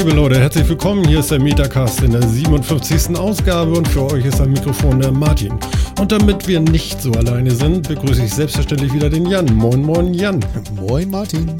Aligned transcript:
Ja, 0.00 0.06
liebe 0.06 0.16
Leute, 0.16 0.40
herzlich 0.40 0.66
willkommen. 0.66 1.06
Hier 1.06 1.20
ist 1.20 1.30
der 1.30 1.38
Metacast 1.38 2.02
in 2.02 2.12
der 2.12 2.22
57. 2.26 3.14
Ausgabe 3.18 3.72
und 3.72 3.86
für 3.86 4.10
euch 4.10 4.24
ist 4.24 4.40
am 4.40 4.50
Mikrofon 4.50 4.98
der 4.98 5.12
Martin. 5.12 5.52
Und 6.00 6.10
damit 6.10 6.48
wir 6.48 6.58
nicht 6.58 7.02
so 7.02 7.12
alleine 7.12 7.50
sind, 7.50 7.86
begrüße 7.86 8.24
ich 8.24 8.32
selbstverständlich 8.32 8.94
wieder 8.94 9.10
den 9.10 9.26
Jan. 9.26 9.44
Moin, 9.54 9.82
moin, 9.82 10.14
Jan. 10.14 10.40
Moin, 10.74 11.10
Martin. 11.10 11.52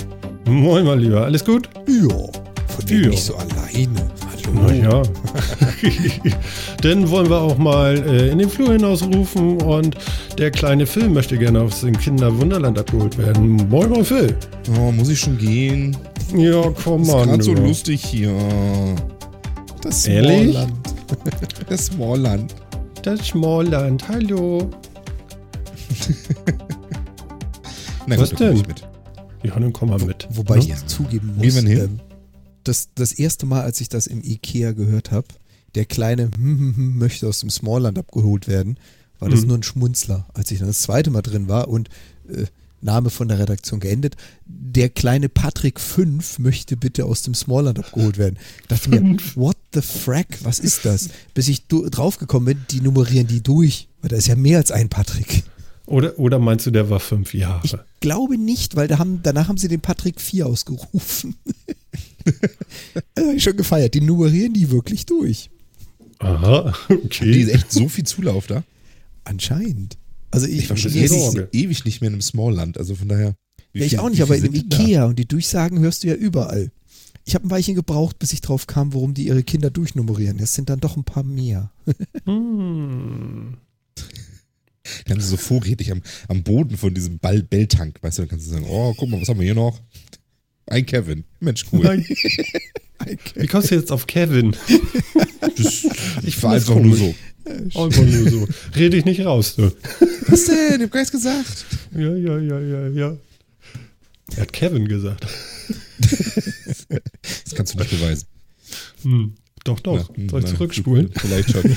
Moin, 0.46 0.86
mein 0.86 1.00
Lieber. 1.00 1.22
Alles 1.22 1.44
gut? 1.44 1.68
Ja, 1.86 2.08
von 2.08 2.86
Ja. 2.88 3.08
nicht 3.08 3.22
so 3.22 3.36
alleine. 3.36 4.10
Hallo. 4.54 4.68
Naja. 4.68 5.02
Dann 6.80 7.10
wollen 7.10 7.28
wir 7.28 7.42
auch 7.42 7.58
mal 7.58 7.94
äh, 7.94 8.30
in 8.30 8.38
den 8.38 8.48
Flur 8.48 8.72
hinausrufen 8.72 9.60
und 9.60 9.96
der 10.38 10.50
kleine 10.50 10.86
Phil 10.86 11.10
möchte 11.10 11.36
gerne 11.36 11.60
aus 11.60 11.82
dem 11.82 11.98
Kinderwunderland 11.98 12.78
abgeholt 12.78 13.18
werden. 13.18 13.68
Moin, 13.68 13.90
moin, 13.90 14.04
Phil. 14.06 14.34
Oh, 14.78 14.90
muss 14.92 15.10
ich 15.10 15.20
schon 15.20 15.36
gehen? 15.36 15.94
Ja, 16.36 16.70
komm 16.84 17.02
Ist 17.02 17.08
mal. 17.08 17.26
gerade 17.26 17.42
so 17.42 17.54
lustig 17.54 18.04
hier. 18.04 18.32
Das 19.82 20.06
Ehrlich? 20.06 20.52
Smallland. 20.52 20.72
Das 21.68 21.86
Smallland. 21.86 22.54
Das 23.02 23.20
Smallland. 23.26 24.08
Hallo. 24.08 24.70
Na 28.06 28.18
Was 28.18 28.30
gut, 28.30 28.40
dann 28.40 28.48
komm 28.54 28.56
denn? 28.56 28.56
Ich 28.62 28.68
mit. 28.68 28.82
Ja, 29.42 29.58
dann 29.58 29.72
komm 29.72 29.88
mal 29.90 29.98
mit. 30.00 30.28
Wobei 30.30 30.56
Ne? 30.56 30.60
ich 30.62 30.68
jetzt 30.68 30.88
zugeben 30.88 31.34
Gehen 31.40 31.54
muss, 31.54 31.64
wir 31.64 31.70
hin? 31.70 31.78
ähm, 31.84 32.00
das, 32.64 32.90
das 32.94 33.12
erste 33.12 33.46
Mal, 33.46 33.62
als 33.62 33.80
ich 33.80 33.88
das 33.88 34.06
im 34.06 34.22
Ikea 34.22 34.72
gehört 34.72 35.10
habe, 35.12 35.26
der 35.74 35.84
kleine 35.86 36.30
möchte 36.38 37.26
aus 37.28 37.40
dem 37.40 37.50
Smallland 37.50 37.98
abgeholt 37.98 38.48
werden, 38.48 38.78
war 39.18 39.28
das 39.30 39.42
Mhm. 39.42 39.48
nur 39.48 39.58
ein 39.58 39.62
Schmunzler. 39.62 40.26
Als 40.34 40.50
ich 40.50 40.58
dann 40.58 40.68
das 40.68 40.80
zweite 40.82 41.10
Mal 41.10 41.22
drin 41.22 41.48
war 41.48 41.68
und 41.68 41.88
äh, 42.28 42.44
Name 42.82 43.10
von 43.10 43.28
der 43.28 43.38
Redaktion 43.38 43.80
geendet, 43.80 44.16
der 44.46 44.88
kleine 44.88 45.28
Patrick 45.28 45.80
5 45.80 46.38
möchte 46.38 46.76
bitte 46.76 47.04
aus 47.04 47.22
dem 47.22 47.34
Smallland 47.34 47.78
abgeholt 47.78 48.18
werden. 48.18 48.38
Ich 48.62 48.68
dachte 48.68 48.90
mir, 48.90 49.16
what 49.34 49.56
the 49.74 49.82
frack, 49.82 50.38
was 50.42 50.58
ist 50.58 50.84
das? 50.84 51.08
Bis 51.34 51.48
ich 51.48 51.66
draufgekommen 51.66 52.46
bin, 52.56 52.66
die 52.70 52.80
nummerieren 52.80 53.26
die 53.26 53.42
durch, 53.42 53.88
weil 54.00 54.10
da 54.10 54.16
ist 54.16 54.28
ja 54.28 54.36
mehr 54.36 54.58
als 54.58 54.70
ein 54.70 54.88
Patrick. 54.88 55.42
Oder, 55.86 56.16
oder 56.18 56.38
meinst 56.38 56.66
du, 56.66 56.70
der 56.70 56.88
war 56.88 57.00
fünf 57.00 57.34
Jahre? 57.34 57.60
Ich 57.64 57.74
glaube 57.98 58.38
nicht, 58.38 58.76
weil 58.76 58.86
da 58.86 58.98
haben, 58.98 59.20
danach 59.22 59.48
haben 59.48 59.58
sie 59.58 59.66
den 59.68 59.80
Patrick 59.80 60.20
4 60.20 60.46
ausgerufen. 60.46 61.34
also 63.16 63.28
hab 63.30 63.36
ich 63.36 63.42
schon 63.42 63.56
gefeiert. 63.56 63.94
Die 63.94 64.00
nummerieren 64.00 64.52
die 64.52 64.70
wirklich 64.70 65.04
durch. 65.04 65.50
Aha, 66.20 66.74
Die 66.88 66.94
okay. 66.94 67.40
ist 67.40 67.48
echt 67.48 67.72
so 67.72 67.88
viel 67.88 68.04
Zulauf 68.04 68.46
da. 68.46 68.62
Anscheinend. 69.24 69.96
Also 70.30 70.46
ich, 70.46 70.58
Ich 70.58 70.70
war 70.70 70.76
schon 70.76 70.92
ewig, 70.92 71.46
ewig 71.52 71.84
nicht 71.84 72.00
mehr 72.00 72.08
in 72.08 72.14
einem 72.14 72.22
Smallland. 72.22 72.78
Also 72.78 72.94
von 72.94 73.08
daher. 73.08 73.34
ja, 73.72 73.84
ich 73.84 73.90
viel- 73.90 73.98
auch 73.98 74.08
nicht, 74.10 74.22
aber 74.22 74.36
in 74.36 74.44
dem 74.44 74.52
denn 74.52 74.62
Ikea 74.62 75.04
und 75.06 75.18
die 75.18 75.26
Durchsagen 75.26 75.78
hörst 75.80 76.02
du 76.04 76.08
ja 76.08 76.14
überall. 76.14 76.70
Ich 77.26 77.34
habe 77.34 77.46
ein 77.46 77.50
Weilchen 77.50 77.74
gebraucht, 77.74 78.18
bis 78.18 78.32
ich 78.32 78.40
drauf 78.40 78.66
kam, 78.66 78.94
warum 78.94 79.12
die 79.14 79.26
ihre 79.26 79.42
Kinder 79.42 79.70
durchnummerieren. 79.70 80.38
Es 80.38 80.54
sind 80.54 80.70
dann 80.70 80.80
doch 80.80 80.96
ein 80.96 81.04
paar 81.04 81.22
mehr. 81.22 81.70
Hm. 82.24 83.56
Da? 83.94 84.02
Die 85.06 85.12
haben 85.12 85.20
sie 85.20 85.28
so 85.28 85.36
vorrätig 85.36 85.92
am, 85.92 86.02
am 86.28 86.42
Boden 86.42 86.76
von 86.76 86.94
diesem 86.94 87.18
Ball 87.18 87.42
Belltank. 87.42 87.98
Weißt 88.02 88.18
du, 88.18 88.22
dann 88.22 88.28
kannst 88.30 88.46
du 88.46 88.50
sagen: 88.50 88.66
Oh, 88.68 88.94
guck 88.96 89.08
mal, 89.10 89.20
was 89.20 89.28
haben 89.28 89.38
wir 89.38 89.44
hier 89.44 89.54
noch? 89.54 89.78
Ein 90.66 90.86
Kevin. 90.86 91.24
Mensch, 91.40 91.64
cool. 91.72 91.82
Nein. 91.84 92.04
Wie 93.34 93.46
kommst 93.46 93.70
du 93.70 93.74
jetzt 93.76 93.92
auf 93.92 94.06
Kevin? 94.06 94.56
Das 95.56 95.86
Ich 96.22 96.42
war 96.42 96.52
einfach 96.54 96.74
nur 96.76 96.96
so. 96.96 97.14
Einfach 97.46 98.02
nur 98.02 98.30
so. 98.30 98.48
Rede 98.76 98.96
ich 98.96 99.04
nicht 99.04 99.24
raus, 99.24 99.56
du. 99.56 99.70
Was 100.28 100.44
denn? 100.46 100.76
Ich 100.76 100.82
hab 100.82 100.90
gar 100.90 101.00
nichts 101.00 101.12
gesagt. 101.12 101.66
Ja, 101.94 102.14
ja, 102.14 102.38
ja, 102.38 102.60
ja, 102.60 102.88
ja. 102.88 103.16
Er 104.36 104.42
hat 104.42 104.52
Kevin 104.52 104.86
gesagt. 104.86 105.26
Das 106.00 107.54
kannst 107.54 107.74
du 107.74 107.78
nicht 107.78 107.90
beweisen. 107.90 108.26
Hm. 109.02 109.34
Doch, 109.64 109.80
doch. 109.80 110.10
Na, 110.16 110.30
Soll 110.30 110.40
ich 110.40 110.46
na, 110.46 110.52
zurückspulen? 110.54 111.10
Vielleicht 111.14 111.50
schon. 111.50 111.62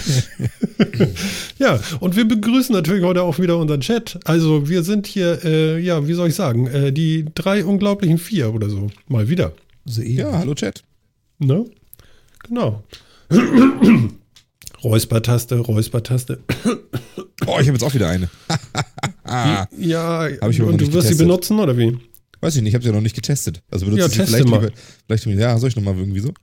Ja, 1.60 1.80
und 2.02 2.16
wir 2.16 2.28
begrüßen 2.28 2.74
natürlich 2.74 3.04
heute 3.04 3.24
auch 3.24 3.40
wieder 3.40 3.58
unseren 3.58 3.82
Chat. 3.82 4.20
Also 4.26 4.70
wir 4.70 4.84
sind 4.84 5.08
hier, 5.08 5.44
äh, 5.44 5.80
ja, 5.80 6.08
wie 6.08 6.14
soll 6.14 6.30
ich 6.30 6.36
sagen, 6.36 6.68
äh, 6.68 6.92
die 6.92 7.26
drei 7.34 7.64
unglaublichen 7.66 8.18
vier 8.18 8.54
oder 8.54 8.70
so. 8.70 8.88
Mal 9.08 9.30
wieder. 9.30 9.54
So. 9.86 10.02
Ja, 10.02 10.38
hallo 10.38 10.54
Chat. 10.54 10.84
Ne? 11.40 11.66
Genau. 12.48 12.84
Räuspertaste, 14.84 15.58
Räuspertaste. 15.60 16.40
Oh, 17.46 17.58
ich 17.60 17.68
habe 17.68 17.72
jetzt 17.78 17.84
auch 17.84 17.94
wieder 17.94 18.10
eine. 18.10 18.30
Ja, 19.78 20.28
Hab 20.42 20.50
ich 20.52 20.62
und 20.62 20.80
du 20.80 20.86
wirst 20.88 20.92
sie 20.92 20.92
getestet. 20.92 21.18
benutzen 21.20 21.60
oder 21.60 21.78
wie? 21.78 21.98
weiß 22.42 22.58
ich 22.58 22.62
nicht, 22.62 22.72
ich 22.72 22.76
habe 22.76 22.84
sie 22.84 22.90
ja 22.90 22.96
noch 22.96 23.02
nicht 23.02 23.16
getestet. 23.16 23.62
Also 23.72 23.86
benutze 23.86 24.02
Ja, 24.02 24.08
ich 24.08 24.14
sie 24.14 24.26
vielleicht 24.26 24.48
mal. 24.50 24.62
lieber. 24.62 24.74
Vielleicht, 25.08 25.26
ja, 25.40 25.58
soll 25.58 25.70
ich 25.70 25.76
nochmal 25.78 25.98
irgendwie 25.98 26.20
so? 26.20 26.34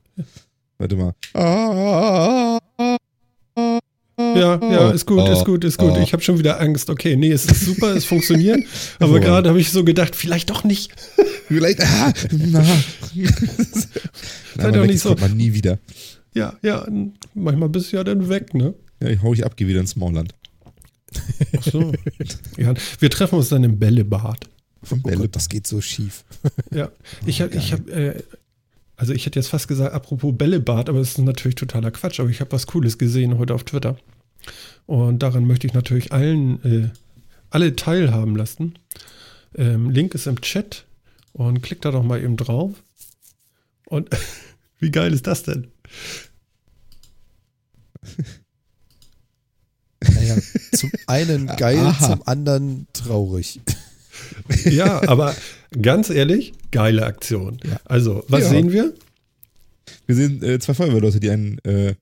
Warte 0.79 0.95
mal. 0.95 1.13
Ja, 4.35 4.59
ja, 4.71 4.91
ist 4.91 5.05
gut, 5.05 5.19
Oh, 5.19 5.31
ist 5.31 5.45
gut, 5.45 5.63
ist 5.63 5.77
gut. 5.77 5.93
oh. 5.95 5.99
Ich 6.01 6.13
habe 6.13 6.23
schon 6.23 6.37
wieder 6.39 6.59
Angst. 6.59 6.89
Okay, 6.89 7.15
nee, 7.15 7.31
es 7.31 7.45
ist 7.45 7.61
super, 7.65 7.95
es 7.95 8.05
funktioniert. 8.05 8.59
Aber 8.99 9.19
gerade 9.19 9.49
habe 9.49 9.59
ich 9.59 9.71
so 9.71 9.83
gedacht, 9.83 10.15
vielleicht 10.15 10.49
doch 10.49 10.63
nicht. 10.63 10.91
Vielleicht. 11.47 11.79
Ah, 11.83 12.13
na. 12.31 12.63
Sei 14.57 14.71
doch 14.71 14.85
nicht 14.85 14.99
so. 15.01 15.15
man 15.19 15.35
nie 15.35 15.53
wieder. 15.53 15.79
Ja, 16.33 16.57
ja, 16.61 16.87
manchmal 17.33 17.69
bist 17.69 17.91
du 17.91 17.97
ja 17.97 18.03
dann 18.03 18.29
weg, 18.29 18.53
ne? 18.53 18.73
Ja, 19.01 19.09
ich 19.09 19.21
hau 19.21 19.33
ich 19.33 19.45
ab, 19.45 19.57
geh 19.57 19.67
wieder 19.67 19.81
ins 19.81 19.91
Smallland. 19.91 20.33
Ach 21.57 21.63
so. 21.63 21.91
ja, 22.57 22.73
wir 22.99 23.09
treffen 23.09 23.35
uns 23.35 23.49
dann 23.49 23.63
im 23.63 23.79
Bällebad. 23.79 24.47
Vom 24.83 24.99
Oh 25.03 25.07
Bälle. 25.09 25.21
Gott, 25.21 25.35
das 25.35 25.49
geht 25.49 25.67
so 25.67 25.81
schief. 25.81 26.23
Ja, 26.71 26.89
ich 27.25 27.41
habe, 27.41 27.55
ich 27.55 27.71
habe, 27.73 27.91
äh, 27.91 28.23
also 28.95 29.13
ich 29.13 29.25
hätte 29.25 29.39
jetzt 29.39 29.49
fast 29.49 29.67
gesagt, 29.67 29.93
apropos 29.93 30.35
Bällebad, 30.35 30.89
aber 30.89 30.99
es 30.99 31.09
ist 31.09 31.17
natürlich 31.19 31.55
totaler 31.55 31.91
Quatsch. 31.91 32.19
Aber 32.19 32.29
ich 32.29 32.39
habe 32.39 32.51
was 32.51 32.65
Cooles 32.67 32.97
gesehen 32.97 33.37
heute 33.37 33.53
auf 33.53 33.63
Twitter. 33.63 33.97
Und 34.85 35.19
daran 35.19 35.45
möchte 35.45 35.67
ich 35.67 35.73
natürlich 35.73 36.11
allen, 36.11 36.63
äh, 36.63 36.89
alle 37.49 37.75
teilhaben 37.75 38.35
lassen. 38.35 38.79
Ähm, 39.55 39.91
Link 39.91 40.15
ist 40.15 40.27
im 40.27 40.41
Chat 40.41 40.85
und 41.33 41.61
klickt 41.61 41.85
da 41.85 41.91
doch 41.91 42.03
mal 42.03 42.23
eben 42.23 42.37
drauf. 42.37 42.81
Und 43.85 44.09
wie 44.79 44.91
geil 44.91 45.13
ist 45.13 45.27
das 45.27 45.43
denn? 45.43 45.67
Naja, 50.03 50.35
zum 50.73 50.91
einen 51.07 51.47
geil, 51.57 51.77
Aha. 51.79 52.11
zum 52.13 52.27
anderen 52.27 52.87
traurig. 52.93 53.61
Ja, 54.65 55.07
aber 55.07 55.35
ganz 55.79 56.09
ehrlich, 56.09 56.53
geile 56.71 57.05
Aktion. 57.05 57.59
Ja. 57.63 57.79
Also, 57.85 58.23
was 58.27 58.41
Ja. 58.43 58.49
sehen 58.49 58.71
wir? 58.71 58.93
Wir 60.07 60.15
sehen 60.15 60.43
äh, 60.43 60.59
zwei 60.59 60.73
Feuerwehrleute, 60.73 61.19
die 61.19 61.29
ein 61.29 61.59
äh, 61.59 61.95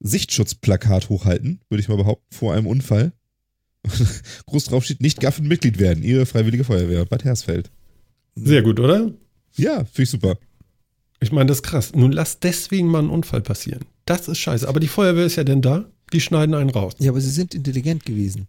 Sichtschutzplakat 0.00 1.08
hochhalten, 1.08 1.60
würde 1.68 1.80
ich 1.80 1.88
mal 1.88 1.96
behaupten, 1.96 2.34
vor 2.34 2.54
einem 2.54 2.66
Unfall. 2.66 3.12
Groß 4.46 4.64
drauf 4.64 4.84
steht, 4.84 5.00
nicht 5.00 5.20
gaffen 5.20 5.46
Mitglied 5.46 5.78
werden. 5.78 6.02
Ihre 6.02 6.26
Freiwillige 6.26 6.64
Feuerwehr, 6.64 7.04
Bad 7.04 7.24
Hersfeld. 7.24 7.70
Sehr 8.34 8.62
gut, 8.62 8.80
oder? 8.80 9.12
Ja, 9.56 9.84
finde 9.84 10.02
ich 10.02 10.10
super. 10.10 10.38
Ich 11.24 11.32
meine, 11.32 11.46
das 11.46 11.58
ist 11.58 11.62
krass. 11.62 11.92
Nun 11.94 12.12
lass 12.12 12.38
deswegen 12.38 12.88
mal 12.88 12.98
einen 12.98 13.08
Unfall 13.08 13.40
passieren. 13.40 13.80
Das 14.04 14.28
ist 14.28 14.38
scheiße. 14.38 14.68
Aber 14.68 14.78
die 14.78 14.88
Feuerwehr 14.88 15.24
ist 15.24 15.36
ja 15.36 15.44
denn 15.44 15.62
da. 15.62 15.86
Die 16.12 16.20
schneiden 16.20 16.54
einen 16.54 16.68
raus. 16.68 16.92
Ja, 16.98 17.10
aber 17.10 17.20
sie 17.20 17.30
sind 17.30 17.54
intelligent 17.54 18.04
gewesen. 18.04 18.46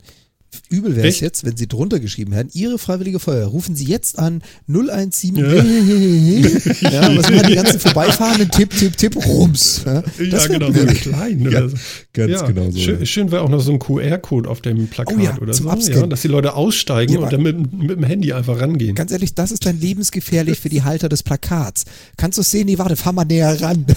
Übel 0.70 0.96
wäre 0.96 1.08
es 1.08 1.20
jetzt, 1.20 1.46
wenn 1.46 1.56
sie 1.58 1.68
drunter 1.68 2.00
geschrieben 2.00 2.34
hätten, 2.34 2.50
Ihre 2.54 2.78
Freiwillige 2.78 3.20
Feuerwehr, 3.20 3.48
rufen 3.48 3.76
Sie 3.76 3.86
jetzt 3.86 4.18
an 4.18 4.42
017. 4.68 5.36
Ja. 5.36 5.46
Ja, 6.96 7.18
was 7.18 7.30
machen 7.30 7.48
die 7.48 7.56
ganzen 7.56 7.80
Vorbeifahrenden? 7.80 8.50
Tipp, 8.52 8.72
Tipp, 8.72 8.98
Tipp, 8.98 9.16
Rums. 9.26 9.82
Ja, 9.86 10.02
das 10.02 10.50
wär 10.50 10.60
genau, 10.60 10.72
so 10.72 10.86
klein 10.86 11.42
Ja, 11.42 11.48
oder 11.50 11.70
so. 11.70 11.78
Ganz 12.14 12.32
ja, 12.32 12.48
genau 12.48 12.72
so. 12.72 12.80
Schön, 12.80 13.06
schön 13.06 13.32
wäre 13.32 13.42
auch 13.42 13.50
noch 13.50 13.60
so 13.60 13.72
ein 13.72 13.80
QR-Code 13.80 14.50
auf 14.50 14.62
dem 14.62 14.88
Plakat 14.88 15.16
Oh 15.16 15.20
ja, 15.20 15.38
oder 15.40 15.54
zum 15.54 15.82
so, 15.82 15.92
ja, 15.92 16.08
dass 16.08 16.22
die 16.22 16.28
Leute 16.28 16.54
aussteigen 16.54 17.14
Ja, 17.14 17.20
und 17.20 17.34
dann 17.34 17.42
mit, 17.42 17.74
mit 17.74 17.92
dem 17.92 18.04
Handy 18.04 18.34
einfach 18.34 18.60
rangehen. 18.60 18.96
Ganz 18.96 19.12
ehrlich, 19.12 19.34
das 19.34 19.52
ist 19.52 19.66
dann 19.66 19.80
lebensgefährlich 19.80 20.60
für 20.60 20.70
die 20.70 20.84
Halter 20.84 21.10
des 21.10 21.24
Plakats. 21.24 21.86
Kannst 22.18 22.38
du 22.38 22.42
es 22.42 22.52
sehen? 22.52 22.66
Nee, 22.66 22.78
warte, 22.78 22.96
fahr 22.96 23.14
mal 23.14 23.26
näher 23.26 23.60
ran. 23.62 23.86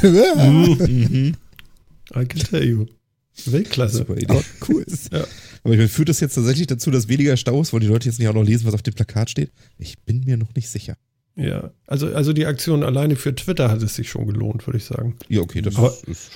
Mhm. 0.89 1.35
I 2.15 2.25
can 2.25 2.41
tell 2.41 2.65
you. 2.65 2.87
Weltklasse. 3.47 3.99
Super 3.99 4.17
Idee. 4.17 4.41
cool. 4.69 4.85
Ja. 5.13 5.25
Aber 5.65 5.73
ich 5.75 5.79
meine, 5.79 5.89
führt 5.89 6.09
das 6.09 6.21
jetzt 6.21 6.35
tatsächlich 6.35 6.67
dazu, 6.67 6.91
dass 6.91 7.09
weniger 7.09 7.37
Staus, 7.37 7.73
wollen 7.73 7.81
die 7.83 7.89
Leute 7.89 8.09
jetzt 8.09 8.19
nicht 8.19 8.29
auch 8.29 8.35
noch 8.35 8.45
lesen, 8.45 8.67
was 8.67 8.75
auf 8.75 8.83
dem 8.83 8.95
Plakat 8.95 9.31
steht? 9.31 9.51
Ich 9.79 9.99
bin 10.01 10.21
mir 10.25 10.37
noch 10.37 10.55
nicht 10.55 10.69
sicher. 10.69 10.97
Ja, 11.37 11.71
also, 11.87 12.15
also 12.15 12.33
die 12.33 12.47
Aktion 12.47 12.83
alleine 12.83 13.17
für 13.17 13.35
Twitter 13.35 13.71
hat 13.71 13.83
es 13.83 13.95
sich 13.95 14.09
schon 14.11 14.27
gelohnt, 14.27 14.67
würde 14.67 14.79
ich 14.79 14.85
sagen. 14.85 15.17
Ja, 15.29 15.41
okay, 15.41 15.63
das 15.63 15.77
Aber- 15.77 15.97
ist. 16.07 16.31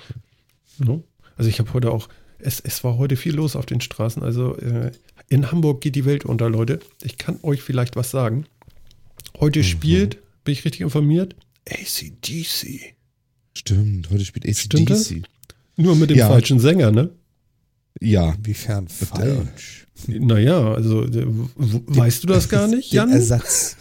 Ne? 0.78 1.02
Also 1.36 1.48
ich 1.50 1.58
habe 1.58 1.72
heute 1.72 1.90
auch, 1.90 2.08
es, 2.38 2.60
es 2.60 2.82
war 2.84 2.98
heute 2.98 3.16
viel 3.16 3.34
los 3.34 3.56
auf 3.56 3.66
den 3.66 3.80
Straßen. 3.80 4.22
Also 4.22 4.56
äh, 4.58 4.90
in 5.28 5.50
Hamburg 5.50 5.80
geht 5.80 5.94
die 5.96 6.04
Welt 6.04 6.24
unter, 6.24 6.50
Leute. 6.50 6.80
Ich 7.02 7.16
kann 7.18 7.38
euch 7.42 7.62
vielleicht 7.62 7.96
was 7.96 8.10
sagen. 8.10 8.46
Heute 9.38 9.60
Mhm. 9.60 9.64
spielt, 9.64 10.18
bin 10.44 10.52
ich 10.52 10.64
richtig 10.64 10.80
informiert, 10.82 11.34
ACDC. 11.68 12.94
Stimmt, 13.56 14.10
heute 14.10 14.24
spielt? 14.24 14.46
ACDC. 14.46 15.22
Nur 15.76 15.96
mit 15.96 16.10
dem 16.10 16.18
Ja. 16.18 16.28
falschen 16.28 16.58
Sänger, 16.60 16.90
ne? 16.90 17.10
Ja, 18.00 18.32
Inwiefern 18.32 18.88
falsch? 18.88 19.86
Naja, 20.06 20.72
also 20.72 21.04
äh, 21.04 21.26
weißt 21.56 22.22
du 22.24 22.26
das 22.28 22.48
gar 22.48 22.66
nicht, 22.66 22.92
Den 22.92 22.96
Jan? 22.96 23.12
Ersatz. 23.12 23.76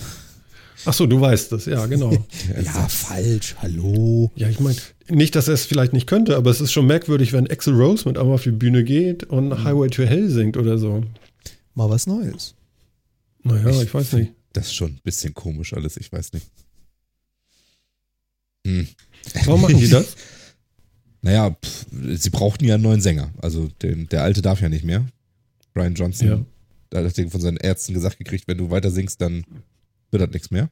Ach 0.85 0.93
so, 0.93 1.05
du 1.05 1.19
weißt 1.21 1.51
das, 1.51 1.65
ja, 1.65 1.85
genau. 1.85 2.11
Ja, 2.63 2.87
falsch. 2.87 3.55
Hallo. 3.61 4.31
Ja, 4.35 4.49
ich 4.49 4.59
meine, 4.59 4.75
nicht, 5.09 5.35
dass 5.35 5.47
er 5.47 5.53
es 5.55 5.65
vielleicht 5.65 5.93
nicht 5.93 6.07
könnte, 6.07 6.35
aber 6.35 6.49
es 6.51 6.61
ist 6.61 6.71
schon 6.71 6.87
merkwürdig, 6.87 7.33
wenn 7.33 7.49
Axel 7.49 7.73
Rose 7.73 8.07
mit 8.07 8.17
einmal 8.17 8.35
auf 8.35 8.43
die 8.43 8.51
Bühne 8.51 8.83
geht 8.83 9.23
und 9.25 9.63
Highway 9.63 9.89
to 9.89 10.03
Hell 10.03 10.29
singt 10.29 10.57
oder 10.57 10.77
so. 10.77 11.03
Mal 11.75 11.89
was 11.89 12.07
Neues. 12.07 12.55
Naja, 13.43 13.81
ich, 13.81 13.93
weiß 13.93 14.13
nicht. 14.13 14.33
Das 14.53 14.67
ist 14.67 14.75
schon 14.75 14.91
ein 14.91 14.99
bisschen 15.03 15.33
komisch 15.33 15.73
alles, 15.73 15.97
ich 15.97 16.11
weiß 16.11 16.33
nicht. 16.33 16.45
Hm. 18.65 18.87
Warum 19.45 19.61
machen 19.61 19.77
die 19.79 19.89
das? 19.89 20.15
Naja, 21.21 21.51
pff, 21.51 21.85
sie 22.15 22.29
brauchten 22.29 22.65
ja 22.65 22.75
einen 22.75 22.83
neuen 22.83 23.01
Sänger. 23.01 23.31
Also 23.41 23.67
den, 23.81 24.07
der 24.09 24.23
alte 24.23 24.41
darf 24.41 24.61
ja 24.61 24.69
nicht 24.69 24.83
mehr. 24.85 25.05
Brian 25.73 25.93
Johnson. 25.93 26.27
Ja. 26.27 26.45
Da 26.89 27.03
hat 27.03 27.17
er 27.17 27.29
von 27.29 27.41
seinen 27.41 27.57
Ärzten 27.57 27.93
gesagt 27.93 28.17
gekriegt, 28.17 28.47
wenn 28.47 28.57
du 28.57 28.69
weiter 28.71 28.91
singst, 28.91 29.21
dann 29.21 29.45
wird 30.11 30.21
das 30.23 30.31
nichts 30.31 30.51
mehr. 30.51 30.69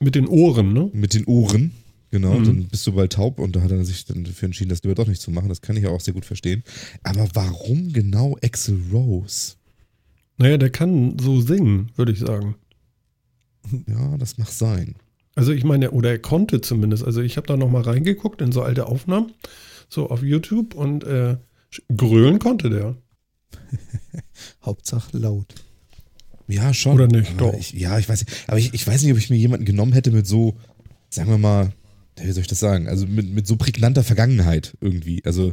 Mit 0.00 0.14
den 0.14 0.26
Ohren, 0.26 0.72
ne? 0.72 0.90
Mit 0.92 1.14
den 1.14 1.24
Ohren. 1.26 1.72
Genau, 2.10 2.38
Mhm. 2.38 2.44
dann 2.44 2.68
bist 2.68 2.86
du 2.86 2.92
bald 2.92 3.12
taub 3.12 3.38
und 3.38 3.54
da 3.54 3.60
hat 3.60 3.70
er 3.70 3.84
sich 3.84 4.06
dann 4.06 4.24
dafür 4.24 4.46
entschieden, 4.46 4.70
das 4.70 4.82
lieber 4.82 4.94
doch 4.94 5.06
nicht 5.06 5.20
zu 5.20 5.30
machen. 5.30 5.48
Das 5.50 5.60
kann 5.60 5.76
ich 5.76 5.82
ja 5.82 5.90
auch 5.90 6.00
sehr 6.00 6.14
gut 6.14 6.24
verstehen. 6.24 6.64
Aber 7.02 7.28
warum 7.34 7.92
genau 7.92 8.36
Axel 8.42 8.80
Rose? 8.90 9.56
Naja, 10.38 10.56
der 10.56 10.70
kann 10.70 11.18
so 11.18 11.40
singen, 11.42 11.90
würde 11.96 12.12
ich 12.12 12.20
sagen. 12.20 12.54
Ja, 13.86 14.16
das 14.16 14.38
mag 14.38 14.48
sein. 14.48 14.94
Also 15.38 15.52
ich 15.52 15.62
meine, 15.62 15.92
oder 15.92 16.10
er 16.10 16.18
konnte 16.18 16.60
zumindest. 16.60 17.04
Also 17.04 17.20
ich 17.20 17.36
habe 17.36 17.46
da 17.46 17.56
noch 17.56 17.70
mal 17.70 17.82
reingeguckt 17.82 18.42
in 18.42 18.50
so 18.50 18.62
alte 18.62 18.86
Aufnahmen, 18.86 19.32
so 19.88 20.10
auf 20.10 20.24
YouTube 20.24 20.74
und 20.74 21.04
äh, 21.04 21.36
grölen 21.96 22.40
konnte 22.40 22.70
der. 22.70 22.96
Hauptsache 24.64 25.16
laut. 25.16 25.54
Ja, 26.48 26.74
schon. 26.74 26.94
Oder 26.94 27.06
nicht? 27.06 27.30
Aber 27.38 27.52
Doch. 27.52 27.54
Ich, 27.54 27.72
ja, 27.72 28.00
ich 28.00 28.08
weiß 28.08 28.24
nicht. 28.26 28.44
Aber 28.48 28.58
ich, 28.58 28.74
ich 28.74 28.84
weiß 28.84 29.00
nicht, 29.02 29.12
ob 29.12 29.18
ich 29.18 29.30
mir 29.30 29.36
jemanden 29.36 29.64
genommen 29.64 29.92
hätte 29.92 30.10
mit 30.10 30.26
so, 30.26 30.56
sagen 31.08 31.30
wir 31.30 31.38
mal, 31.38 31.72
wie 32.20 32.32
soll 32.32 32.40
ich 32.40 32.48
das 32.48 32.58
sagen? 32.58 32.88
Also 32.88 33.06
mit, 33.06 33.32
mit 33.32 33.46
so 33.46 33.54
prägnanter 33.56 34.02
Vergangenheit 34.02 34.76
irgendwie. 34.80 35.24
Also, 35.24 35.52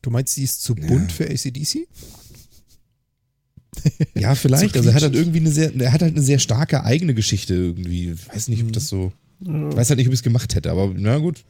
Du 0.00 0.08
meinst, 0.08 0.34
die 0.38 0.44
ist 0.44 0.62
zu 0.62 0.74
Ja. 0.76 0.86
bunt 0.86 1.12
für 1.12 1.28
ACDC? 1.28 1.86
Ja, 4.14 4.34
vielleicht. 4.36 4.74
So 4.74 4.78
also 4.80 4.90
er 4.90 4.94
hat 4.94 5.02
halt 5.02 5.14
irgendwie 5.14 5.40
eine 5.40 5.50
sehr, 5.50 5.74
er 5.74 5.92
hat 5.92 6.02
halt 6.02 6.14
eine 6.14 6.22
sehr 6.22 6.38
starke 6.38 6.84
eigene 6.84 7.14
Geschichte 7.14 7.54
irgendwie. 7.54 8.12
Ich 8.12 8.28
weiß 8.28 8.48
nicht, 8.48 8.62
ob 8.62 8.72
das 8.72 8.88
so, 8.88 9.12
ich 9.40 9.48
weiß 9.48 9.90
halt 9.90 9.98
nicht, 9.98 10.08
ob 10.08 10.12
ich 10.12 10.20
es 10.20 10.24
gemacht 10.24 10.54
hätte, 10.54 10.70
aber 10.70 10.92
na 10.96 11.18
gut. 11.18 11.44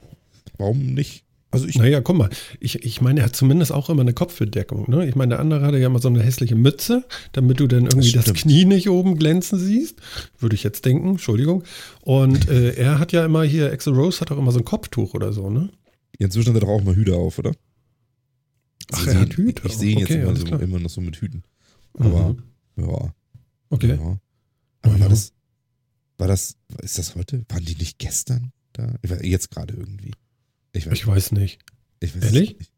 Warum 0.58 0.94
nicht? 0.94 1.24
Also 1.52 1.66
ich, 1.66 1.76
Naja, 1.78 2.00
guck 2.00 2.16
mal, 2.16 2.30
ich, 2.60 2.84
ich 2.84 3.00
meine, 3.00 3.20
er 3.20 3.26
hat 3.26 3.34
zumindest 3.34 3.72
auch 3.72 3.90
immer 3.90 4.02
eine 4.02 4.12
Kopfbedeckung. 4.12 4.88
Ne? 4.88 5.08
Ich 5.08 5.16
meine, 5.16 5.30
der 5.30 5.40
andere 5.40 5.62
hatte 5.62 5.78
ja 5.78 5.86
immer 5.86 5.98
so 5.98 6.08
eine 6.08 6.22
hässliche 6.22 6.54
Mütze, 6.54 7.04
damit 7.32 7.58
du 7.58 7.66
dann 7.66 7.86
irgendwie 7.86 8.12
das, 8.12 8.22
stimmt. 8.22 8.38
Knie 8.38 8.64
nicht 8.66 8.88
oben 8.88 9.16
glänzen 9.18 9.58
siehst. 9.58 9.96
Würde 10.38 10.54
ich 10.54 10.62
jetzt 10.62 10.84
denken, 10.84 11.10
Entschuldigung. 11.10 11.64
Und 12.02 12.48
äh, 12.48 12.74
er 12.76 13.00
hat 13.00 13.10
ja 13.10 13.24
immer 13.24 13.42
hier, 13.42 13.72
Axel 13.72 13.94
Rose 13.94 14.20
hat 14.20 14.30
auch 14.30 14.38
immer 14.38 14.52
so 14.52 14.58
ein 14.60 14.64
Kopftuch 14.64 15.14
oder 15.14 15.32
so, 15.32 15.50
ne? 15.50 15.70
Inzwischen 16.18 16.50
hat 16.50 16.56
er 16.56 16.60
doch 16.60 16.68
auch 16.68 16.84
mal 16.84 16.94
Hüte 16.94 17.16
auf, 17.16 17.38
oder? 17.38 17.52
Ach, 18.92 19.02
Ich 19.06 19.08
er 19.08 19.20
hat 19.20 19.34
Hüte 19.36 19.62
Ich 19.66 19.76
sehe 19.76 19.92
ihn 19.92 20.02
Okay, 20.02 20.18
jetzt 20.18 20.44
immer, 20.44 20.58
so, 20.58 20.64
immer 20.64 20.78
noch 20.78 20.90
so 20.90 21.00
mit 21.00 21.16
Hüten. 21.16 21.42
Aber, 21.94 22.34
Mhm. 22.34 22.42
ja. 22.76 23.14
Okay. 23.70 23.96
ja. 23.96 24.18
Aber 24.82 24.94
Ja. 24.94 25.00
war 25.00 25.08
das, 25.08 25.32
war 26.18 26.28
das, 26.28 26.56
ist 26.82 26.98
das 26.98 27.14
heute? 27.14 27.44
Waren 27.48 27.64
die 27.64 27.74
nicht 27.76 27.98
gestern 27.98 28.52
da? 28.72 28.94
Jetzt 29.22 29.50
gerade 29.50 29.74
irgendwie. 29.74 30.12
Ich 30.72 30.86
weiß, 30.86 30.92
Ich 30.94 31.06
weiß 31.06 31.32
nicht. 31.32 31.58
ich 32.00 32.14
weiß 32.16 32.24
Ehrlich? 32.24 32.58
nicht. 32.58 32.72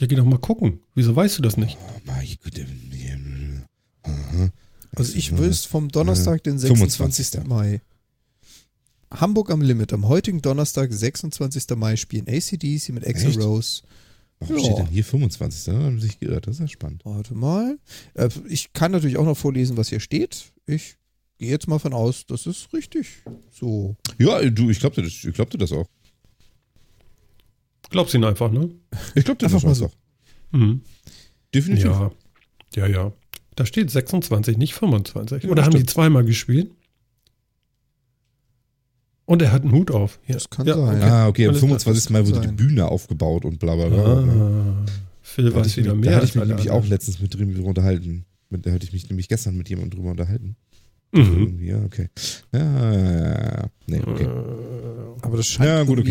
Ja, 0.00 0.06
geh 0.06 0.16
doch 0.16 0.24
mal 0.24 0.38
gucken. 0.38 0.80
Wieso 0.94 1.14
weißt 1.14 1.38
du 1.38 1.42
das 1.42 1.56
nicht? 1.56 1.78
Oh 1.80 2.00
mein 2.04 2.26
Gott. 2.42 2.58
ähm, 2.58 3.62
aha. 4.02 4.50
also 4.96 5.14
ich 5.16 5.36
wüsste 5.38 5.68
vom 5.68 5.88
Donnerstag, 5.88 6.42
den 6.44 6.58
25. 6.58 7.26
26. 7.28 7.48
Mai. 7.48 7.80
Hamburg 9.12 9.50
am 9.50 9.60
Limit. 9.62 9.92
Am 9.92 10.06
heutigen 10.08 10.40
Donnerstag, 10.42 10.92
26. 10.92 11.76
Mai, 11.76 11.96
spielen 11.96 12.28
ACDC 12.28 12.90
mit 12.90 13.06
Axel? 13.06 13.40
Rose. 13.40 13.82
Warum 14.40 14.56
Ja. 14.56 14.64
steht 14.64 14.78
denn 14.78 14.86
hier 14.86 15.04
25? 15.04 15.64
Da 15.64 15.72
haben 15.72 16.00
sie 16.00 16.06
sich 16.08 16.18
geirrt. 16.18 16.46
Das 16.46 16.54
ist 16.56 16.60
ja 16.60 16.68
spannend. 16.68 17.02
Warte 17.04 17.34
mal. 17.34 17.78
Äh, 18.14 18.28
Ich 18.48 18.72
kann 18.72 18.90
natürlich 18.92 19.16
auch 19.18 19.24
noch 19.24 19.36
vorlesen, 19.36 19.76
was 19.76 19.88
hier 19.90 20.00
steht. 20.00 20.52
Ich 20.66 20.96
gehe 21.38 21.50
jetzt 21.50 21.68
mal 21.68 21.78
von 21.78 21.92
aus, 21.92 22.26
das 22.26 22.46
ist 22.46 22.72
richtig. 22.72 23.08
So. 23.50 23.96
Ja, 24.18 24.42
du, 24.50 24.70
ich 24.70 24.80
glaubte 24.80 25.02
das, 25.02 25.12
ich 25.24 25.34
glaubte 25.34 25.58
das 25.58 25.72
auch. 25.72 25.86
Glaubst 27.90 28.14
ihn 28.14 28.24
einfach, 28.24 28.50
ne? 28.52 28.70
Ich 29.14 29.24
glaubte 29.24 29.46
Einfach 29.46 29.62
das 29.62 29.80
mal 29.80 29.86
auch. 29.86 29.90
so. 30.52 30.58
Mhm. 30.58 30.82
Definitiv. 31.54 31.86
Ja. 31.86 32.10
Ja, 32.76 32.86
ja. 32.86 33.12
Da 33.56 33.66
steht 33.66 33.90
26, 33.90 34.56
nicht 34.56 34.74
25. 34.74 35.42
Ja, 35.44 35.50
Oder 35.50 35.64
haben 35.64 35.74
die 35.76 35.84
zweimal 35.84 36.24
gespielt? 36.24 36.70
Und 39.30 39.42
er 39.42 39.52
hat 39.52 39.62
einen 39.62 39.70
Hut 39.70 39.92
auf. 39.92 40.18
Ja. 40.26 40.34
Das 40.34 40.50
kann 40.50 40.66
ja, 40.66 40.74
sein. 40.74 41.00
Ah, 41.02 41.28
okay, 41.28 41.44
am 41.44 41.50
Alles 41.50 41.60
klar. 41.60 41.78
25. 41.78 42.10
Mal 42.10 42.26
wurde 42.26 42.40
die 42.40 42.46
sein. 42.48 42.56
Bühne 42.56 42.88
aufgebaut 42.88 43.44
und 43.44 43.60
bla 43.60 43.76
bla 43.76 43.86
bla. 43.86 44.24
Ah, 44.24 44.84
Phil 45.22 45.44
Da 45.44 45.50
hatte 45.50 45.60
weiß 45.60 45.66
ich 45.68 45.76
wieder 45.76 45.94
mich, 45.94 46.06
mehr. 46.06 46.10
Da 46.10 46.16
hatte 46.16 46.26
ich 46.26 46.34
mich 46.34 46.48
nämlich 46.48 46.70
auch 46.72 46.84
letztens 46.84 47.20
mit 47.20 47.32
drüber 47.32 47.68
unterhalten. 47.68 48.24
Da 48.50 48.72
hatte 48.72 48.84
ich 48.84 48.92
mich 48.92 49.08
nämlich 49.08 49.28
gestern 49.28 49.56
mit 49.56 49.68
jemandem 49.68 49.96
drüber 49.96 50.10
unterhalten. 50.10 50.56
Mhm. 51.12 51.20
Irgendwie, 51.20 51.66
ja, 51.68 51.80
okay. 51.84 52.08
Ja. 52.52 53.66
Nee, 53.86 54.00
okay. 54.04 54.24
Äh, 54.24 55.22
Aber 55.22 55.36
das 55.36 55.46
scheint 55.46 55.68
Ja, 55.68 55.84
gut, 55.84 56.04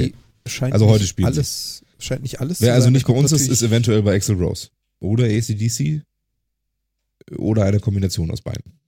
scheint 0.48 0.72
Also 0.72 0.88
heute 0.88 1.04
sie. 1.04 1.26
alles, 1.26 1.84
scheint 1.98 2.22
nicht 2.22 2.40
alles 2.40 2.62
Wer 2.62 2.70
zu 2.70 2.74
also 2.76 2.84
sein. 2.86 2.94
nicht 2.94 3.06
bei 3.06 3.14
uns 3.14 3.34
ist, 3.34 3.50
ist 3.50 3.62
eventuell 3.64 4.02
bei 4.02 4.16
Axel 4.16 4.38
Rose. 4.42 4.70
Oder 5.02 5.26
ACDC. 5.26 6.04
Oder 7.36 7.66
eine 7.66 7.82
Kombination 7.82 8.32
aus 8.32 8.40
beiden. 8.40 8.79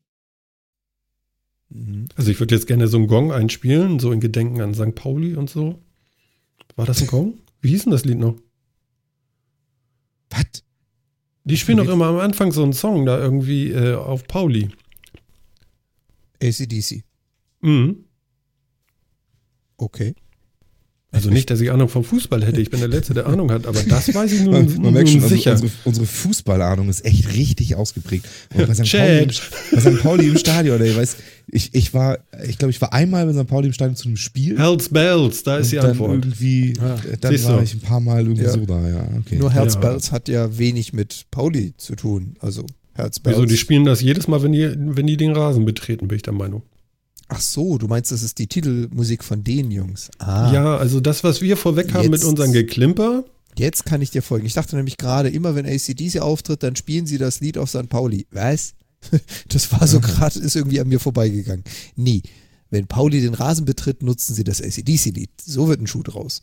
Mhm. 1.71 2.07
Also 2.15 2.31
ich 2.31 2.39
würde 2.39 2.55
jetzt 2.55 2.67
gerne 2.67 2.87
so 2.87 2.97
einen 2.97 3.07
Gong 3.07 3.31
einspielen, 3.31 3.99
so 3.99 4.11
in 4.11 4.19
Gedenken 4.19 4.61
an 4.61 4.73
St. 4.73 4.95
Pauli 4.95 5.35
und 5.35 5.49
so. 5.49 5.81
War 6.75 6.85
das 6.85 7.01
ein 7.01 7.07
Gong? 7.07 7.39
Wie 7.61 7.69
hieß 7.69 7.83
denn 7.83 7.91
das 7.91 8.05
Lied 8.05 8.19
noch? 8.19 8.35
Was? 10.29 10.63
Die 11.43 11.57
spielen 11.57 11.77
doch 11.77 11.89
immer 11.89 12.05
am 12.05 12.19
Anfang 12.19 12.51
so 12.51 12.63
einen 12.63 12.73
Song 12.73 13.05
da 13.05 13.17
irgendwie 13.17 13.71
äh, 13.71 13.95
auf 13.95 14.27
Pauli. 14.27 14.69
ACDC. 16.41 17.03
Mhm. 17.61 18.05
Okay. 19.77 20.15
Also 21.13 21.29
nicht, 21.29 21.49
dass 21.49 21.59
ich 21.59 21.71
Ahnung 21.71 21.89
vom 21.89 22.05
Fußball 22.05 22.43
hätte. 22.45 22.61
Ich 22.61 22.69
bin 22.69 22.79
der 22.79 22.87
Letzte, 22.87 23.13
der 23.13 23.25
Ahnung 23.25 23.51
hat, 23.51 23.67
aber 23.67 23.83
das 23.83 24.13
weiß 24.15 24.31
ich 24.31 24.41
nun, 24.45 24.53
Man, 24.53 24.65
nun 24.65 24.81
man 24.81 24.93
merkt 24.93 25.09
schon, 25.09 25.21
also 25.21 25.35
sicher. 25.35 25.51
unsere, 25.51 25.71
unsere 25.83 26.05
Fußballahnung 26.05 26.87
ist 26.89 27.03
echt 27.03 27.33
richtig 27.33 27.75
ausgeprägt. 27.75 28.25
Und 28.53 28.65
bei 28.65 28.73
St. 28.73 28.89
Pauli, 28.89 29.23
im, 29.23 29.29
bei 29.71 29.79
St. 29.81 30.01
Pauli 30.01 30.27
im 30.29 30.37
Stadion, 30.37 30.79
ey, 30.81 30.95
weiß, 30.95 31.17
ich, 31.47 31.75
ich 31.75 31.93
war, 31.93 32.19
ich 32.47 32.57
glaube, 32.57 32.69
ich 32.71 32.79
war 32.79 32.93
einmal 32.93 33.25
bei 33.25 33.33
St. 33.33 33.45
Pauli 33.47 33.67
im 33.67 33.73
Stadion 33.73 33.97
zu 33.97 34.07
einem 34.07 34.15
Spiel. 34.15 34.57
Hells 34.57 34.87
Bells, 34.87 35.43
da 35.43 35.57
ist 35.57 35.73
die 35.73 35.79
Antwort. 35.79 36.11
irgendwie, 36.23 36.73
Ah, 36.79 36.95
dann 37.19 37.31
siehst 37.33 37.43
war 37.45 37.57
du. 37.57 37.63
ich 37.63 37.73
ein 37.73 37.81
paar 37.81 37.99
Mal 37.99 38.21
irgendwie 38.21 38.43
Ja. 38.43 38.51
so 38.51 38.65
da, 38.65 38.87
ja, 38.87 39.05
okay. 39.19 39.35
Nur 39.35 39.51
Herz 39.51 39.73
Ja. 39.73 39.79
Bells 39.81 40.13
hat 40.13 40.29
ja 40.29 40.57
wenig 40.57 40.93
mit 40.93 41.25
Pauli 41.29 41.73
zu 41.75 41.95
tun. 41.97 42.35
Also 42.39 42.65
Herz 42.93 43.19
Bells. 43.19 43.35
Wieso, 43.35 43.45
die 43.47 43.57
spielen 43.57 43.83
das 43.83 44.01
jedes 44.01 44.29
Mal, 44.29 44.43
wenn 44.43 44.53
die, 44.53 44.69
wenn 44.77 45.07
die 45.07 45.17
den 45.17 45.33
Rasen 45.33 45.65
betreten, 45.65 46.07
bin 46.07 46.15
ich 46.15 46.21
der 46.23 46.33
Meinung. 46.33 46.61
Ach 47.33 47.39
so, 47.39 47.77
du 47.77 47.87
meinst, 47.87 48.11
das 48.11 48.23
ist 48.23 48.39
die 48.39 48.47
Titelmusik 48.47 49.23
von 49.23 49.41
den 49.43 49.71
Jungs. 49.71 50.09
Ah, 50.19 50.51
Ja, 50.51 50.75
also 50.77 50.99
das, 50.99 51.23
was 51.23 51.39
wir 51.41 51.55
vorweg 51.55 51.93
haben 51.93 52.09
mit 52.09 52.19
Jetzt- 52.19 52.25
unserem 52.25 52.51
Geklimper, 52.51 53.23
jetzt 53.57 53.85
kann 53.85 54.01
ich 54.01 54.11
dir 54.11 54.21
folgen. 54.21 54.45
Ich 54.45 54.53
dachte 54.53 54.75
nämlich 54.75 54.97
gerade, 54.97 55.29
immer 55.29 55.55
wenn 55.55 55.65
ACDC 55.65 56.19
auftritt, 56.19 56.61
dann 56.63 56.75
spielen 56.75 57.05
sie 57.05 57.17
das 57.17 57.39
Lied 57.39 57.57
auf 57.57 57.69
St. 57.69 57.87
Pauli. 57.89 58.27
Was? 58.31 58.73
Das 59.47 59.71
war 59.71 59.87
so 59.87 59.99
gerade, 60.01 60.39
ist 60.39 60.55
irgendwie 60.55 60.79
an 60.81 60.87
mir 60.89 60.99
vorbeigegangen. 60.99 61.63
Nee, 61.95 62.21
wenn 62.69 62.87
Pauli 62.87 63.21
den 63.21 63.33
Rasen 63.33 63.65
betritt, 63.65 64.03
nutzen 64.03 64.33
sie 64.35 64.43
das 64.43 64.61
ACDC-Lied. 64.61 65.29
So 65.43 65.67
wird 65.69 65.81
ein 65.81 65.87
Schuh 65.87 66.03
draus. 66.03 66.41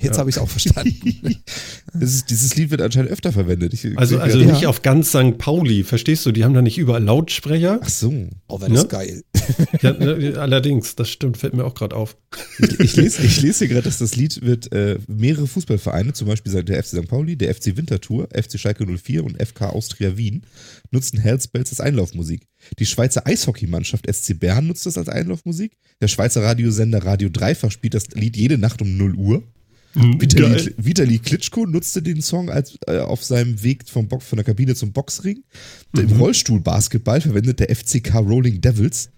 Jetzt 0.00 0.14
Ja. 0.14 0.18
habe 0.20 0.30
ich 0.30 0.36
es 0.36 0.42
auch 0.42 0.48
verstanden. 0.48 1.36
Das 1.92 2.14
ist, 2.14 2.30
dieses 2.30 2.54
Lied 2.54 2.70
wird 2.70 2.82
anscheinend 2.82 3.10
öfter 3.10 3.32
verwendet. 3.32 3.74
Ich, 3.74 3.98
also, 3.98 4.20
also 4.20 4.38
Ja. 4.38 4.52
nicht 4.52 4.66
auf 4.68 4.82
ganz 4.82 5.08
St. 5.08 5.38
Pauli, 5.38 5.82
verstehst 5.82 6.24
du? 6.24 6.30
Die 6.30 6.44
haben 6.44 6.54
da 6.54 6.62
nicht 6.62 6.78
überall 6.78 7.02
Lautsprecher. 7.02 7.80
Ach 7.82 7.88
so. 7.88 8.28
Oh, 8.46 8.60
wäre 8.60 8.70
das 8.72 8.82
Ne? 8.84 8.88
geil. 8.88 9.24
Ja, 9.82 9.92
ne, 9.94 10.34
allerdings, 10.38 10.94
das 10.94 11.10
stimmt, 11.10 11.36
fällt 11.36 11.52
mir 11.54 11.64
auch 11.64 11.74
gerade 11.74 11.96
auf. 11.96 12.16
Ich, 12.60 12.78
ich 12.78 12.96
lese, 12.96 13.22
ich 13.22 13.42
lese 13.42 13.58
hier 13.66 13.68
gerade, 13.74 13.82
dass 13.82 13.98
das 13.98 14.14
Lied 14.14 14.40
wird 14.42 14.72
äh, 14.72 14.98
mehrere 15.08 15.48
Fußballvereine, 15.48 16.12
zum 16.12 16.28
Beispiel 16.28 16.62
der 16.62 16.80
FC 16.84 16.90
St. 16.90 17.08
Pauli, 17.08 17.34
der 17.36 17.52
FC 17.52 17.76
Winterthur, 17.76 18.28
FC 18.32 18.60
Schalke 18.60 18.86
04 18.86 19.24
und 19.24 19.36
FK 19.44 19.70
Austria 19.70 20.16
Wien, 20.16 20.42
nutzen 20.92 21.18
Hells 21.18 21.48
Bells 21.48 21.70
als 21.70 21.80
Einlaufmusik. 21.80 22.46
Die 22.78 22.86
Schweizer 22.86 23.26
Eishockeymannschaft 23.26 24.06
SC 24.08 24.38
Bern 24.38 24.68
nutzt 24.68 24.86
das 24.86 24.96
als 24.96 25.08
Einlaufmusik. 25.08 25.72
Der 26.00 26.06
Schweizer 26.08 26.44
Radiosender 26.44 27.04
Radio 27.04 27.30
Dreifach 27.30 27.72
spielt 27.72 27.94
das 27.94 28.06
Lied 28.14 28.36
jede 28.36 28.58
Nacht 28.58 28.80
um 28.80 28.96
0 28.96 29.16
Uhr. 29.16 29.42
Vitali, 29.94 30.54
Geil. 30.56 30.74
Vitali 30.76 31.18
Klitschko 31.18 31.66
nutzte 31.66 32.00
den 32.02 32.22
Song 32.22 32.48
als, 32.48 32.78
äh, 32.86 32.98
auf 32.98 33.24
seinem 33.24 33.62
Weg 33.62 33.88
vom 33.88 34.06
Box, 34.06 34.26
von 34.26 34.36
der 34.36 34.44
Kabine 34.44 34.74
zum 34.74 34.92
Boxring. 34.92 35.42
Im 35.96 36.12
Rollstuhlbasketball 36.12 37.20
verwendet 37.20 37.60
der 37.60 37.74
FCK 37.74 38.14
Rolling 38.18 38.60
Devils 38.60 39.10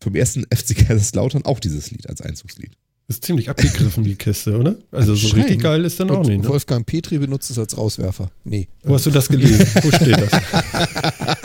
vom 0.00 0.14
ersten 0.14 0.44
FC 0.44 0.74
Kaiserslautern 0.74 1.44
auch 1.44 1.60
dieses 1.60 1.90
Lied 1.90 2.08
als 2.08 2.20
Einzugslied. 2.20 2.70
Ist 3.06 3.22
ziemlich 3.22 3.50
abgegriffen, 3.50 4.02
die 4.02 4.14
Kiste, 4.14 4.56
oder? 4.56 4.76
Also 4.90 5.14
so 5.14 5.28
richtig 5.36 5.60
geil 5.60 5.84
ist 5.84 6.00
dann 6.00 6.10
auch 6.10 6.20
Und 6.20 6.28
nicht. 6.28 6.42
Ne? 6.42 6.48
Wolfgang 6.48 6.86
Petri 6.86 7.18
benutzt 7.18 7.50
es 7.50 7.58
als 7.58 7.76
Rauswerfer. 7.76 8.30
Nee. 8.44 8.68
Wo 8.82 8.94
hast 8.94 9.04
du 9.04 9.10
das 9.10 9.28
gelesen? 9.28 9.66
Wo 9.82 9.90
steht 9.90 10.16
das? 10.16 10.32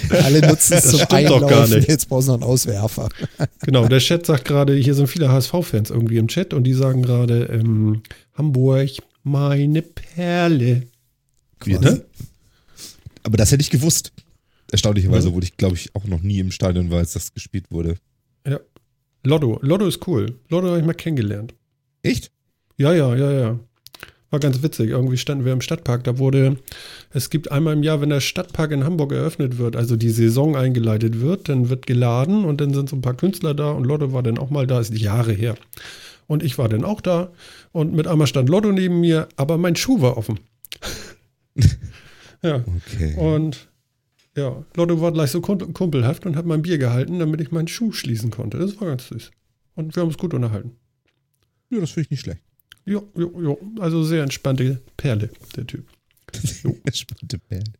Alle 0.10 0.46
nutzen 0.46 0.74
es 0.74 0.84
zum 0.90 1.00
stimmt 1.00 1.28
doch 1.30 1.40
gar 1.40 1.50
Einlaufen. 1.50 1.76
nicht. 1.76 1.88
Jetzt 1.88 2.08
brauchst 2.08 2.28
du 2.28 2.32
noch 2.32 2.40
einen 2.40 2.50
Auswerfer. 2.50 3.08
Genau, 3.64 3.86
der 3.86 4.00
Chat 4.00 4.26
sagt 4.26 4.44
gerade, 4.44 4.74
hier 4.74 4.94
sind 4.94 5.06
viele 5.06 5.28
HSV-Fans 5.28 5.90
irgendwie 5.90 6.18
im 6.18 6.26
Chat 6.28 6.52
und 6.52 6.64
die 6.64 6.72
sagen 6.72 7.02
gerade, 7.02 7.44
ähm, 7.44 8.02
Hamburg, 8.34 8.90
meine 9.22 9.82
Perle. 9.82 10.82
Quasi. 11.60 11.78
ne? 11.78 12.04
Aber 13.22 13.36
das 13.36 13.52
hätte 13.52 13.62
ich 13.62 13.70
gewusst. 13.70 14.12
Erstaunlicherweise, 14.72 15.28
obwohl 15.28 15.44
ich, 15.44 15.56
glaube 15.56 15.76
ich, 15.76 15.94
auch 15.94 16.04
noch 16.04 16.22
nie 16.22 16.38
im 16.40 16.50
Stadion 16.50 16.90
war, 16.90 16.98
als 16.98 17.12
das 17.12 17.32
gespielt 17.32 17.66
wurde. 17.70 17.96
Ja. 18.46 18.58
Lotto, 19.22 19.58
Lotto 19.62 19.86
ist 19.86 20.06
cool. 20.08 20.38
Lotto 20.48 20.68
habe 20.68 20.80
ich 20.80 20.84
mal 20.84 20.94
kennengelernt. 20.94 21.54
Echt? 22.02 22.32
Ja, 22.78 22.92
ja, 22.92 23.14
ja, 23.14 23.30
ja. 23.32 23.60
War 24.32 24.40
ganz 24.40 24.62
witzig. 24.62 24.88
Irgendwie 24.88 25.18
standen 25.18 25.44
wir 25.44 25.52
im 25.52 25.60
Stadtpark. 25.60 26.04
Da 26.04 26.16
wurde, 26.18 26.56
es 27.10 27.28
gibt 27.28 27.52
einmal 27.52 27.74
im 27.74 27.82
Jahr, 27.82 28.00
wenn 28.00 28.08
der 28.08 28.20
Stadtpark 28.20 28.70
in 28.70 28.82
Hamburg 28.82 29.12
eröffnet 29.12 29.58
wird, 29.58 29.76
also 29.76 29.94
die 29.94 30.08
Saison 30.08 30.56
eingeleitet 30.56 31.20
wird, 31.20 31.50
dann 31.50 31.68
wird 31.68 31.86
geladen 31.86 32.46
und 32.46 32.62
dann 32.62 32.72
sind 32.72 32.88
so 32.88 32.96
ein 32.96 33.02
paar 33.02 33.12
Künstler 33.12 33.52
da 33.52 33.70
und 33.72 33.84
Lotto 33.84 34.14
war 34.14 34.22
dann 34.22 34.38
auch 34.38 34.48
mal 34.48 34.66
da, 34.66 34.80
ist 34.80 34.96
Jahre 34.96 35.32
her. 35.32 35.54
Und 36.28 36.42
ich 36.42 36.56
war 36.56 36.70
dann 36.70 36.82
auch 36.82 37.02
da 37.02 37.30
und 37.72 37.92
mit 37.92 38.06
einmal 38.06 38.26
stand 38.26 38.48
Lotto 38.48 38.72
neben 38.72 39.00
mir, 39.00 39.28
aber 39.36 39.58
mein 39.58 39.76
Schuh 39.76 40.00
war 40.00 40.16
offen. 40.16 40.40
ja. 42.42 42.64
Okay. 42.86 43.14
Und 43.16 43.68
ja, 44.34 44.64
Lotto 44.74 45.02
war 45.02 45.12
gleich 45.12 45.30
so 45.30 45.42
kumpelhaft 45.42 46.24
und 46.24 46.36
hat 46.36 46.46
mein 46.46 46.62
Bier 46.62 46.78
gehalten, 46.78 47.18
damit 47.18 47.42
ich 47.42 47.52
meinen 47.52 47.68
Schuh 47.68 47.92
schließen 47.92 48.30
konnte. 48.30 48.56
Das 48.56 48.80
war 48.80 48.88
ganz 48.88 49.08
süß. 49.08 49.30
Und 49.74 49.94
wir 49.94 50.00
haben 50.00 50.08
uns 50.08 50.16
gut 50.16 50.32
unterhalten. 50.32 50.72
ja, 51.68 51.80
das 51.80 51.90
finde 51.90 52.06
ich 52.06 52.10
nicht 52.12 52.20
schlecht. 52.20 52.40
Jo, 52.84 53.08
jo, 53.16 53.40
jo. 53.40 53.58
Also 53.78 54.02
sehr 54.02 54.22
entspannte 54.22 54.80
Perle, 54.96 55.30
der 55.56 55.66
Typ. 55.66 55.86
Spannende 56.92 57.38
Band. 57.48 57.70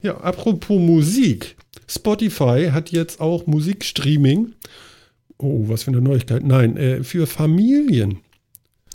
Ja, 0.00 0.16
apropos 0.18 0.80
Musik. 0.80 1.56
Spotify 1.86 2.70
hat 2.72 2.90
jetzt 2.90 3.20
auch 3.20 3.46
Musikstreaming. 3.46 4.54
Oh, 5.38 5.68
was 5.68 5.84
für 5.84 5.90
eine 5.90 6.00
Neuigkeit. 6.00 6.44
Nein, 6.44 6.76
äh, 6.76 7.02
für 7.02 7.26
Familien. 7.26 8.18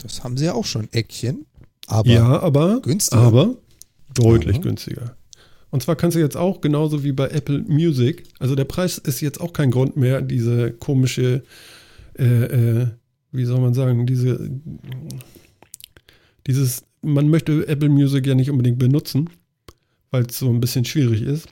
Das 0.02 0.22
haben 0.24 0.36
sie 0.36 0.46
ja 0.46 0.54
auch 0.54 0.64
schon. 0.64 0.88
Eckchen. 0.92 1.46
Aber 1.86 2.08
ja, 2.08 2.40
aber 2.40 2.80
günstiger. 2.80 3.22
Aber 3.22 3.56
deutlich 4.14 4.56
Aber. 4.56 4.64
günstiger. 4.64 5.16
Und 5.70 5.82
zwar 5.82 5.96
kannst 5.96 6.14
du 6.14 6.20
jetzt 6.20 6.36
auch 6.36 6.60
genauso 6.60 7.02
wie 7.02 7.12
bei 7.12 7.28
Apple 7.28 7.64
Music, 7.66 8.24
also 8.38 8.54
der 8.54 8.64
Preis 8.64 8.96
ist 8.96 9.20
jetzt 9.20 9.40
auch 9.40 9.52
kein 9.52 9.72
Grund 9.72 9.96
mehr, 9.96 10.22
diese 10.22 10.72
komische, 10.72 11.42
äh, 12.16 12.24
äh, 12.24 12.86
wie 13.32 13.44
soll 13.44 13.60
man 13.60 13.74
sagen, 13.74 14.06
diese, 14.06 14.48
dieses, 16.46 16.84
man 17.02 17.28
möchte 17.28 17.66
Apple 17.66 17.88
Music 17.88 18.26
ja 18.26 18.34
nicht 18.34 18.50
unbedingt 18.50 18.78
benutzen, 18.78 19.30
weil 20.10 20.26
es 20.26 20.38
so 20.38 20.48
ein 20.48 20.60
bisschen 20.60 20.84
schwierig 20.84 21.22
ist. 21.22 21.48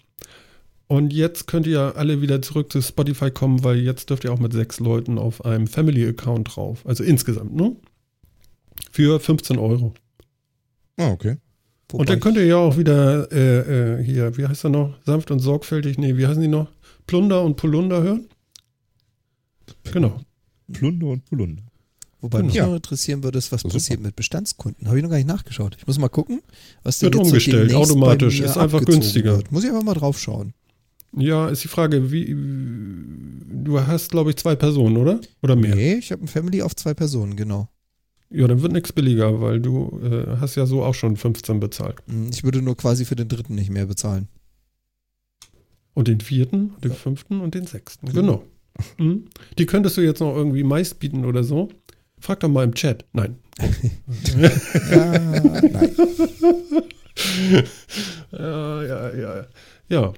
Und 0.86 1.12
jetzt 1.12 1.46
könnt 1.46 1.66
ihr 1.66 1.72
ja 1.72 1.90
alle 1.92 2.20
wieder 2.20 2.42
zurück 2.42 2.70
zu 2.70 2.82
Spotify 2.82 3.30
kommen, 3.30 3.64
weil 3.64 3.78
jetzt 3.78 4.10
dürft 4.10 4.24
ihr 4.24 4.32
auch 4.32 4.38
mit 4.38 4.52
sechs 4.52 4.78
Leuten 4.78 5.18
auf 5.18 5.44
einem 5.44 5.66
Family-Account 5.66 6.54
drauf. 6.54 6.84
Also 6.86 7.02
insgesamt, 7.02 7.54
ne? 7.54 7.76
Für 8.90 9.18
15 9.18 9.58
Euro. 9.58 9.94
Ah, 10.98 11.10
okay. 11.10 11.36
Wobei 11.88 12.00
Und 12.00 12.08
dann 12.10 12.20
könnt 12.20 12.36
ihr 12.36 12.44
ja 12.44 12.56
auch 12.56 12.76
wieder 12.76 13.30
äh, 13.32 14.00
äh, 14.00 14.04
hier, 14.04 14.36
wie 14.36 14.46
heißt 14.46 14.64
er 14.64 14.70
noch? 14.70 14.94
Sanft 15.04 15.30
und 15.30 15.38
sorgfältig, 15.38 15.98
nee, 15.98 16.16
wie 16.16 16.26
heißen 16.26 16.42
die 16.42 16.48
noch? 16.48 16.68
Plunder 17.06 17.42
und 17.42 17.56
Polunder 17.56 18.02
hören? 18.02 18.28
Genau. 19.92 20.20
Plunder 20.72 21.06
und 21.06 21.24
Polunder. 21.24 21.62
Wobei 22.22 22.42
mich 22.42 22.54
Ja. 22.54 22.66
noch 22.66 22.76
interessieren 22.76 23.22
würde, 23.22 23.36
ist, 23.38 23.52
was 23.52 23.60
Super. 23.62 23.74
passiert 23.74 24.00
mit 24.00 24.16
Bestandskunden. 24.16 24.86
Habe 24.86 24.96
ich 24.96 25.02
noch 25.02 25.10
gar 25.10 25.16
nicht 25.18 25.26
nachgeschaut. 25.28 25.76
Ich 25.78 25.86
muss 25.86 25.98
mal 25.98 26.08
gucken, 26.08 26.40
was 26.84 26.98
denn 27.00 27.08
Wird 27.08 27.16
jetzt 27.16 27.24
so 27.24 27.30
umgestellt, 27.30 27.68
bei 27.72 27.76
automatisch. 27.76 28.40
Ist 28.40 28.56
einfach 28.56 28.82
günstiger. 28.84 29.36
Wird. 29.38 29.52
Muss 29.52 29.64
ich 29.64 29.70
einfach 29.70 29.82
mal 29.82 29.94
drauf 29.94 30.18
schauen. 30.18 30.54
Ja, 31.14 31.48
ist 31.48 31.62
die 31.64 31.68
Frage, 31.68 32.10
wie 32.10 32.26
du 32.34 33.78
hast, 33.86 34.10
glaube 34.12 34.30
ich, 34.30 34.36
zwei 34.36 34.54
Personen, 34.56 34.96
oder? 34.96 35.20
Oder 35.42 35.56
mehr? 35.56 35.74
Nee, 35.74 35.94
ich 35.96 36.10
habe 36.10 36.24
ein 36.24 36.28
Family 36.28 36.62
auf 36.62 36.74
zwei 36.74 36.94
Personen, 36.94 37.36
genau. 37.36 37.68
Ja, 38.30 38.46
dann 38.48 38.62
wird 38.62 38.72
nichts 38.72 38.92
billiger, 38.94 39.42
weil 39.42 39.60
du 39.60 40.00
äh, 40.02 40.36
hast 40.40 40.54
ja 40.54 40.64
so 40.64 40.82
auch 40.82 40.94
schon 40.94 41.16
15 41.18 41.60
bezahlt. 41.60 41.96
Hm, 42.06 42.30
Ich 42.32 42.44
würde 42.44 42.62
nur 42.62 42.78
quasi 42.78 43.04
für 43.04 43.14
den 43.16 43.28
dritten 43.28 43.54
nicht 43.56 43.68
mehr 43.68 43.84
bezahlen. 43.84 44.28
Und 45.94 46.08
den 46.08 46.20
vierten, 46.20 46.72
den 46.82 46.92
fünften 46.92 47.40
und 47.42 47.54
den 47.54 47.66
sechsten. 47.66 48.10
Genau. 48.10 48.42
Mhm. 48.96 49.24
Die 49.58 49.66
könntest 49.66 49.98
du 49.98 50.00
jetzt 50.00 50.20
noch 50.20 50.34
irgendwie 50.34 50.62
meist 50.64 50.98
bieten 50.98 51.26
oder 51.26 51.44
so. 51.44 51.68
Frag 52.22 52.38
doch 52.40 52.48
mal 52.48 52.62
im 52.64 52.72
Chat. 52.74 53.04
Nein. 53.12 53.36
Ja, 54.38 55.18
nein. 55.18 55.96
Ja, 58.30 58.82
ja, 58.84 59.14
ja. 59.14 59.46
Ja. 59.88 60.12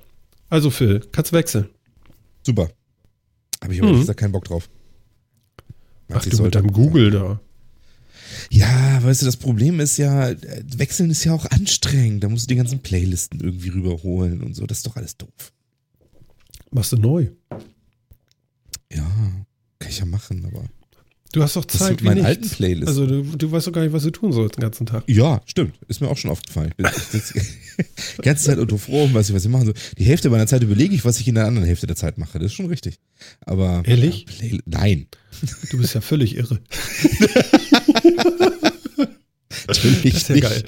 Also 0.50 0.70
Phil, 0.70 1.00
kannst 1.12 1.32
wechseln. 1.32 1.68
Super. 2.46 2.68
Habe 3.62 3.72
ich 3.74 3.82
aber 3.82 3.92
Mhm. 3.92 4.00
gesagt 4.00 4.20
keinen 4.20 4.32
Bock 4.32 4.44
drauf. 4.44 4.68
Ach 6.10 6.16
ich 6.18 6.24
du 6.24 6.28
mit 6.28 6.36
sollte- 6.36 6.58
deinem 6.58 6.72
Google 6.72 7.10
da. 7.10 7.40
Ja, 8.50 9.02
weißt 9.02 9.22
du, 9.22 9.26
das 9.26 9.38
Problem 9.38 9.80
ist 9.80 9.96
ja, 9.96 10.30
wechseln 10.76 11.10
ist 11.10 11.24
ja 11.24 11.32
auch 11.32 11.46
anstrengend. 11.46 12.22
Da 12.22 12.28
musst 12.28 12.44
du 12.44 12.48
die 12.48 12.56
ganzen 12.58 12.80
Playlisten 12.80 13.40
irgendwie 13.40 13.70
rüberholen 13.70 14.42
und 14.42 14.54
so. 14.54 14.66
Das 14.66 14.78
ist 14.78 14.86
doch 14.86 14.96
alles 14.96 15.16
doof. 15.16 15.52
Machst 16.70 16.92
du 16.92 16.98
neu. 16.98 17.30
Ja, 18.92 19.10
kann 19.78 19.90
ich 19.90 19.98
ja 20.00 20.04
machen, 20.04 20.44
aber. 20.44 20.64
Du 21.34 21.42
hast 21.42 21.56
doch 21.56 21.64
Das 21.64 21.78
Zeit 21.80 22.00
wie 22.00 22.04
meinen 22.04 22.14
nichts. 22.22 22.28
alten 22.28 22.48
Playlisten. 22.48 22.88
Also 22.88 23.06
du, 23.06 23.22
du 23.36 23.50
weißt 23.50 23.66
doch 23.66 23.72
gar 23.72 23.82
nicht, 23.82 23.92
was 23.92 24.04
du 24.04 24.10
tun 24.10 24.32
sollst 24.32 24.56
den 24.56 24.62
ganzen 24.62 24.86
Tag. 24.86 25.02
Ja, 25.08 25.42
stimmt. 25.46 25.74
Ist 25.88 26.00
mir 26.00 26.08
auch 26.08 26.16
schon 26.16 26.30
aufgefallen. 26.30 26.70
Ich 26.70 26.76
bin 26.76 26.86
die 28.18 28.22
ganze 28.22 28.44
Zeit 28.44 28.58
unter 28.58 28.78
froh, 28.78 29.08
was 29.12 29.28
ich, 29.28 29.34
was 29.34 29.44
ich 29.44 29.50
machen 29.50 29.64
soll. 29.66 29.74
Die 29.98 30.04
Hälfte 30.04 30.30
meiner 30.30 30.46
Zeit 30.46 30.62
überlege 30.62 30.94
ich, 30.94 31.04
was 31.04 31.18
ich 31.18 31.26
in 31.26 31.34
der 31.34 31.46
anderen 31.46 31.66
Hälfte 31.66 31.88
der 31.88 31.96
Zeit 31.96 32.18
mache. 32.18 32.38
Das 32.38 32.46
ist 32.46 32.54
schon 32.54 32.66
richtig. 32.66 33.00
Aber. 33.40 33.82
Ehrlich? 33.84 34.26
Ja, 34.28 34.34
Play 34.48 34.60
Nein. 34.64 35.06
Du 35.70 35.78
bist 35.78 35.94
ja 35.94 36.00
völlig 36.00 36.36
irre. 36.36 36.60
Natürlich 39.66 40.12
Das 40.12 40.22
ist 40.22 40.28
ja 40.28 40.34
nicht. 40.36 40.44
geil. 40.44 40.64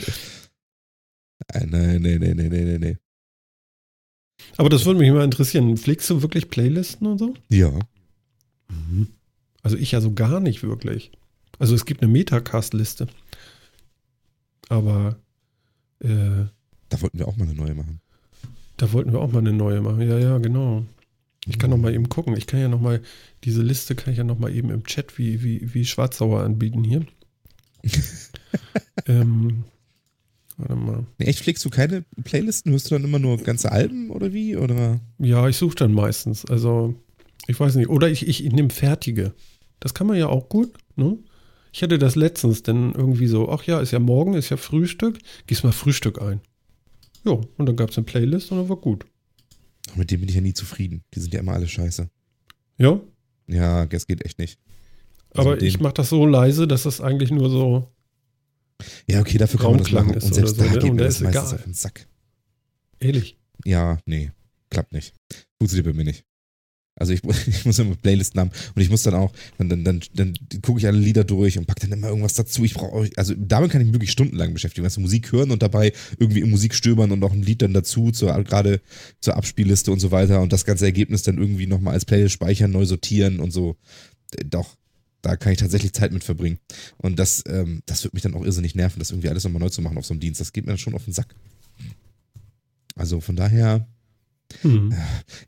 Nein, 1.54 1.68
nein, 1.70 2.02
nein, 2.02 2.18
nein, 2.20 2.36
nein, 2.36 2.50
nein, 2.66 2.80
nein. 2.80 2.98
Aber 4.56 4.68
das 4.68 4.84
würde 4.84 4.98
mich 5.00 5.10
mal 5.12 5.24
interessieren. 5.24 5.76
Pflegst 5.76 6.08
du 6.10 6.22
wirklich 6.22 6.48
Playlisten 6.50 7.06
und 7.06 7.18
so? 7.18 7.34
Ja. 7.50 7.72
Also 9.66 9.78
ich 9.78 9.90
ja 9.90 10.00
so 10.00 10.12
gar 10.12 10.38
nicht 10.38 10.62
wirklich. 10.62 11.10
Also 11.58 11.74
es 11.74 11.86
gibt 11.86 12.00
eine 12.00 12.12
Metacast-Liste. 12.12 13.08
Aber 14.68 15.16
äh, 15.98 16.46
Da 16.88 17.00
wollten 17.02 17.18
wir 17.18 17.26
auch 17.26 17.36
mal 17.36 17.48
eine 17.48 17.54
neue 17.54 17.74
machen. 17.74 18.00
da 18.76 18.92
wollten 18.92 19.10
wir 19.12 19.20
auch 19.20 19.32
mal 19.32 19.40
eine 19.40 19.52
neue 19.52 19.80
machen. 19.80 20.02
Ja, 20.02 20.18
ja, 20.20 20.38
genau. 20.38 20.84
Ich 21.48 21.58
kann 21.58 21.70
noch 21.70 21.78
mal 21.78 21.92
eben 21.92 22.08
gucken. 22.08 22.36
Ich 22.36 22.46
kann 22.46 22.60
ja 22.60 22.68
noch 22.68 22.80
mal, 22.80 23.02
diese 23.42 23.62
Liste 23.62 23.96
kann 23.96 24.12
ich 24.12 24.18
ja 24.18 24.24
noch 24.24 24.38
mal 24.38 24.54
eben 24.54 24.70
im 24.70 24.84
Chat 24.84 25.18
wie, 25.18 25.42
wie, 25.42 25.74
wie 25.74 25.84
Schwarzsauer 25.84 26.42
anbieten 26.44 26.84
hier. 26.84 27.04
ähm, 29.06 29.64
warte 30.58 30.76
mal. 30.76 31.06
Echt, 31.18 31.40
pflegst 31.40 31.64
du 31.64 31.70
keine 31.70 32.04
Playlisten? 32.22 32.70
Hörst 32.70 32.88
du 32.88 32.94
dann 32.94 33.04
immer 33.04 33.18
nur 33.18 33.38
ganze 33.38 33.72
Alben 33.72 34.10
oder 34.10 34.32
wie? 34.32 34.56
Oder? 34.56 35.00
Ja, 35.18 35.48
ich 35.48 35.56
suche 35.56 35.74
dann 35.74 35.92
meistens. 35.92 36.44
Also, 36.44 36.94
ich 37.48 37.58
weiß 37.58 37.74
nicht. 37.74 37.88
Oder 37.88 38.08
ich, 38.10 38.26
ich, 38.28 38.44
ich 38.44 38.52
nehme 38.52 38.70
fertige. 38.70 39.34
Das 39.80 39.94
kann 39.94 40.06
man 40.06 40.16
ja 40.16 40.28
auch 40.28 40.48
gut, 40.48 40.72
ne? 40.96 41.18
Ich 41.72 41.82
hatte 41.82 41.98
das 41.98 42.14
letztens, 42.16 42.62
denn 42.62 42.92
irgendwie 42.94 43.26
so, 43.26 43.50
ach 43.50 43.64
ja, 43.64 43.80
ist 43.80 43.90
ja 43.90 43.98
morgen, 43.98 44.32
ist 44.34 44.48
ja 44.48 44.56
Frühstück, 44.56 45.18
gieß 45.46 45.62
mal 45.62 45.72
Frühstück 45.72 46.20
ein. 46.22 46.40
Jo, 47.24 47.42
und 47.58 47.66
dann 47.66 47.76
gab 47.76 47.90
es 47.90 47.98
eine 47.98 48.04
Playlist 48.06 48.50
und 48.50 48.58
dann 48.58 48.68
war 48.68 48.76
gut. 48.76 49.04
Ach, 49.90 49.96
Mit 49.96 50.10
denen 50.10 50.20
bin 50.20 50.28
ich 50.30 50.34
ja 50.36 50.40
nie 50.40 50.54
zufrieden. 50.54 51.02
Die 51.14 51.20
sind 51.20 51.34
ja 51.34 51.40
immer 51.40 51.52
alle 51.52 51.68
scheiße. 51.68 52.08
Ja, 52.78 53.00
Ja, 53.46 53.84
das 53.86 54.06
geht 54.06 54.24
echt 54.24 54.38
nicht. 54.38 54.58
Also 55.30 55.50
aber 55.50 55.60
ich 55.60 55.80
mache 55.80 55.94
das 55.94 56.08
so 56.08 56.24
leise, 56.24 56.66
dass 56.66 56.84
das 56.84 57.00
eigentlich 57.02 57.30
nur 57.30 57.50
so, 57.50 57.92
Ja, 59.08 59.20
okay, 59.20 59.36
dafür 59.38 59.60
kann 59.60 59.72
man 59.72 59.78
das 59.80 59.90
machen. 59.92 60.14
Und 60.14 60.34
selbst 60.34 60.56
so, 60.56 60.62
da 60.62 60.70
ne? 60.70 60.78
geht 60.78 60.90
Und 60.90 60.96
mir 60.96 61.04
das 61.04 61.16
ist 61.16 61.20
meistens 61.22 61.42
egal. 61.44 61.54
auf 61.56 61.62
den 61.64 61.74
Sack. 61.74 62.06
ehrlich. 63.00 63.38
Ja, 63.64 63.98
nee, 64.06 64.30
klappt 64.70 64.92
nicht. 64.92 65.14
Funktioniert 65.58 65.86
bei 65.86 65.92
mir 65.92 66.04
nicht. 66.04 66.24
Also 66.96 67.12
ich, 67.12 67.22
ich 67.46 67.64
muss 67.64 67.78
immer 67.78 67.94
Playlisten 67.94 68.40
haben 68.40 68.50
und 68.74 68.82
ich 68.82 68.90
muss 68.90 69.02
dann 69.02 69.14
auch, 69.14 69.32
dann, 69.58 69.68
dann, 69.68 69.84
dann, 69.84 70.02
dann 70.14 70.34
gucke 70.62 70.80
ich 70.80 70.86
alle 70.86 70.98
Lieder 70.98 71.24
durch 71.24 71.58
und 71.58 71.66
pack 71.66 71.80
dann 71.80 71.92
immer 71.92 72.08
irgendwas 72.08 72.34
dazu. 72.34 72.64
Ich 72.64 72.74
brauche, 72.74 73.10
also 73.16 73.34
damit 73.36 73.70
kann 73.70 73.80
ich 73.80 73.86
mich 73.86 73.94
wirklich 73.94 74.12
stundenlang 74.12 74.52
beschäftigen. 74.52 74.84
Also 74.84 75.00
Musik 75.00 75.30
hören 75.32 75.50
und 75.50 75.62
dabei 75.62 75.92
irgendwie 76.18 76.40
in 76.40 76.50
Musik 76.50 76.74
stöbern 76.74 77.12
und 77.12 77.18
noch 77.18 77.32
ein 77.32 77.42
Lied 77.42 77.62
dann 77.62 77.74
dazu, 77.74 78.10
zur, 78.10 78.32
gerade 78.44 78.80
zur 79.20 79.36
Abspielliste 79.36 79.92
und 79.92 80.00
so 80.00 80.10
weiter 80.10 80.40
und 80.40 80.52
das 80.52 80.64
ganze 80.64 80.86
Ergebnis 80.86 81.22
dann 81.22 81.38
irgendwie 81.38 81.66
nochmal 81.66 81.94
als 81.94 82.04
Playlist 82.04 82.34
speichern, 82.34 82.72
neu 82.72 82.86
sortieren 82.86 83.40
und 83.40 83.52
so. 83.52 83.76
Doch, 84.46 84.76
da 85.22 85.36
kann 85.36 85.52
ich 85.52 85.58
tatsächlich 85.58 85.92
Zeit 85.92 86.12
mit 86.12 86.24
verbringen. 86.24 86.58
Und 86.98 87.18
das, 87.18 87.42
ähm, 87.48 87.82
das 87.86 88.04
wird 88.04 88.14
mich 88.14 88.22
dann 88.22 88.34
auch 88.34 88.44
irrsinnig 88.44 88.74
nerven, 88.74 89.00
das 89.00 89.10
irgendwie 89.10 89.28
alles 89.28 89.44
nochmal 89.44 89.60
neu 89.60 89.68
zu 89.68 89.82
machen 89.82 89.98
auf 89.98 90.06
so 90.06 90.14
einem 90.14 90.20
Dienst. 90.20 90.40
Das 90.40 90.52
geht 90.52 90.64
mir 90.64 90.72
dann 90.72 90.78
schon 90.78 90.94
auf 90.94 91.04
den 91.04 91.12
Sack. 91.12 91.34
Also 92.94 93.20
von 93.20 93.36
daher, 93.36 93.86
Hm. 94.62 94.94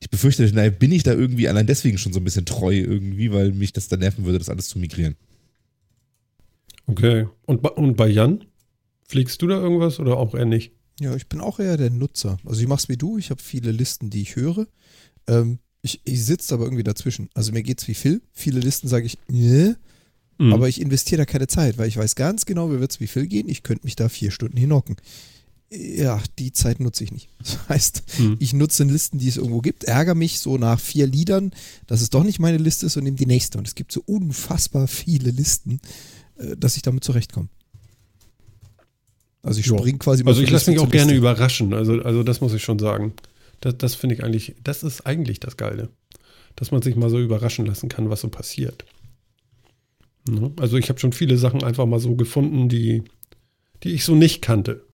ich 0.00 0.10
befürchte, 0.10 0.50
na, 0.54 0.68
bin 0.70 0.92
ich 0.92 1.02
da 1.02 1.12
irgendwie 1.12 1.48
allein 1.48 1.66
deswegen 1.66 1.98
schon 1.98 2.12
so 2.12 2.20
ein 2.20 2.24
bisschen 2.24 2.46
treu 2.46 2.74
irgendwie, 2.74 3.32
weil 3.32 3.52
mich 3.52 3.72
das 3.72 3.88
dann 3.88 4.00
nerven 4.00 4.24
würde, 4.24 4.38
das 4.38 4.48
alles 4.48 4.68
zu 4.68 4.78
migrieren. 4.78 5.16
Okay. 6.86 7.26
Und, 7.46 7.62
bei- 7.62 7.70
und 7.70 7.96
bei 7.96 8.08
Jan? 8.08 8.44
Fliegst 9.06 9.40
du 9.42 9.46
da 9.46 9.56
irgendwas 9.60 10.00
oder 10.00 10.16
auch 10.18 10.34
eher 10.34 10.44
nicht? 10.44 10.72
Ja, 11.00 11.14
ich 11.14 11.28
bin 11.28 11.40
auch 11.40 11.58
eher 11.60 11.76
der 11.76 11.90
Nutzer. 11.90 12.38
Also 12.44 12.60
ich 12.60 12.68
mache 12.68 12.80
es 12.80 12.88
wie 12.88 12.96
du, 12.96 13.18
ich 13.18 13.30
habe 13.30 13.40
viele 13.42 13.70
Listen, 13.72 14.10
die 14.10 14.22
ich 14.22 14.36
höre. 14.36 14.66
Ähm, 15.26 15.58
ich 15.80 16.00
ich 16.04 16.24
sitze 16.24 16.52
aber 16.54 16.64
irgendwie 16.64 16.82
dazwischen. 16.82 17.28
Also 17.34 17.52
mir 17.52 17.62
geht's 17.62 17.86
wie 17.88 17.94
Phil. 17.94 18.20
Viele 18.32 18.60
Listen 18.60 18.88
sage 18.88 19.06
ich, 19.06 19.16
nee, 19.28 19.74
Mhm. 20.40 20.52
aber 20.52 20.68
ich 20.68 20.80
investiere 20.80 21.18
da 21.22 21.24
keine 21.24 21.48
Zeit, 21.48 21.78
weil 21.78 21.88
ich 21.88 21.96
weiß 21.96 22.14
ganz 22.14 22.46
genau, 22.46 22.70
wie 22.70 22.78
wird's 22.80 23.00
wie 23.00 23.06
Phil 23.08 23.26
gehen. 23.26 23.48
Ich 23.48 23.62
könnte 23.64 23.84
mich 23.84 23.96
da 23.96 24.08
vier 24.08 24.30
Stunden 24.30 24.56
hinhocken. 24.56 24.94
Ja, 25.70 26.22
die 26.38 26.52
Zeit 26.52 26.80
nutze 26.80 27.04
ich 27.04 27.12
nicht. 27.12 27.28
Das 27.38 27.68
heißt, 27.68 28.02
Mhm. 28.18 28.36
ich 28.38 28.52
nutze 28.54 28.84
Listen, 28.84 29.18
die 29.18 29.28
es 29.28 29.36
irgendwo 29.36 29.60
gibt, 29.60 29.84
ärgere 29.84 30.14
mich 30.14 30.40
so 30.40 30.56
nach 30.56 30.80
vier 30.80 31.06
Liedern, 31.06 31.52
dass 31.86 32.00
es 32.00 32.10
doch 32.10 32.24
nicht 32.24 32.38
meine 32.38 32.58
Liste 32.58 32.86
ist 32.86 32.96
und 32.96 33.04
nehme 33.04 33.16
die 33.16 33.26
nächste. 33.26 33.58
Und 33.58 33.66
es 33.68 33.74
gibt 33.74 33.92
so 33.92 34.02
unfassbar 34.06 34.88
viele 34.88 35.30
Listen, 35.30 35.80
äh, 36.38 36.56
dass 36.56 36.76
ich 36.76 36.82
damit 36.82 37.04
zurechtkomme. 37.04 37.48
Also 39.42 39.60
ich 39.60 39.66
springe 39.66 39.98
quasi 39.98 40.24
mal 40.24 40.30
Also 40.30 40.42
ich 40.42 40.50
lasse 40.50 40.70
mich 40.70 40.80
auch 40.80 40.90
gerne 40.90 41.14
überraschen. 41.14 41.72
Also, 41.72 42.02
also 42.02 42.22
das 42.22 42.40
muss 42.40 42.52
ich 42.54 42.62
schon 42.62 42.78
sagen. 42.78 43.12
Das, 43.60 43.76
das 43.78 43.94
finde 43.94 44.14
ich 44.16 44.24
eigentlich, 44.24 44.54
das 44.64 44.82
ist 44.82 45.06
eigentlich 45.06 45.40
das 45.40 45.56
Geile. 45.56 45.90
Dass 46.56 46.70
man 46.70 46.82
sich 46.82 46.96
mal 46.96 47.08
so 47.10 47.20
überraschen 47.20 47.66
lassen 47.66 47.88
kann, 47.88 48.10
was 48.10 48.20
so 48.20 48.28
passiert. 48.28 48.84
Ne? 50.28 50.50
Also 50.58 50.76
ich 50.76 50.88
habe 50.88 50.98
schon 50.98 51.12
viele 51.12 51.38
Sachen 51.38 51.62
einfach 51.62 51.86
mal 51.86 52.00
so 52.00 52.14
gefunden, 52.16 52.68
die, 52.68 53.04
die 53.84 53.90
ich 53.90 54.04
so 54.04 54.14
nicht 54.14 54.42
kannte. 54.42 54.84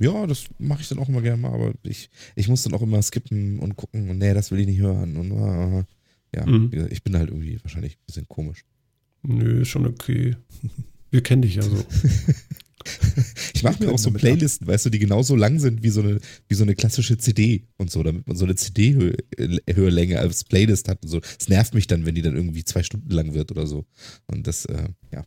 Ja, 0.00 0.26
das 0.26 0.44
mache 0.58 0.80
ich 0.82 0.88
dann 0.88 0.98
auch 0.98 1.08
immer 1.08 1.22
gerne 1.22 1.40
mal, 1.42 1.52
aber 1.52 1.72
ich, 1.82 2.08
ich 2.36 2.48
muss 2.48 2.62
dann 2.62 2.74
auch 2.74 2.82
immer 2.82 3.02
skippen 3.02 3.58
und 3.58 3.76
gucken 3.76 4.10
und 4.10 4.18
nee, 4.18 4.32
das 4.34 4.50
will 4.50 4.60
ich 4.60 4.66
nicht 4.66 4.78
hören. 4.80 5.16
Und 5.16 5.32
ah, 5.32 5.84
ja, 6.34 6.46
Mhm. 6.46 6.70
gesagt, 6.70 6.92
ich 6.92 7.02
bin 7.02 7.16
halt 7.16 7.30
irgendwie 7.30 7.58
wahrscheinlich 7.62 7.94
ein 7.94 8.06
bisschen 8.06 8.28
komisch. 8.28 8.64
Nö, 9.22 9.62
ist 9.62 9.68
schon 9.68 9.86
okay. 9.86 10.36
Wir 11.10 11.22
kennen 11.22 11.42
dich 11.42 11.56
ja 11.56 11.62
so. 11.62 11.84
Ich 13.52 13.62
mache 13.64 13.84
mir 13.84 13.92
auch 13.92 13.98
so 13.98 14.10
Playlisten, 14.10 14.66
weißt 14.66 14.86
du, 14.86 14.90
die 14.90 15.00
genauso 15.00 15.36
lang 15.36 15.58
sind 15.58 15.82
wie 15.82 15.90
so 15.90 16.00
eine, 16.00 16.20
wie 16.48 16.54
so 16.54 16.62
eine 16.62 16.74
klassische 16.74 17.18
CD 17.18 17.66
und 17.76 17.90
so, 17.90 18.02
damit 18.02 18.26
man 18.26 18.36
so 18.36 18.44
eine 18.46 18.54
CD-Hörlänge 18.54 20.18
als 20.20 20.44
Playlist 20.44 20.88
hat 20.88 21.02
und 21.02 21.08
so. 21.08 21.20
Es 21.38 21.48
nervt 21.48 21.74
mich 21.74 21.86
dann, 21.86 22.06
wenn 22.06 22.14
die 22.14 22.22
dann 22.22 22.36
irgendwie 22.36 22.64
zwei 22.64 22.82
Stunden 22.82 23.10
lang 23.10 23.34
wird 23.34 23.50
oder 23.50 23.66
so. 23.66 23.84
Und 24.26 24.46
das, 24.46 24.64
äh, 24.66 24.88
ja. 25.12 25.26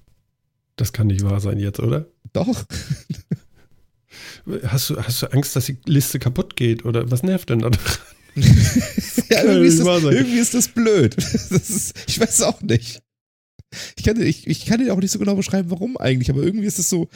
Das 0.76 0.94
kann 0.94 1.08
nicht 1.08 1.24
wahr 1.24 1.40
sein 1.40 1.60
jetzt, 1.60 1.80
oder? 1.80 2.08
Doch. 2.34 2.66
Hast 4.66 4.90
du, 4.90 4.98
hast 4.98 5.22
du 5.22 5.28
Angst, 5.34 5.56
dass 5.56 5.66
die 5.66 5.78
Liste 5.86 6.20
kaputt 6.20 6.56
geht? 6.56 6.86
Oder 6.86 7.10
was 7.12 7.24
nervt 7.24 7.50
denn 7.50 7.60
da 7.60 7.70
dran? 7.70 7.98
ja, 8.36 9.44
irgendwie, 9.44 9.68
ist 9.68 9.80
das, 9.80 10.04
irgendwie 10.04 10.40
ist 10.40 10.54
das 10.54 10.68
blöd. 10.70 11.16
Das 11.50 11.52
ist, 11.70 11.94
ich 12.08 12.20
weiß 12.20 12.44
auch 12.44 12.62
nicht. 12.62 13.02
Ich 13.98 14.04
kann, 14.04 14.22
ich, 14.22 14.48
ich 14.48 14.66
kann 14.66 14.84
dir 14.84 14.94
auch 14.94 15.00
nicht 15.00 15.12
so 15.12 15.20
genau 15.20 15.36
beschreiben, 15.36 15.72
warum 15.72 15.96
eigentlich, 15.96 16.30
aber 16.30 16.44
irgendwie 16.44 16.66
ist 16.68 16.78
es 16.78 16.90
so, 16.90 17.08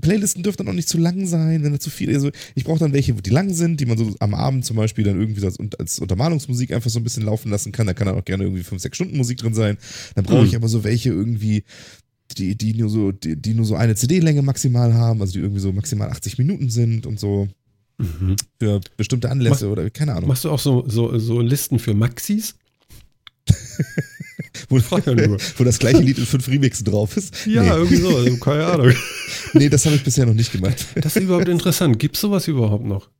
Playlisten 0.00 0.42
dürfen 0.42 0.58
dann 0.58 0.68
auch 0.68 0.72
nicht 0.72 0.88
zu 0.88 0.98
lang 0.98 1.24
sein, 1.26 1.62
wenn 1.62 1.70
da 1.72 1.78
zu 1.78 1.88
viele, 1.88 2.14
also 2.14 2.30
ich 2.56 2.64
brauche 2.64 2.80
dann 2.80 2.92
welche, 2.92 3.14
die 3.14 3.30
lang 3.30 3.54
sind, 3.54 3.78
die 3.78 3.86
man 3.86 3.96
so 3.96 4.12
am 4.18 4.34
Abend 4.34 4.64
zum 4.64 4.76
Beispiel 4.76 5.04
dann 5.04 5.20
irgendwie 5.20 5.44
als, 5.44 5.58
als 5.78 6.00
Untermalungsmusik 6.00 6.72
einfach 6.72 6.90
so 6.90 6.98
ein 6.98 7.04
bisschen 7.04 7.22
laufen 7.22 7.48
lassen 7.52 7.70
kann, 7.70 7.86
da 7.86 7.94
kann 7.94 8.08
dann 8.08 8.16
auch 8.16 8.24
gerne 8.24 8.42
irgendwie 8.42 8.64
5, 8.64 8.82
6 8.82 8.96
Stunden 8.96 9.16
Musik 9.16 9.38
drin 9.38 9.54
sein, 9.54 9.78
dann 10.16 10.24
brauche 10.24 10.44
ich 10.44 10.50
Mhm. 10.50 10.56
aber 10.56 10.68
so 10.68 10.82
welche 10.82 11.10
irgendwie, 11.10 11.62
die, 12.38 12.56
die 12.56 12.74
nur 12.74 12.88
so, 12.88 13.12
die, 13.12 13.36
die 13.36 13.54
nur 13.54 13.64
so 13.64 13.76
eine 13.76 13.94
CD-Länge 13.94 14.42
maximal 14.42 14.94
haben, 14.94 15.20
also 15.20 15.32
die 15.32 15.40
irgendwie 15.40 15.60
so 15.60 15.72
maximal 15.72 16.10
80 16.10 16.38
Minuten 16.38 16.70
sind 16.70 17.06
und 17.06 17.18
so 17.20 17.48
Mhm. 18.00 18.36
für 18.58 18.80
bestimmte 18.96 19.30
Anlässe 19.30 19.68
oder 19.68 19.90
keine 19.90 20.14
Ahnung. 20.14 20.28
Machst 20.28 20.44
du 20.44 20.50
auch 20.50 20.58
so, 20.58 20.84
so, 20.88 21.18
so 21.18 21.40
Listen 21.40 21.78
für 21.78 21.94
Maxis? 21.94 22.54
Wo, 24.68 24.76
wo 24.78 25.64
das 25.64 25.78
gleiche 25.78 26.00
Lied 26.00 26.18
in 26.18 26.26
fünf 26.26 26.48
Remixen 26.48 26.84
drauf 26.84 27.16
ist. 27.16 27.34
Ja, 27.46 27.62
nee. 27.62 27.68
irgendwie 27.68 27.96
so, 27.96 28.16
also 28.16 28.36
keine 28.38 28.66
Ahnung. 28.66 28.92
nee, 29.54 29.68
das 29.68 29.84
habe 29.86 29.96
ich 29.96 30.04
bisher 30.04 30.26
noch 30.26 30.34
nicht 30.34 30.52
gemacht. 30.52 30.86
Das 30.96 31.16
ist 31.16 31.22
überhaupt 31.22 31.48
interessant. 31.48 31.98
Gibt 31.98 32.16
es 32.16 32.20
sowas 32.20 32.48
überhaupt 32.48 32.84
noch? 32.84 33.10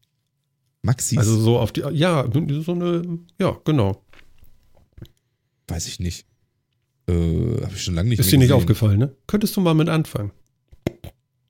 Maxis? 0.83 1.19
Also 1.19 1.39
so 1.41 1.59
auf 1.59 1.73
die, 1.73 1.83
ja, 1.93 2.29
so 2.63 2.73
eine, 2.73 3.19
ja, 3.39 3.57
genau. 3.65 4.03
weiß 5.69 5.87
ich 5.87 6.01
nicht. 6.01 6.27
Äh, 7.11 7.63
habe 7.63 7.73
ich 7.75 7.83
schon 7.83 7.95
lange 7.95 8.11
nicht 8.11 8.19
Ist 8.21 8.31
dir 8.31 8.39
nicht 8.39 8.53
aufgefallen, 8.53 8.99
ne? 8.99 9.15
Könntest 9.27 9.57
du 9.57 9.61
mal 9.61 9.75
mit 9.75 9.89
anfangen? 9.89 10.31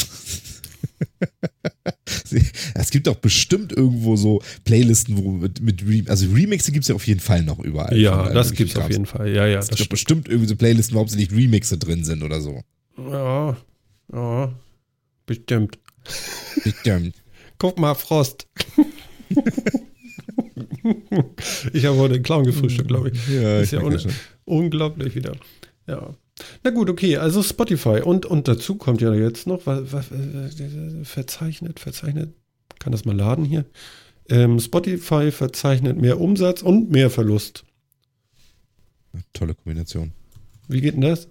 Es 2.74 2.90
gibt 2.90 3.06
doch 3.06 3.16
bestimmt 3.16 3.72
irgendwo 3.72 4.16
so 4.16 4.42
Playlisten, 4.64 5.16
wo 5.16 5.30
mit, 5.30 5.60
mit 5.60 5.82
Re 5.86 6.02
also 6.08 6.26
Remixe 6.32 6.72
gibt 6.72 6.84
es 6.84 6.88
ja 6.88 6.94
auf 6.94 7.06
jeden 7.06 7.20
Fall 7.20 7.42
noch 7.42 7.58
überall. 7.58 7.96
Ja, 7.96 8.24
Von 8.24 8.34
das 8.34 8.48
allen 8.48 8.56
gibt's 8.56 8.76
auf 8.76 8.90
jeden 8.90 9.06
Fall. 9.06 9.28
Ja, 9.34 9.46
ja. 9.46 9.58
Es 9.58 9.68
das 9.68 9.78
gibt 9.78 9.90
bestimmt 9.90 10.28
irgendwie 10.28 10.48
so 10.48 10.56
Playlisten, 10.56 10.94
wo 10.94 11.00
hauptsächlich 11.00 11.32
Remixe 11.32 11.78
drin 11.78 12.04
sind 12.04 12.22
oder 12.22 12.40
so. 12.40 12.62
Ja, 12.98 13.56
ja, 14.12 14.54
bestimmt. 15.26 15.78
Bestimmt. 16.62 17.14
Guck 17.58 17.78
mal, 17.78 17.94
Frost. 17.94 18.46
ich 21.72 21.84
habe 21.84 21.96
heute 21.98 22.14
den 22.14 22.22
Clown 22.22 22.44
gefrühstückt, 22.44 22.88
glaube 22.88 23.10
ich. 23.10 23.28
Ja, 23.28 23.60
Ist 23.60 23.72
ja 23.72 23.80
merke 23.80 23.94
un- 23.94 24.00
schon. 24.00 24.12
Unglaublich 24.44 25.14
wieder. 25.14 25.36
Ja. 25.86 26.14
Na 26.62 26.70
gut, 26.70 26.90
okay, 26.90 27.16
also 27.16 27.42
Spotify. 27.42 28.00
Und, 28.04 28.26
und 28.26 28.46
dazu 28.48 28.76
kommt 28.76 29.00
ja 29.00 29.12
jetzt 29.14 29.46
noch, 29.46 29.66
was, 29.66 29.92
was, 29.92 30.06
verzeichnet, 31.04 31.80
verzeichnet, 31.80 32.34
kann 32.78 32.92
das 32.92 33.04
mal 33.04 33.16
laden 33.16 33.44
hier. 33.44 33.64
Ähm, 34.28 34.58
Spotify 34.60 35.30
verzeichnet 35.30 36.00
mehr 36.00 36.20
Umsatz 36.20 36.62
und 36.62 36.90
mehr 36.90 37.10
Verlust. 37.10 37.64
Tolle 39.32 39.54
Kombination. 39.54 40.12
Wie 40.68 40.80
geht 40.80 40.94
denn 40.94 41.00
das? 41.02 41.28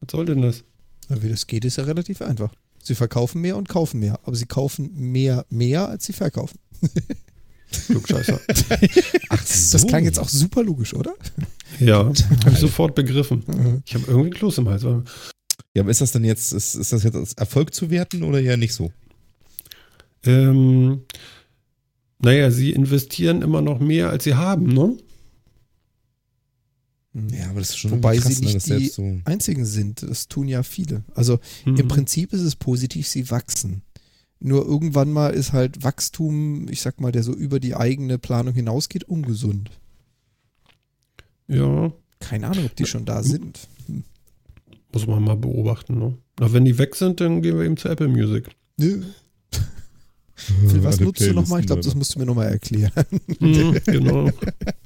Was 0.00 0.10
soll 0.10 0.24
denn 0.24 0.42
das? 0.42 0.64
Ja, 1.08 1.22
wie 1.22 1.28
das 1.28 1.46
geht, 1.46 1.64
ist 1.64 1.76
ja 1.76 1.84
relativ 1.84 2.22
einfach. 2.22 2.52
Sie 2.82 2.94
verkaufen 2.96 3.40
mehr 3.40 3.56
und 3.56 3.68
kaufen 3.68 4.00
mehr, 4.00 4.18
aber 4.24 4.34
sie 4.34 4.46
kaufen 4.46 4.90
mehr, 4.94 5.46
mehr, 5.50 5.88
als 5.88 6.06
sie 6.06 6.12
verkaufen. 6.12 6.58
Klugscheißer. 7.86 8.40
Ach 9.28 9.46
so. 9.46 9.78
Das 9.78 9.86
klang 9.86 10.04
jetzt 10.04 10.18
auch 10.18 10.28
super 10.28 10.62
logisch, 10.62 10.94
oder? 10.94 11.14
ja, 11.80 11.98
habe 12.44 12.50
ich 12.52 12.58
sofort 12.58 12.94
begriffen. 12.94 13.82
Ich 13.86 13.94
habe 13.94 14.04
irgendwie 14.06 14.26
einen 14.26 14.34
Kloß 14.34 14.58
im 14.58 14.68
Hals. 14.68 14.82
Ja, 14.82 15.82
aber 15.82 15.90
ist 15.90 16.00
das 16.00 16.12
dann 16.12 16.24
jetzt, 16.24 16.52
ist, 16.52 16.74
ist 16.74 16.92
das 16.92 17.02
jetzt 17.02 17.16
als 17.16 17.32
Erfolg 17.34 17.74
zu 17.74 17.90
werten 17.90 18.22
oder 18.22 18.40
eher 18.40 18.56
nicht 18.56 18.74
so? 18.74 18.92
Ähm, 20.24 21.02
naja, 22.20 22.50
sie 22.50 22.70
investieren 22.72 23.42
immer 23.42 23.62
noch 23.62 23.80
mehr, 23.80 24.10
als 24.10 24.24
sie 24.24 24.34
haben, 24.34 24.66
ne? 24.66 24.96
Ja, 27.14 27.50
aber 27.50 27.60
das 27.60 27.70
ist 27.70 27.78
schon 27.78 27.90
Wobei 27.90 28.14
irgendwie 28.14 28.32
sie 28.34 28.40
ne, 28.40 28.52
nicht 28.54 28.70
das 28.70 28.78
die 28.78 28.88
so. 28.88 29.20
einzigen 29.26 29.66
sind. 29.66 30.02
Das 30.02 30.28
tun 30.28 30.48
ja 30.48 30.62
viele. 30.62 31.04
Also 31.14 31.40
Mhm. 31.66 31.76
im 31.76 31.88
Prinzip 31.88 32.32
ist 32.32 32.40
es 32.40 32.56
positiv, 32.56 33.06
sie 33.06 33.30
wachsen. 33.30 33.82
Nur 34.44 34.66
irgendwann 34.66 35.12
mal 35.12 35.32
ist 35.32 35.52
halt 35.52 35.84
Wachstum, 35.84 36.66
ich 36.68 36.82
sag 36.82 37.00
mal, 37.00 37.12
der 37.12 37.22
so 37.22 37.32
über 37.32 37.60
die 37.60 37.76
eigene 37.76 38.18
Planung 38.18 38.54
hinausgeht, 38.54 39.04
ungesund. 39.04 39.70
Ja, 41.46 41.92
Keine 42.18 42.48
Ahnung, 42.48 42.64
ob 42.66 42.74
die 42.74 42.86
schon 42.86 43.04
da 43.04 43.22
sind. 43.22 43.68
muss 44.92 45.06
man 45.06 45.22
mal 45.22 45.36
beobachten, 45.36 45.98
ne? 45.98 46.18
Aber 46.40 46.52
wenn 46.54 46.64
die 46.64 46.76
weg 46.78 46.96
sind, 46.96 47.20
dann 47.20 47.40
gehen 47.42 47.56
wir 47.56 47.64
eben 47.64 47.76
zu 47.76 47.88
Apple 47.88 48.08
Music. 48.08 48.48
Nö. 48.78 49.04
Phil, 50.34 50.82
was 50.82 50.98
nutzt 50.98 51.20
du 51.20 51.32
nochmal? 51.34 51.60
Ich 51.60 51.66
glaube, 51.66 51.82
das 51.82 51.94
musst 51.94 52.14
du 52.14 52.18
mir 52.18 52.26
nochmal 52.26 52.48
erklären. 52.48 53.04
Mhm, 53.38 53.78
genau. 53.86 54.28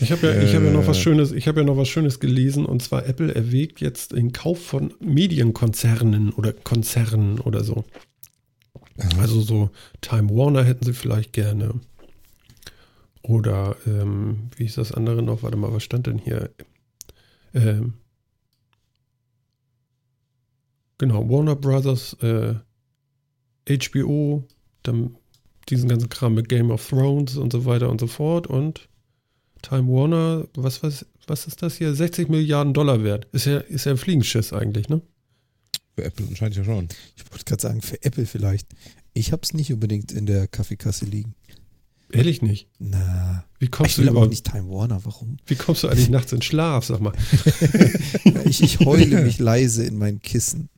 Ich 0.00 0.12
habe 0.12 0.26
ja, 0.26 0.42
ich 0.42 0.54
habe 0.54 0.66
ja 0.66 0.72
noch 0.72 0.86
was 0.86 0.98
Äh. 0.98 1.00
Schönes, 1.00 1.32
ich 1.32 1.48
habe 1.48 1.60
ja 1.60 1.66
noch 1.66 1.76
was 1.76 1.88
Schönes 1.88 2.20
gelesen 2.20 2.66
und 2.66 2.82
zwar 2.82 3.06
Apple 3.06 3.34
erwägt 3.34 3.80
jetzt 3.80 4.12
den 4.12 4.32
Kauf 4.32 4.62
von 4.62 4.92
Medienkonzernen 5.00 6.32
oder 6.32 6.52
Konzernen 6.52 7.40
oder 7.40 7.64
so. 7.64 7.84
Aha. 8.98 9.20
Also 9.20 9.40
so 9.40 9.70
Time 10.00 10.30
Warner 10.30 10.64
hätten 10.64 10.84
sie 10.84 10.92
vielleicht 10.92 11.32
gerne. 11.32 11.80
Oder 13.22 13.76
ähm, 13.86 14.50
wie 14.56 14.64
ist 14.64 14.78
das 14.78 14.92
andere 14.92 15.22
noch? 15.22 15.42
Warte 15.42 15.56
mal, 15.56 15.72
was 15.72 15.82
stand 15.82 16.06
denn 16.06 16.18
hier? 16.18 16.50
Ähm, 17.54 17.94
genau, 20.98 21.28
Warner 21.28 21.56
Brothers, 21.56 22.14
äh, 22.22 22.54
HBO, 23.68 24.44
dann 24.82 25.16
diesen 25.68 25.88
ganzen 25.88 26.08
Kram 26.08 26.34
mit 26.34 26.48
Game 26.48 26.70
of 26.70 26.86
Thrones 26.88 27.36
und 27.36 27.52
so 27.52 27.64
weiter 27.64 27.90
und 27.90 28.00
so 28.00 28.06
fort. 28.06 28.46
Und 28.46 28.88
Time 29.62 29.88
Warner, 29.88 30.46
was, 30.54 30.82
was, 30.82 31.06
was 31.26 31.46
ist 31.46 31.62
das 31.62 31.76
hier? 31.76 31.94
60 31.94 32.28
Milliarden 32.28 32.72
Dollar 32.74 33.02
wert. 33.02 33.26
Ist 33.32 33.46
ja, 33.46 33.58
ist 33.58 33.84
ja 33.86 33.92
ein 33.92 33.98
Fliegenschiss 33.98 34.52
eigentlich, 34.52 34.88
ne? 34.88 35.02
Für 35.96 36.04
Apple 36.04 36.26
anscheinend 36.28 36.56
ja 36.56 36.64
schon. 36.64 36.88
Ich 37.16 37.30
wollte 37.30 37.44
gerade 37.44 37.62
sagen, 37.62 37.82
für 37.82 38.02
Apple 38.04 38.26
vielleicht. 38.26 38.68
Ich 39.14 39.32
habe 39.32 39.42
es 39.42 39.54
nicht 39.54 39.72
unbedingt 39.72 40.12
in 40.12 40.26
der 40.26 40.46
Kaffeekasse 40.46 41.06
liegen. 41.06 41.34
Ehrlich 42.12 42.40
nicht. 42.40 42.68
Na, 42.78 43.44
Wie 43.58 43.66
kommst 43.66 43.92
ich 43.92 43.96
du 43.96 44.02
will 44.02 44.10
aber 44.10 44.20
auch 44.22 44.28
nicht 44.28 44.46
Time 44.46 44.68
Warner. 44.68 45.04
Warum? 45.04 45.38
Wie 45.46 45.56
kommst 45.56 45.82
du 45.82 45.88
eigentlich 45.88 46.08
nachts 46.08 46.32
in 46.32 46.42
Schlaf, 46.42 46.84
sag 46.84 47.00
mal? 47.00 47.12
Ich, 48.44 48.62
ich 48.62 48.78
heule 48.80 49.22
mich 49.22 49.40
leise 49.40 49.84
in 49.84 49.98
mein 49.98 50.20
Kissen. 50.22 50.68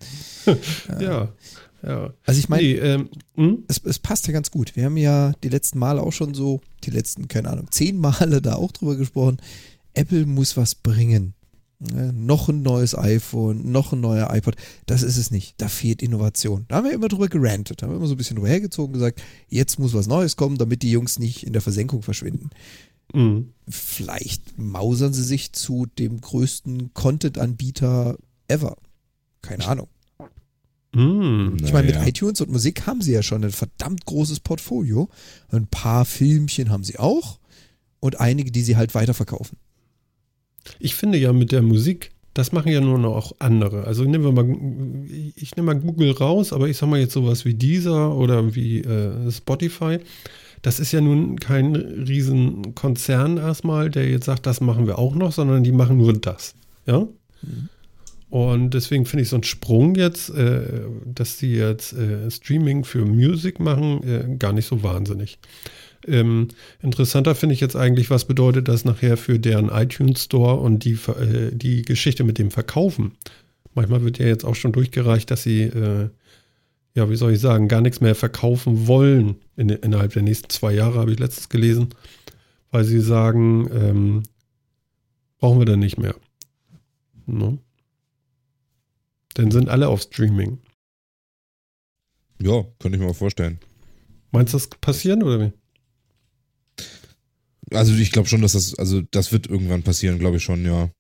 Ja, 0.98 1.35
ja. 1.82 2.12
Also 2.24 2.38
ich 2.38 2.48
meine, 2.48 2.62
nee, 2.62 2.74
ähm, 2.74 3.08
hm? 3.34 3.64
es, 3.68 3.80
es 3.84 3.98
passt 3.98 4.26
ja 4.26 4.32
ganz 4.32 4.50
gut. 4.50 4.74
Wir 4.76 4.84
haben 4.84 4.96
ja 4.96 5.32
die 5.44 5.48
letzten 5.48 5.78
Male 5.78 6.02
auch 6.02 6.12
schon 6.12 6.34
so, 6.34 6.60
die 6.84 6.90
letzten, 6.90 7.28
keine 7.28 7.50
Ahnung, 7.50 7.70
zehn 7.70 7.98
Male 7.98 8.42
da 8.42 8.54
auch 8.54 8.72
drüber 8.72 8.96
gesprochen. 8.96 9.38
Apple 9.94 10.26
muss 10.26 10.56
was 10.56 10.74
bringen. 10.74 11.34
äh, 11.94 12.12
noch 12.12 12.48
ein 12.48 12.62
neues 12.62 12.96
iPhone, 12.96 13.70
noch 13.70 13.92
ein 13.92 14.00
neuer 14.00 14.34
iPod. 14.34 14.56
Das 14.86 15.02
ist 15.02 15.16
es 15.16 15.30
nicht. 15.30 15.54
Da 15.60 15.68
fehlt 15.68 16.02
Innovation. 16.02 16.64
Da 16.68 16.76
haben 16.76 16.84
wir 16.84 16.92
immer 16.92 17.08
drüber 17.08 17.28
gerantet, 17.28 17.80
da 17.80 17.86
haben 17.86 17.92
wir 17.92 17.98
immer 17.98 18.08
so 18.08 18.14
ein 18.14 18.18
bisschen 18.18 18.36
drüber 18.36 18.48
hergezogen 18.48 18.94
und 18.94 19.00
gesagt, 19.00 19.22
jetzt 19.48 19.78
muss 19.78 19.94
was 19.94 20.08
Neues 20.08 20.36
kommen, 20.36 20.58
damit 20.58 20.82
die 20.82 20.90
Jungs 20.90 21.18
nicht 21.18 21.46
in 21.46 21.52
der 21.52 21.62
Versenkung 21.62 22.02
verschwinden. 22.02 22.50
Mhm. 23.14 23.52
Vielleicht 23.68 24.58
mausern 24.58 25.12
sie 25.12 25.22
sich 25.22 25.52
zu 25.52 25.86
dem 25.86 26.20
größten 26.20 26.92
Content-Anbieter 26.94 28.18
ever. 28.48 28.76
Keine 29.42 29.66
Ahnung. 29.66 29.88
Mhm. 30.98 31.56
Ich 31.62 31.72
meine, 31.72 31.87
mit 31.87 32.06
iTunes 32.06 32.40
und 32.40 32.50
Musik 32.50 32.87
haben 32.87 33.00
sie 33.00 33.12
ja 33.12 33.22
schon 33.22 33.44
ein 33.44 33.52
verdammt 33.52 34.04
großes 34.04 34.40
Portfolio. 34.40 35.08
Ein 35.50 35.66
paar 35.68 36.04
Filmchen 36.04 36.70
haben 36.70 36.82
sie 36.82 36.98
auch 36.98 37.38
und 38.00 38.20
einige, 38.20 38.50
die 38.50 38.62
sie 38.62 38.76
halt 38.76 38.94
weiterverkaufen. 38.94 39.58
Ich 40.80 40.96
finde 40.96 41.18
ja 41.18 41.32
mit 41.32 41.52
der 41.52 41.62
Musik, 41.62 42.11
das 42.34 42.52
machen 42.52 42.72
ja 42.72 42.80
nur 42.80 42.98
noch 42.98 43.14
auch 43.14 43.32
andere. 43.38 43.84
Also 43.84 44.04
nehmen 44.04 44.24
wir 44.24 44.32
mal, 44.32 45.34
ich 45.37 45.56
nehme 45.56 45.74
mal 45.74 45.80
Google 45.80 46.11
raus, 46.12 46.52
aber 46.52 46.68
ich 46.68 46.76
sag 46.76 46.88
mal 46.88 47.00
jetzt 47.00 47.12
sowas 47.12 47.44
wie 47.44 47.54
Deezer 47.54 48.14
oder 48.16 48.54
wie 48.54 48.80
äh, 48.80 49.30
Spotify. 49.30 49.98
Das 50.62 50.80
ist 50.80 50.90
ja 50.90 51.00
nun 51.00 51.38
kein 51.38 51.76
riesen 51.76 52.74
Konzern 52.74 53.37
erstmal, 53.37 53.90
der 53.90 54.11
jetzt 54.11 54.26
sagt, 54.26 54.46
das 54.46 54.61
machen 54.61 54.87
wir 54.87 54.98
auch 54.98 55.14
noch, 55.14 55.32
sondern 55.32 55.62
die 55.62 55.72
machen 55.72 55.96
nur 55.96 56.12
das. 56.12 56.54
Ja? 56.87 57.06
Und 58.30 58.74
deswegen 58.74 59.06
finde 59.06 59.22
ich 59.22 59.30
so 59.30 59.36
einen 59.36 59.44
Sprung 59.44 59.94
jetzt, 59.94 60.28
äh, 60.30 60.82
dass 61.06 61.38
die 61.38 61.54
jetzt 61.54 61.94
äh, 61.94 62.30
Streaming 62.30 62.84
für 62.84 63.04
Music 63.06 63.58
machen, 63.58 64.02
äh, 64.02 64.36
gar 64.36 64.52
nicht 64.52 64.66
so 64.66 64.82
wahnsinnig. 64.82 65.38
Ähm, 66.06 66.48
interessanter 66.80 67.34
finde 67.34 67.54
ich 67.54 67.60
jetzt 67.60 67.76
eigentlich, 67.76 68.10
was 68.10 68.26
bedeutet 68.26 68.68
das 68.68 68.84
nachher 68.84 69.16
für 69.16 69.38
deren 69.38 69.68
iTunes 69.70 70.24
Store 70.24 70.56
und 70.56 70.84
die, 70.84 70.92
äh, 70.92 71.50
die 71.52 71.82
Geschichte 71.82 72.22
mit 72.22 72.38
dem 72.38 72.50
Verkaufen. 72.50 73.12
Manchmal 73.74 74.02
wird 74.04 74.18
ja 74.18 74.26
jetzt 74.26 74.44
auch 74.44 74.54
schon 74.54 74.72
durchgereicht, 74.72 75.30
dass 75.30 75.42
sie, 75.42 75.62
äh, 75.62 76.08
ja, 76.94 77.10
wie 77.10 77.16
soll 77.16 77.32
ich 77.32 77.40
sagen, 77.40 77.68
gar 77.68 77.80
nichts 77.80 78.00
mehr 78.00 78.14
verkaufen 78.14 78.86
wollen 78.86 79.36
in, 79.56 79.70
innerhalb 79.70 80.12
der 80.12 80.22
nächsten 80.22 80.50
zwei 80.50 80.72
Jahre, 80.72 80.98
habe 80.98 81.12
ich 81.12 81.18
letztens 81.18 81.48
gelesen, 81.48 81.88
weil 82.70 82.84
sie 82.84 83.00
sagen, 83.00 83.70
ähm, 83.72 84.22
brauchen 85.38 85.60
wir 85.60 85.66
dann 85.66 85.78
nicht 85.78 85.98
mehr. 85.98 86.14
Ne? 87.26 87.58
Dann 89.38 89.53
sind 89.53 89.68
alle 89.68 89.87
auf 89.88 90.03
Streaming. 90.03 90.59
Ja, 92.42 92.64
könnte 92.81 92.96
ich 92.96 93.01
mir 93.01 93.07
mal 93.07 93.14
vorstellen. 93.14 93.61
Meinst 94.33 94.53
du, 94.53 94.59
das 94.59 94.68
passieren 94.68 95.22
oder 95.22 95.40
wie? 95.40 95.53
Also 97.70 97.94
ich 97.94 98.11
glaube 98.11 98.29
schon, 98.29 98.42
dass 98.42 98.55
das, 98.55 98.74
also 98.74 99.01
das 99.01 99.31
wird 99.31 99.46
irgendwann 99.46 99.85
passieren, 99.85 100.18
glaube 100.18 100.38
ich 100.38 100.42
schon, 100.42 100.64
ja. 100.64 100.90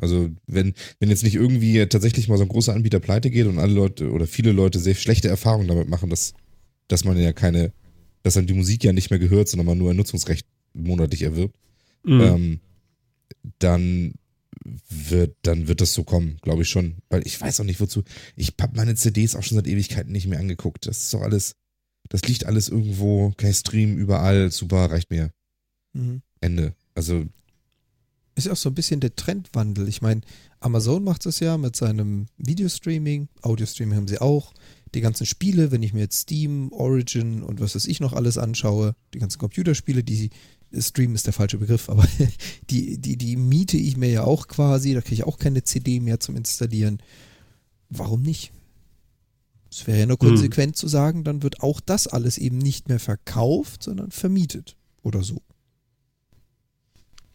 Also 0.00 0.30
wenn, 0.46 0.74
wenn 1.00 1.10
jetzt 1.10 1.24
nicht 1.24 1.34
irgendwie 1.34 1.84
tatsächlich 1.86 2.28
mal 2.28 2.36
so 2.38 2.44
ein 2.44 2.48
großer 2.48 2.72
Anbieter 2.72 3.00
pleite 3.00 3.30
geht 3.30 3.46
und 3.46 3.58
alle 3.58 3.72
Leute 3.72 4.12
oder 4.12 4.28
viele 4.28 4.52
Leute 4.52 4.78
sehr 4.78 4.94
schlechte 4.94 5.26
Erfahrungen 5.28 5.66
damit 5.66 5.88
machen, 5.88 6.08
dass, 6.08 6.34
dass 6.86 7.04
man 7.04 7.16
ja 7.18 7.32
keine, 7.32 7.72
dass 8.22 8.34
dann 8.34 8.46
die 8.46 8.54
Musik 8.54 8.84
ja 8.84 8.92
nicht 8.92 9.10
mehr 9.10 9.18
gehört, 9.18 9.48
sondern 9.48 9.66
man 9.66 9.78
nur 9.78 9.90
ein 9.90 9.96
Nutzungsrecht 9.96 10.46
monatlich 10.72 11.22
erwirbt, 11.22 11.56
Mhm. 12.04 12.20
ähm, 12.20 12.60
dann 13.58 14.14
wird, 14.88 15.36
dann 15.42 15.68
wird 15.68 15.80
das 15.80 15.94
so 15.94 16.04
kommen, 16.04 16.38
glaube 16.42 16.62
ich 16.62 16.68
schon. 16.68 16.96
Weil 17.08 17.26
ich 17.26 17.40
weiß 17.40 17.60
auch 17.60 17.64
nicht, 17.64 17.80
wozu. 17.80 18.02
Ich 18.36 18.54
habe 18.60 18.76
meine 18.76 18.94
CDs 18.94 19.34
auch 19.36 19.42
schon 19.42 19.56
seit 19.56 19.66
Ewigkeiten 19.66 20.12
nicht 20.12 20.26
mehr 20.26 20.38
angeguckt. 20.38 20.86
Das 20.86 20.98
ist 20.98 21.14
doch 21.14 21.22
alles, 21.22 21.54
das 22.08 22.22
liegt 22.22 22.46
alles 22.46 22.68
irgendwo, 22.68 23.32
kein 23.36 23.54
Stream, 23.54 23.96
überall, 23.96 24.50
super, 24.50 24.90
reicht 24.90 25.10
mir. 25.10 25.32
Ende. 26.40 26.74
Also, 26.94 27.26
Ist 28.34 28.46
ja 28.46 28.52
auch 28.52 28.56
so 28.56 28.70
ein 28.70 28.74
bisschen 28.74 29.00
der 29.00 29.14
Trendwandel. 29.14 29.88
Ich 29.88 30.00
meine, 30.02 30.22
Amazon 30.60 31.04
macht 31.04 31.26
es 31.26 31.40
ja 31.40 31.58
mit 31.58 31.76
seinem 31.76 32.26
Videostreaming, 32.38 33.28
Audiostreaming 33.42 33.96
haben 33.96 34.08
sie 34.08 34.20
auch. 34.20 34.54
Die 34.94 35.00
ganzen 35.00 35.26
Spiele, 35.26 35.70
wenn 35.70 35.82
ich 35.82 35.92
mir 35.92 36.00
jetzt 36.00 36.20
Steam, 36.20 36.70
Origin 36.72 37.42
und 37.42 37.60
was 37.60 37.74
weiß 37.74 37.86
ich 37.86 38.00
noch 38.00 38.12
alles 38.12 38.38
anschaue, 38.38 38.94
die 39.14 39.18
ganzen 39.18 39.38
Computerspiele, 39.38 40.04
die 40.04 40.30
Stream 40.78 41.14
ist 41.14 41.26
der 41.26 41.32
falsche 41.32 41.58
Begriff, 41.58 41.88
aber 41.88 42.06
die, 42.70 42.98
die, 42.98 43.16
die 43.16 43.36
miete 43.36 43.76
ich 43.76 43.96
mir 43.96 44.10
ja 44.10 44.24
auch 44.24 44.48
quasi, 44.48 44.94
da 44.94 45.00
kriege 45.00 45.14
ich 45.14 45.24
auch 45.24 45.38
keine 45.38 45.64
CD 45.64 46.00
mehr 46.00 46.20
zum 46.20 46.36
Installieren. 46.36 46.98
Warum 47.88 48.22
nicht? 48.22 48.52
Es 49.70 49.86
wäre 49.86 50.00
ja 50.00 50.06
nur 50.06 50.18
konsequent 50.18 50.76
zu 50.76 50.86
sagen, 50.86 51.24
dann 51.24 51.42
wird 51.42 51.62
auch 51.62 51.80
das 51.80 52.06
alles 52.06 52.36
eben 52.36 52.58
nicht 52.58 52.88
mehr 52.88 53.00
verkauft, 53.00 53.82
sondern 53.82 54.10
vermietet 54.10 54.76
oder 55.02 55.22
so. 55.22 55.40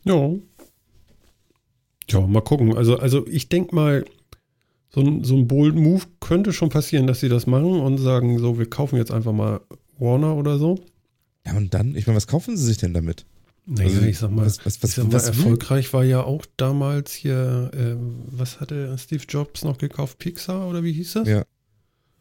Ja. 0.04 0.36
Ja, 2.10 2.22
mal 2.28 2.42
gucken. 2.42 2.78
Also, 2.78 2.98
also 2.98 3.26
ich 3.28 3.50
denke 3.50 3.76
mal, 3.76 4.06
so 4.90 5.02
ein, 5.02 5.24
so 5.24 5.36
ein 5.36 5.48
bold 5.48 5.76
Move 5.76 6.04
könnte 6.20 6.54
schon 6.54 6.70
passieren, 6.70 7.08
dass 7.08 7.20
sie 7.20 7.30
das 7.30 7.48
machen 7.48 7.80
und 7.82 7.98
sagen, 7.98 8.40
so, 8.40 8.58
wir 8.58 8.70
kaufen 8.70 8.98
jetzt 8.98 9.12
einfach 9.12 9.34
mal 9.34 9.62
Warner 10.00 10.36
oder 10.36 10.58
so. 10.58 10.80
Ja 11.48 11.58
und 11.58 11.74
dann, 11.74 11.96
ich 11.96 12.06
meine, 12.08 12.18
was 12.18 12.28
kaufen 12.28 12.56
sie 12.58 12.66
sich 12.66 12.78
denn 12.78 12.94
damit? 12.94 13.26
Naja, 13.66 13.90
Also, 13.90 14.02
ich 14.04 14.18
sag 14.18 14.32
mal, 14.32 14.46
was- 14.46 14.66
was- 14.66 14.82
was- 14.82 14.96
sag 14.96 15.12
mal 15.12 15.20
erfolgreich 15.20 15.92
war 15.94 16.04
ja 16.06 16.24
auch 16.24 16.46
damals 16.56 17.12
hier, 17.14 17.72
ähm, 17.78 18.16
was 18.32 18.60
hatte 18.62 18.96
Steve 18.98 19.24
Jobs 19.28 19.64
noch 19.66 19.78
gekauft? 19.78 20.20
Pixar 20.20 20.70
oder 20.70 20.84
wie 20.84 20.94
hieß 20.94 21.14
das? 21.14 21.28
Ja. 21.28 21.44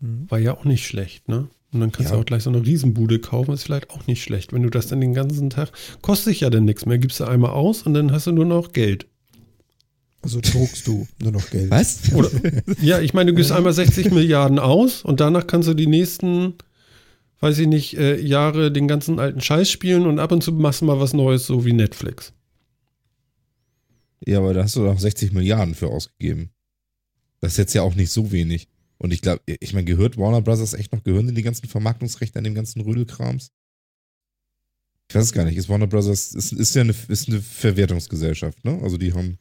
Mhm. 0.01 0.27
War 0.29 0.39
ja 0.41 0.57
auch 0.57 0.65
nicht 0.65 0.87
schlecht, 0.87 1.29
ne? 1.29 1.49
Und 1.73 1.81
dann 1.81 1.93
kannst 1.93 2.11
Ja. 2.11 2.17
du 2.17 2.23
auch 2.23 2.27
gleich 2.27 2.43
so 2.43 2.51
eine 2.51 2.65
Riesenbude 2.65 3.19
kaufen, 3.21 3.53
ist 3.53 3.65
vielleicht 3.65 3.91
auch 3.91 4.07
nicht 4.07 4.23
schlecht. 4.23 4.53
Wenn 4.53 4.62
du 4.62 4.71
das 4.71 4.87
dann 4.89 5.01
den 5.01 5.15
ganzen 5.15 5.51
Tag, 5.51 5.71
kostet 6.03 6.27
sich 6.33 6.41
ja 6.41 6.51
dann 6.51 6.65
nichts 6.65 6.85
mehr, 6.87 6.99
gibst 6.99 7.21
du 7.21 7.25
einmal 7.25 7.51
aus 7.53 7.83
und 7.83 7.95
dann 7.95 8.12
hast 8.12 8.27
du 8.27 8.33
nur 8.33 8.45
noch 8.45 8.73
Geld. 8.73 9.07
Also 10.23 10.41
druckst 10.41 10.87
du 10.89 11.07
nur 11.23 11.31
noch 11.33 11.51
Geld. 11.51 11.71
Was? 11.71 12.12
Oder, 12.12 12.29
ja, 12.81 13.01
ich 13.01 13.15
meine, 13.15 13.31
du 13.31 13.37
gibst 13.37 13.53
einmal 13.53 13.73
60 13.73 14.11
Milliarden 14.11 14.59
aus 14.59 15.03
und 15.03 15.21
danach 15.21 15.47
kannst 15.47 15.69
du 15.69 15.75
die 15.75 15.87
nächsten, 15.87 16.55
weiß 17.40 17.59
ich 17.59 17.66
nicht, 17.68 17.96
äh, 17.99 18.18
Jahre 18.20 18.72
den 18.72 18.88
ganzen 18.88 19.18
alten 19.18 19.40
Scheiß 19.40 19.70
spielen 19.70 20.07
und 20.07 20.18
ab 20.18 20.33
und 20.33 20.42
zu 20.42 20.53
machst 20.53 20.81
du 20.81 20.87
mal 20.87 21.01
was 21.01 21.12
Neues, 21.12 21.46
so 21.46 21.64
wie 21.64 21.72
Netflix. 21.72 22.33
Ja, 24.27 24.38
aber 24.38 24.55
da 24.55 24.64
hast 24.64 24.77
du 24.77 24.85
doch 24.85 24.99
60 24.99 25.33
Milliarden 25.33 25.75
für 25.75 25.88
ausgegeben. 25.88 26.51
Das 27.40 27.53
ist 27.53 27.59
jetzt 27.59 27.75
ja 27.75 27.83
auch 27.83 27.94
nicht 27.94 28.11
so 28.11 28.33
wenig. 28.33 28.68
Und 28.99 29.12
ich 29.12 29.20
glaube, 29.20 29.42
ich 29.46 29.75
meine, 29.75 29.85
gehört 29.85 30.16
Warner 30.16 30.40
Brothers 30.40 30.72
echt 30.72 30.92
noch, 30.92 31.05
gehören 31.05 31.27
denn 31.27 31.35
die 31.35 31.42
ganzen 31.42 31.68
Vermarktungsrechte 31.68 32.38
an 32.38 32.44
dem 32.44 32.55
ganzen 32.55 32.81
Rödelkrams? 32.81 33.51
Ich 35.09 35.14
weiß 35.14 35.25
es 35.25 35.33
gar 35.33 35.44
nicht. 35.44 35.57
Ist 35.57 35.68
Warner 35.68 35.87
Brothers, 35.87 36.35
ist, 36.35 36.53
ist 36.53 36.75
ja 36.75 36.81
eine, 36.83 36.94
ist 37.09 37.29
eine 37.29 37.40
Verwertungsgesellschaft, 37.40 38.64
ne? 38.64 38.81
Also 38.83 38.96
die 38.96 39.12
haben, 39.12 39.38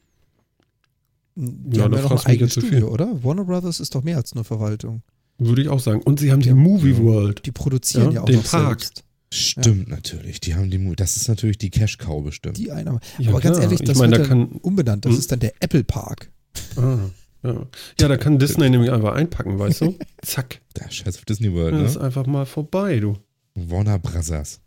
Die 1.35 1.77
Ja, 1.77 1.85
haben 1.85 1.93
ja 1.93 2.01
noch 2.01 2.11
ein 2.11 2.31
eigenes 2.31 2.51
Studio, 2.51 2.89
oder? 2.89 3.23
Warner 3.23 3.45
Brothers 3.45 3.79
ist 3.79 3.95
doch 3.95 4.03
mehr 4.03 4.17
als 4.17 4.35
nur 4.35 4.43
Verwaltung. 4.43 5.01
Würde 5.37 5.61
ich 5.61 5.67
auch 5.69 5.79
sagen. 5.79 6.01
Und 6.01 6.19
sie 6.19 6.31
haben 6.31 6.41
die 6.41 6.49
Ja. 6.49 6.55
Movie 6.55 6.97
World. 6.97 7.45
Die 7.45 7.51
produzieren 7.51 8.07
Ja, 8.07 8.11
ja, 8.11 8.21
auch 8.21 8.25
den 8.25 8.37
noch 8.37 8.45
Park. 8.45 8.79
selbst. 8.81 9.03
stimmt 9.33 9.89
natürlich. 9.89 10.39
Die 10.39 10.55
haben 10.55 10.69
die, 10.71 10.95
das 10.95 11.17
ist 11.17 11.27
natürlich 11.27 11.57
die 11.57 11.69
Cash-Cow 11.69 12.23
bestimmt. 12.23 12.57
Die 12.57 12.71
Einnahme. 12.71 12.99
Ja, 13.17 13.31
Aber 13.31 13.41
ganz 13.41 13.57
ehrlich, 13.57 13.81
Ich 13.81 13.87
das 13.87 13.97
meine, 13.97 14.11
wird 14.17 14.25
da 14.25 14.29
dann 14.29 14.49
kann- 14.51 14.59
umbenannt. 14.61 15.03
Das 15.05 15.11
Hm? 15.13 15.19
ist 15.19 15.31
dann 15.31 15.39
der 15.39 15.53
Apple 15.59 15.83
Park. 15.83 16.31
Ah, 16.77 16.97
ja. 17.43 17.67
ja, 17.99 18.07
da 18.07 18.15
kann 18.17 18.39
Disney 18.39 18.69
nämlich 18.69 18.91
einfach 18.91 19.13
einpacken, 19.13 19.59
weißt 19.59 19.81
du? 19.81 19.97
Zack. 20.21 20.61
Da 20.73 20.89
scheiß 20.89 21.17
auf 21.17 21.25
Disney 21.25 21.51
World, 21.53 21.73
Das 21.75 21.91
ist 21.91 21.97
ne? 21.97 22.03
einfach 22.03 22.25
mal 22.27 22.45
vorbei, 22.45 22.99
du. 22.99 23.17
Warner 23.55 23.99
Brothers. 23.99 24.61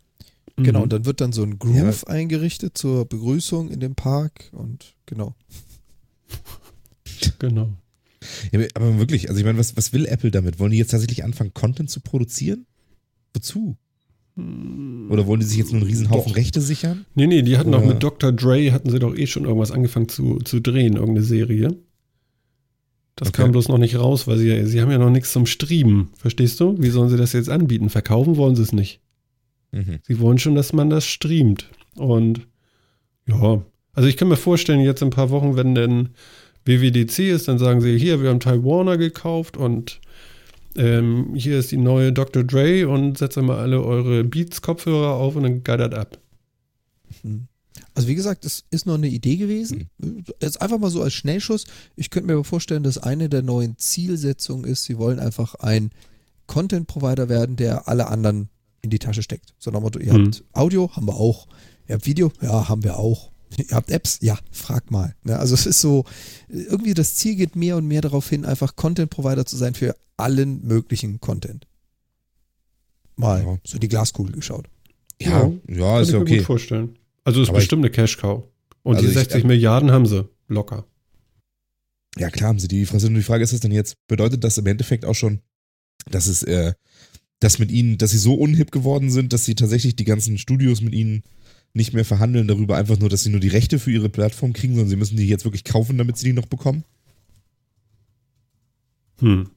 Genau, 0.55 0.79
Mhm. 0.79 0.83
und 0.83 0.93
dann 0.93 1.05
wird 1.05 1.21
dann 1.21 1.31
so 1.31 1.41
ein 1.41 1.57
Groove 1.57 2.05
eingerichtet 2.07 2.77
zur 2.77 3.05
Begrüßung 3.05 3.69
in 3.71 3.79
dem 3.79 3.95
Park 3.95 4.49
und 4.51 4.93
genau. 5.07 5.33
Genau. 7.39 7.69
Ja, 8.51 8.59
aber 8.73 8.99
wirklich, 8.99 9.29
also 9.29 9.39
ich 9.39 9.45
meine, 9.45 9.57
was, 9.57 9.77
was 9.77 9.93
will 9.93 10.05
Apple 10.05 10.31
damit? 10.31 10.59
Wollen 10.59 10.71
die 10.71 10.77
jetzt 10.77 10.91
tatsächlich 10.91 11.23
anfangen, 11.23 11.53
Content 11.53 11.89
zu 11.89 12.01
produzieren? 12.01 12.65
Wozu? 13.33 13.77
Oder 14.37 15.27
wollen 15.27 15.39
die 15.41 15.45
sich 15.45 15.57
jetzt 15.57 15.71
nur 15.71 15.81
einen 15.81 15.89
Riesenhaufen 15.89 16.31
Doch. 16.31 16.37
Rechte 16.37 16.61
sichern? 16.61 17.05
Nee, 17.15 17.27
nee, 17.27 17.41
die 17.41 17.57
hatten 17.57 17.71
doch 17.71 17.83
mit 17.83 18.01
Dr. 18.01 18.31
Dre, 18.31 18.71
hatten 18.71 18.89
sie 18.89 18.99
doch 18.99 19.15
eh 19.15 19.27
schon 19.27 19.43
irgendwas 19.43 19.71
angefangen 19.71 20.07
zu, 20.07 20.39
zu 20.39 20.59
drehen, 20.61 20.93
irgendeine 20.95 21.23
Serie. 21.23 21.77
Das 23.15 23.29
Okay. 23.29 23.41
kam 23.41 23.51
bloß 23.51 23.67
noch 23.67 23.77
nicht 23.79 23.97
raus, 23.97 24.27
weil 24.27 24.37
sie, 24.37 24.65
sie 24.65 24.81
haben 24.81 24.91
ja 24.91 24.97
noch 24.97 25.09
nichts 25.09 25.33
zum 25.33 25.45
Streamen. 25.45 26.09
Verstehst 26.15 26.59
du? 26.61 26.75
Wie 26.81 26.89
sollen 26.89 27.09
sie 27.09 27.17
das 27.17 27.33
jetzt 27.33 27.49
anbieten? 27.49 27.89
Verkaufen 27.89 28.37
wollen 28.37 28.55
sie 28.55 28.63
es 28.63 28.71
nicht. 28.71 29.01
Mhm. 29.73 29.99
Sie 30.03 30.19
wollen 30.19 30.37
schon, 30.39 30.55
dass 30.55 30.71
man 30.71 30.89
das 30.89 31.05
streamt. 31.05 31.69
Und 31.95 32.47
ja, 33.27 33.61
also 33.91 34.07
ich 34.07 34.15
kann 34.15 34.29
mir 34.29 34.37
vorstellen, 34.37 34.79
jetzt 34.79 35.01
in 35.01 35.09
ein 35.09 35.11
paar 35.11 35.31
Wochen, 35.31 35.57
wenn 35.57 35.75
denn 35.75 36.09
WWDC 36.69 37.19
ist, 37.31 37.47
dann 37.47 37.59
sagen 37.59 37.81
sie, 37.81 37.97
hier, 37.97 38.21
wir 38.21 38.29
haben 38.29 38.39
Ty 38.39 38.63
Warner 38.63 38.97
gekauft 38.97 39.57
und 39.57 39.99
ähm, 40.75 41.33
hier 41.35 41.57
ist 41.59 41.71
die 41.71 41.77
neue 41.77 42.13
Dr. 42.13 42.43
Dre 42.43 42.87
und 42.87 43.17
setzt 43.17 43.37
mal 43.37 43.57
alle 43.59 43.81
eure 43.83 44.23
Beats-Kopfhörer 44.23 45.13
auf 45.13 45.35
und 45.35 45.43
dann 45.43 45.63
geidert 45.63 45.93
ab. 45.93 46.19
Hm. 47.21 47.47
Also 47.95 48.07
wie 48.07 48.15
gesagt, 48.15 48.45
es 48.45 48.63
ist 48.71 48.85
noch 48.85 48.95
eine 48.95 49.07
Idee 49.07 49.35
gewesen. 49.37 49.89
Jetzt 50.41 50.61
einfach 50.61 50.79
mal 50.79 50.89
so 50.89 51.01
als 51.01 51.13
Schnellschuss. 51.13 51.65
Ich 51.95 52.09
könnte 52.09 52.27
mir 52.27 52.33
aber 52.33 52.43
vorstellen, 52.43 52.83
dass 52.83 52.97
eine 52.97 53.29
der 53.29 53.41
neuen 53.41 53.77
Zielsetzungen 53.77 54.65
ist, 54.65 54.83
sie 54.85 54.97
wollen 54.97 55.19
einfach 55.19 55.55
ein 55.55 55.91
Content-Provider 56.47 57.29
werden, 57.29 57.55
der 57.55 57.87
alle 57.87 58.07
anderen 58.07 58.49
in 58.81 58.89
die 58.89 58.99
Tasche 58.99 59.21
steckt. 59.23 59.53
So 59.59 59.71
nach 59.71 59.79
dem 59.79 59.83
Motto, 59.83 59.99
ihr 59.99 60.13
Mhm. 60.13 60.25
habt 60.27 60.43
Audio, 60.53 60.89
haben 60.95 61.07
wir 61.07 61.15
auch. 61.15 61.47
Ihr 61.87 61.95
habt 61.95 62.05
Video, 62.05 62.31
ja, 62.41 62.69
haben 62.69 62.83
wir 62.83 62.97
auch. 62.97 63.28
Ihr 63.57 63.65
habt 63.75 63.89
Apps? 63.91 64.19
Ja, 64.21 64.37
frag 64.51 64.91
mal. 64.91 65.15
Ne? 65.23 65.37
Also 65.39 65.53
es 65.55 65.65
ist 65.65 65.81
so, 65.81 66.05
irgendwie 66.49 66.93
das 66.93 67.15
Ziel 67.15 67.35
geht 67.35 67.55
mehr 67.55 67.77
und 67.77 67.87
mehr 67.87 68.01
darauf 68.01 68.29
hin, 68.29 68.45
einfach 68.45 68.75
Content-Provider 68.75 69.45
zu 69.45 69.57
sein 69.57 69.73
für 69.73 69.95
allen 70.17 70.65
möglichen 70.65 71.19
Content. 71.19 71.65
Mal 73.15 73.43
Ja. 73.43 73.57
so 73.65 73.77
die 73.79 73.87
Glaskugel 73.87 74.33
geschaut. 74.35 74.67
Ja, 75.21 75.29
ja, 75.29 75.93
Kann 75.93 76.01
ist 76.01 76.07
ich 76.09 76.13
ja 76.13 76.19
mir 76.19 76.23
okay. 76.23 76.37
gut 76.37 76.45
vorstellen. 76.45 76.97
Also 77.25 77.41
ist 77.41 77.49
Aber 77.49 77.57
ich- 77.57 77.63
bestimmt 77.63 77.83
eine 77.83 77.91
Cash-Cow. 77.91 78.43
Und 78.83 78.95
Also 78.95 79.05
die 79.07 79.11
ich- 79.11 79.17
60 79.17 79.43
Milliarden 79.43 79.91
haben 79.91 80.05
sie 80.05 80.27
locker. 80.47 80.85
Ja, 82.17 82.29
klar 82.29 82.49
haben 82.49 82.59
sie 82.59 82.67
die 82.67 82.85
Frage. 82.85 83.09
Die 83.09 83.21
Frage 83.21 83.43
ist 83.43 83.53
es 83.53 83.59
dann 83.59 83.71
jetzt, 83.71 83.95
bedeutet 84.07 84.43
das 84.43 84.57
im 84.57 84.65
Endeffekt 84.67 85.05
auch 85.05 85.13
schon, 85.15 85.39
dass 86.09 86.27
es, 86.27 86.43
äh, 86.43 86.73
dass 87.39 87.59
mit 87.59 87.71
ihnen, 87.71 87.97
dass 87.97 88.11
sie 88.11 88.17
so 88.17 88.33
unhip 88.35 88.71
geworden 88.71 89.11
sind, 89.11 89.31
dass 89.33 89.45
sie 89.45 89.55
tatsächlich 89.55 89.95
die 89.95 90.05
ganzen 90.05 90.37
Studios 90.37 90.81
mit 90.81 90.93
ihnen 90.93 91.23
nicht 91.73 91.93
mehr 91.93 92.05
verhandeln 92.05 92.47
darüber, 92.47 92.77
einfach 92.77 92.99
nur, 92.99 93.09
dass 93.09 93.23
sie 93.23 93.29
nur 93.29 93.39
die 93.39 93.47
Rechte 93.47 93.79
für 93.79 93.91
ihre 93.91 94.09
Plattform 94.09 94.53
kriegen, 94.53 94.73
sondern 94.73 94.89
sie 94.89 94.95
müssen 94.95 95.17
die 95.17 95.27
jetzt 95.27 95.45
wirklich 95.45 95.63
kaufen, 95.63 95.97
damit 95.97 96.17
sie 96.17 96.27
die 96.27 96.33
noch 96.33 96.47
bekommen? 96.47 96.83
Hm. 99.19 99.49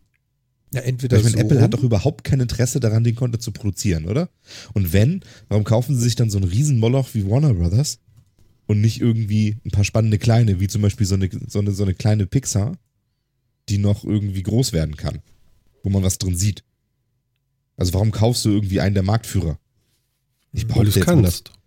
Ja, 0.75 0.81
entweder 0.81 1.19
ich 1.19 1.25
meine, 1.25 1.37
so 1.37 1.43
Apple 1.43 1.61
hat 1.61 1.75
doch 1.75 1.83
überhaupt 1.83 2.25
kein 2.25 2.41
Interesse 2.41 2.81
daran, 2.81 3.05
den 3.05 3.15
Content 3.15 3.43
zu 3.43 3.53
produzieren, 3.53 4.07
oder? 4.07 4.31
Und 4.73 4.93
wenn, 4.93 5.21
warum 5.49 5.65
kaufen 5.65 5.95
sie 5.95 6.03
sich 6.03 6.17
dann 6.17 6.31
so 6.31 6.39
einen 6.39 6.49
riesen 6.49 6.79
Moloch 6.79 7.11
wie 7.13 7.29
Warner 7.29 7.53
Brothers 7.55 7.99
und 8.67 8.81
nicht 8.81 9.01
irgendwie 9.01 9.59
ein 9.67 9.71
paar 9.71 9.85
spannende 9.85 10.19
kleine, 10.19 10.61
wie 10.61 10.69
zum 10.69 10.81
Beispiel 10.81 11.07
so 11.07 11.15
eine, 11.15 11.29
so 11.47 11.59
eine, 11.59 11.73
so 11.73 11.83
eine 11.83 11.95
kleine 11.95 12.27
Pixar, 12.27 12.79
die 13.69 13.79
noch 13.79 14.05
irgendwie 14.05 14.43
groß 14.43 14.73
werden 14.73 14.97
kann, 14.97 15.21
wo 15.83 15.91
man 15.91 16.03
was 16.03 16.19
drin 16.19 16.37
sieht? 16.37 16.65
Also 17.77 17.93
warum 17.95 18.11
kaufst 18.11 18.45
du 18.45 18.51
irgendwie 18.51 18.81
einen 18.81 18.95
der 18.95 19.03
Marktführer? 19.03 19.59
Ich 20.53 20.63
Weil 20.63 20.69
du 20.69 20.75
behaupte 20.75 21.01
es 21.01 21.05
kannst. 21.05 21.45
behaupte 21.45 21.53
mal, 21.53 21.62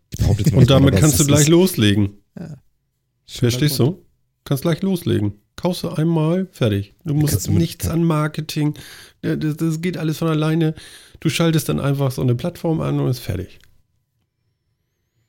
Und 0.53 0.69
damit 0.69 0.95
kannst 0.95 1.19
du 1.19 1.25
gleich 1.25 1.41
ist- 1.41 1.47
loslegen. 1.49 2.09
Ja. 2.37 2.57
Verstehst 3.27 3.79
du? 3.79 4.03
Kannst 4.43 4.63
gleich 4.63 4.81
loslegen. 4.81 5.33
Kaufst 5.55 5.83
du 5.83 5.89
einmal, 5.89 6.47
fertig. 6.51 6.93
Du 7.05 7.13
musst 7.13 7.47
du 7.47 7.51
nichts 7.53 7.87
an 7.87 8.03
Marketing. 8.03 8.75
Das, 9.21 9.57
das 9.57 9.81
geht 9.81 9.97
alles 9.97 10.17
von 10.17 10.27
alleine. 10.27 10.75
Du 11.21 11.29
schaltest 11.29 11.69
dann 11.69 11.79
einfach 11.79 12.11
so 12.11 12.21
eine 12.21 12.35
Plattform 12.35 12.81
an 12.81 12.99
und 12.99 13.09
ist 13.09 13.19
fertig. 13.19 13.59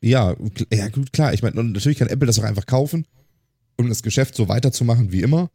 Ja, 0.03 0.37
ja, 0.73 0.89
gut, 0.89 1.13
klar. 1.13 1.33
Ich 1.33 1.43
meine, 1.43 1.63
natürlich 1.63 1.99
kann 1.99 2.09
Apple 2.09 2.27
das 2.27 2.39
auch 2.39 2.45
einfach 2.45 2.67
kaufen, 2.67 3.07
um 3.79 3.89
das 3.89 4.03
Geschäft 4.03 4.35
so 4.35 4.49
weiterzumachen 4.49 5.13
wie 5.13 5.23
immer. 5.23 5.49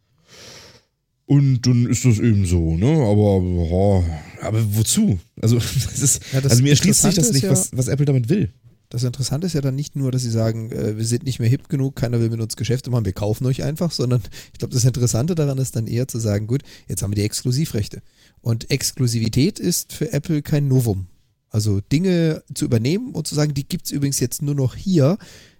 Und 1.26 1.62
dann 1.62 1.86
ist 1.86 2.04
das 2.04 2.20
eben 2.20 2.46
so, 2.46 2.76
ne? 2.76 2.88
Aber, 2.91 3.38
oh, 3.41 4.04
aber 4.41 4.76
wozu? 4.76 5.20
Also, 5.41 5.56
das 5.60 6.00
ist, 6.02 6.24
Ja, 6.34 6.41
das 6.41 6.52
also 6.54 6.63
mir 6.63 6.70
erschließt 6.72 7.02
sich 7.04 7.15
das 7.15 7.32
nicht, 7.32 7.44
ja- 7.44 7.52
was, 7.52 7.76
was 7.78 7.88
Apple 7.88 8.06
damit 8.06 8.28
will. 8.30 8.52
Das 8.91 9.06
Interessante 9.06 9.47
ist 9.47 9.54
ja 9.54 9.62
dann 9.62 9.75
nicht 9.75 9.95
nur, 9.95 10.12
dass 10.12 10.21
sie 10.21 10.30
sagen, 10.30 10.69
äh, 10.69 10.97
wir 10.97 11.06
sind 11.06 11.23
nicht 11.23 11.39
mehr 11.39 11.47
hip 11.47 11.69
genug, 11.69 11.95
keiner 11.95 12.19
will 12.19 12.30
mit 12.30 12.41
uns 12.41 12.58
Geschäfte 12.58 12.89
machen, 12.89 13.06
wir 13.06 13.13
kaufen 13.13 13.45
euch 13.45 13.63
einfach, 13.63 13.89
sondern 13.91 14.21
ich 14.51 14.60
glaube, 14.60 14.73
das 14.73 14.84
Interessante 14.84 15.34
daran 15.34 15.58
ist 15.60 15.77
dann 15.77 15.88
eher 15.88 16.10
zu 16.10 16.19
sagen, 16.19 16.45
gut, 16.45 16.62
jetzt 16.89 17.01
haben 17.01 17.12
wir 17.12 17.15
die 17.15 17.23
Exklusivrechte. 17.23 18.01
Und 18.41 18.69
Exklusivität 18.69 19.60
ist 19.60 19.93
für 19.93 20.12
Apple 20.12 20.41
kein 20.41 20.67
Novum. 20.67 21.08
Also 21.49 21.80
Dinge 21.80 22.43
zu 22.54 22.65
übernehmen 22.65 23.13
und 23.13 23.27
zu 23.27 23.34
sagen, 23.34 23.54
die 23.54 23.65
gibt's 23.65 23.91
übrigens 23.91 24.19
jetzt 24.19 24.41
nur 24.41 24.56
noch 24.56 24.75
hier, 24.75 25.17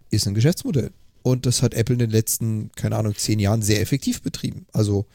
ist 0.10 0.28
ein 0.28 0.34
Geschäftsmodell. 0.34 0.92
Und 1.24 1.46
das 1.46 1.62
hat 1.62 1.74
Apple 1.74 1.94
in 1.94 2.00
den 2.00 2.10
letzten, 2.10 2.70
keine 2.76 2.98
Ahnung, 2.98 3.16
zehn 3.16 3.40
Jahren 3.40 3.62
sehr 3.62 3.80
effektiv 3.80 4.22
betrieben. 4.22 4.66
Also 4.74 5.06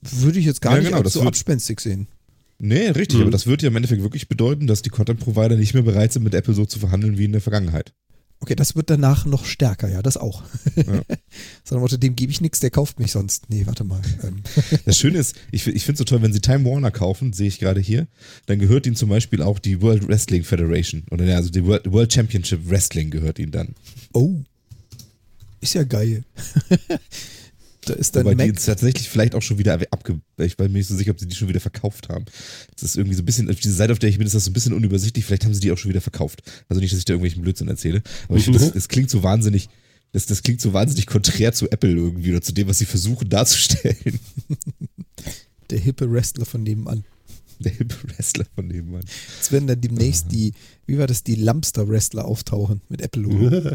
würde 0.00 0.40
ich 0.40 0.44
jetzt 0.44 0.60
gar 0.60 0.72
Ja, 0.72 0.80
nicht 0.80 0.92
genau, 0.92 1.08
so 1.08 1.22
abspenstig 1.22 1.80
sehen. 1.80 2.08
Nee, 2.66 2.88
richtig, 2.88 3.16
Mhm. 3.18 3.22
aber 3.24 3.30
das 3.30 3.46
würde 3.46 3.64
ja 3.64 3.68
im 3.70 3.76
Endeffekt 3.76 4.02
wirklich 4.02 4.26
bedeuten, 4.28 4.66
dass 4.66 4.80
die 4.82 4.88
Content-Provider 4.90 5.56
nicht 5.56 5.74
mehr 5.74 5.82
bereit 5.82 6.12
sind, 6.12 6.22
mit 6.22 6.34
Apple 6.34 6.54
so 6.54 6.64
zu 6.64 6.78
verhandeln 6.78 7.18
wie 7.18 7.24
in 7.24 7.32
der 7.32 7.40
Vergangenheit. 7.42 7.92
Okay, 8.40 8.54
das 8.56 8.74
wird 8.74 8.90
danach 8.90 9.26
noch 9.26 9.44
stärker, 9.44 9.88
ja, 9.88 10.02
das 10.02 10.16
auch. 10.16 10.42
Ja. 10.76 10.84
Sondern 11.64 11.82
Motto, 11.82 11.96
dem 11.98 12.16
gebe 12.16 12.32
ich 12.32 12.40
nichts, 12.40 12.60
der 12.60 12.70
kauft 12.70 12.98
mich 12.98 13.12
sonst. 13.12 13.48
Nee, 13.48 13.66
warte 13.66 13.84
mal. 13.84 14.00
Ähm, 14.22 14.42
Das 14.86 14.98
Schöne 14.98 15.18
ist, 15.18 15.36
ich, 15.50 15.66
ich 15.66 15.84
finde 15.84 15.92
es 15.94 15.98
so 15.98 16.04
toll, 16.04 16.22
wenn 16.22 16.32
sie 16.32 16.40
Time 16.40 16.64
Warner 16.68 16.90
kaufen, 16.90 17.32
sehe 17.32 17.48
ich 17.48 17.58
gerade 17.58 17.80
hier, 17.80 18.06
dann 18.46 18.58
gehört 18.58 18.86
ihnen 18.86 18.96
zum 18.96 19.08
Beispiel 19.08 19.40
auch 19.42 19.58
die 19.58 19.80
World 19.82 20.08
Wrestling 20.08 20.42
Federation. 20.44 21.04
Oder 21.10 21.24
also 21.36 21.50
die 21.50 21.64
World, 21.64 21.90
World 21.92 22.12
Championship 22.12 22.68
Wrestling 22.68 23.10
gehört 23.10 23.38
ihnen 23.38 23.52
dann. 23.52 23.74
oh, 24.12 24.40
ist 25.60 25.74
ja 25.74 25.84
geil. 25.84 26.24
da 27.84 27.94
ist 27.94 28.16
dann 28.16 28.24
Wobei 28.24 28.34
die 28.34 28.36
Mac. 28.38 28.46
jetzt 28.48 28.66
tatsächlich 28.66 29.08
vielleicht 29.08 29.34
auch 29.34 29.42
schon 29.42 29.58
wieder 29.58 29.78
abge... 29.90 30.20
Ich 30.38 30.56
bin 30.56 30.72
mir 30.72 30.78
nicht 30.78 30.88
so 30.88 30.96
sicher, 30.96 31.10
ob 31.10 31.20
sie 31.20 31.26
die 31.26 31.36
schon 31.36 31.48
wieder 31.48 31.60
verkauft 31.60 32.08
haben. 32.08 32.24
Das 32.74 32.82
ist 32.82 32.96
irgendwie 32.96 33.16
so 33.16 33.22
ein 33.22 33.26
bisschen, 33.26 33.50
auf 33.50 33.60
diese 33.60 33.74
Seite, 33.74 33.92
auf 33.92 33.98
der 33.98 34.10
ich 34.10 34.18
bin, 34.18 34.26
ist 34.26 34.34
das 34.34 34.44
so 34.44 34.50
ein 34.50 34.54
bisschen 34.54 34.72
unübersichtlich. 34.72 35.24
Vielleicht 35.24 35.44
haben 35.44 35.54
sie 35.54 35.60
die 35.60 35.72
auch 35.72 35.78
schon 35.78 35.90
wieder 35.90 36.00
verkauft. 36.00 36.42
Also 36.68 36.80
nicht, 36.80 36.92
dass 36.92 36.98
ich 36.98 37.04
da 37.04 37.12
irgendwelchen 37.12 37.42
Blödsinn 37.42 37.68
erzähle. 37.68 38.02
Aber 38.28 38.36
ich 38.36 38.44
finde, 38.44 38.58
das, 38.58 38.72
das 38.72 38.88
klingt 38.88 39.10
so 39.10 39.22
wahnsinnig, 39.22 39.68
das, 40.12 40.26
das 40.26 40.42
klingt 40.42 40.60
so 40.60 40.72
wahnsinnig 40.72 41.06
konträr 41.06 41.52
zu 41.52 41.70
Apple 41.70 41.90
irgendwie 41.90 42.30
oder 42.30 42.40
zu 42.40 42.52
dem, 42.52 42.68
was 42.68 42.78
sie 42.78 42.86
versuchen 42.86 43.28
darzustellen. 43.28 44.20
Der 45.70 45.78
hippe 45.78 46.10
Wrestler 46.10 46.44
von 46.44 46.62
nebenan. 46.62 47.04
Der 47.58 47.72
hippe 47.72 47.96
Wrestler 48.08 48.44
von 48.54 48.68
nebenan. 48.68 49.04
Jetzt 49.36 49.50
werden 49.50 49.66
dann 49.66 49.80
demnächst 49.80 50.30
die, 50.30 50.52
wie 50.86 50.98
war 50.98 51.06
das, 51.06 51.24
die 51.24 51.36
Lumpster-Wrestler 51.36 52.24
auftauchen 52.24 52.80
mit 52.88 53.00
Apple-Logo. 53.00 53.74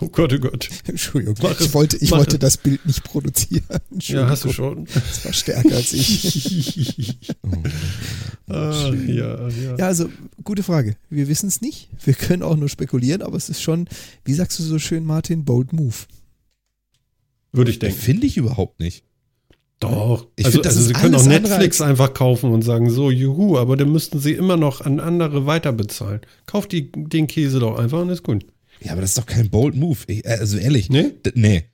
Oh 0.00 0.08
Gott, 0.08 0.32
oh 0.34 0.38
Gott. 0.38 0.68
Entschuldigung, 0.86 1.36
Mach 1.42 1.58
ich 1.58 1.72
wollte, 1.72 1.96
ich 1.96 2.10
wollte 2.10 2.38
das 2.38 2.58
Bild 2.58 2.84
nicht 2.84 3.02
produzieren. 3.04 3.64
Ja, 4.00 4.28
hast 4.28 4.44
du 4.44 4.52
schon. 4.52 4.86
Das 4.92 5.24
war 5.24 5.32
stärker 5.32 5.74
als 5.74 5.92
ich. 5.94 7.18
ah, 8.48 8.92
ja, 9.06 9.48
ja. 9.48 9.76
Ja, 9.78 9.86
also 9.86 10.10
gute 10.44 10.62
Frage. 10.62 10.96
Wir 11.08 11.28
wissen 11.28 11.48
es 11.48 11.62
nicht. 11.62 11.88
Wir 12.04 12.14
können 12.14 12.42
auch 12.42 12.56
nur 12.56 12.68
spekulieren, 12.68 13.22
aber 13.22 13.36
es 13.36 13.48
ist 13.48 13.62
schon, 13.62 13.88
wie 14.24 14.34
sagst 14.34 14.58
du 14.58 14.62
so 14.62 14.78
schön, 14.78 15.04
Martin, 15.04 15.44
bold 15.44 15.72
move. 15.72 15.96
Würde 17.52 17.70
ich 17.70 17.78
denken. 17.78 17.98
Finde 17.98 18.26
ich 18.26 18.36
überhaupt 18.36 18.80
nicht. 18.80 19.04
Doch. 19.80 20.26
Ich 20.36 20.44
also, 20.46 20.56
find, 20.56 20.66
also 20.66 20.82
sie 20.82 20.92
können 20.92 21.14
auch 21.14 21.20
andere 21.20 21.40
Netflix 21.40 21.80
als- 21.80 21.90
einfach 21.90 22.12
kaufen 22.14 22.50
und 22.50 22.62
sagen, 22.62 22.90
so, 22.90 23.10
juhu, 23.10 23.58
aber 23.58 23.76
dann 23.76 23.92
müssten 23.92 24.20
sie 24.20 24.32
immer 24.32 24.56
noch 24.56 24.80
an 24.82 25.00
andere 25.00 25.46
weiter 25.46 25.72
bezahlen. 25.72 26.20
Kauft 26.46 26.72
die, 26.72 26.92
den 26.92 27.26
Käse 27.26 27.60
doch 27.60 27.78
einfach 27.78 28.00
und 28.00 28.10
ist 28.10 28.22
gut. 28.22 28.44
Ja, 28.80 28.92
aber 28.92 29.00
das 29.00 29.10
ist 29.10 29.18
doch 29.18 29.26
kein 29.26 29.50
Bold 29.50 29.74
Move. 29.74 29.98
Ich, 30.06 30.24
äh, 30.24 30.36
also 30.40 30.58
ehrlich. 30.58 30.90
Nee? 30.90 31.12
Nee. 31.34 31.64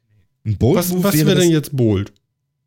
Ein 0.44 0.56
Bold 0.56 0.78
Was, 0.78 0.90
Move 0.90 1.04
was 1.04 1.14
wäre 1.14 1.34
das, 1.34 1.44
denn 1.44 1.52
jetzt 1.52 1.76
bold? 1.76 2.12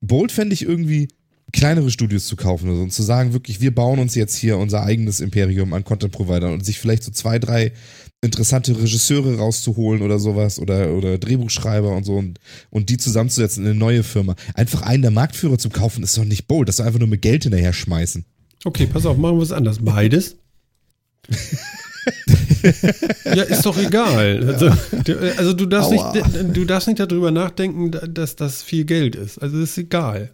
Bold 0.01 0.31
fände 0.31 0.53
ich 0.53 0.63
irgendwie 0.63 1.07
kleinere 1.51 1.89
Studios 1.89 2.27
zu 2.27 2.35
kaufen 2.35 2.67
oder 2.67 2.77
so 2.77 2.83
und 2.83 2.93
zu 2.93 3.03
sagen, 3.03 3.33
wirklich, 3.33 3.61
wir 3.61 3.73
bauen 3.73 3.99
uns 3.99 4.15
jetzt 4.15 4.35
hier 4.35 4.57
unser 4.57 4.83
eigenes 4.83 5.19
Imperium 5.19 5.73
an 5.73 5.83
Content-Providern 5.83 6.53
und 6.53 6.65
sich 6.65 6.79
vielleicht 6.79 7.03
so 7.03 7.11
zwei, 7.11 7.39
drei 7.39 7.71
interessante 8.21 8.77
Regisseure 8.77 9.37
rauszuholen 9.37 10.01
oder 10.01 10.19
sowas 10.19 10.59
oder, 10.59 10.93
oder 10.93 11.17
Drehbuchschreiber 11.17 11.95
und 11.95 12.03
so 12.03 12.17
und, 12.17 12.39
und 12.71 12.89
die 12.89 12.97
zusammenzusetzen 12.97 13.63
in 13.63 13.69
eine 13.71 13.79
neue 13.79 14.03
Firma. 14.03 14.35
Einfach 14.53 14.81
einen 14.81 15.03
der 15.03 15.11
Marktführer 15.11 15.57
zu 15.57 15.69
kaufen, 15.69 16.03
ist 16.03 16.17
doch 16.17 16.25
nicht 16.25 16.47
bold. 16.47 16.67
Das 16.67 16.79
ist 16.79 16.85
einfach 16.85 16.99
nur 16.99 17.07
mit 17.07 17.21
Geld 17.21 17.43
hinterher 17.43 17.73
schmeißen. 17.73 18.25
Okay, 18.63 18.87
pass 18.87 19.05
auf, 19.05 19.17
machen 19.17 19.37
wir 19.37 19.43
es 19.43 19.51
anders. 19.51 19.77
Beides? 19.79 20.37
ja, 23.25 23.43
ist 23.43 23.65
doch 23.65 23.77
egal. 23.77 24.43
Also, 24.53 24.69
du- 25.03 25.37
also 25.37 25.53
du, 25.53 25.65
darfst 25.65 25.91
Aua. 25.91 26.13
nicht, 26.13 26.25
du 26.57 26.65
darfst 26.65 26.87
nicht 26.87 26.99
darüber 26.99 27.31
nachdenken, 27.31 27.91
dass 28.13 28.35
das 28.35 28.63
viel 28.63 28.85
Geld 28.85 29.15
ist. 29.15 29.37
Also 29.39 29.59
ist 29.59 29.77
egal. 29.77 30.33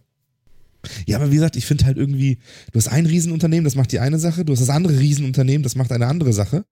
Ja, 1.06 1.18
aber 1.18 1.30
wie 1.30 1.36
gesagt, 1.36 1.56
ich 1.56 1.66
finde 1.66 1.86
halt 1.86 1.98
irgendwie, 1.98 2.40
du 2.72 2.78
hast 2.80 2.88
ein 2.88 3.06
Riesenunternehmen, 3.06 3.66
das 3.66 3.76
macht 3.76 3.92
die 3.92 4.00
eine 4.00 4.18
Sache, 4.18 4.44
du 4.46 4.54
hast 4.54 4.62
das 4.62 4.70
andere 4.70 4.98
Riesenunternehmen, 4.98 5.62
das 5.64 5.76
macht 5.76 5.92
eine 5.92 6.08
andere 6.08 6.34
Sache. 6.34 6.66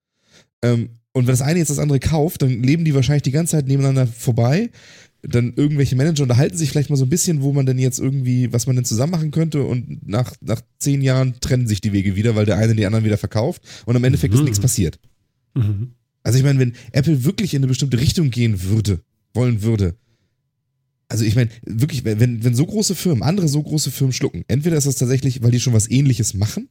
Ähm, 0.64 0.90
und 1.14 1.28
wenn 1.28 1.34
das 1.34 1.42
eine 1.42 1.60
jetzt 1.60 1.70
das 1.70 1.80
andere 1.80 2.00
kauft, 2.00 2.42
dann 2.42 2.64
leben 2.64 2.86
die 2.86 2.96
wahrscheinlich 2.96 3.24
die 3.24 3.32
ganze 3.32 3.52
Zeit 3.52 3.68
nebeneinander 3.68 4.08
vorbei. 4.08 4.70
Dann 5.22 5.54
irgendwelche 5.56 5.96
Manager 5.98 6.24
unterhalten 6.24 6.56
sich 6.58 6.70
vielleicht 6.70 6.90
mal 6.90 6.96
so 6.96 7.06
ein 7.06 7.10
bisschen, 7.10 7.42
wo 7.42 7.52
man 7.52 7.66
denn 7.66 7.78
jetzt 7.78 8.00
irgendwie, 8.00 8.54
was 8.54 8.68
man 8.68 8.76
denn 8.78 8.86
zusammen 8.86 9.12
machen 9.12 9.32
könnte. 9.32 9.64
Und 9.64 10.08
nach, 10.08 10.34
nach 10.42 10.62
zehn 10.78 11.02
Jahren 11.02 11.36
trennen 11.42 11.68
sich 11.68 11.82
die 11.82 11.92
Wege 11.92 12.16
wieder, 12.16 12.36
weil 12.36 12.46
der 12.46 12.58
eine 12.58 12.74
die 12.76 12.86
anderen 12.86 13.04
wieder 13.06 13.18
verkauft. 13.18 13.62
Und 13.86 13.96
im 13.96 14.04
Endeffekt 14.04 14.34
ist 14.34 14.40
Mhm. 14.40 14.46
nichts 14.46 14.60
passiert. 14.60 14.98
Mhm. 15.56 15.92
Also 16.24 16.38
ich 16.38 16.44
meine, 16.46 16.60
wenn 16.60 16.74
Apple 16.94 17.24
wirklich 17.26 17.54
in 17.54 17.60
eine 17.60 17.68
bestimmte 17.68 18.00
Richtung 18.00 18.30
gehen 18.30 18.64
würde, 18.64 19.02
wollen 19.34 19.62
würde, 19.62 19.96
also 21.10 21.26
ich 21.26 21.36
meine, 21.36 21.50
wirklich, 21.66 22.06
wenn, 22.06 22.44
wenn 22.44 22.54
so 22.56 22.66
große 22.66 22.94
Firmen, 22.96 23.24
andere 23.24 23.48
so 23.48 23.62
große 23.64 23.90
Firmen 23.92 24.14
schlucken, 24.14 24.44
entweder 24.48 24.78
ist 24.78 24.86
das 24.86 24.96
tatsächlich, 24.96 25.42
weil 25.42 25.52
die 25.52 25.60
schon 25.60 25.74
was 25.74 25.90
ähnliches 25.90 26.34
machen, 26.34 26.70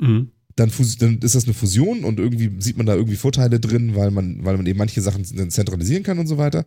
Mhm. 0.00 0.30
Dann, 0.58 0.70
dann 0.98 1.18
ist 1.18 1.34
das 1.34 1.44
eine 1.44 1.54
Fusion 1.54 2.04
und 2.04 2.18
irgendwie 2.18 2.50
sieht 2.60 2.76
man 2.76 2.86
da 2.86 2.94
irgendwie 2.94 3.16
Vorteile 3.16 3.60
drin, 3.60 3.94
weil 3.94 4.10
man, 4.10 4.44
weil 4.44 4.56
man 4.56 4.66
eben 4.66 4.78
manche 4.78 5.00
Sachen 5.00 5.24
zentralisieren 5.24 6.02
kann 6.02 6.18
und 6.18 6.26
so 6.26 6.38
weiter. 6.38 6.66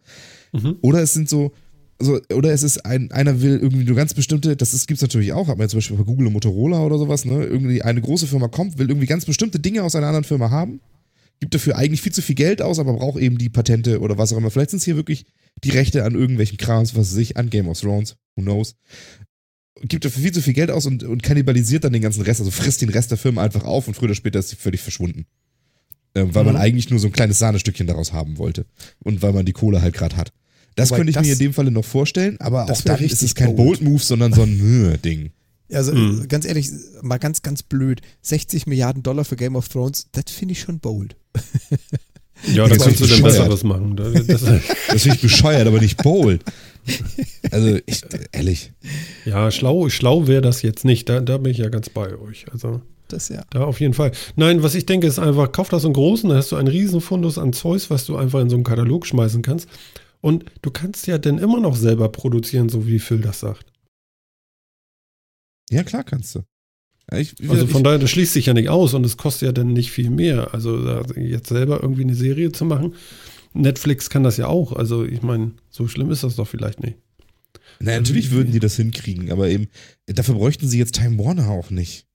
Mhm. 0.53 0.77
Oder 0.81 1.01
es 1.01 1.13
sind 1.13 1.29
so, 1.29 1.51
so 1.99 2.19
oder 2.33 2.51
es 2.51 2.63
ist 2.63 2.85
ein, 2.85 3.11
einer 3.11 3.41
will 3.41 3.59
irgendwie 3.59 3.83
nur 3.85 3.95
ganz 3.95 4.13
bestimmte, 4.13 4.55
das 4.55 4.73
ist, 4.73 4.87
gibt's 4.87 5.01
natürlich 5.01 5.33
auch, 5.33 5.47
hat 5.47 5.57
man 5.57 5.69
zum 5.69 5.77
Beispiel 5.77 5.97
bei 5.97 6.03
Google 6.03 6.27
und 6.27 6.33
Motorola 6.33 6.81
oder 6.81 6.97
sowas, 6.97 7.25
ne? 7.25 7.43
Irgendwie 7.43 7.81
eine 7.81 8.01
große 8.01 8.27
Firma 8.27 8.47
kommt, 8.47 8.77
will 8.77 8.89
irgendwie 8.89 9.07
ganz 9.07 9.25
bestimmte 9.25 9.59
Dinge 9.59 9.83
aus 9.83 9.95
einer 9.95 10.07
anderen 10.07 10.23
Firma 10.23 10.49
haben, 10.49 10.79
gibt 11.39 11.53
dafür 11.53 11.77
eigentlich 11.77 12.01
viel 12.01 12.13
zu 12.13 12.21
viel 12.21 12.35
Geld 12.35 12.61
aus, 12.61 12.79
aber 12.79 12.93
braucht 12.93 13.19
eben 13.19 13.37
die 13.37 13.49
Patente 13.49 13.99
oder 13.99 14.17
was 14.17 14.31
auch 14.33 14.37
immer. 14.37 14.51
Vielleicht 14.51 14.71
sind 14.71 14.79
es 14.79 14.85
hier 14.85 14.95
wirklich 14.95 15.25
die 15.63 15.71
Rechte 15.71 16.03
an 16.05 16.15
irgendwelchen 16.15 16.57
Krams, 16.57 16.95
was 16.95 17.11
weiß 17.11 17.17
ich, 17.17 17.37
an 17.37 17.49
Game 17.49 17.67
of 17.67 17.79
Thrones, 17.79 18.15
who 18.35 18.41
knows. 18.41 18.75
Gibt 19.83 20.03
dafür 20.05 20.21
viel 20.21 20.31
zu 20.33 20.41
viel 20.41 20.53
Geld 20.53 20.69
aus 20.69 20.85
und, 20.85 21.03
und 21.03 21.23
kannibalisiert 21.23 21.83
dann 21.85 21.93
den 21.93 22.01
ganzen 22.01 22.21
Rest, 22.23 22.39
also 22.41 22.51
frisst 22.51 22.81
den 22.81 22.89
Rest 22.89 23.09
der 23.11 23.17
Firma 23.17 23.41
einfach 23.43 23.63
auf 23.63 23.87
und 23.87 23.93
früher 23.95 24.05
oder 24.09 24.15
später 24.15 24.39
ist 24.39 24.49
sie 24.49 24.55
völlig 24.57 24.81
verschwunden. 24.81 25.25
äh, 26.13 26.25
weil 26.27 26.43
man 26.43 26.57
eigentlich 26.57 26.89
nur 26.89 26.99
so 26.99 27.07
ein 27.07 27.13
kleines 27.13 27.39
Sahnestückchen 27.39 27.87
daraus 27.87 28.11
haben 28.11 28.37
wollte 28.37 28.65
und 28.99 29.21
weil 29.21 29.31
man 29.33 29.45
die 29.45 29.53
Kohle 29.53 29.81
halt 29.81 29.93
gerade 29.95 30.17
hat. 30.17 30.33
Das 30.75 30.89
Wobei 30.89 30.97
könnte 30.99 31.09
ich 31.11 31.15
das- 31.15 31.25
mir 31.25 31.33
in 31.33 31.39
dem 31.39 31.53
Falle 31.53 31.71
noch 31.71 31.85
vorstellen, 31.85 32.37
aber 32.41 32.69
auch 32.69 32.81
dann 32.81 32.99
ist 33.01 33.23
es 33.23 33.33
kein 33.33 33.55
bold. 33.55 33.79
Bold-Move, 33.79 34.03
sondern 34.03 34.33
so 34.33 34.43
ein 34.43 34.99
Ding. 35.03 35.31
Also 35.71 35.93
Mhm. 35.93 36.27
ganz 36.27 36.43
ehrlich, 36.45 36.69
mal 37.01 37.17
ganz, 37.17 37.41
ganz 37.41 37.63
blöd. 37.63 38.01
60 38.23 38.67
Milliarden 38.67 39.03
Dollar 39.03 39.23
für 39.23 39.37
Game 39.37 39.55
of 39.55 39.69
Thrones, 39.69 40.07
das 40.11 40.25
finde 40.27 40.51
ich 40.51 40.59
schon 40.59 40.79
bold. 40.79 41.15
Ja, 42.53 42.63
da 42.67 42.69
Das 42.75 42.83
kannst 42.83 42.99
du 42.99 43.05
ist 43.05 43.13
denn. 43.13 43.23
Besseres 43.23 43.63
machen. 43.63 43.95
Das, 43.95 44.25
das, 44.27 44.41
Das 44.41 45.01
finde 45.03 45.15
ich 45.15 45.21
bescheuert, 45.21 45.67
aber 45.67 45.79
nicht 45.79 46.01
bold. 46.03 46.43
Also, 47.51 47.79
ich, 47.85 48.01
ehrlich. 48.31 48.71
ja, 49.25 49.51
schlau, 49.51 49.89
schlau 49.89 50.27
wäre 50.27 50.41
das 50.41 50.61
jetzt 50.61 50.85
nicht. 50.85 51.09
Da, 51.09 51.19
da 51.19 51.37
bin 51.37 51.51
ich 51.51 51.57
ja 51.57 51.67
ganz 51.67 51.89
bei 51.89 52.17
euch. 52.17 52.45
Also 52.51 52.81
Das 53.09 53.27
ja. 53.27 53.43
da 53.49 53.65
auf 53.65 53.81
jeden 53.81 53.93
Fall. 53.93 54.11
Nein, 54.37 54.63
was 54.63 54.73
ich 54.73 54.85
denke, 54.85 55.07
ist 55.07 55.19
einfach, 55.19 55.51
kauf 55.51 55.67
das 55.67 55.83
einen 55.83 55.93
großen, 55.93 56.29
dann 56.29 56.37
hast 56.37 56.53
du 56.53 56.55
einen 56.55 56.69
riesen 56.69 57.01
Fundus 57.01 57.37
an 57.37 57.51
Zeus, 57.51 57.89
was 57.89 58.05
du 58.05 58.15
einfach 58.15 58.39
in 58.39 58.49
so 58.49 58.55
einen 58.55 58.63
Katalog 58.63 59.05
schmeißen 59.05 59.41
kannst. 59.41 59.67
Und 60.21 60.45
du 60.61 60.71
kannst 60.71 61.07
ja 61.07 61.17
dann 61.17 61.39
immer 61.39 61.59
noch 61.59 61.75
selber 61.75 62.07
produzieren, 62.09 62.69
so 62.69 62.87
wie 62.87 62.99
Phil 62.99 63.19
das 63.19 63.41
sagt. 63.41 63.65
Ja, 65.71 65.83
klar 65.83 66.03
kannst 66.03 66.35
du. 66.35 66.43
Ja, 67.11 67.17
Ich, 67.17 67.35
Also 67.49 67.65
ich, 67.65 67.71
von 67.71 67.83
daher, 67.83 67.99
das 67.99 68.11
schließt 68.11 68.33
sich 68.33 68.45
ja 68.45 68.53
nicht 68.53 68.69
aus 68.69 68.93
und 68.93 69.05
es 69.05 69.17
kostet 69.17 69.47
ja 69.47 69.51
dann 69.51 69.73
nicht 69.73 69.91
viel 69.91 70.09
mehr. 70.09 70.53
Also 70.53 70.83
da 70.83 71.03
jetzt 71.15 71.49
selber 71.49 71.81
irgendwie 71.81 72.03
eine 72.03 72.15
Serie 72.15 72.51
zu 72.51 72.65
machen. 72.65 72.93
Netflix 73.53 74.09
kann 74.09 74.23
das 74.23 74.37
ja 74.37 74.47
auch. 74.47 74.73
Also 74.73 75.03
ich 75.03 75.21
meine, 75.21 75.51
so 75.69 75.87
schlimm 75.87 76.11
ist 76.11 76.23
das 76.23 76.35
doch 76.35 76.47
vielleicht 76.47 76.81
nicht. 76.81 76.97
Na, 77.79 77.97
natürlich 77.97 78.31
würden 78.31 78.51
die 78.51 78.59
das 78.59 78.75
hinkriegen, 78.75 79.31
aber 79.31 79.49
eben, 79.49 79.67
dafür 80.05 80.35
bräuchten 80.35 80.67
sie 80.67 80.77
jetzt 80.77 80.95
Time 80.95 81.17
Warner 81.17 81.49
auch 81.49 81.69
nicht. 81.69 82.05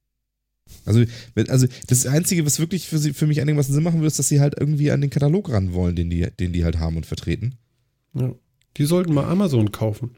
Also, 0.85 1.05
also 1.49 1.67
das 1.87 2.07
Einzige, 2.07 2.45
was 2.45 2.59
wirklich 2.59 2.89
für, 2.89 2.99
sie, 2.99 3.13
für 3.13 3.27
mich 3.27 3.41
einigermaßen 3.41 3.75
Sinn 3.75 3.83
machen 3.83 4.01
würde, 4.01 4.09
ist, 4.09 4.19
dass 4.19 4.29
sie 4.29 4.41
halt 4.41 4.55
irgendwie 4.59 4.91
an 4.91 5.01
den 5.01 5.11
Katalog 5.11 5.51
ran 5.51 5.73
wollen, 5.73 5.97
den 5.97 6.11
die, 6.11 6.27
den 6.39 6.53
die 6.53 6.65
halt 6.65 6.79
haben 6.79 6.97
und 6.97 7.07
vertreten. 7.07 7.57
Ja. 8.15 8.35
Die 8.77 8.85
sollten 8.85 9.15
mal 9.15 9.25
Amazon 9.25 9.73
kaufen. 9.73 10.11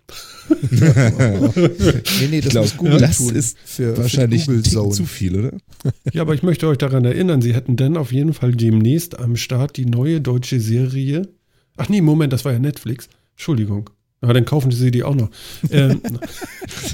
Nee, 0.78 2.28
nee, 2.30 2.40
das 2.40 2.50
glaub, 2.50 2.64
muss 2.64 2.76
Google 2.76 2.98
das 2.98 3.18
tun. 3.18 3.34
ist 3.34 3.56
für, 3.64 3.96
Wahrscheinlich 3.96 4.44
für 4.46 4.60
Google 4.62 4.90
zu 4.92 5.04
viel, 5.06 5.36
oder? 5.38 5.52
Ja, 6.12 6.22
aber 6.22 6.34
ich 6.34 6.42
möchte 6.42 6.66
euch 6.66 6.78
daran 6.78 7.04
erinnern, 7.04 7.40
sie 7.42 7.54
hätten 7.54 7.76
dann 7.76 7.96
auf 7.96 8.12
jeden 8.12 8.32
Fall 8.34 8.52
demnächst 8.52 9.18
am 9.18 9.36
Start 9.36 9.76
die 9.76 9.86
neue 9.86 10.20
deutsche 10.20 10.60
Serie. 10.60 11.28
Ach 11.76 11.88
nee, 11.88 12.00
Moment, 12.00 12.32
das 12.32 12.44
war 12.44 12.52
ja 12.52 12.58
Netflix. 12.58 13.08
Entschuldigung. 13.36 13.90
Ja, 14.20 14.32
dann 14.32 14.44
kaufen 14.44 14.72
sie 14.72 14.90
die 14.90 15.04
auch 15.04 15.14
noch. 15.14 15.30
Ähm, 15.70 16.00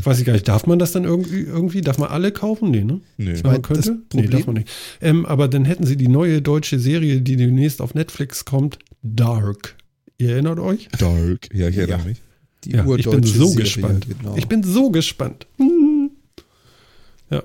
weiß 0.02 0.18
ich 0.18 0.26
gar 0.26 0.34
nicht, 0.34 0.46
darf 0.48 0.66
man 0.66 0.78
das 0.78 0.92
dann 0.92 1.04
irgendwie, 1.04 1.40
irgendwie? 1.40 1.80
Darf 1.80 1.96
man 1.98 2.10
alle 2.10 2.32
kaufen? 2.32 2.70
Nee, 2.70 2.84
ne? 2.84 3.00
Nö. 3.16 3.34
Man 3.44 3.62
könnte? 3.62 3.80
das 3.82 3.88
Nee, 3.88 4.22
Problem- 4.22 4.30
darf 4.30 4.46
man 4.46 4.54
nicht. 4.56 4.68
Ähm, 5.00 5.24
aber 5.24 5.48
dann 5.48 5.64
hätten 5.64 5.86
sie 5.86 5.96
die 5.96 6.08
neue 6.08 6.42
deutsche 6.42 6.78
Serie, 6.78 7.20
die 7.22 7.36
demnächst 7.36 7.80
auf 7.80 7.94
Netflix 7.94 8.44
kommt, 8.44 8.78
Dark. 9.02 9.76
Ihr 10.18 10.30
erinnert 10.32 10.58
euch? 10.58 10.88
Dark. 10.98 11.52
Ja, 11.54 11.68
ich 11.68 11.76
erinnere 11.76 11.98
Ja. 11.98 12.04
mich. 12.04 12.22
Die 12.64 12.70
Ja, 12.70 12.94
ich 12.96 13.08
bin 13.08 13.22
so 13.22 13.46
Serie, 13.48 13.62
gespannt. 13.64 14.06
Genau. 14.08 14.36
Ich 14.36 14.48
bin 14.48 14.62
so 14.62 14.90
gespannt. 14.90 15.46
Hm. 15.58 16.10
Ja. 17.30 17.42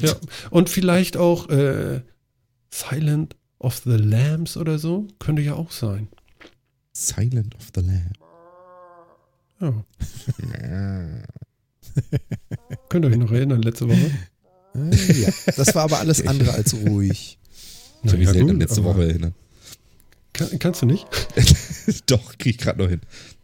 Ja. 0.00 0.14
Und 0.50 0.68
vielleicht 0.68 1.16
auch 1.16 1.48
äh, 1.48 2.02
Silent 2.70 3.36
of 3.58 3.76
the 3.84 3.90
Lambs 3.96 4.56
oder 4.56 4.78
so. 4.78 5.06
Könnte 5.18 5.42
ja 5.42 5.54
auch 5.54 5.70
sein. 5.72 6.08
Silent 6.92 7.54
of 7.56 7.68
the 7.74 7.80
Lamb. 7.80 8.12
Ja. 9.60 9.84
Könnt 12.88 13.04
ihr 13.04 13.10
euch 13.10 13.16
noch 13.16 13.32
erinnern, 13.32 13.62
letzte 13.62 13.88
Woche? 13.88 14.10
Äh, 14.74 15.20
ja. 15.20 15.30
Das 15.56 15.74
war 15.74 15.84
aber 15.84 15.98
alles 16.00 16.26
andere 16.26 16.52
als 16.52 16.74
ruhig. 16.74 17.38
Ich 18.04 18.10
kann 18.10 18.18
mich 18.18 18.28
selten 18.30 18.58
letzte 18.58 18.82
Woche 18.82 19.06
erinnern. 19.08 19.32
Kann, 20.32 20.58
kannst 20.58 20.82
du 20.82 20.86
nicht? 20.86 21.06
Doch, 22.06 22.38
krieg 22.38 22.54
ich 22.54 22.58
gerade 22.58 22.82
noch 22.82 22.88
hin. 22.88 23.00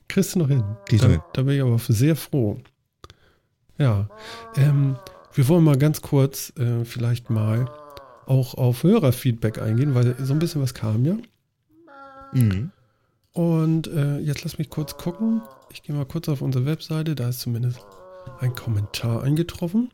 Kriegst 0.08 0.34
du 0.34 0.38
noch 0.38 0.48
hin? 0.48 0.64
Krieg 0.86 0.96
ich 0.96 1.02
noch 1.02 1.08
Da, 1.08 1.12
hin. 1.14 1.22
da 1.34 1.42
bin 1.42 1.54
ich 1.56 1.62
aber 1.62 1.78
sehr 1.78 2.16
froh. 2.16 2.58
Ja. 3.76 4.08
Ähm, 4.56 4.96
wir 5.34 5.48
wollen 5.48 5.64
mal 5.64 5.76
ganz 5.76 6.00
kurz 6.02 6.52
äh, 6.58 6.84
vielleicht 6.84 7.30
mal 7.30 7.70
auch 8.26 8.54
auf 8.54 8.82
Hörerfeedback 8.82 9.60
eingehen, 9.60 9.94
weil 9.94 10.16
so 10.24 10.32
ein 10.32 10.38
bisschen 10.38 10.60
was 10.62 10.74
kam 10.74 11.04
ja. 11.04 11.16
Mhm. 12.32 12.70
Und 13.32 13.86
äh, 13.86 14.18
jetzt 14.18 14.42
lass 14.44 14.58
mich 14.58 14.68
kurz 14.70 14.96
gucken. 14.96 15.42
Ich 15.70 15.82
gehe 15.82 15.94
mal 15.94 16.06
kurz 16.06 16.28
auf 16.28 16.42
unsere 16.42 16.66
Webseite. 16.66 17.14
Da 17.14 17.28
ist 17.28 17.40
zumindest 17.40 17.78
ein 18.40 18.54
Kommentar 18.54 19.22
eingetroffen. 19.22 19.90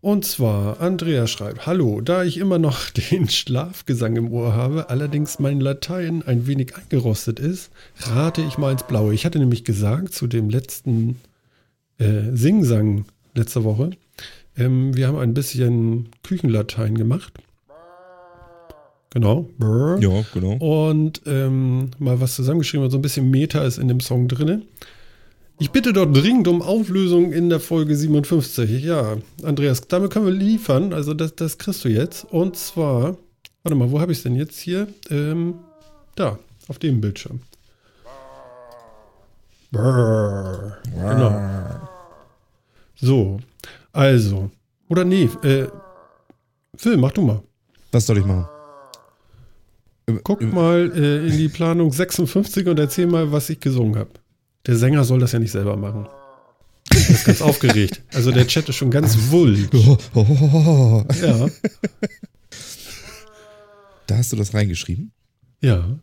Und 0.00 0.24
zwar, 0.24 0.80
Andrea 0.80 1.26
schreibt, 1.26 1.66
Hallo, 1.66 2.00
da 2.00 2.22
ich 2.22 2.38
immer 2.38 2.58
noch 2.58 2.90
den 3.10 3.28
Schlafgesang 3.28 4.16
im 4.16 4.32
Ohr 4.32 4.54
habe, 4.54 4.90
allerdings 4.90 5.38
mein 5.38 5.60
Latein 5.60 6.22
ein 6.22 6.46
wenig 6.46 6.76
eingerostet 6.76 7.40
ist, 7.40 7.70
rate 7.98 8.42
ich 8.42 8.58
mal 8.58 8.72
ins 8.72 8.86
Blaue. 8.86 9.12
Ich 9.12 9.26
hatte 9.26 9.38
nämlich 9.38 9.64
gesagt 9.64 10.12
zu 10.12 10.26
dem 10.26 10.50
letzten 10.50 11.16
äh, 11.98 12.32
Singsang 12.32 13.06
letzte 13.34 13.64
Woche, 13.64 13.90
ähm, 14.56 14.96
wir 14.96 15.08
haben 15.08 15.18
ein 15.18 15.34
bisschen 15.34 16.08
Küchenlatein 16.22 16.96
gemacht. 16.96 17.32
Genau. 19.10 19.48
Brrr. 19.58 19.98
Ja, 20.00 20.24
genau. 20.34 20.56
Und 20.56 21.22
ähm, 21.26 21.90
mal 21.98 22.20
was 22.20 22.34
zusammengeschrieben, 22.34 22.90
so 22.90 22.98
ein 22.98 23.02
bisschen 23.02 23.30
Meta 23.30 23.64
ist 23.64 23.78
in 23.78 23.88
dem 23.88 24.00
Song 24.00 24.28
drin. 24.28 24.62
Ich 25.60 25.72
bitte 25.72 25.92
dort 25.92 26.16
dringend 26.16 26.46
um 26.46 26.62
Auflösung 26.62 27.32
in 27.32 27.48
der 27.48 27.58
Folge 27.58 27.96
57. 27.96 28.84
Ja, 28.84 29.16
Andreas, 29.42 29.80
damit 29.88 30.12
können 30.12 30.26
wir 30.26 30.32
liefern. 30.32 30.92
Also 30.92 31.14
das, 31.14 31.34
das 31.34 31.58
kriegst 31.58 31.84
du 31.84 31.88
jetzt. 31.88 32.24
Und 32.30 32.56
zwar, 32.56 33.16
warte 33.64 33.74
mal, 33.74 33.90
wo 33.90 34.00
habe 34.00 34.12
ich 34.12 34.18
es 34.18 34.22
denn 34.22 34.36
jetzt 34.36 34.56
hier? 34.58 34.86
Ähm, 35.10 35.54
da, 36.14 36.38
auf 36.68 36.78
dem 36.78 37.00
Bildschirm. 37.00 37.40
Brrr. 39.72 40.78
Genau. 40.94 41.80
So, 42.94 43.40
also. 43.92 44.50
Oder 44.88 45.04
nee, 45.04 45.28
äh, 45.42 45.66
Phil, 46.76 46.96
mach 46.96 47.12
du 47.12 47.22
mal. 47.22 47.42
Was 47.90 48.06
soll 48.06 48.18
ich 48.18 48.24
machen? 48.24 48.46
Guck 50.22 50.40
mal 50.40 50.90
äh, 50.94 51.26
in 51.26 51.36
die 51.36 51.48
Planung 51.48 51.92
56 51.92 52.66
und 52.68 52.78
erzähl 52.78 53.08
mal, 53.08 53.30
was 53.32 53.50
ich 53.50 53.58
gesungen 53.58 53.96
habe. 53.96 54.10
Der 54.68 54.76
Sänger 54.76 55.02
soll 55.02 55.18
das 55.18 55.32
ja 55.32 55.38
nicht 55.38 55.50
selber 55.50 55.76
machen. 55.76 56.06
Der 56.92 57.08
ist 57.08 57.24
ganz 57.24 57.40
aufgeregt. 57.40 58.02
Also 58.12 58.30
der 58.30 58.46
Chat 58.46 58.68
ist 58.68 58.76
schon 58.76 58.90
ganz 58.90 59.16
wullig. 59.30 59.68
Ja, 59.72 61.48
Da 64.06 64.16
hast 64.18 64.32
du 64.32 64.36
das 64.36 64.52
reingeschrieben? 64.54 65.10
ja. 65.62 65.98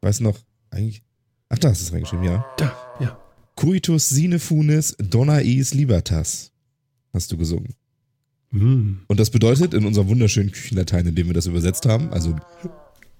Du 0.00 0.08
noch, 0.20 0.38
eigentlich. 0.70 1.02
Ach, 1.48 1.58
da 1.58 1.70
hast 1.70 1.80
du 1.80 1.86
es 1.86 1.92
reingeschrieben, 1.92 2.24
ja. 2.24 2.44
Da, 2.58 2.76
ja. 3.00 3.18
Cuitus 3.56 4.08
sine 4.10 4.38
funes 4.38 4.96
donna 4.98 5.36
eis 5.36 5.72
libertas. 5.72 6.52
Hast 7.14 7.32
du 7.32 7.38
gesungen. 7.38 7.74
Hm. 8.50 9.00
Und 9.06 9.18
das 9.20 9.30
bedeutet 9.30 9.72
in 9.74 9.86
unserem 9.86 10.08
wunderschönen 10.08 10.52
Küchenlatein, 10.52 11.06
in 11.06 11.14
dem 11.14 11.26
wir 11.26 11.34
das 11.34 11.46
übersetzt 11.46 11.86
haben, 11.86 12.12
also 12.12 12.36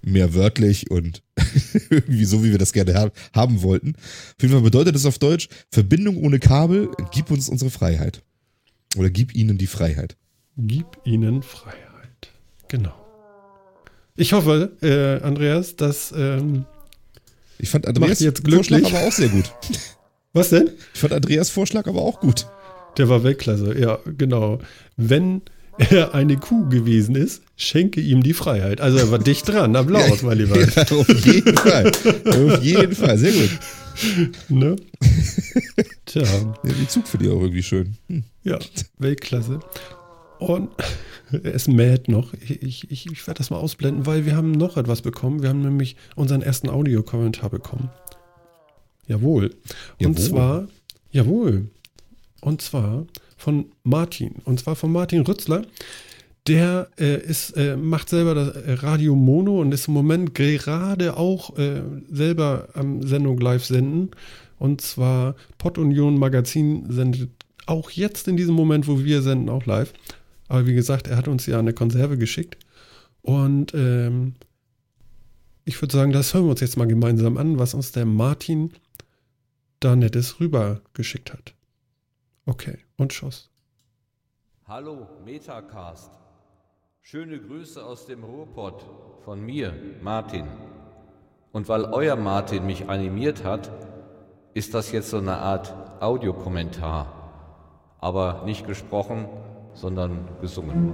mehr 0.01 0.33
wörtlich 0.33 0.89
und 0.91 1.21
irgendwie 1.89 2.25
so, 2.25 2.43
wie 2.43 2.51
wir 2.51 2.57
das 2.57 2.73
gerne 2.73 2.93
ha- 2.95 3.11
haben 3.33 3.61
wollten. 3.61 3.95
Auf 3.95 4.35
jeden 4.41 4.53
Fall 4.53 4.61
bedeutet 4.61 4.95
es 4.95 5.05
auf 5.05 5.19
Deutsch, 5.19 5.49
Verbindung 5.71 6.17
ohne 6.17 6.39
Kabel, 6.39 6.89
gib 7.11 7.31
uns 7.31 7.49
unsere 7.49 7.69
Freiheit. 7.71 8.21
Oder 8.97 9.09
gib 9.09 9.35
ihnen 9.35 9.57
die 9.57 9.67
Freiheit. 9.67 10.15
Gib 10.57 10.85
ihnen 11.05 11.43
Freiheit. 11.43 12.31
Genau. 12.67 12.93
Ich 14.15 14.33
hoffe, 14.33 14.71
äh, 14.81 15.23
Andreas, 15.25 15.75
dass. 15.75 16.11
Ähm, 16.15 16.65
Ich 17.57 17.69
fand 17.69 17.87
Andreas 17.87 18.19
jetzt 18.19 18.39
Vorschlag 18.47 18.77
glücklich. 18.79 18.95
aber 18.95 19.07
auch 19.07 19.11
sehr 19.11 19.29
gut. 19.29 19.53
was 20.33 20.49
denn? 20.49 20.71
Ich 20.93 20.99
fand 20.99 21.13
Andreas 21.13 21.49
Vorschlag 21.49 21.87
aber 21.87 22.01
auch 22.01 22.19
gut. 22.19 22.47
Der 22.97 23.07
war 23.07 23.23
Weltklasse, 23.23 23.79
ja, 23.79 23.99
genau. 24.17 24.59
Wenn 24.97 25.41
er 25.79 26.13
eine 26.13 26.37
Kuh 26.37 26.67
gewesen 26.69 27.15
ist, 27.15 27.41
schenke 27.55 28.01
ihm 28.01 28.21
die 28.21 28.33
Freiheit. 28.33 28.81
Also 28.81 28.97
er 28.97 29.11
war 29.11 29.19
dicht 29.19 29.47
dran. 29.47 29.75
Applaus, 29.75 30.21
mein 30.21 30.37
Lieber. 30.37 30.57
Ja, 30.75 30.83
auf 30.97 31.25
jeden 31.25 31.55
Fall. 31.57 31.91
Auf 32.25 32.63
jeden 32.63 32.95
Fall. 32.95 33.17
Sehr 33.17 33.31
gut. 33.31 33.49
Ne? 34.49 34.75
Tja, 36.05 36.23
Ja, 36.23 36.53
die 36.63 36.87
Zug 36.87 37.07
für 37.07 37.17
die 37.17 37.27
auch 37.29 37.41
irgendwie 37.41 37.63
schön. 37.63 37.95
Hm. 38.07 38.23
ja, 38.43 38.59
Weltklasse. 38.97 39.59
Und 40.39 40.69
er 41.31 41.51
ist 41.53 41.67
mad 41.67 42.09
noch. 42.11 42.33
Ich, 42.33 42.61
ich, 42.61 42.91
ich, 42.91 43.11
ich 43.11 43.27
werde 43.27 43.39
das 43.39 43.49
mal 43.49 43.57
ausblenden, 43.57 44.05
weil 44.05 44.25
wir 44.25 44.35
haben 44.35 44.51
noch 44.51 44.77
etwas 44.77 45.01
bekommen. 45.01 45.41
Wir 45.41 45.49
haben 45.49 45.61
nämlich 45.61 45.95
unseren 46.15 46.41
ersten 46.41 46.69
Audiokommentar 46.69 47.49
bekommen. 47.49 47.89
Jawohl. 49.07 49.45
Und 49.99 49.99
Jawohl. 49.99 50.15
zwar, 50.17 50.67
jawohl. 51.11 51.69
Und 52.41 52.61
zwar 52.61 53.05
von 53.39 53.71
Martin. 53.83 54.35
Und 54.45 54.59
zwar 54.59 54.75
von 54.75 54.91
Martin 54.91 55.21
Rützler. 55.21 55.63
Der 56.47 56.89
äh, 56.99 57.21
ist, 57.21 57.51
äh, 57.51 57.75
macht 57.75 58.09
selber 58.09 58.33
das 58.33 58.55
äh, 58.55 58.73
Radio 58.73 59.15
Mono 59.15 59.61
und 59.61 59.73
ist 59.73 59.87
im 59.87 59.93
Moment 59.93 60.35
gerade 60.35 61.17
auch 61.17 61.57
äh, 61.57 61.81
selber 62.09 62.69
am 62.73 63.01
Sendung 63.01 63.39
live 63.39 63.65
senden. 63.65 64.11
Und 64.57 64.81
zwar 64.81 65.35
Pod 65.57 65.77
Union 65.77 66.17
Magazin 66.17 66.91
sendet 66.91 67.29
auch 67.65 67.91
jetzt 67.91 68.27
in 68.27 68.35
diesem 68.35 68.55
Moment, 68.55 68.87
wo 68.87 69.03
wir 69.03 69.21
senden, 69.21 69.49
auch 69.49 69.65
live. 69.65 69.93
Aber 70.47 70.65
wie 70.65 70.73
gesagt, 70.73 71.07
er 71.07 71.17
hat 71.17 71.27
uns 71.27 71.45
ja 71.45 71.59
eine 71.59 71.73
Konserve 71.73 72.17
geschickt. 72.17 72.57
Und 73.21 73.73
ähm, 73.73 74.33
ich 75.65 75.79
würde 75.81 75.93
sagen, 75.93 76.11
das 76.11 76.33
hören 76.33 76.45
wir 76.45 76.51
uns 76.51 76.61
jetzt 76.61 76.77
mal 76.77 76.87
gemeinsam 76.87 77.37
an, 77.37 77.59
was 77.59 77.73
uns 77.73 77.91
der 77.91 78.05
Martin 78.05 78.71
da 79.79 79.95
nettes 79.95 80.39
rübergeschickt 80.39 81.31
hat. 81.31 81.53
Okay, 82.45 82.79
und 82.99 83.13
Schuss. 83.13 83.49
Hallo, 84.67 85.07
Metacast. 85.25 86.11
Schöne 87.01 87.39
Grüße 87.39 87.83
aus 87.83 88.05
dem 88.05 88.23
Ruhrpott 88.23 88.85
von 89.23 89.41
mir, 89.41 89.73
Martin. 90.01 90.47
Und 91.51 91.67
weil 91.69 91.85
euer 91.85 92.15
Martin 92.15 92.65
mich 92.65 92.87
animiert 92.89 93.43
hat, 93.43 93.71
ist 94.53 94.73
das 94.73 94.91
jetzt 94.91 95.09
so 95.09 95.17
eine 95.17 95.37
Art 95.37 95.73
Audiokommentar. 96.01 97.15
Aber 97.99 98.43
nicht 98.45 98.67
gesprochen, 98.67 99.27
sondern 99.73 100.27
gesungen. 100.41 100.93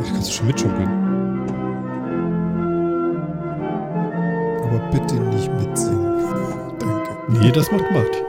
Ach, 0.00 0.12
kannst 0.12 0.28
du 0.28 0.32
schon 0.32 0.46
mitschunkeln. 0.46 1.07
Aber 4.68 4.80
bitte 4.90 5.14
nicht 5.14 5.50
mitsingen. 5.54 6.18
Danke. 6.78 7.10
Nee, 7.28 7.52
das 7.52 7.70
macht 7.72 7.90
Martin. 7.92 8.24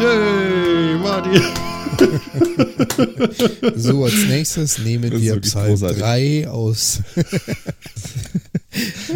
Yay, 0.00 0.98
Martin. 1.00 1.73
So, 3.76 4.04
als 4.04 4.14
nächstes 4.28 4.78
nehmen 4.78 5.10
Das 5.10 5.20
wir 5.20 5.40
Psalm 5.40 5.68
großartig. 5.68 5.98
3 5.98 6.48
aus. 6.48 7.00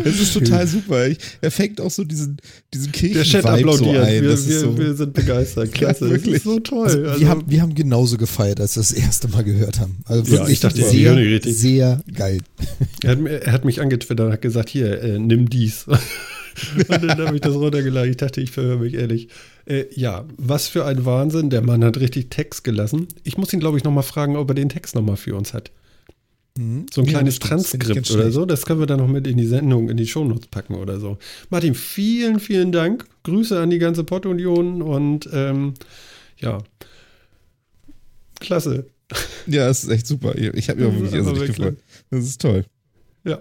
Das 0.05 0.21
ist 0.21 0.35
total 0.35 0.67
super. 0.69 1.09
Ich, 1.09 1.19
er 1.41 1.51
fängt 1.51 1.81
auch 1.81 1.91
so 1.91 2.05
diesen, 2.05 2.37
diesen 2.73 2.93
Der 2.93 3.25
Chat 3.25 3.43
Kirchen-Vibe 3.45 3.73
so 3.77 3.91
ein. 3.91 4.23
wir, 4.23 4.31
Das 4.31 4.49
wir, 4.49 4.61
so, 4.61 4.79
wir 4.79 4.95
sind 4.95 5.13
begeistert. 5.15 5.73
Klasse. 5.75 6.05
das 6.05 6.11
wirklich. 6.11 6.37
ist 6.37 6.45
so 6.45 6.61
toll. 6.61 6.87
Also, 6.87 7.03
Also, 7.05 7.21
wir, 7.21 7.29
haben, 7.29 7.43
wir 7.49 7.63
haben 7.63 7.75
genauso 7.75 8.17
gefeiert, 8.19 8.61
als 8.61 8.77
wir 8.77 8.83
das 8.83 8.93
erste 8.93 9.27
Mal 9.29 9.43
gehört 9.43 9.81
haben. 9.81 9.99
Also 10.05 10.23
Ja, 10.27 10.31
wirklich 10.31 10.53
ich 10.53 10.61
dachte, 10.61 10.85
sehr, 10.85 11.17
richtig. 11.17 11.57
sehr 11.57 12.01
geil. 12.15 12.39
er, 13.03 13.11
hat, 13.11 13.27
er 13.27 13.53
hat 13.53 13.65
mich 13.65 13.81
angetwittert 13.81 14.27
und 14.27 14.33
hat 14.33 14.43
gesagt, 14.43 14.69
hier, 14.69 15.03
äh, 15.03 15.19
nimm 15.19 15.51
dies. 15.51 15.87
und 15.89 16.89
dann 16.89 17.19
habe 17.27 17.35
ich 17.35 17.41
das 17.41 17.55
runtergeladen. 17.55 18.11
Ich 18.11 18.17
dachte, 18.17 18.41
ich 18.41 18.53
verhöre 18.53 18.79
mich 18.79 18.95
ehrlich. 18.95 19.29
Äh, 19.69 19.87
ja, 19.95 20.25
was 20.39 20.69
für 20.69 20.85
ein 20.87 21.05
Wahnsinn. 21.05 21.51
Der 21.51 21.63
Mann 21.63 21.85
hat 21.85 21.99
richtig 21.99 22.31
Text 22.31 22.65
gelassen. 22.65 23.07
Ich 23.25 23.37
muss 23.37 23.53
ihn, 23.53 23.61
glaube 23.61 23.77
ich, 23.77 23.85
nochmal 23.85 24.03
fragen, 24.03 24.37
ob 24.37 24.51
er 24.51 24.55
den 24.55 24.69
Text 24.71 24.95
nochmal 24.95 25.17
für 25.17 25.37
uns 25.37 25.53
hat. 25.53 25.71
So 26.57 27.03
ein 27.03 27.07
Ja, 27.07 27.13
kleines 27.13 27.39
Transkript 27.39 28.11
oder 28.11 28.33
so. 28.33 28.45
Das 28.45 28.67
können 28.67 28.81
wir 28.81 28.87
dann 28.87 28.99
noch 28.99 29.07
mit 29.07 29.29
in 29.29 29.37
die 29.37 29.47
Sendung, 29.47 29.89
in 29.91 29.97
die 29.97 30.09
Shownotes 30.09 30.49
packen 30.49 30.75
oder 30.75 30.99
so. 30.99 31.19
Martin, 31.51 31.75
vielen, 31.75 32.41
vielen 32.41 32.73
Dank. 32.73 33.05
Grüße 33.23 33.61
an 33.61 33.71
die 33.71 33.79
ganze 33.79 34.03
Pottunion 34.03 34.83
und 34.83 35.29
ähm, 35.33 35.75
ja, 36.39 36.59
klasse. 38.41 38.87
ja, 39.47 39.69
das 39.69 39.85
ist 39.85 39.91
echt 39.91 40.07
super. 40.09 40.37
Ich 40.37 40.69
habe 40.69 40.81
mich 40.81 40.89
auch 40.89 40.95
wirklich 40.95 41.13
irrsinnig 41.15 41.47
gefreut. 41.47 41.77
Das 42.11 42.25
ist 42.25 42.41
toll. 42.41 42.65
Ja. 43.25 43.41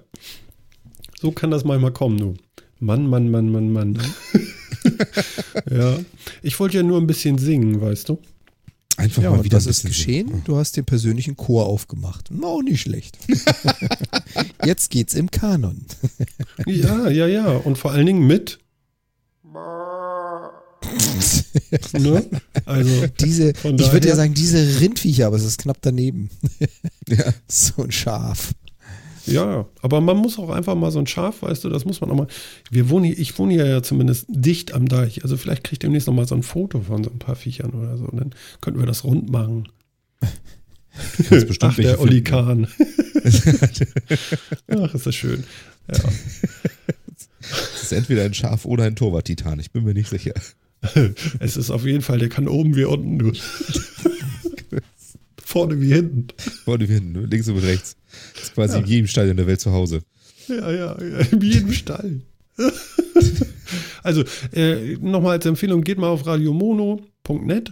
So 1.20 1.32
kann 1.32 1.50
das 1.50 1.64
manchmal 1.64 1.94
kommen, 1.94 2.18
du. 2.20 2.36
Mann, 2.80 3.08
Mann, 3.08 3.30
Mann, 3.32 3.52
Mann, 3.52 3.72
Mann. 3.72 4.00
ja. 5.72 5.98
Ich 6.44 6.60
wollte 6.60 6.78
ja 6.78 6.84
nur 6.84 7.00
ein 7.00 7.08
bisschen 7.08 7.38
singen, 7.38 7.82
weißt 7.82 8.10
du? 8.10 8.20
Einfach 8.98 9.22
Ja, 9.22 9.30
mal 9.32 9.44
wieder 9.44 9.60
ein 9.60 9.68
ist 9.68 9.86
geschehen? 9.86 10.42
Du 10.46 10.58
hast 10.58 10.76
den 10.76 10.86
persönlichen 10.86 11.38
Chor 11.38 11.68
aufgemacht. 11.68 12.30
Auch 12.42 12.62
nicht 12.64 12.82
schlecht. 12.82 13.18
Jetzt 14.66 14.90
geht's 14.90 15.14
im 15.14 15.30
Kanon. 15.32 15.86
Ja, 16.66 17.08
ja, 17.10 17.28
ja. 17.28 17.46
Und 17.58 17.78
vor 17.78 17.92
allen 17.92 18.08
Dingen 18.08 18.26
mit. 18.26 18.58
ne? 21.94 22.26
Also, 22.66 23.08
Diese, 23.22 23.50
ich 23.52 23.92
würde 23.92 24.08
ja 24.08 24.16
sagen, 24.16 24.34
diese 24.34 24.80
Rindviecher, 24.80 25.28
aber 25.28 25.36
es 25.38 25.44
ist 25.44 25.60
knapp 25.60 25.78
daneben. 25.82 26.30
Ja. 27.08 27.34
So 27.48 27.84
ein 27.84 27.92
Schaf. 27.92 28.54
Ja, 29.28 29.66
aber 29.82 30.02
man 30.02 30.18
muss 30.18 30.40
auch 30.40 30.50
einfach 30.50 30.76
mal 30.76 30.92
so 30.92 31.00
ein 31.00 31.08
Schaf, 31.08 31.42
weißt 31.42 31.64
du, 31.64 31.70
das 31.70 31.86
muss 31.86 32.02
man 32.02 32.12
auch 32.12 32.16
mal. 32.16 32.28
Wir 32.72 32.90
wohnen 32.90 33.06
hier, 33.06 33.18
ich 33.18 33.38
wohne 33.38 33.54
hier 33.54 33.66
ja 33.68 33.84
zumindest 33.84 34.26
dicht 34.30 34.74
am 34.74 34.88
Deich. 34.88 35.24
Also 35.24 35.38
vielleicht 35.38 35.64
kriegt 35.64 35.84
ihr 35.84 35.88
demnächst 35.88 36.08
noch 36.08 36.14
mal 36.14 36.28
so 36.28 36.36
ein 36.36 36.44
Foto 36.44 36.82
von 36.82 37.04
so 37.04 37.10
ein 37.10 37.20
paar 37.20 37.36
Viechern 37.36 37.72
oder 37.72 37.98
so. 37.98 38.06
Und 38.06 38.20
dann 38.20 38.36
könnten 38.62 38.80
wir 38.80 38.88
das 38.88 39.04
rund 39.04 39.30
machen. 39.30 39.70
Du 40.20 41.24
kannst 41.30 41.48
bestimmt 41.48 41.74
Ach, 41.74 41.78
der 41.78 42.00
Olli. 42.00 42.22
Kahn. 42.24 42.68
Ach, 44.68 44.94
ist 44.94 45.06
das 45.06 45.16
schön. 45.16 45.44
Ja. 45.92 46.00
Es 47.40 47.84
ist 47.84 47.92
entweder 47.94 48.24
ein 48.24 48.34
Schaf 48.34 48.66
oder 48.66 48.86
ein 48.86 48.96
Torwart-Titan. 48.96 49.60
Ich 49.60 49.72
bin 49.72 49.84
mir 49.84 49.94
nicht 49.94 50.10
sicher. 50.10 50.34
Es 51.40 51.58
ist 51.58 51.72
auf 51.72 51.86
jeden 51.86 52.02
Fall, 52.02 52.20
der 52.20 52.30
kann 52.30 52.48
oben 52.48 52.76
wie 52.76 52.86
unten. 52.86 53.18
Du. 53.18 53.32
Vorne 55.44 55.82
wie 55.82 55.94
hinten. 55.94 56.28
Vorne 56.66 56.88
wie 56.88 56.94
hinten, 56.94 57.14
ne? 57.14 57.26
links 57.26 57.48
und 57.48 57.58
rechts. 57.58 57.96
Das 58.34 58.44
ist 58.44 58.54
quasi 58.54 58.78
in 58.80 58.86
jedem 58.86 59.08
Stadion 59.08 59.38
der 59.38 59.48
Welt 59.48 59.62
zu 59.62 59.72
Hause. 59.72 60.02
Ja, 60.48 60.72
ja, 60.72 61.02
ja 61.02 61.18
in 61.32 61.42
jedem 61.42 61.74
Stall. 61.74 62.22
also, 64.04 64.24
äh, 64.54 64.96
nochmal 64.98 65.34
als 65.34 65.46
Empfehlung, 65.46 65.82
geht 65.82 65.98
mal 65.98 66.08
auf 66.08 66.26
radiomono.net. 66.26 67.72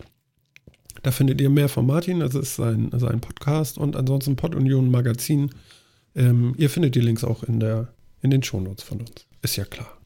Da 1.04 1.12
findet 1.12 1.40
ihr 1.40 1.50
mehr 1.50 1.70
von 1.70 1.86
Martin. 1.86 2.20
Das 2.20 2.34
ist 2.36 2.56
sein, 2.56 2.90
sein 2.94 3.22
Podcast 3.22 3.78
und 3.78 3.96
ansonsten 3.96 4.36
Podunion 4.36 4.90
Magazin. 4.90 5.52
Ähm, 6.16 6.56
ihr 6.58 6.70
findet 6.70 6.96
die 6.96 7.02
Links 7.02 7.24
auch 7.24 7.44
in, 7.44 7.60
der, 7.60 7.94
in 8.22 8.32
den 8.32 8.42
Shownotes 8.42 8.84
von 8.84 9.02
uns. 9.02 9.28
Ist 9.42 9.56
ja 9.56 9.66
klar. 9.66 10.00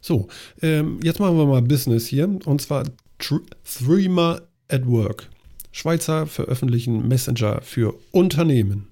So, 0.00 0.28
ähm, 0.62 1.00
jetzt 1.02 1.18
machen 1.18 1.36
wir 1.36 1.46
mal 1.46 1.62
Business 1.62 2.06
hier. 2.06 2.28
Und 2.44 2.60
zwar 2.60 2.84
Threema 3.18 4.40
at 4.68 4.86
Work. 4.86 5.28
Schweizer 5.72 6.26
veröffentlichen 6.26 7.06
Messenger 7.08 7.60
für 7.62 7.94
Unternehmen. 8.12 8.88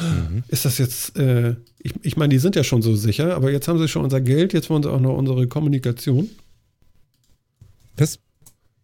Mhm. 0.00 0.42
Ist 0.48 0.64
das 0.64 0.78
jetzt, 0.78 1.16
äh, 1.16 1.56
ich, 1.78 1.94
ich 2.02 2.16
meine, 2.16 2.30
die 2.30 2.38
sind 2.38 2.56
ja 2.56 2.64
schon 2.64 2.82
so 2.82 2.96
sicher, 2.96 3.34
aber 3.34 3.50
jetzt 3.50 3.68
haben 3.68 3.78
sie 3.78 3.88
schon 3.88 4.04
unser 4.04 4.20
Geld, 4.20 4.52
jetzt 4.52 4.70
wollen 4.70 4.82
sie 4.82 4.90
auch 4.90 5.00
noch 5.00 5.16
unsere 5.16 5.46
Kommunikation. 5.46 6.28
Was? 7.96 8.18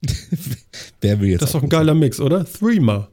Wer 1.00 1.20
will 1.20 1.30
jetzt 1.30 1.42
Das 1.42 1.50
ist 1.50 1.54
doch 1.54 1.62
ein 1.62 1.68
geiler 1.68 1.94
Mix, 1.94 2.20
oder? 2.20 2.44
Threema. 2.44 3.08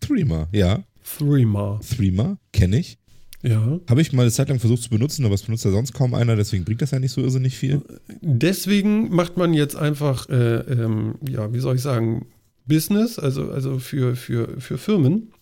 Threema, 0.00 0.48
ja. 0.52 0.82
Threema. 1.18 1.80
Threema, 1.88 2.38
kenne 2.52 2.78
ich. 2.78 2.98
Ja. 3.42 3.78
Habe 3.88 4.00
ich 4.00 4.12
mal 4.12 4.22
eine 4.22 4.32
Zeit 4.32 4.48
lang 4.48 4.58
versucht 4.58 4.82
zu 4.82 4.90
benutzen, 4.90 5.24
aber 5.24 5.34
es 5.34 5.42
benutzt 5.42 5.64
ja 5.64 5.70
sonst 5.70 5.92
kaum 5.92 6.14
einer, 6.14 6.34
deswegen 6.34 6.64
bringt 6.64 6.82
das 6.82 6.90
ja 6.90 6.98
nicht 6.98 7.12
so 7.12 7.20
irrsinnig 7.20 7.56
viel. 7.56 7.82
Deswegen 8.20 9.14
macht 9.14 9.36
man 9.36 9.54
jetzt 9.54 9.76
einfach, 9.76 10.28
äh, 10.28 10.60
ähm, 10.60 11.14
ja, 11.28 11.52
wie 11.52 11.60
soll 11.60 11.76
ich 11.76 11.82
sagen, 11.82 12.26
Business, 12.66 13.18
also, 13.18 13.50
also 13.50 13.78
für, 13.78 14.16
für, 14.16 14.60
für 14.60 14.78
Firmen. 14.78 15.32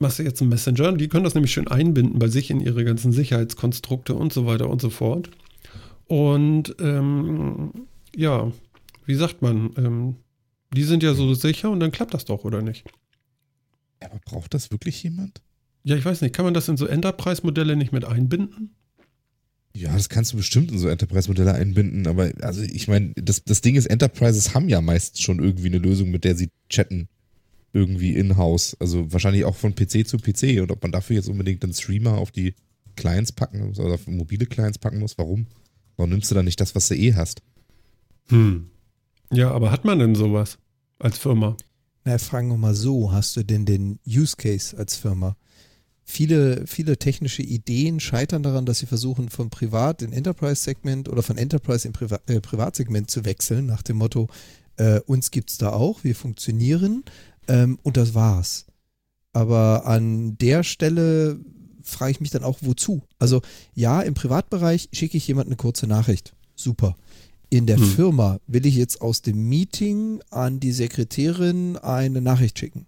Machst 0.00 0.18
du 0.18 0.22
jetzt 0.22 0.40
einen 0.40 0.48
Messenger, 0.48 0.92
die 0.94 1.08
können 1.08 1.24
das 1.24 1.34
nämlich 1.34 1.52
schön 1.52 1.68
einbinden 1.68 2.18
bei 2.18 2.28
sich 2.28 2.50
in 2.50 2.58
ihre 2.58 2.84
ganzen 2.84 3.12
Sicherheitskonstrukte 3.12 4.14
und 4.14 4.32
so 4.32 4.46
weiter 4.46 4.70
und 4.70 4.80
so 4.80 4.88
fort. 4.88 5.30
Und 6.06 6.74
ähm, 6.80 7.86
ja, 8.16 8.50
wie 9.04 9.14
sagt 9.14 9.42
man, 9.42 9.70
ähm, 9.76 10.16
die 10.74 10.84
sind 10.84 11.02
ja 11.02 11.12
so 11.12 11.34
sicher 11.34 11.70
und 11.70 11.80
dann 11.80 11.92
klappt 11.92 12.14
das 12.14 12.24
doch, 12.24 12.44
oder 12.44 12.62
nicht? 12.62 12.86
Aber 14.00 14.18
braucht 14.24 14.54
das 14.54 14.70
wirklich 14.70 15.02
jemand? 15.02 15.42
Ja, 15.84 15.96
ich 15.96 16.04
weiß 16.04 16.22
nicht, 16.22 16.34
kann 16.34 16.46
man 16.46 16.54
das 16.54 16.68
in 16.68 16.78
so 16.78 16.86
Enterprise-Modelle 16.86 17.76
nicht 17.76 17.92
mit 17.92 18.06
einbinden? 18.06 18.74
Ja, 19.74 19.92
das 19.92 20.08
kannst 20.08 20.32
du 20.32 20.38
bestimmt 20.38 20.72
in 20.72 20.78
so 20.78 20.88
Enterprise-Modelle 20.88 21.52
einbinden, 21.52 22.06
aber 22.06 22.32
also 22.40 22.62
ich 22.62 22.88
meine, 22.88 23.12
das, 23.16 23.44
das 23.44 23.60
Ding 23.60 23.76
ist, 23.76 23.86
Enterprises 23.86 24.54
haben 24.54 24.68
ja 24.70 24.80
meistens 24.80 25.20
schon 25.20 25.40
irgendwie 25.40 25.66
eine 25.66 25.78
Lösung, 25.78 26.10
mit 26.10 26.24
der 26.24 26.36
sie 26.36 26.48
chatten. 26.70 27.08
Irgendwie 27.72 28.14
in-house. 28.14 28.76
Also 28.80 29.12
wahrscheinlich 29.12 29.44
auch 29.44 29.56
von 29.56 29.74
PC 29.74 30.06
zu 30.06 30.18
PC. 30.18 30.60
Und 30.60 30.70
ob 30.70 30.82
man 30.82 30.92
dafür 30.92 31.16
jetzt 31.16 31.28
unbedingt 31.28 31.62
einen 31.62 31.72
Streamer 31.72 32.18
auf 32.18 32.30
die 32.30 32.54
Clients 32.96 33.32
packen 33.32 33.66
muss 33.66 33.78
oder 33.78 33.94
auf 33.94 34.06
mobile 34.06 34.46
Clients 34.46 34.78
packen 34.78 34.98
muss, 34.98 35.16
warum? 35.18 35.46
Warum 35.96 36.10
nimmst 36.10 36.30
du 36.30 36.34
dann 36.34 36.44
nicht 36.44 36.60
das, 36.60 36.74
was 36.74 36.88
du 36.88 36.96
eh 36.96 37.14
hast? 37.14 37.42
Hm. 38.28 38.70
Ja, 39.32 39.50
aber 39.50 39.70
hat 39.70 39.84
man 39.84 39.98
denn 39.98 40.14
sowas 40.14 40.58
als 40.98 41.18
Firma? 41.18 41.56
Na, 42.04 42.18
fragen 42.18 42.48
wir 42.48 42.56
mal 42.56 42.74
so, 42.74 43.12
hast 43.12 43.36
du 43.36 43.44
denn 43.44 43.66
den 43.66 43.98
Use 44.06 44.36
Case 44.36 44.76
als 44.76 44.96
Firma? 44.96 45.36
Viele, 46.04 46.66
viele 46.66 46.98
technische 46.98 47.42
Ideen 47.42 48.00
scheitern 48.00 48.42
daran, 48.42 48.66
dass 48.66 48.80
sie 48.80 48.86
versuchen, 48.86 49.28
von 49.28 49.48
Privat 49.48 50.02
in 50.02 50.12
Enterprise-Segment 50.12 51.08
oder 51.08 51.22
von 51.22 51.38
Enterprise 51.38 51.86
in 51.86 51.92
Priva 51.92 52.18
äh, 52.26 52.40
Privatsegment 52.40 53.10
zu 53.10 53.24
wechseln, 53.24 53.66
nach 53.66 53.82
dem 53.82 53.98
Motto, 53.98 54.28
äh, 54.76 55.00
uns 55.00 55.30
gibt 55.30 55.50
es 55.50 55.58
da 55.58 55.70
auch, 55.70 56.02
wir 56.02 56.16
funktionieren 56.16 57.04
ähm, 57.50 57.78
und 57.82 57.96
das 57.96 58.14
war's. 58.14 58.66
Aber 59.32 59.86
an 59.86 60.38
der 60.38 60.62
Stelle 60.62 61.38
frage 61.82 62.12
ich 62.12 62.20
mich 62.20 62.30
dann 62.30 62.44
auch, 62.44 62.58
wozu? 62.62 63.02
Also 63.18 63.42
ja, 63.74 64.00
im 64.00 64.14
Privatbereich 64.14 64.88
schicke 64.92 65.16
ich 65.16 65.26
jemand 65.26 65.48
eine 65.48 65.56
kurze 65.56 65.86
Nachricht. 65.86 66.34
Super. 66.54 66.96
In 67.48 67.66
der 67.66 67.78
Hm. 67.78 67.84
Firma 67.84 68.38
will 68.46 68.66
ich 68.66 68.76
jetzt 68.76 69.00
aus 69.00 69.22
dem 69.22 69.48
Meeting 69.48 70.20
an 70.30 70.60
die 70.60 70.72
Sekretärin 70.72 71.76
eine 71.76 72.20
Nachricht 72.20 72.58
schicken. 72.58 72.86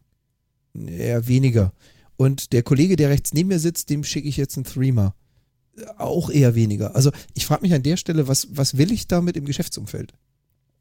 Eher 0.75 1.27
weniger. 1.27 1.73
Und 2.17 2.53
der 2.53 2.63
Kollege, 2.63 2.97
der 2.97 3.11
rechts 3.11 3.35
neben 3.35 3.49
mir 3.49 3.59
sitzt, 3.59 3.91
dem 3.91 4.05
schicke 4.05 4.29
ich 4.29 4.37
jetzt 4.37 4.57
einen 4.57 4.65
Threema. 4.65 5.15
Auch 5.97 6.31
eher 6.31 6.55
weniger. 6.55 6.95
Also 6.95 7.11
ich 7.35 7.47
frage 7.47 7.63
mich 7.63 7.75
an 7.75 7.83
der 7.83 7.97
Stelle, 7.97 8.29
was, 8.29 8.49
was 8.53 8.77
will 8.77 8.93
ich 8.93 9.09
damit 9.09 9.37
im 9.37 9.45
Geschäftsumfeld? 9.45 10.13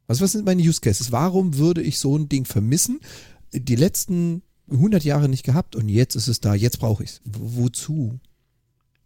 Was, 0.06 0.20
was 0.20 0.32
sind 0.32 0.44
meine 0.44 0.62
Use 0.62 0.80
Cases? 0.80 1.10
Warum 1.10 1.56
würde 1.56 1.82
ich 1.82 1.98
so 1.98 2.16
ein 2.16 2.28
Ding 2.28 2.44
vermissen? 2.44 3.00
Die 3.52 3.76
letzten 3.76 4.42
100 4.70 5.04
Jahre 5.04 5.28
nicht 5.28 5.44
gehabt 5.44 5.76
und 5.76 5.88
jetzt 5.88 6.14
ist 6.14 6.28
es 6.28 6.40
da, 6.40 6.54
jetzt 6.54 6.78
brauche 6.78 7.04
ich 7.04 7.10
es. 7.10 7.20
Wozu? 7.24 8.18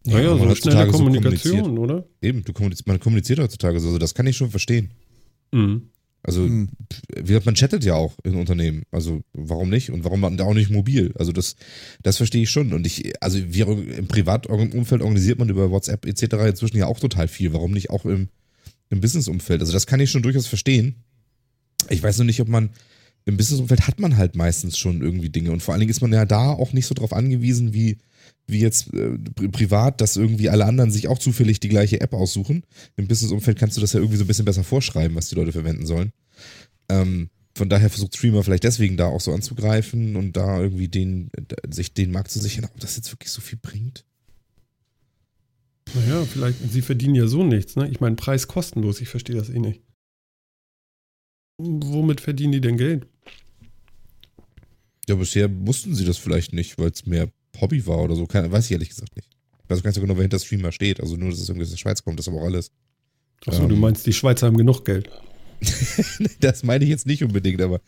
Naja, 0.05 0.31
man 0.31 0.39
so 0.39 0.49
heutzutage 0.49 0.77
schnelle 0.77 0.93
so 0.93 0.99
Kommunikation, 0.99 1.79
oder? 1.79 2.05
Eben, 2.23 2.45
du 2.45 2.53
kommuniz 2.53 2.87
man 2.87 3.01
kommuniziert 3.01 3.41
heutzutage 3.41 3.81
so, 3.81 3.89
also 3.89 3.99
das 3.99 4.15
kann 4.15 4.27
ich 4.27 4.37
schon 4.37 4.51
verstehen. 4.51 4.91
Mhm. 5.53 5.91
Also, 6.27 6.43
Hm. 6.43 6.69
wie 7.15 7.23
gesagt, 7.23 7.47
man 7.47 7.55
chattet 7.55 7.85
ja 7.85 7.95
auch 7.95 8.17
in 8.25 8.35
Unternehmen. 8.35 8.83
Also, 8.91 9.21
warum 9.33 9.71
nicht? 9.71 9.91
Und 9.91 10.03
warum 10.03 10.25
auch 10.25 10.55
nicht 10.55 10.71
mobil? 10.71 11.13
Also, 11.17 11.31
das, 11.31 11.55
das 12.03 12.17
verstehe 12.17 12.43
ich 12.43 12.51
schon. 12.51 12.73
Und 12.73 12.85
ich, 12.85 13.13
also, 13.23 13.39
wir 13.41 13.69
im 13.69 14.09
Privatumfeld 14.09 15.03
organisiert 15.03 15.39
man 15.39 15.49
über 15.49 15.71
WhatsApp 15.71 16.05
etc. 16.05 16.35
inzwischen 16.49 16.79
ja 16.79 16.87
auch 16.87 16.99
total 16.99 17.29
viel. 17.29 17.53
Warum 17.53 17.71
nicht 17.71 17.91
auch 17.91 18.05
im, 18.05 18.29
im 18.91 19.01
Businessumfeld? 19.01 19.61
Also, 19.61 19.73
das 19.73 19.87
kann 19.87 20.01
ich 20.01 20.11
schon 20.11 20.23
durchaus 20.23 20.49
verstehen. 20.49 20.97
Ich 21.91 22.03
weiß 22.03 22.19
nur 22.19 22.25
nicht, 22.25 22.41
ob 22.41 22.49
man, 22.49 22.71
im 23.27 23.37
Businessumfeld 23.37 23.87
hat 23.87 24.01
man 24.01 24.17
halt 24.17 24.35
meistens 24.37 24.79
schon 24.79 25.03
irgendwie 25.03 25.29
Dinge. 25.29 25.53
Und 25.53 25.63
vor 25.63 25.75
allen 25.75 25.81
Dingen 25.81 25.91
ist 25.91 26.01
man 26.01 26.13
ja 26.13 26.25
da 26.25 26.53
auch 26.53 26.73
nicht 26.73 26.87
so 26.87 26.95
drauf 26.95 27.13
angewiesen, 27.13 27.75
wie, 27.75 27.99
wie 28.47 28.61
jetzt 28.61 28.95
äh, 28.95 29.19
pri- 29.19 29.51
privat, 29.51 30.01
dass 30.01 30.17
irgendwie 30.17 30.49
alle 30.49 30.65
anderen 30.65 30.91
sich 30.91 31.09
auch 31.09 31.19
zufällig 31.19 31.61
die 31.61 31.69
gleiche 31.69 32.01
App 32.01 32.15
aussuchen. 32.15 32.63
Im 32.97 33.09
Businessumfeld 33.09 33.59
kannst 33.59 33.77
du 33.77 33.81
das 33.81 33.93
ja 33.93 34.01
irgendwie 34.01 34.17
so 34.17 34.25
ein 34.25 34.29
bisschen 34.29 34.45
besser 34.45 34.65
vorschreiben, 34.65 35.17
was 35.17 35.29
die 35.29 35.35
Leute 35.35 35.53
verwenden 35.53 35.87
sollen. 35.87 36.13
Ähm, 36.89 37.29
von 37.57 37.69
daher 37.69 37.91
versucht 37.91 38.17
Streamer 38.17 38.45
vielleicht 38.45 38.65
deswegen 38.65 38.97
da 38.97 39.07
auch 39.07 39.21
so 39.21 39.33
anzugreifen 39.33 40.15
und 40.15 40.37
da 40.37 40.61
irgendwie 40.61 40.89
den, 40.89 41.31
äh, 41.37 41.75
sich 41.75 41.95
den 41.95 42.13
Markt 42.13 42.31
zu 42.31 42.39
sichern. 42.39 42.67
Ob 42.67 42.79
das 42.79 42.97
jetzt 42.97 43.13
wirklich 43.13 43.33
so 43.33 43.41
viel 43.41 43.59
bringt? 43.61 44.05
Naja, 45.95 46.25
vielleicht, 46.25 46.59
sie 46.71 46.83
verdienen 46.83 47.15
ja 47.15 47.27
so 47.27 47.45
nichts, 47.45 47.77
ne? 47.77 47.89
Ich 47.89 48.01
meine, 48.01 48.17
Preis 48.17 48.47
kostenlos, 48.47 49.01
ich 49.01 49.09
verstehe 49.09 49.37
das 49.37 49.51
eh 49.51 49.59
nicht. 49.59 49.83
Womit 51.59 52.21
verdienen 52.21 52.53
die 52.53 52.61
denn 52.61 52.77
Geld? 52.77 53.07
Ja, 55.09 55.15
bisher 55.15 55.49
wussten 55.67 55.95
sie 55.95 56.05
das 56.05 56.19
vielleicht 56.19 56.53
nicht, 56.53 56.79
weil 56.79 56.91
es 56.91 57.07
mehr 57.07 57.31
Hobby 57.61 57.87
war 57.87 57.99
oder 57.99 58.17
so. 58.17 58.27
Keine, 58.27 58.51
weiß 58.51 58.67
ich 58.67 58.73
ehrlich 58.73 58.89
gesagt 58.89 59.15
nicht. 59.17 59.29
Ich 59.65 59.71
weiß 59.71 59.83
gar 59.83 59.91
nicht 59.91 59.97
so 59.97 60.01
genau, 60.01 60.17
wer 60.17 60.23
hinter 60.23 60.39
Streamer 60.39 60.73
steht. 60.73 61.01
Also 61.01 61.17
nur, 61.17 61.31
dass 61.31 61.41
es 61.41 61.49
irgendwie 61.49 61.65
aus 61.65 61.71
der 61.71 61.77
Schweiz 61.77 62.03
kommt, 62.03 62.19
das 62.19 62.27
ist 62.27 62.33
aber 62.33 62.43
auch 62.43 62.47
alles. 62.47 62.71
Achso, 63.47 63.63
Ähm. 63.63 63.69
du 63.69 63.77
meinst, 63.77 64.07
die 64.07 64.13
Schweizer 64.13 64.47
haben 64.47 64.57
genug 64.57 64.85
Geld. 64.85 65.11
das 66.41 66.63
meine 66.63 66.85
ich 66.85 66.91
jetzt 66.91 67.07
nicht 67.07 67.23
unbedingt, 67.23 67.61
aber 67.63 67.81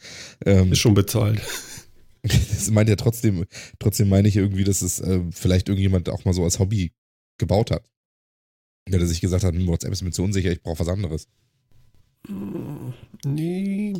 ähm, 0.46 0.72
Ist 0.72 0.78
schon 0.78 0.94
bezahlt. 0.94 1.40
das 2.22 2.70
meint 2.70 2.88
ja 2.88 2.96
trotzdem, 2.96 3.44
trotzdem 3.78 4.08
meine 4.08 4.28
ich 4.28 4.36
irgendwie, 4.36 4.64
dass 4.64 4.82
es 4.82 5.00
äh, 5.00 5.20
vielleicht 5.30 5.68
irgendjemand 5.68 6.08
auch 6.08 6.24
mal 6.24 6.34
so 6.34 6.44
als 6.44 6.58
Hobby 6.58 6.92
gebaut 7.38 7.70
hat. 7.70 7.84
Der 8.88 9.06
sich 9.06 9.20
gesagt 9.20 9.44
hat, 9.44 9.54
hm, 9.54 9.66
WhatsApp 9.66 9.92
ist 9.92 10.02
mir 10.02 10.12
zu 10.12 10.22
unsicher, 10.22 10.50
ich 10.50 10.62
brauche 10.62 10.80
was 10.80 10.88
anderes. 10.88 11.28
Nee, 13.24 13.94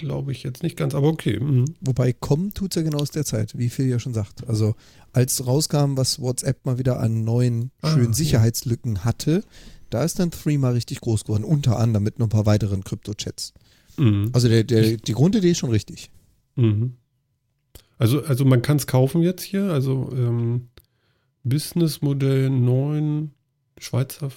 glaube 0.00 0.32
ich 0.32 0.42
jetzt 0.42 0.62
nicht 0.62 0.76
ganz, 0.76 0.94
aber 0.94 1.08
okay. 1.08 1.38
Mhm. 1.38 1.66
Wobei 1.80 2.12
kommen 2.12 2.52
tut's 2.52 2.76
ja 2.76 2.82
genau 2.82 2.98
aus 2.98 3.10
der 3.10 3.24
Zeit, 3.24 3.56
wie 3.56 3.68
Phil 3.68 3.86
ja 3.86 3.98
schon 3.98 4.14
sagt. 4.14 4.48
Also 4.48 4.74
als 5.12 5.46
rauskam, 5.46 5.96
was 5.96 6.20
WhatsApp 6.20 6.64
mal 6.66 6.78
wieder 6.78 7.00
an 7.00 7.24
neuen 7.24 7.70
Ah, 7.82 7.92
schönen 7.92 8.06
ja. 8.06 8.12
Sicherheitslücken 8.12 9.04
hatte, 9.04 9.44
da 9.90 10.04
ist 10.04 10.18
dann 10.18 10.30
Threema 10.30 10.70
richtig 10.70 11.00
groß 11.00 11.24
geworden, 11.24 11.44
unter 11.44 11.78
anderem 11.78 12.04
mit 12.04 12.18
noch 12.18 12.26
ein 12.26 12.30
paar 12.30 12.46
weiteren 12.46 12.84
Krypto-Chats. 12.84 13.52
Mhm. 13.96 14.30
Also 14.32 14.48
der, 14.48 14.64
der, 14.64 14.96
die 14.96 15.12
Grundidee 15.12 15.50
ist 15.50 15.58
schon 15.58 15.70
richtig. 15.70 16.10
Mhm. 16.56 16.94
Also, 17.98 18.22
also 18.22 18.44
man 18.44 18.62
kann 18.62 18.78
es 18.78 18.86
kaufen 18.86 19.20
jetzt 19.22 19.42
hier, 19.42 19.64
also 19.64 20.10
ähm, 20.12 20.68
Businessmodell 21.44 22.48
9 22.48 23.30
Schweizer, 23.78 24.30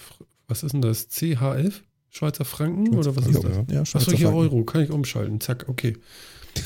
was 0.47 0.63
ist 0.63 0.73
denn 0.73 0.81
das? 0.81 1.07
CHF? 1.09 1.83
Schweizer 2.13 2.45
Franken 2.45 2.95
oder 2.95 3.15
was 3.15 3.25
ist 3.25 3.43
das? 3.43 3.55
Ja. 3.55 3.65
Ja, 3.71 3.81
Achso, 3.81 3.99
Schweizer 3.99 4.11
hier 4.17 4.27
Franken. 4.27 4.41
Euro, 4.43 4.63
kann 4.65 4.83
ich 4.83 4.91
umschalten. 4.91 5.41
Zack, 5.41 5.67
okay. 5.67 5.97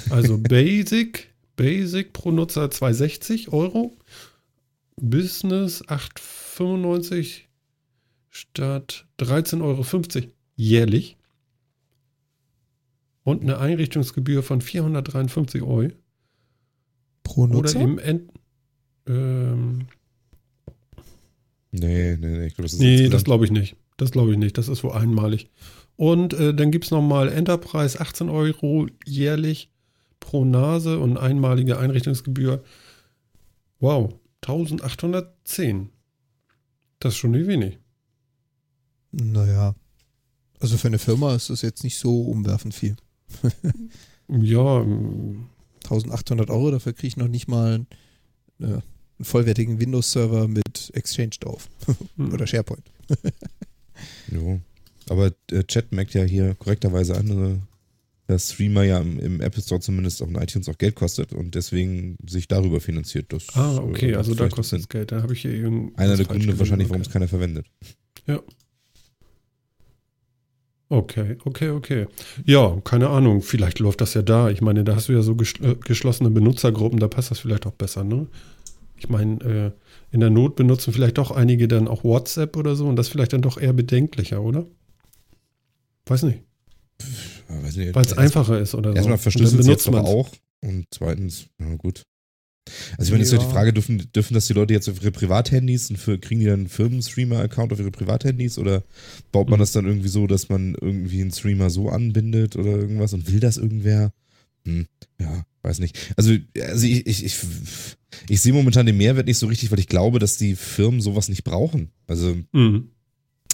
Also 0.09 0.37
Basic, 0.41 1.33
Basic 1.55 2.11
pro 2.11 2.31
Nutzer 2.31 2.69
260 2.69 3.53
Euro. 3.53 3.95
Business 4.97 5.83
8,95 5.85 7.43
statt 8.29 9.05
13,50 9.19 9.61
Euro 9.61 10.27
jährlich. 10.57 11.15
Und 13.23 13.41
eine 13.41 13.57
Einrichtungsgebühr 13.57 14.43
von 14.43 14.59
453 14.59 15.61
Euro. 15.61 15.91
Pro 17.23 17.43
Oder 17.43 17.53
Nutzer? 17.53 17.79
im 17.79 17.99
End. 17.99 18.31
Ähm, 19.07 19.87
Nee, 21.71 22.17
nee, 22.19 22.27
nee, 22.27 22.45
ich 22.47 22.55
glaube, 22.55 22.63
das 22.63 22.73
ist 22.73 22.79
nee, 22.79 23.07
das 23.09 23.23
glaube 23.23 23.45
ich 23.45 23.51
nicht. 23.51 23.75
Das 23.97 24.11
glaube 24.11 24.31
ich 24.31 24.37
nicht. 24.37 24.57
Das 24.57 24.67
ist 24.67 24.83
wohl 24.83 24.91
einmalig. 24.91 25.49
Und 25.95 26.33
äh, 26.33 26.53
dann 26.53 26.71
gibt 26.71 26.85
es 26.85 26.91
nochmal 26.91 27.29
Enterprise 27.29 27.99
18 27.99 28.29
Euro 28.29 28.87
jährlich 29.05 29.71
pro 30.19 30.45
Nase 30.45 30.99
und 30.99 31.17
einmalige 31.17 31.79
Einrichtungsgebühr. 31.79 32.63
Wow, 33.79 34.13
1810. 34.41 35.89
Das 36.99 37.13
ist 37.13 37.17
schon 37.17 37.31
nicht 37.31 37.47
wenig. 37.47 37.79
Naja. 39.11 39.75
Also 40.59 40.77
für 40.77 40.87
eine 40.87 40.99
Firma 40.99 41.35
ist 41.35 41.49
das 41.49 41.61
jetzt 41.61 41.83
nicht 41.83 41.97
so 41.97 42.21
umwerfend 42.21 42.73
viel. 42.73 42.95
Ja, 44.29 44.81
ähm, 44.81 45.47
1800 45.83 46.49
Euro, 46.49 46.71
dafür 46.71 46.93
kriege 46.93 47.07
ich 47.07 47.17
noch 47.17 47.29
nicht 47.29 47.47
mal 47.47 47.85
äh, 48.59 48.65
einen 48.65 48.81
vollwertigen 49.21 49.79
Windows-Server 49.79 50.47
mit 50.47 50.91
Exchange 50.93 51.37
drauf. 51.39 51.69
hm. 52.17 52.33
Oder 52.33 52.45
SharePoint. 52.45 52.83
Jo. 54.31 54.59
Aber 55.09 55.31
äh, 55.51 55.63
Chat 55.63 55.91
merkt 55.91 56.13
ja 56.13 56.23
hier 56.23 56.55
korrekterweise 56.55 57.15
andere 57.15 57.61
dass 58.27 58.51
Streamer 58.51 58.83
ja 58.83 58.99
im, 58.99 59.19
im 59.19 59.41
Apple 59.41 59.63
Store 59.63 59.79
zumindest 59.79 60.21
auf 60.21 60.27
den 60.27 60.37
iTunes 60.41 60.67
auch 60.69 60.77
Geld 60.77 60.95
kostet 60.95 61.33
und 61.33 61.55
deswegen 61.55 62.17
sich 62.27 62.47
darüber 62.47 62.81
finanziert. 62.81 63.31
Das, 63.31 63.47
Ah, 63.53 63.77
okay, 63.77 64.11
äh, 64.11 64.15
also 64.15 64.35
da 64.35 64.49
kostet 64.49 64.81
es. 64.81 64.89
Geld. 64.89 65.11
Da 65.11 65.21
habe 65.21 65.33
ich 65.33 65.41
hier 65.41 65.53
irgend 65.53 65.97
Einer 65.97 66.17
der 66.17 66.25
Gründe 66.25 66.59
wahrscheinlich, 66.59 66.89
warum 66.89 67.01
es 67.01 67.09
keiner 67.09 67.27
verwendet. 67.27 67.65
Ja. 68.27 68.41
Okay, 70.89 71.37
okay, 71.43 71.69
okay. 71.69 72.07
Ja, 72.45 72.79
keine 72.83 73.09
Ahnung. 73.09 73.41
Vielleicht 73.41 73.79
läuft 73.79 73.99
das 74.01 74.13
ja 74.13 74.21
da. 74.21 74.49
Ich 74.49 74.61
meine, 74.61 74.83
da 74.83 74.95
hast 74.95 75.09
du 75.09 75.13
ja 75.13 75.21
so 75.21 75.33
äh, 75.33 75.75
geschlossene 75.75 76.29
Benutzergruppen, 76.29 76.99
da 76.99 77.07
passt 77.07 77.31
das 77.31 77.39
vielleicht 77.39 77.65
auch 77.65 77.73
besser, 77.73 78.03
ne? 78.03 78.27
Ich 78.97 79.09
meine, 79.09 79.41
äh, 79.43 79.71
in 80.11 80.19
der 80.21 80.29
Not 80.29 80.55
benutzen 80.55 80.93
vielleicht 80.93 81.17
doch 81.17 81.31
einige 81.31 81.67
dann 81.67 81.87
auch 81.87 82.03
WhatsApp 82.03 82.55
oder 82.57 82.75
so 82.75 82.87
und 82.87 82.95
das 82.95 83.09
vielleicht 83.09 83.33
dann 83.33 83.41
doch 83.41 83.57
eher 83.59 83.73
bedenklicher, 83.73 84.41
oder? 84.41 84.65
Weiß 86.05 86.23
nicht. 86.23 86.39
Ja, 87.49 87.93
Weil 87.93 88.05
es 88.05 88.17
einfacher 88.17 88.59
ist 88.59 88.73
oder 88.75 88.91
so. 88.91 88.95
Erstmal 88.95 89.17
verschlüsselt 89.17 89.63
sie 89.63 89.71
jetzt 89.71 89.87
aber 89.87 90.03
auch. 90.03 90.29
Und 90.61 90.85
zweitens, 90.91 91.47
na 91.57 91.75
gut. 91.75 92.03
Also 92.97 93.03
ich 93.03 93.11
meine, 93.11 93.19
jetzt 93.23 93.27
ist 93.27 93.33
ja 93.33 93.37
die 93.39 93.45
Ja. 93.45 93.51
Frage, 93.51 93.71
dürfen, 93.73 94.11
dürfen 94.13 94.33
das 94.33 94.47
die 94.47 94.53
Leute 94.53 94.73
jetzt 94.73 94.89
auf 94.89 95.01
ihre 95.01 95.11
Privathandys, 95.11 95.89
und 95.89 95.97
für, 95.97 96.17
kriegen 96.17 96.39
die 96.41 96.47
dann 96.47 96.61
einen 96.61 96.67
Firmen-Streamer-Account 96.69 97.71
auf 97.71 97.79
ihre 97.79 97.91
Privathandys 97.91 98.57
oder 98.57 98.83
baut 99.31 99.49
man 99.49 99.59
Mhm. 99.59 99.61
das 99.61 99.71
dann 99.71 99.85
irgendwie 99.85 100.09
so, 100.09 100.27
dass 100.27 100.49
man 100.49 100.75
irgendwie 100.81 101.21
einen 101.21 101.31
Streamer 101.31 101.69
so 101.69 101.89
anbindet 101.89 102.55
oder 102.57 102.71
irgendwas 102.71 103.13
und 103.13 103.31
will 103.31 103.39
das 103.39 103.57
irgendwer? 103.57 104.11
Hm, 104.67 104.87
ja, 105.19 105.45
weiß 105.63 105.79
nicht. 105.79 105.97
Also, 106.17 106.35
also 106.61 106.85
ich, 106.85 107.05
ich, 107.07 107.23
ich, 107.25 107.37
ich 108.29 108.41
sehe 108.41 108.53
momentan 108.53 108.85
den 108.85 108.97
Mehrwert 108.97 109.25
nicht 109.27 109.37
so 109.37 109.47
richtig, 109.47 109.71
weil 109.71 109.79
ich 109.79 109.87
glaube, 109.87 110.19
dass 110.19 110.37
die 110.37 110.55
Firmen 110.55 111.01
sowas 111.01 111.29
nicht 111.29 111.43
brauchen. 111.43 111.89
Also, 112.05 112.35
Mhm. 112.51 112.91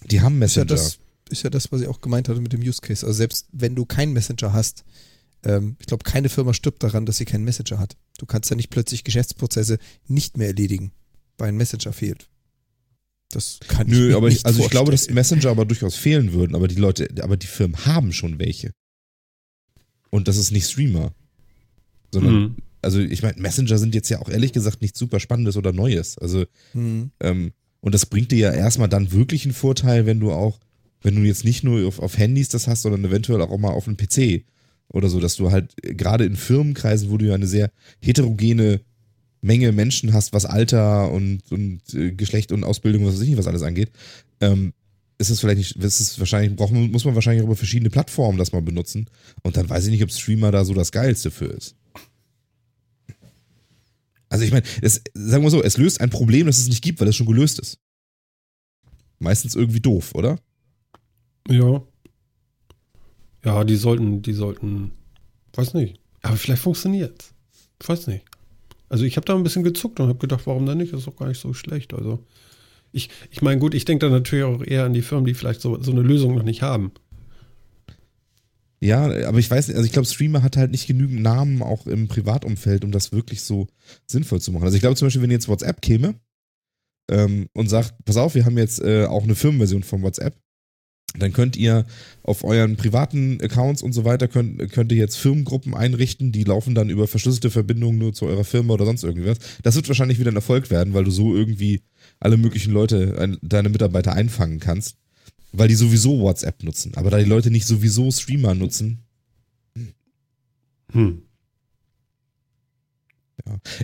die 0.09 0.21
haben 0.21 0.41
Ist 0.41 0.55
ja, 0.55 0.63
Messenger. 0.63 0.65
das, 0.65 0.99
ist 1.29 1.43
ja 1.43 1.49
das, 1.49 1.71
was 1.71 1.81
ich 1.81 1.87
auch 1.87 2.01
gemeint 2.01 2.27
hatte 2.29 2.41
mit 2.41 2.53
dem 2.53 2.61
Use 2.61 2.81
Case. 2.81 3.05
Also 3.05 3.15
selbst 3.17 3.47
wenn 3.51 3.75
du 3.75 3.85
keinen 3.85 4.13
Messenger 4.13 4.53
hast, 4.53 4.83
ähm, 5.43 5.75
ich 5.79 5.85
glaube, 5.87 6.03
keine 6.03 6.29
Firma 6.29 6.53
stirbt 6.53 6.83
daran, 6.83 7.05
dass 7.05 7.17
sie 7.17 7.25
keinen 7.25 7.43
Messenger 7.43 7.79
hat. 7.79 7.95
Du 8.17 8.25
kannst 8.25 8.49
ja 8.49 8.55
nicht 8.55 8.69
plötzlich 8.69 9.03
Geschäftsprozesse 9.03 9.77
nicht 10.07 10.37
mehr 10.37 10.47
erledigen, 10.47 10.91
weil 11.37 11.49
ein 11.49 11.57
Messenger 11.57 11.93
fehlt. 11.93 12.29
Das 13.29 13.59
kann 13.67 13.87
ich 13.87 13.93
Nö, 13.93 14.09
mir 14.09 14.17
aber 14.17 14.27
nicht 14.29 14.39
ich, 14.39 14.45
also 14.45 14.61
ich 14.63 14.69
glaube, 14.69 14.91
dass. 14.91 15.09
Messenger 15.09 15.49
aber 15.49 15.65
durchaus 15.65 15.95
fehlen 15.95 16.33
würden, 16.33 16.55
aber 16.55 16.67
die 16.67 16.75
Leute, 16.75 17.09
aber 17.21 17.35
die 17.35 17.47
Firmen 17.47 17.85
haben 17.85 18.13
schon 18.13 18.37
welche. 18.37 18.71
Und 20.13 20.27
das 20.27 20.37
ist 20.37 20.51
nicht 20.51 20.67
Streamer. 20.69 21.11
Sondern, 22.11 22.33
Mhm. 22.35 22.55
also 22.83 22.99
ich 22.99 23.23
meine, 23.23 23.41
Messenger 23.41 23.79
sind 23.79 23.95
jetzt 23.95 24.09
ja 24.09 24.19
auch 24.21 24.29
ehrlich 24.29 24.53
gesagt 24.53 24.83
nichts 24.83 24.99
super 24.99 25.19
Spannendes 25.19 25.57
oder 25.57 25.73
Neues. 25.73 26.19
Also, 26.19 26.45
Hm. 26.73 27.09
ähm, 27.19 27.51
und 27.81 27.95
das 27.95 28.05
bringt 28.05 28.31
dir 28.31 28.37
ja 28.37 28.53
erstmal 28.53 28.87
dann 28.89 29.11
wirklich 29.11 29.43
einen 29.45 29.55
Vorteil, 29.55 30.05
wenn 30.05 30.19
du 30.19 30.31
auch, 30.31 30.59
wenn 31.01 31.15
du 31.15 31.21
jetzt 31.23 31.43
nicht 31.45 31.63
nur 31.63 31.87
auf, 31.87 31.97
auf 31.97 32.15
Handys 32.19 32.49
das 32.49 32.67
hast, 32.67 32.83
sondern 32.83 33.03
eventuell 33.03 33.41
auch 33.41 33.57
mal 33.57 33.71
auf 33.71 33.87
einem 33.87 33.97
PC 33.97 34.45
oder 34.89 35.09
so, 35.09 35.19
dass 35.19 35.35
du 35.35 35.49
halt 35.49 35.73
äh, 35.81 35.95
gerade 35.95 36.25
in 36.25 36.35
Firmenkreisen, 36.35 37.09
wo 37.09 37.17
du 37.17 37.25
ja 37.25 37.33
eine 37.33 37.47
sehr 37.47 37.71
heterogene 37.99 38.81
Menge 39.41 39.71
Menschen 39.71 40.13
hast, 40.13 40.31
was 40.31 40.45
Alter 40.45 41.11
und, 41.11 41.41
und 41.51 41.81
äh, 41.95 42.11
Geschlecht 42.11 42.51
und 42.51 42.63
Ausbildung, 42.63 43.03
was 43.07 43.15
weiß 43.15 43.21
ich 43.21 43.29
nicht, 43.29 43.39
was 43.39 43.47
alles 43.47 43.63
angeht, 43.63 43.89
ähm, 44.41 44.73
ist 45.29 45.37
es 45.37 45.39
vielleicht 45.39 45.57
nicht, 45.57 45.75
ist 45.75 45.99
es 45.99 46.19
wahrscheinlich, 46.19 46.55
braucht 46.55 46.71
muss 46.71 47.05
man 47.05 47.15
wahrscheinlich 47.15 47.43
über 47.43 47.55
verschiedene 47.55 47.89
Plattformen 47.89 48.37
das 48.37 48.51
mal 48.51 48.61
benutzen. 48.61 49.09
Und 49.41 49.57
dann 49.57 49.69
weiß 49.69 49.85
ich 49.85 49.91
nicht, 49.91 50.03
ob 50.03 50.11
Streamer 50.11 50.51
da 50.51 50.65
so 50.65 50.73
das 50.73 50.91
Geilste 50.91 51.31
für 51.31 51.45
ist. 51.45 51.75
Also 54.29 54.45
ich 54.45 54.51
meine, 54.51 54.65
sagen 55.13 55.43
wir 55.43 55.49
so, 55.51 55.61
es 55.61 55.77
löst 55.77 56.01
ein 56.01 56.09
Problem, 56.09 56.47
das 56.47 56.57
es 56.57 56.67
nicht 56.67 56.83
gibt, 56.83 56.99
weil 56.99 57.07
es 57.07 57.15
schon 57.15 57.27
gelöst 57.27 57.59
ist. 57.59 57.79
Meistens 59.19 59.55
irgendwie 59.55 59.79
doof, 59.79 60.15
oder? 60.15 60.39
Ja. 61.47 61.83
Ja, 63.45 63.63
die 63.63 63.75
sollten, 63.75 64.21
die 64.21 64.33
sollten, 64.33 64.91
weiß 65.53 65.75
nicht. 65.75 65.99
Aber 66.23 66.35
vielleicht 66.35 66.63
funktioniert's. 66.63 67.33
Weiß 67.85 68.07
nicht. 68.07 68.25
Also 68.89 69.05
ich 69.05 69.17
habe 69.17 69.25
da 69.25 69.35
ein 69.35 69.43
bisschen 69.43 69.63
gezuckt 69.63 69.99
und 69.99 70.07
habe 70.07 70.19
gedacht, 70.19 70.45
warum 70.45 70.65
denn 70.65 70.77
nicht? 70.77 70.93
Das 70.93 71.01
ist 71.01 71.07
doch 71.07 71.15
gar 71.15 71.27
nicht 71.27 71.39
so 71.39 71.53
schlecht. 71.53 71.93
Also 71.93 72.25
ich, 72.93 73.09
ich 73.31 73.41
meine, 73.41 73.59
gut, 73.59 73.73
ich 73.73 73.85
denke 73.85 74.05
da 74.05 74.11
natürlich 74.11 74.45
auch 74.45 74.63
eher 74.63 74.85
an 74.85 74.93
die 74.93 75.01
Firmen, 75.01 75.25
die 75.25 75.33
vielleicht 75.33 75.61
so, 75.61 75.81
so 75.81 75.91
eine 75.91 76.01
Lösung 76.01 76.35
noch 76.35 76.43
nicht 76.43 76.61
haben. 76.61 76.91
Ja, 78.79 79.05
aber 79.27 79.39
ich 79.39 79.49
weiß 79.49 79.69
also 79.69 79.83
ich 79.83 79.93
glaube, 79.93 80.07
Streamer 80.07 80.43
hat 80.43 80.57
halt 80.57 80.71
nicht 80.71 80.87
genügend 80.87 81.21
Namen 81.21 81.61
auch 81.61 81.87
im 81.87 82.09
Privatumfeld, 82.09 82.83
um 82.83 82.91
das 82.91 83.13
wirklich 83.13 83.41
so 83.41 83.67
sinnvoll 84.07 84.41
zu 84.41 84.51
machen. 84.51 84.65
Also 84.65 84.75
ich 84.75 84.81
glaube 84.81 84.97
zum 84.97 85.05
Beispiel, 85.05 85.21
wenn 85.21 85.31
jetzt 85.31 85.47
WhatsApp 85.47 85.81
käme 85.81 86.15
ähm, 87.09 87.47
und 87.53 87.69
sagt, 87.69 87.93
pass 88.03 88.17
auf, 88.17 88.35
wir 88.35 88.45
haben 88.45 88.57
jetzt 88.57 88.81
äh, 88.81 89.05
auch 89.05 89.23
eine 89.23 89.35
Firmenversion 89.35 89.83
von 89.83 90.01
WhatsApp, 90.01 90.35
dann 91.17 91.31
könnt 91.31 91.55
ihr 91.55 91.85
auf 92.23 92.43
euren 92.43 92.75
privaten 92.75 93.39
Accounts 93.41 93.83
und 93.83 93.93
so 93.93 94.03
weiter, 94.03 94.27
könnt, 94.27 94.71
könnt 94.71 94.91
ihr 94.91 94.97
jetzt 94.97 95.15
Firmengruppen 95.15 95.75
einrichten, 95.75 96.31
die 96.31 96.43
laufen 96.43 96.75
dann 96.75 96.89
über 96.89 97.07
verschlüsselte 97.07 97.51
Verbindungen 97.51 97.99
nur 97.99 98.13
zu 98.13 98.25
eurer 98.25 98.43
Firma 98.43 98.73
oder 98.73 98.85
sonst 98.85 99.03
irgendwas. 99.03 99.37
Das 99.61 99.75
wird 99.75 99.87
wahrscheinlich 99.87 100.19
wieder 100.19 100.31
ein 100.31 100.35
Erfolg 100.35 100.71
werden, 100.71 100.93
weil 100.93 101.03
du 101.03 101.11
so 101.11 101.35
irgendwie 101.35 101.83
alle 102.23 102.37
möglichen 102.37 102.71
Leute, 102.73 103.17
ein, 103.19 103.37
deine 103.41 103.69
Mitarbeiter 103.69 104.13
einfangen 104.13 104.59
kannst, 104.59 104.95
weil 105.51 105.67
die 105.67 105.75
sowieso 105.75 106.19
WhatsApp 106.19 106.63
nutzen. 106.63 106.93
Aber 106.95 107.09
da 107.09 107.17
die 107.19 107.25
Leute 107.29 107.51
nicht 107.51 107.67
sowieso 107.67 108.09
Streamer 108.11 108.55
nutzen, 108.55 108.99
Hm. 110.91 111.23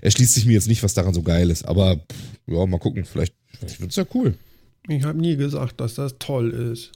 erschließt 0.02 0.34
sich 0.36 0.46
mir 0.46 0.54
jetzt 0.54 0.68
nicht, 0.68 0.84
was 0.84 0.94
daran 0.94 1.14
so 1.14 1.24
geil 1.24 1.50
ist. 1.50 1.66
Aber 1.68 1.98
pff, 1.98 2.40
ja, 2.48 2.66
mal 2.68 2.78
gucken, 2.78 3.04
vielleicht, 3.06 3.34
vielleicht 3.58 3.82
wird 3.82 3.92
es 3.92 3.98
ja 3.98 4.06
cool. 4.14 4.38
Ich 4.88 5.04
habe 5.04 5.20
nie 5.20 5.36
gesagt, 5.36 5.80
dass 5.82 5.96
das 5.96 6.16
toll 6.20 6.52
ist. 6.52 6.92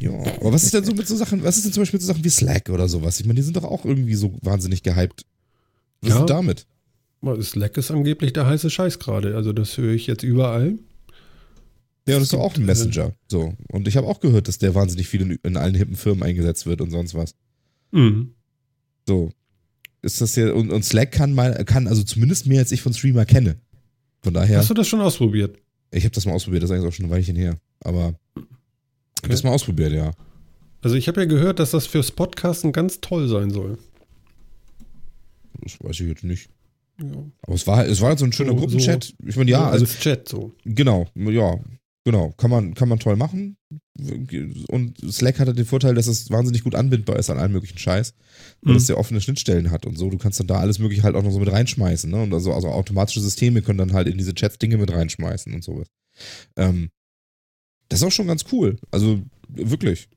Ja, 0.00 0.10
aber 0.10 0.52
was 0.52 0.64
ist 0.64 0.74
denn 0.74 0.84
so 0.84 0.92
mit 0.94 1.06
so 1.06 1.16
Sachen, 1.16 1.42
was 1.44 1.56
ist 1.58 1.64
denn 1.64 1.72
zum 1.72 1.82
Beispiel 1.82 1.98
mit 1.98 2.02
so 2.02 2.12
Sachen 2.12 2.24
wie 2.24 2.28
Slack 2.30 2.70
oder 2.70 2.88
sowas? 2.88 3.20
Ich 3.20 3.26
meine, 3.26 3.36
die 3.36 3.42
sind 3.42 3.56
doch 3.56 3.64
auch 3.64 3.84
irgendwie 3.84 4.14
so 4.14 4.36
wahnsinnig 4.42 4.82
gehypt. 4.82 5.24
Was 6.00 6.10
Ja. 6.10 6.14
ist 6.16 6.20
denn 6.20 6.26
damit? 6.26 6.66
Slack 7.42 7.76
ist 7.76 7.90
angeblich 7.90 8.32
der 8.32 8.46
heiße 8.46 8.70
Scheiß 8.70 8.98
gerade. 8.98 9.36
Also 9.36 9.52
das 9.52 9.76
höre 9.76 9.92
ich 9.92 10.06
jetzt 10.06 10.22
überall. 10.22 10.78
Ja, 12.08 12.14
und 12.16 12.16
das 12.16 12.16
Es 12.16 12.22
ist 12.24 12.32
doch 12.34 12.40
auch 12.40 12.54
ein 12.54 12.64
Messenger. 12.64 13.12
So. 13.28 13.54
Und 13.68 13.88
ich 13.88 13.96
habe 13.96 14.06
auch 14.06 14.20
gehört, 14.20 14.48
dass 14.48 14.58
der 14.58 14.74
wahnsinnig 14.74 15.08
viel 15.08 15.22
in, 15.22 15.38
in 15.42 15.56
allen 15.56 15.74
hippen 15.74 15.96
Firmen 15.96 16.22
eingesetzt 16.22 16.66
wird 16.66 16.80
und 16.80 16.90
sonst 16.90 17.14
was. 17.14 17.34
Mhm. 17.90 18.34
So. 19.06 19.30
Ist 20.02 20.20
das 20.20 20.34
hier, 20.34 20.54
und, 20.54 20.70
und 20.70 20.84
Slack 20.84 21.10
kann 21.10 21.32
mal, 21.34 21.64
kann 21.64 21.88
also 21.88 22.04
zumindest 22.04 22.46
mehr 22.46 22.60
als 22.60 22.70
ich 22.70 22.80
von 22.80 22.94
Streamer 22.94 23.24
kenne. 23.24 23.56
Von 24.22 24.34
daher, 24.34 24.58
Hast 24.58 24.70
du 24.70 24.74
das 24.74 24.86
schon 24.86 25.00
ausprobiert? 25.00 25.58
ich 25.90 26.04
habe 26.04 26.14
das 26.14 26.26
mal 26.26 26.32
ausprobiert, 26.32 26.62
das 26.62 26.70
ist 26.70 26.76
eigentlich 26.76 26.88
auch 26.88 26.94
schon 26.94 27.06
ein 27.06 27.10
Weilchen 27.10 27.36
her. 27.36 27.58
Aber 27.80 28.14
ich 28.36 29.22
habe 29.22 29.28
das 29.28 29.42
mal 29.42 29.50
ausprobiert, 29.50 29.92
ja. 29.92 30.12
Also 30.82 30.94
ich 30.96 31.08
habe 31.08 31.20
ja 31.22 31.26
gehört, 31.26 31.58
dass 31.58 31.70
das 31.72 31.86
fürs 31.86 32.10
Podcasten 32.10 32.72
ganz 32.72 33.00
toll 33.00 33.28
sein 33.28 33.50
soll. 33.50 33.78
Das 35.62 35.76
weiß 35.80 36.00
ich 36.00 36.08
jetzt 36.08 36.24
nicht. 36.24 36.50
Ja. 37.02 37.24
Aber 37.42 37.54
es 37.54 37.66
war, 37.66 37.86
es 37.86 38.00
war 38.00 38.08
halt 38.10 38.18
so 38.18 38.24
ein 38.24 38.32
schöner 38.32 38.50
So- 38.52 38.56
Gruppenchat. 38.56 39.14
Ich 39.26 39.36
meine, 39.36 39.50
ja, 39.50 39.60
So 39.60 39.64
also 39.66 39.84
als 39.84 39.98
Chat 39.98 40.28
so. 40.28 40.54
Genau, 40.64 41.06
ja, 41.14 41.58
genau. 42.04 42.32
Kann 42.38 42.50
man, 42.50 42.74
kann 42.74 42.88
man 42.88 42.98
toll 42.98 43.16
machen. 43.16 43.56
Und 44.68 44.98
Slack 45.12 45.38
hat 45.38 45.46
halt 45.48 45.58
den 45.58 45.64
Vorteil, 45.66 45.94
dass 45.94 46.06
es 46.06 46.30
wahnsinnig 46.30 46.62
gut 46.64 46.74
anbindbar 46.74 47.18
ist 47.18 47.30
an 47.30 47.38
allen 47.38 47.52
möglichen 47.52 47.78
Scheiß. 47.78 48.14
Und 48.62 48.70
Mhm. 48.70 48.74
dass 48.74 48.86
der 48.86 48.98
offene 48.98 49.20
Schnittstellen 49.20 49.70
hat 49.70 49.86
und 49.86 49.96
so. 49.98 50.08
Du 50.10 50.18
kannst 50.18 50.38
dann 50.40 50.46
da 50.46 50.56
alles 50.58 50.78
mögliche 50.78 51.02
halt 51.02 51.16
auch 51.16 51.22
noch 51.22 51.30
so 51.32 51.38
mit 51.40 51.50
reinschmeißen. 51.50 52.10
Ne? 52.10 52.22
Und 52.22 52.32
also, 52.34 52.52
also 52.52 52.68
automatische 52.68 53.20
Systeme 53.20 53.62
können 53.62 53.78
dann 53.78 53.92
halt 53.92 54.08
in 54.08 54.18
diese 54.18 54.34
Chats 54.34 54.58
Dinge 54.58 54.76
mit 54.78 54.92
reinschmeißen 54.92 55.52
und 55.54 55.64
sowas. 55.64 55.88
Ähm, 56.56 56.90
das 57.88 58.00
ist 58.00 58.06
auch 58.06 58.12
schon 58.12 58.26
ganz 58.26 58.44
cool. 58.52 58.78
Also 58.90 59.20
wirklich. 59.48 60.08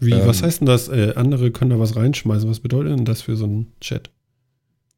Wie, 0.00 0.12
Ähm, 0.12 0.26
was 0.26 0.42
heißt 0.42 0.60
denn 0.60 0.66
das? 0.66 0.88
Äh, 0.88 1.12
andere 1.16 1.50
können 1.50 1.70
da 1.70 1.78
was 1.78 1.96
reinschmeißen. 1.96 2.48
Was 2.48 2.60
bedeutet 2.60 2.96
denn 2.98 3.04
das 3.04 3.22
für 3.22 3.36
so 3.36 3.44
einen 3.44 3.72
Chat? 3.80 4.10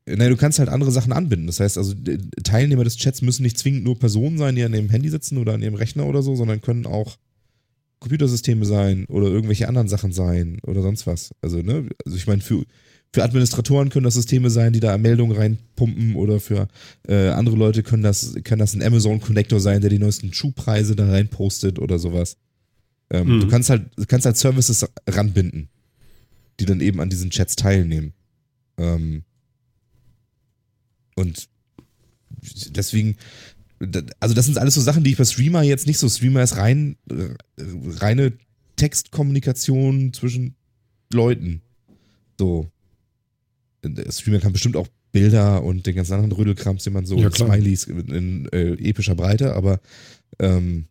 Nein, 0.07 0.31
du 0.31 0.37
kannst 0.37 0.59
halt 0.59 0.69
andere 0.69 0.91
Sachen 0.91 1.13
anbinden. 1.13 1.47
Das 1.47 1.61
heißt 1.61 1.79
also, 1.79 1.95
Teilnehmer 2.43 2.85
des 2.85 2.97
Chats 2.97 3.23
müssen 3.23 3.43
nicht 3.43 3.59
zwingend 3.59 3.85
nur 3.85 3.99
Personen 3.99 4.39
sein, 4.39 4.57
die 4.57 4.63
an 4.65 4.75
ihrem 4.75 4.89
Handy 4.91 5.09
sitzen 5.09 5.39
oder 5.39 5.55
an 5.55 5.63
ihrem 5.63 5.75
Rechner 5.75 6.07
oder 6.07 6.23
so, 6.23 6.35
sondern 6.35 6.61
können 6.61 6.87
auch 6.87 7.17
Computersysteme 8.01 8.65
sein 8.65 9.05
oder 9.07 9.29
irgendwelche 9.29 9.69
anderen 9.69 9.89
Sachen 9.89 10.13
sein 10.13 10.59
oder 10.67 10.83
sonst 10.83 11.07
was. 11.07 11.31
Also, 11.43 11.59
ne, 11.59 11.87
also 12.05 12.17
ich 12.17 12.27
meine, 12.27 12.41
für, 12.41 12.65
für 13.13 13.23
Administratoren 13.23 13.91
können 13.91 14.05
das 14.05 14.15
Systeme 14.15 14.51
sein, 14.51 14.73
die 14.73 14.81
da 14.81 14.97
Meldungen 14.97 15.37
reinpumpen 15.37 16.17
oder 16.17 16.41
für 16.41 16.69
äh, 17.07 17.29
andere 17.29 17.57
Leute 17.57 17.83
können 17.83 18.03
das, 18.03 18.35
kann 18.43 18.59
das 18.59 18.75
ein 18.75 18.83
Amazon 18.83 19.21
Connector 19.21 19.61
sein, 19.61 19.83
der 19.83 19.91
die 19.91 19.99
neuesten 19.99 20.33
Schuhpreise 20.33 20.97
da 20.97 21.09
reinpostet 21.11 21.79
oder 21.79 21.99
sowas. 21.99 22.37
Ähm, 23.11 23.37
Mhm. 23.37 23.41
Du 23.41 23.49
kannst 23.49 23.69
halt, 23.69 23.91
kannst 24.09 24.25
halt 24.27 24.39
Services 24.39 24.87
ranbinden, 25.07 25.69
die 26.59 26.65
dann 26.65 26.81
eben 26.81 27.01
an 27.01 27.11
diesen 27.11 27.31
Chats 27.31 27.55
teilnehmen. 27.55 28.15
Ähm, 28.79 29.25
und 31.21 31.49
deswegen, 32.75 33.17
also 34.21 34.35
das 34.35 34.47
sind 34.47 34.59
alles 34.59 34.75
so 34.75 34.81
Sachen, 34.81 35.05
die 35.05 35.11
ich 35.13 35.17
bei 35.17 35.25
Streamer 35.25 35.63
jetzt 35.63 35.87
nicht 35.87 35.99
so. 35.99 36.09
Streamer 36.09 36.43
ist 36.43 36.57
rein, 36.57 36.97
äh, 37.11 37.35
reine 37.99 38.33
Textkommunikation 38.77 40.13
zwischen 40.13 40.55
Leuten. 41.13 41.63
So. 42.39 42.71
Der 43.85 44.11
Streamer 44.13 44.41
kann 44.41 44.53
bestimmt 44.53 44.77
auch 44.77 44.89
Bilder 45.13 45.63
und 45.63 45.87
den 45.87 45.97
ganzen 45.97 46.13
anderen 46.15 46.33
Rödelkrams, 46.33 46.85
den 46.85 46.93
man 46.93 47.07
so 47.07 47.17
Ja. 47.19 47.31
Smileys 47.33 47.85
in, 47.85 48.09
in 48.09 48.49
äh, 48.53 48.73
epischer 48.89 49.15
Breite, 49.15 49.55
aber 49.55 49.81
ähm, 50.39 50.85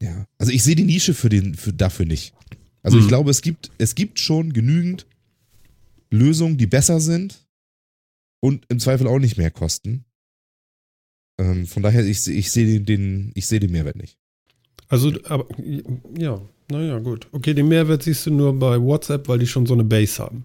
ja, 0.00 0.26
also 0.38 0.52
ich 0.52 0.62
sehe 0.62 0.76
die 0.76 0.84
Nische 0.84 1.14
für 1.14 1.28
den, 1.28 1.54
für, 1.54 1.72
dafür 1.72 2.06
nicht. 2.06 2.32
Also 2.82 2.98
ich 2.98 3.04
Mhm. 3.04 3.08
glaube, 3.08 3.30
es 3.30 3.42
gibt, 3.42 3.70
es 3.78 3.94
gibt 3.94 4.18
schon 4.18 4.52
genügend 4.52 5.06
Lösungen, 6.10 6.58
die 6.58 6.66
besser 6.66 7.00
sind 7.00 7.38
und 8.42 8.66
im 8.68 8.80
Zweifel 8.80 9.06
auch 9.06 9.18
nicht 9.18 9.38
mehr 9.38 9.50
kosten. 9.50 10.04
Ähm, 11.38 11.66
von 11.66 11.82
daher, 11.82 12.04
ich, 12.04 12.26
ich 12.28 12.50
sehe 12.50 12.80
den, 12.80 13.32
ich 13.34 13.46
sehe 13.46 13.60
den 13.60 13.72
Mehrwert 13.72 13.96
nicht. 13.96 14.18
Also, 14.88 15.12
aber 15.24 15.46
ja, 16.18 16.42
naja, 16.70 16.98
gut. 16.98 17.28
Okay, 17.32 17.54
den 17.54 17.68
Mehrwert 17.68 18.02
siehst 18.02 18.26
du 18.26 18.30
nur 18.30 18.58
bei 18.58 18.80
WhatsApp, 18.80 19.28
weil 19.28 19.38
die 19.38 19.46
schon 19.46 19.64
so 19.64 19.74
eine 19.74 19.84
Base 19.84 20.22
haben. 20.22 20.44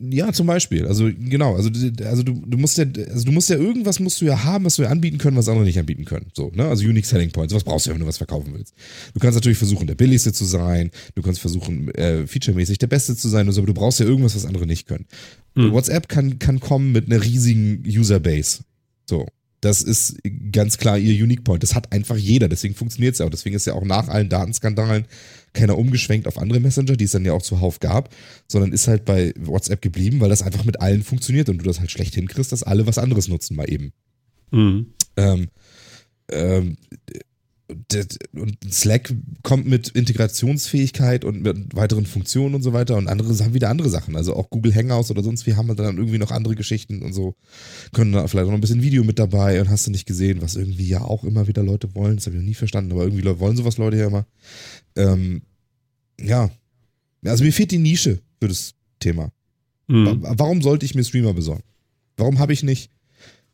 Ja, 0.00 0.32
zum 0.32 0.46
Beispiel. 0.46 0.86
Also 0.86 1.08
genau, 1.16 1.54
also, 1.54 1.70
also 2.04 2.22
du, 2.22 2.42
du 2.46 2.58
musst 2.58 2.78
ja, 2.78 2.84
also 3.10 3.24
du 3.24 3.32
musst 3.32 3.48
ja 3.48 3.56
irgendwas 3.56 4.00
musst 4.00 4.20
du 4.20 4.24
ja 4.24 4.42
haben, 4.42 4.64
was 4.64 4.78
wir 4.78 4.90
anbieten 4.90 5.18
können, 5.18 5.36
was 5.36 5.48
andere 5.48 5.64
nicht 5.64 5.78
anbieten 5.78 6.04
können. 6.04 6.26
So, 6.34 6.50
ne? 6.54 6.64
Also 6.64 6.84
Unique 6.84 7.06
Selling 7.06 7.30
Points. 7.30 7.54
Was 7.54 7.64
brauchst 7.64 7.86
du 7.86 7.90
ja, 7.90 7.94
wenn 7.94 8.00
du 8.00 8.06
was 8.06 8.18
verkaufen 8.18 8.52
willst? 8.54 8.74
Du 9.14 9.20
kannst 9.20 9.36
natürlich 9.36 9.58
versuchen, 9.58 9.86
der 9.86 9.94
billigste 9.94 10.32
zu 10.32 10.44
sein, 10.44 10.90
du 11.14 11.22
kannst 11.22 11.40
versuchen, 11.40 11.94
äh, 11.94 12.26
featuremäßig 12.26 12.78
der 12.78 12.88
Beste 12.88 13.16
zu 13.16 13.28
sein 13.28 13.46
und 13.46 13.54
so, 13.54 13.60
aber 13.60 13.68
du 13.68 13.74
brauchst 13.74 14.00
ja 14.00 14.06
irgendwas, 14.06 14.34
was 14.34 14.46
andere 14.46 14.66
nicht 14.66 14.88
können. 14.88 15.06
Hm. 15.54 15.72
WhatsApp 15.72 16.08
kann, 16.08 16.38
kann 16.38 16.58
kommen 16.58 16.92
mit 16.92 17.06
einer 17.06 17.22
riesigen 17.22 17.84
Userbase. 17.86 18.64
So. 19.08 19.26
Das 19.64 19.80
ist 19.80 20.18
ganz 20.52 20.76
klar 20.76 20.98
ihr 20.98 21.24
Unique 21.24 21.42
Point. 21.42 21.62
Das 21.62 21.74
hat 21.74 21.90
einfach 21.90 22.16
jeder, 22.16 22.48
deswegen 22.48 22.74
funktioniert 22.74 23.14
es 23.14 23.20
ja 23.20 23.26
auch. 23.26 23.30
Deswegen 23.30 23.56
ist 23.56 23.66
ja 23.66 23.72
auch 23.72 23.84
nach 23.84 24.08
allen 24.08 24.28
Datenskandalen 24.28 25.06
keiner 25.54 25.78
umgeschwenkt 25.78 26.28
auf 26.28 26.36
andere 26.36 26.60
Messenger, 26.60 26.96
die 26.96 27.04
es 27.04 27.12
dann 27.12 27.24
ja 27.24 27.32
auch 27.32 27.40
zuhauf 27.40 27.80
gab, 27.80 28.10
sondern 28.46 28.72
ist 28.72 28.88
halt 28.88 29.06
bei 29.06 29.32
WhatsApp 29.38 29.80
geblieben, 29.80 30.20
weil 30.20 30.28
das 30.28 30.42
einfach 30.42 30.64
mit 30.64 30.82
allen 30.82 31.02
funktioniert 31.02 31.48
und 31.48 31.58
du 31.58 31.64
das 31.64 31.80
halt 31.80 31.90
schlecht 31.90 32.14
hinkriegst, 32.14 32.52
dass 32.52 32.62
alle 32.62 32.86
was 32.86 32.98
anderes 32.98 33.28
nutzen 33.28 33.56
mal 33.56 33.70
eben. 33.70 33.92
Mhm. 34.50 34.86
Ähm, 35.16 35.48
ähm, 36.30 36.76
und 38.32 38.58
Slack 38.70 39.14
kommt 39.42 39.66
mit 39.66 39.88
Integrationsfähigkeit 39.88 41.24
und 41.24 41.42
mit 41.42 41.74
weiteren 41.74 42.04
Funktionen 42.04 42.54
und 42.54 42.62
so 42.62 42.74
weiter 42.74 42.96
und 42.96 43.08
andere 43.08 43.36
haben 43.42 43.54
wieder 43.54 43.70
andere 43.70 43.88
Sachen. 43.88 44.16
Also 44.16 44.36
auch 44.36 44.50
Google 44.50 44.74
Hangouts 44.74 45.10
oder 45.10 45.22
sonst 45.22 45.46
wie 45.46 45.54
haben 45.54 45.74
dann 45.74 45.96
irgendwie 45.96 46.18
noch 46.18 46.30
andere 46.30 46.56
Geschichten 46.56 47.02
und 47.02 47.14
so. 47.14 47.36
Können 47.92 48.12
da 48.12 48.26
vielleicht 48.26 48.46
auch 48.46 48.50
noch 48.50 48.58
ein 48.58 48.60
bisschen 48.60 48.82
Video 48.82 49.02
mit 49.02 49.18
dabei 49.18 49.60
und 49.60 49.70
hast 49.70 49.86
du 49.86 49.90
nicht 49.90 50.06
gesehen, 50.06 50.42
was 50.42 50.56
irgendwie 50.56 50.86
ja 50.86 51.00
auch 51.00 51.24
immer 51.24 51.48
wieder 51.48 51.62
Leute 51.62 51.94
wollen. 51.94 52.16
Das 52.16 52.26
habe 52.26 52.36
ich 52.36 52.42
noch 52.42 52.48
nie 52.48 52.54
verstanden, 52.54 52.92
aber 52.92 53.04
irgendwie 53.04 53.24
wollen 53.40 53.56
sowas 53.56 53.78
Leute 53.78 53.96
ja 53.96 54.08
immer. 54.08 54.26
Ähm, 54.96 55.42
ja. 56.20 56.50
Also 57.24 57.44
mir 57.44 57.52
fehlt 57.52 57.70
die 57.70 57.78
Nische 57.78 58.20
für 58.40 58.48
das 58.48 58.74
Thema. 59.00 59.32
Mhm. 59.86 60.18
Warum 60.22 60.60
sollte 60.60 60.84
ich 60.84 60.94
mir 60.94 61.04
Streamer 61.04 61.32
besorgen? 61.32 61.64
Warum 62.16 62.38
habe 62.38 62.52
ich 62.52 62.62
nicht 62.62 62.90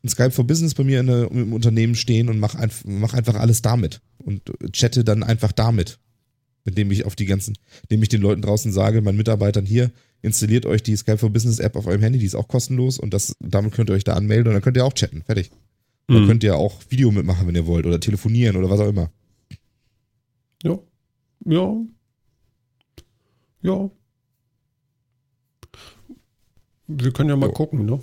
ein 0.03 0.09
Skype 0.09 0.31
for 0.31 0.45
Business 0.45 0.73
bei 0.73 0.83
mir 0.83 0.99
in 0.99 1.07
der, 1.07 1.31
im 1.31 1.53
Unternehmen 1.53 1.95
stehen 1.95 2.29
und 2.29 2.39
mach, 2.39 2.55
einf 2.55 2.83
mach 2.85 3.13
einfach 3.13 3.35
alles 3.35 3.61
damit 3.61 4.01
und 4.17 4.51
chatte 4.73 5.03
dann 5.03 5.23
einfach 5.23 5.51
damit. 5.51 5.99
Indem 6.63 6.91
ich 6.91 7.05
auf 7.05 7.15
die 7.15 7.25
ganzen, 7.25 7.57
indem 7.83 8.03
ich 8.03 8.09
den 8.09 8.21
Leuten 8.21 8.41
draußen 8.41 8.71
sage, 8.71 9.01
meinen 9.01 9.17
Mitarbeitern 9.17 9.65
hier, 9.65 9.91
installiert 10.21 10.67
euch 10.67 10.83
die 10.83 10.95
Skype 10.95 11.17
for 11.17 11.31
Business 11.31 11.59
App 11.59 11.75
auf 11.75 11.87
eurem 11.87 12.01
Handy, 12.01 12.19
die 12.19 12.25
ist 12.25 12.35
auch 12.35 12.47
kostenlos 12.47 12.99
und 12.99 13.13
das, 13.13 13.35
damit 13.39 13.73
könnt 13.73 13.89
ihr 13.89 13.93
euch 13.93 14.03
da 14.03 14.13
anmelden 14.13 14.47
und 14.47 14.53
dann 14.53 14.61
könnt 14.61 14.77
ihr 14.77 14.85
auch 14.85 14.93
chatten. 14.93 15.23
Fertig. 15.23 15.49
Mhm. 16.07 16.13
Dann 16.13 16.27
könnt 16.27 16.43
ihr 16.43 16.55
auch 16.55 16.81
Video 16.89 17.11
mitmachen, 17.11 17.47
wenn 17.47 17.55
ihr 17.55 17.65
wollt, 17.65 17.85
oder 17.85 17.99
telefonieren 17.99 18.55
oder 18.57 18.69
was 18.69 18.79
auch 18.79 18.89
immer. 18.89 19.11
Ja. 20.63 20.77
Ja. 21.45 21.75
Ja. 23.63 23.89
Wir 26.97 27.11
können 27.11 27.29
ja 27.29 27.35
mal 27.35 27.47
Jo. 27.47 27.53
gucken, 27.53 27.85
ne? 27.85 27.99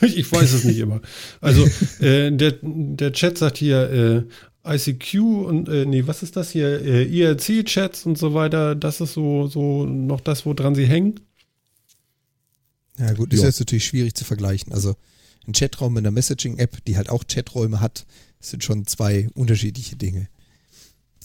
Ich 0.02 0.30
weiß 0.30 0.52
es 0.52 0.64
nicht 0.64 0.78
immer. 0.78 1.00
Also, 1.40 1.66
äh, 2.00 2.30
der, 2.30 2.54
der 2.62 3.12
Chat 3.12 3.38
sagt 3.38 3.58
hier 3.58 4.26
äh, 4.64 4.74
ICQ 4.76 5.14
und, 5.46 5.68
äh, 5.68 5.86
nee, 5.86 6.06
was 6.06 6.22
ist 6.22 6.36
das 6.36 6.50
hier? 6.50 6.80
Äh, 6.82 7.04
IRC-Chats 7.04 8.04
und 8.06 8.18
so 8.18 8.34
weiter. 8.34 8.74
Das 8.74 9.00
ist 9.00 9.14
so, 9.14 9.46
so 9.46 9.86
noch 9.86 10.20
das, 10.20 10.44
woran 10.44 10.74
sie 10.74 10.86
hängen. 10.86 11.20
Ja 12.98 13.12
gut, 13.14 13.32
ist 13.32 13.40
Ja. 13.40 13.46
jetzt 13.46 13.60
natürlich 13.60 13.86
schwierig 13.86 14.14
zu 14.14 14.24
vergleichen. 14.24 14.72
Also 14.72 14.96
ein 15.46 15.54
Chatraum 15.54 15.94
mit 15.94 16.02
einer 16.02 16.10
Messaging-App, 16.10 16.84
die 16.84 16.96
halt 16.96 17.08
auch 17.08 17.24
Chaträume 17.26 17.80
hat, 17.80 18.04
sind 18.40 18.62
schon 18.62 18.86
zwei 18.86 19.28
unterschiedliche 19.34 19.96
Dinge. 19.96 20.28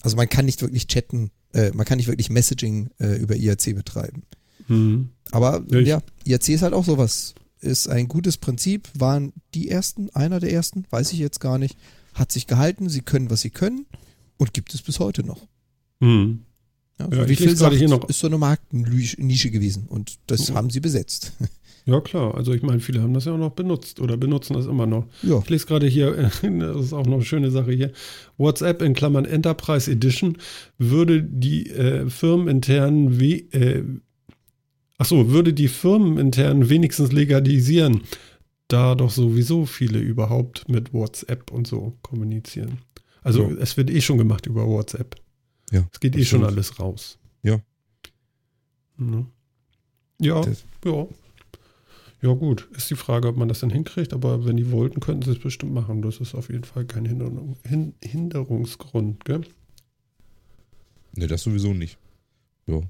Also 0.02 0.16
man 0.16 0.28
kann 0.28 0.46
nicht 0.46 0.62
wirklich 0.62 0.86
chatten, 0.86 1.30
äh, 1.52 1.70
man 1.72 1.84
kann 1.84 1.98
nicht 1.98 2.06
wirklich 2.08 2.30
Messaging 2.30 2.90
äh, 2.98 3.16
über 3.16 3.36
IRC 3.36 3.74
betreiben. 3.74 4.22
Hm. 4.66 5.08
Aber 5.32 5.64
Ja, 5.70 5.80
ja, 5.80 6.02
ich- 6.24 6.30
IRC 6.32 6.48
ist 6.54 6.62
halt 6.62 6.74
auch 6.74 6.84
sowas. 6.84 7.34
Ist 7.60 7.88
ein 7.88 8.06
gutes 8.08 8.36
Prinzip, 8.36 8.88
waren 8.98 9.32
die 9.54 9.68
ersten, 9.70 10.10
einer 10.10 10.40
der 10.40 10.52
ersten, 10.52 10.84
weiß 10.90 11.12
ich 11.12 11.18
jetzt 11.18 11.40
gar 11.40 11.58
nicht, 11.58 11.76
hat 12.14 12.30
sich 12.30 12.46
gehalten, 12.46 12.88
sie 12.88 13.00
können, 13.00 13.30
was 13.30 13.40
sie 13.40 13.50
können 13.50 13.86
und 14.36 14.52
gibt 14.54 14.72
es 14.74 14.82
bis 14.82 15.00
heute 15.00 15.24
noch. 15.24 15.46
Hm. 16.00 16.40
Ja, 16.98 17.08
Ja, 17.12 17.28
wie 17.28 17.32
ich 17.32 17.38
viel 17.38 17.56
sagt, 17.56 17.74
hier 17.76 17.88
noch- 17.88 18.08
ist 18.08 18.20
so 18.20 18.26
eine 18.26 18.38
Marktnische 18.38 19.50
gewesen 19.50 19.86
und 19.88 20.16
das 20.26 20.48
Ja. 20.48 20.54
haben 20.54 20.70
sie 20.70 20.80
besetzt. 20.80 21.32
Ja, 21.88 22.00
klar. 22.00 22.34
Also, 22.34 22.52
ich 22.52 22.62
meine, 22.64 22.80
viele 22.80 23.00
haben 23.00 23.14
das 23.14 23.26
ja 23.26 23.32
auch 23.32 23.38
noch 23.38 23.52
benutzt 23.52 24.00
oder 24.00 24.16
benutzen 24.16 24.54
das 24.54 24.66
immer 24.66 24.86
noch. 24.86 25.06
Ja, 25.22 25.38
Ich 25.38 25.48
lese 25.48 25.66
gerade 25.66 25.86
hier, 25.86 26.10
das 26.42 26.84
ist 26.84 26.92
auch 26.92 27.06
noch 27.06 27.14
eine 27.14 27.24
schöne 27.24 27.52
Sache 27.52 27.70
hier. 27.70 27.92
WhatsApp 28.38 28.82
in 28.82 28.92
Klammern 28.92 29.24
Enterprise 29.24 29.88
Edition 29.88 30.36
würde 30.78 31.22
die 31.22 31.70
äh, 31.70 32.10
firmeninternen, 32.10 33.20
we 33.20 33.34
äh, 33.52 33.84
ach 34.98 35.06
so, 35.06 35.30
würde 35.30 35.52
die 35.52 35.68
firmeninternen 35.68 36.68
wenigstens 36.68 37.12
legalisieren, 37.12 38.02
da 38.68 38.94
doch 38.94 39.10
sowieso 39.10 39.64
viele 39.66 39.98
überhaupt 40.00 40.68
mit 40.68 40.92
WhatsApp 40.92 41.50
und 41.52 41.66
so 41.66 41.96
kommunizieren. 42.02 42.78
Also 43.22 43.42
Ja. 43.50 43.56
es 43.58 43.76
wird 43.76 43.90
eh 43.90 44.00
schon 44.00 44.18
gemacht 44.18 44.46
über 44.46 44.66
WhatsApp. 44.66 45.16
Ja, 45.70 45.86
Es 45.92 46.00
geht 46.00 46.16
eh 46.16 46.24
schon 46.24 46.44
alles 46.44 46.78
raus. 46.78 47.18
Ja. 47.42 47.60
Ne? 48.96 49.26
Ja, 50.20 50.40
Das- 50.40 50.64
ja. 50.84 51.06
Ja, 52.22 52.32
gut. 52.32 52.66
Ist 52.74 52.88
die 52.90 52.96
Frage, 52.96 53.28
ob 53.28 53.36
man 53.36 53.46
das 53.48 53.60
denn 53.60 53.70
hinkriegt, 53.70 54.14
aber 54.14 54.46
wenn 54.46 54.56
die 54.56 54.70
wollten, 54.72 55.00
könnten 55.00 55.22
sie 55.22 55.32
es 55.32 55.38
bestimmt 55.38 55.74
machen. 55.74 56.00
Das 56.02 56.16
ist 56.18 56.34
auf 56.34 56.48
jeden 56.48 56.64
Fall 56.64 56.86
kein 56.86 57.04
Hinderung, 57.04 57.56
Hin 57.62 57.94
Hinderungsgrund, 58.02 59.24
gell? 59.26 59.42
Ne, 61.14 61.26
das 61.26 61.42
sowieso 61.42 61.74
nicht. 61.74 61.98
Ja. 62.66 62.80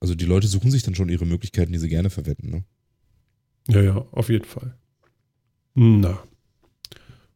Also 0.00 0.14
die 0.14 0.24
Leute 0.24 0.46
suchen 0.48 0.70
sich 0.70 0.82
dann 0.82 0.94
schon 0.94 1.08
ihre 1.08 1.26
Möglichkeiten, 1.26 1.72
die 1.72 1.78
sie 1.78 1.88
gerne 1.88 2.10
verwenden. 2.10 2.50
Ne? 2.50 2.64
Ja, 3.68 3.80
ja, 3.82 3.96
auf 4.12 4.28
jeden 4.28 4.44
Fall. 4.44 4.74
Na. 5.74 6.18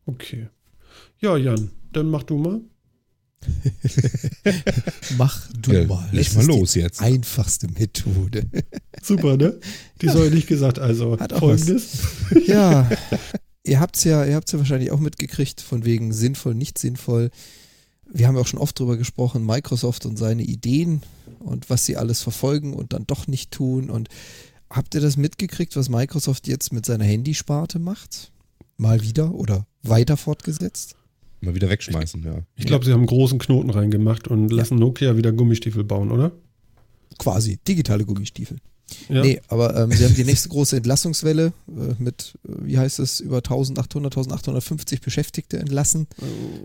Okay. 0.07 0.49
Ja, 1.21 1.37
Jan, 1.37 1.71
dann 1.93 2.07
mach 2.11 2.23
du 2.23 2.39
mal. 2.39 2.61
mach 5.17 5.49
du 5.53 5.73
Ja, 5.73 5.87
mal. 5.87 6.09
leg 6.13 6.25
Das 6.27 6.35
mal 6.35 6.41
ist 6.43 6.47
los 6.49 6.73
die 6.73 6.81
jetzt. 6.81 7.01
Einfachste 7.01 7.69
Methode. 7.69 8.47
Super, 9.03 9.37
ne? 9.37 9.59
Die 10.03 10.09
soll 10.09 10.31
nicht 10.31 10.47
gesagt. 10.47 10.79
Also 10.79 11.19
Hat 11.19 11.33
auch 11.33 11.41
folgendes. 11.41 11.99
ja, 12.47 12.89
ihr 13.65 13.81
habt's 13.81 14.05
ja, 14.05 14.25
ihr 14.25 14.35
habt's 14.35 14.53
ja 14.53 14.59
wahrscheinlich 14.59 14.91
auch 14.91 15.01
mitgekriegt, 15.01 15.61
von 15.61 15.85
wegen 15.85 16.13
sinnvoll, 16.13 16.55
nicht 16.55 16.79
sinnvoll. 16.79 17.31
Wir 18.13 18.27
haben 18.27 18.35
ja 18.35 18.41
auch 18.43 18.47
schon 18.47 18.59
oft 18.61 18.79
drüber 18.79 18.97
gesprochen, 18.97 19.47
Microsoft 19.47 20.05
und 20.05 20.17
seine 20.19 20.43
Ideen 20.43 21.03
und 21.41 21.71
was 21.71 21.85
sie 21.85 21.97
alles 21.97 22.23
verfolgen 22.23 22.75
und 22.75 22.93
dann 22.93 23.07
doch 23.07 23.27
nicht 23.27 23.51
tun. 23.51 23.91
Und 23.91 24.09
habt 24.69 24.95
ihr 24.95 25.01
das 25.01 25.17
mitgekriegt, 25.17 25.77
was 25.77 25.89
Microsoft 25.89 26.47
jetzt 26.47 26.73
mit 26.73 26.87
seiner 26.87 27.05
Handysparte 27.05 27.79
macht? 27.79 28.33
Mal 28.77 29.03
wieder 29.03 29.35
oder 29.35 29.67
weiter 29.83 30.17
fortgesetzt? 30.17 30.97
Mal 31.41 31.55
wieder 31.55 31.71
wegschmeißen, 31.71 32.23
ja. 32.23 32.43
Ich 32.57 32.67
glaube, 32.67 32.85
sie 32.85 32.93
haben 32.93 33.01
einen 33.01 33.07
großen 33.07 33.39
Knoten 33.39 33.71
reingemacht 33.71 34.29
und 34.29 34.53
lassen 34.53 34.79
Nokia 34.79 35.17
wieder 35.17 35.33
Gummistiefel 35.33 35.85
bauen, 35.85 36.11
oder? 36.11 36.33
Quasi 37.19 37.59
digitale 37.67 38.05
Gummistiefel. 38.05 38.59
Ja. 39.09 39.23
Nee, 39.23 39.41
aber 39.49 39.77
ähm, 39.77 39.93
sie 39.93 40.05
haben 40.05 40.15
die 40.15 40.25
nächste 40.25 40.49
große 40.49 40.77
Entlassungswelle 40.77 41.53
äh, 41.69 41.95
mit, 41.99 42.35
äh, 42.47 42.53
wie 42.65 42.79
heißt 42.79 42.99
es, 42.99 43.21
über 43.21 43.39
1800, 43.39 44.17
1850 44.17 45.01
Beschäftigte 45.01 45.59
entlassen. 45.59 46.07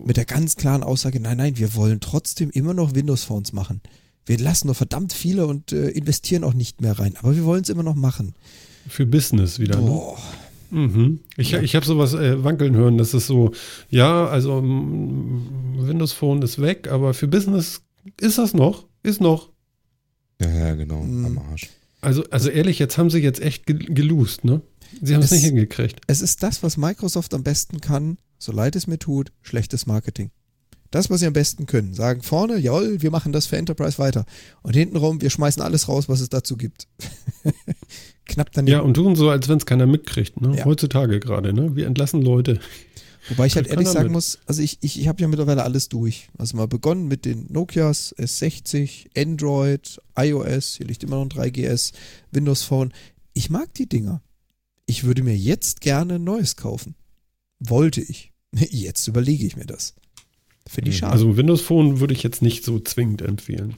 Mit 0.06 0.18
der 0.18 0.26
ganz 0.26 0.56
klaren 0.56 0.84
Aussage, 0.84 1.20
nein, 1.20 1.38
nein, 1.38 1.58
wir 1.58 1.76
wollen 1.76 2.00
trotzdem 2.00 2.50
immer 2.50 2.74
noch 2.74 2.96
Windows-Phones 2.96 3.54
machen. 3.54 3.82
Wir 4.26 4.38
lassen 4.40 4.68
nur 4.68 4.76
verdammt 4.76 5.14
viele 5.14 5.46
und 5.48 5.72
äh, 5.72 5.90
investieren 5.90 6.44
auch 6.44 6.54
nicht 6.54 6.82
mehr 6.82 6.98
rein. 6.98 7.16
Aber 7.18 7.36
wir 7.36 7.46
wollen 7.46 7.62
es 7.64 7.70
immer 7.70 7.84
noch 7.84 7.96
machen. 7.96 8.34
Für 8.88 9.06
Business 9.06 9.60
wieder. 9.60 9.80
Ne? 9.80 9.86
Boah. 9.88 10.18
Mhm. 10.72 11.20
Ich, 11.38 11.54
ich 11.54 11.76
habe 11.76 11.86
sowas 11.86 12.14
äh, 12.16 12.44
wankeln 12.44 12.76
hören, 12.76 12.98
das 12.98 13.14
ist 13.14 13.28
so, 13.28 13.52
ja, 13.90 14.26
also 14.28 14.62
Windows 14.64 16.12
Phone 16.12 16.42
ist 16.42 16.60
weg, 16.60 16.90
aber 16.92 17.14
für 17.14 17.28
Business 17.28 17.82
ist 18.20 18.38
das 18.40 18.54
noch, 18.54 18.86
ist 19.04 19.22
noch. 19.22 19.52
Ja, 20.42 20.50
ja, 20.50 20.76
genau. 20.76 21.02
Mm. 21.04 21.26
Am 21.26 21.38
Arsch. 21.38 21.70
Also, 22.02 22.24
also 22.30 22.50
ehrlich, 22.50 22.78
jetzt 22.80 22.98
haben 22.98 23.10
sie 23.10 23.20
jetzt 23.20 23.42
echt 23.42 23.66
ge 23.68 23.78
gelost, 23.78 24.44
ne? 24.44 24.62
Sie 25.02 25.14
haben 25.16 25.22
Es- 25.24 25.32
nicht 25.32 25.44
hingekriegt. 25.44 26.02
Es 26.08 26.22
ist 26.22 26.44
das, 26.44 26.62
was 26.64 26.78
Microsoft 26.78 27.34
am 27.34 27.44
besten 27.44 27.80
kann, 27.80 28.18
so 28.38 28.52
leid 28.52 28.76
es 28.76 28.88
mir 28.88 29.00
tut, 29.00 29.32
schlechtes 29.44 29.86
Marketing. 29.86 30.32
Das, 30.92 31.10
was 31.10 31.20
sie 31.20 31.28
am 31.28 31.34
besten 31.34 31.66
können. 31.66 31.94
Sagen 31.94 32.22
vorne, 32.22 32.58
jawohl, 32.58 33.02
wir 33.02 33.12
machen 33.12 33.32
das 33.32 33.46
für 33.48 33.58
Enterprise 33.58 33.98
weiter. 33.98 34.26
Und 34.62 34.76
hintenrum, 34.76 35.22
wir 35.22 35.30
schmeißen 35.30 35.62
alles 35.62 35.88
raus, 35.88 36.08
was 36.08 36.22
es 36.22 36.30
dazu 36.30 36.58
gibt. 36.58 36.88
Knapp 38.26 38.52
daneben. 38.54 38.72
Ja, 38.72 38.82
und 38.82 38.94
tun 38.94 39.16
so, 39.16 39.30
als 39.30 39.48
wenn 39.50 39.58
es 39.58 39.66
keiner 39.66 39.86
mitkriegt, 39.86 40.42
ne? 40.42 40.58
Ja. 40.58 40.66
Heutzutage 40.66 41.20
gerade, 41.20 41.54
ne? 41.54 41.76
Wir 41.76 41.88
entlassen 41.88 42.22
Leute. 42.22 42.60
Wobei 43.30 43.48
ich 43.48 43.56
halt 43.56 43.68
ehrlich 43.68 43.88
sagen 43.88 44.12
muss, 44.12 44.40
also 44.46 44.62
ich, 44.62 44.78
ich, 44.82 45.00
ich 45.00 45.08
habe 45.08 45.22
ja 45.22 45.28
mittlerweile 45.28 45.64
alles 45.64 45.90
durch. 45.90 46.30
Also 46.38 46.58
mal 46.58 46.68
begonnen 46.68 47.08
mit 47.08 47.26
den 47.26 47.48
Nokias, 47.52 48.16
S60, 48.18 49.08
Android, 49.18 50.00
iOS, 50.16 50.76
hier 50.76 50.86
liegt 50.86 51.04
immer 51.04 51.16
noch 51.16 51.24
ein 51.24 51.30
3GS, 51.30 51.94
Windows 52.32 52.64
Phone. 52.64 52.94
Ich 53.34 53.50
mag 53.50 53.74
die 53.74 53.90
Dinger. 53.90 54.22
Ich 54.86 55.04
würde 55.04 55.24
mir 55.24 55.36
jetzt 55.36 55.82
gerne 55.82 56.16
ein 56.16 56.24
neues 56.24 56.56
kaufen. 56.56 56.96
Wollte 57.60 58.02
ich. 58.02 58.32
Jetzt 58.54 59.08
überlege 59.08 59.46
ich 59.46 59.58
mir 59.58 59.66
das. 59.66 59.96
Finde 60.68 60.90
ich 60.92 60.98
schade. 60.98 61.14
Also 61.14 61.38
Windows 61.38 61.62
Phone 61.62 62.00
würde 62.00 62.14
ich 62.14 62.24
jetzt 62.24 62.42
nicht 62.42 62.64
so 62.64 62.80
zwingend 62.80 63.22
empfehlen. 63.22 63.76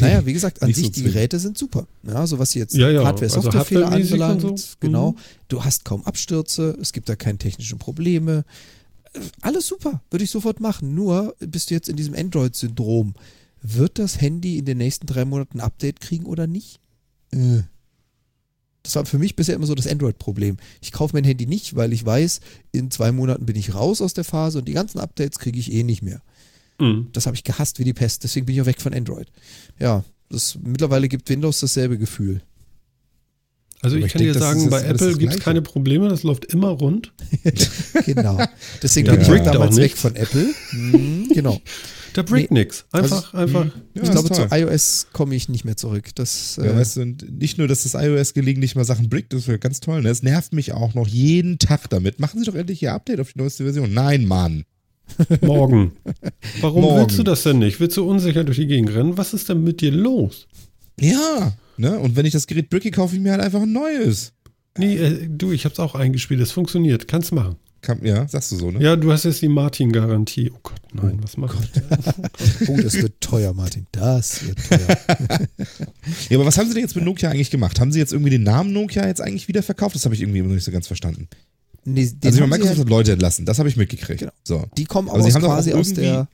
naja, 0.00 0.24
wie 0.26 0.32
gesagt, 0.32 0.62
an 0.62 0.72
sich 0.72 0.86
so 0.86 0.90
die. 0.92 1.02
Geräte 1.04 1.38
sind 1.38 1.56
super. 1.58 1.86
Ja, 2.02 2.26
so 2.26 2.38
was 2.38 2.54
jetzt 2.54 2.74
Ja, 2.74 2.90
ja, 2.90 3.04
Hardware-Software-Fehler 3.04 3.86
also 3.86 3.96
Hardware-mäßig 3.96 4.14
und 4.14 4.22
anbelangt. 4.22 4.58
so. 4.58 4.74
Genau. 4.80 5.12
Mhm. 5.12 5.16
Du 5.48 5.64
hast 5.64 5.84
kaum 5.84 6.04
Abstürze, 6.04 6.76
es 6.80 6.92
gibt 6.92 7.08
da 7.08 7.16
keine 7.16 7.38
technischen 7.38 7.78
Probleme. 7.78 8.44
Alles 9.42 9.66
super, 9.66 10.02
würde 10.10 10.24
ich 10.24 10.30
sofort 10.30 10.60
machen. 10.60 10.94
Nur 10.94 11.34
bist 11.40 11.70
du 11.70 11.74
jetzt 11.74 11.88
in 11.88 11.96
diesem 11.96 12.14
Android-Syndrom. 12.14 13.14
Wird 13.62 13.98
das 13.98 14.20
Handy 14.20 14.58
in 14.58 14.64
den 14.64 14.78
nächsten 14.78 15.06
drei 15.06 15.24
Monaten 15.24 15.58
ein 15.60 15.64
Update 15.66 16.00
kriegen 16.00 16.24
oder 16.26 16.46
nicht? 16.46 16.80
Äh. 17.32 17.62
Das 18.82 18.94
war 18.94 19.04
für 19.04 19.18
mich 19.18 19.36
bisher 19.36 19.54
immer 19.54 19.66
so 19.66 19.74
das 19.74 19.86
Android-Problem. 19.86 20.56
Ich 20.80 20.92
kaufe 20.92 21.14
mein 21.14 21.24
Handy 21.24 21.46
nicht, 21.46 21.76
weil 21.76 21.92
ich 21.92 22.04
weiß, 22.04 22.40
in 22.72 22.90
zwei 22.90 23.12
Monaten 23.12 23.46
bin 23.46 23.56
ich 23.56 23.74
raus 23.74 24.00
aus 24.00 24.14
der 24.14 24.24
Phase 24.24 24.58
und 24.58 24.68
die 24.68 24.72
ganzen 24.72 24.98
Updates 24.98 25.38
kriege 25.38 25.58
ich 25.58 25.72
eh 25.72 25.82
nicht 25.82 26.02
mehr. 26.02 26.22
Mhm. 26.78 27.08
Das 27.12 27.26
habe 27.26 27.36
ich 27.36 27.44
gehasst 27.44 27.78
wie 27.78 27.84
die 27.84 27.92
Pest, 27.92 28.24
deswegen 28.24 28.46
bin 28.46 28.54
ich 28.54 28.62
auch 28.62 28.66
weg 28.66 28.80
von 28.80 28.94
Android. 28.94 29.28
Ja, 29.78 30.04
das, 30.30 30.58
mittlerweile 30.62 31.08
gibt 31.08 31.28
Windows 31.28 31.60
dasselbe 31.60 31.98
Gefühl. 31.98 32.40
Also 33.82 33.96
ich 33.96 34.06
ich 34.06 34.12
kann 34.12 34.22
denk, 34.22 34.34
dir 34.34 34.38
sagen, 34.38 34.68
bei 34.68 34.82
Apple 34.82 35.16
gibt 35.16 35.34
es 35.34 35.40
keine 35.40 35.62
Probleme, 35.62 36.08
das 36.08 36.22
läuft 36.22 36.46
immer 36.46 36.68
rund. 36.68 37.12
Genau. 38.04 38.38
Deswegen 38.82 39.06
Da 39.06 39.12
bin 39.12 39.22
ich 39.22 39.30
auch 39.30 39.52
damals 39.52 39.76
weg 39.76 39.96
von 39.96 40.16
Apple. 40.16 40.54
Mhm, 40.72 41.28
genau. 41.32 41.60
Da 42.14 42.22
brickt 42.22 42.50
nix. 42.50 42.84
Einfach, 42.92 43.34
einfach. 43.34 43.66
Ja, 43.94 44.02
ich 44.02 44.10
glaube, 44.10 44.28
toll. 44.28 44.48
zu 44.48 44.56
iOS 44.56 45.08
komme 45.12 45.34
ich 45.34 45.48
nicht 45.48 45.64
mehr 45.64 45.76
zurück. 45.76 46.10
Das, 46.14 46.56
Ja, 46.56 46.64
äh, 46.64 46.76
weißt 46.76 46.96
du, 46.96 47.00
und 47.02 47.38
nicht 47.38 47.58
nur, 47.58 47.68
dass 47.68 47.84
das 47.84 47.94
iOS 47.94 48.34
gelegentlich 48.34 48.74
mal 48.74 48.84
Sachen 48.84 49.08
brickt, 49.08 49.32
das 49.32 49.46
wäre 49.46 49.58
ganz 49.58 49.80
toll. 49.80 50.02
Ne? 50.02 50.08
Es 50.08 50.22
nervt 50.22 50.52
mich 50.52 50.72
auch 50.72 50.94
noch 50.94 51.06
jeden 51.06 51.58
Tag 51.58 51.88
damit. 51.90 52.18
Machen 52.18 52.40
Sie 52.40 52.46
doch 52.46 52.54
endlich 52.54 52.82
Ihr 52.82 52.92
Update 52.92 53.20
auf 53.20 53.32
die 53.32 53.38
neueste 53.38 53.64
Version. 53.64 53.92
Nein, 53.92 54.26
Mann. 54.26 54.64
Morgen. 55.40 55.92
Warum 56.60 56.82
Morgen. 56.82 57.00
willst 57.00 57.18
du 57.18 57.22
das 57.22 57.42
denn 57.42 57.58
nicht? 57.58 57.80
Willst 57.80 57.96
du 57.96 58.08
unsicher 58.08 58.44
durch 58.44 58.58
die 58.58 58.66
Gegend 58.66 58.94
rennen? 58.94 59.16
Was 59.16 59.34
ist 59.34 59.48
denn 59.48 59.62
mit 59.62 59.80
dir 59.80 59.90
los? 59.90 60.46
Ja. 61.00 61.56
Ne? 61.76 61.98
Und 61.98 62.16
wenn 62.16 62.26
ich 62.26 62.32
das 62.32 62.46
Gerät 62.46 62.70
bricky, 62.70 62.90
kaufe 62.90 63.16
ich 63.16 63.20
mir 63.22 63.32
halt 63.32 63.40
einfach 63.40 63.62
ein 63.62 63.72
neues. 63.72 64.32
Nee, 64.78 64.96
äh, 64.96 65.28
du, 65.28 65.52
ich 65.52 65.64
hab's 65.64 65.80
auch 65.80 65.94
eingespielt. 65.94 66.40
Es 66.40 66.52
funktioniert. 66.52 67.08
Kannst 67.08 67.32
machen. 67.32 67.56
Kann, 67.82 68.04
ja, 68.04 68.28
sagst 68.28 68.52
du 68.52 68.56
so, 68.56 68.70
ne? 68.70 68.82
Ja, 68.82 68.94
du 68.94 69.10
hast 69.10 69.24
jetzt 69.24 69.40
die 69.40 69.48
Martin-Garantie. 69.48 70.50
Oh 70.54 70.58
Gott, 70.62 70.80
nein, 70.92 71.18
was 71.22 71.38
macht 71.38 71.56
oh, 72.68 72.76
das 72.76 72.94
wird 72.94 73.20
teuer, 73.20 73.54
Martin. 73.54 73.86
Das 73.92 74.46
wird 74.46 74.58
teuer. 74.68 74.98
Ja, 76.28 76.36
aber 76.36 76.46
was 76.46 76.58
haben 76.58 76.68
Sie 76.68 76.74
denn 76.74 76.82
jetzt 76.82 76.94
mit 76.94 77.04
Nokia 77.04 77.30
eigentlich 77.30 77.50
gemacht? 77.50 77.80
Haben 77.80 77.92
Sie 77.92 77.98
jetzt 77.98 78.12
irgendwie 78.12 78.30
den 78.30 78.42
Namen 78.42 78.72
Nokia 78.72 79.06
jetzt 79.06 79.20
eigentlich 79.20 79.48
wieder 79.48 79.62
verkauft? 79.62 79.94
Das 79.94 80.04
habe 80.04 80.14
ich 80.14 80.20
irgendwie 80.20 80.40
immer 80.40 80.48
noch 80.48 80.54
nicht 80.54 80.64
so 80.64 80.72
ganz 80.72 80.86
verstanden. 80.86 81.28
Nee, 81.84 82.02
also 82.02 82.16
ich 82.22 82.24
haben 82.42 82.50
meine, 82.50 82.62
sie 82.62 82.68
Microsoft 82.68 82.76
ja, 82.76 82.84
hat 82.84 82.90
Leute 82.90 83.12
entlassen, 83.12 83.46
das 83.46 83.58
habe 83.58 83.68
ich 83.68 83.76
mitgekriegt. 83.76 84.20
Genau. 84.20 84.32
So. 84.44 84.66
die 84.76 84.84
kommen 84.84 85.08
Aber 85.08 85.20
aus 85.20 85.34
quasi 85.34 85.72
aus 85.72 85.94
der 85.94 86.28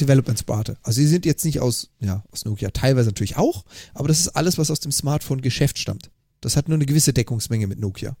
Development-Sparte. 0.00 0.76
Also 0.82 1.00
sie 1.00 1.06
sind 1.06 1.26
jetzt 1.26 1.44
nicht 1.44 1.60
aus, 1.60 1.90
ja, 2.00 2.24
aus 2.30 2.44
Nokia, 2.44 2.70
teilweise 2.70 3.08
natürlich 3.08 3.36
auch, 3.36 3.64
aber 3.94 4.08
das 4.08 4.20
ist 4.20 4.28
alles, 4.28 4.58
was 4.58 4.70
aus 4.70 4.80
dem 4.80 4.92
Smartphone-Geschäft 4.92 5.78
stammt. 5.78 6.10
Das 6.40 6.56
hat 6.56 6.68
nur 6.68 6.76
eine 6.76 6.86
gewisse 6.86 7.12
Deckungsmenge 7.12 7.66
mit 7.66 7.78
Nokia. 7.80 8.16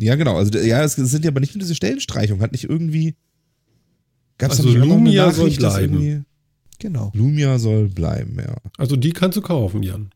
Ja, 0.00 0.14
genau. 0.16 0.36
Also 0.36 0.58
ja, 0.58 0.82
es 0.82 0.94
sind 0.94 1.24
ja 1.24 1.30
aber 1.30 1.40
nicht 1.40 1.54
nur 1.54 1.60
diese 1.60 1.74
Stellenstreichung, 1.74 2.40
hat 2.40 2.52
nicht 2.52 2.64
irgendwie. 2.64 3.14
Gab's 4.38 4.56
da 4.56 4.64
Also 4.64 4.74
eine 4.74 4.86
Lumia 4.86 5.30
soll 5.30 5.50
bleiben. 5.50 6.24
Genau. 6.78 7.12
Lumia 7.14 7.58
soll 7.58 7.88
bleiben, 7.88 8.38
ja. 8.38 8.56
Also 8.78 8.96
die 8.96 9.12
kannst 9.12 9.36
du 9.36 9.42
kaufen, 9.42 9.82
Jan. 9.82 10.10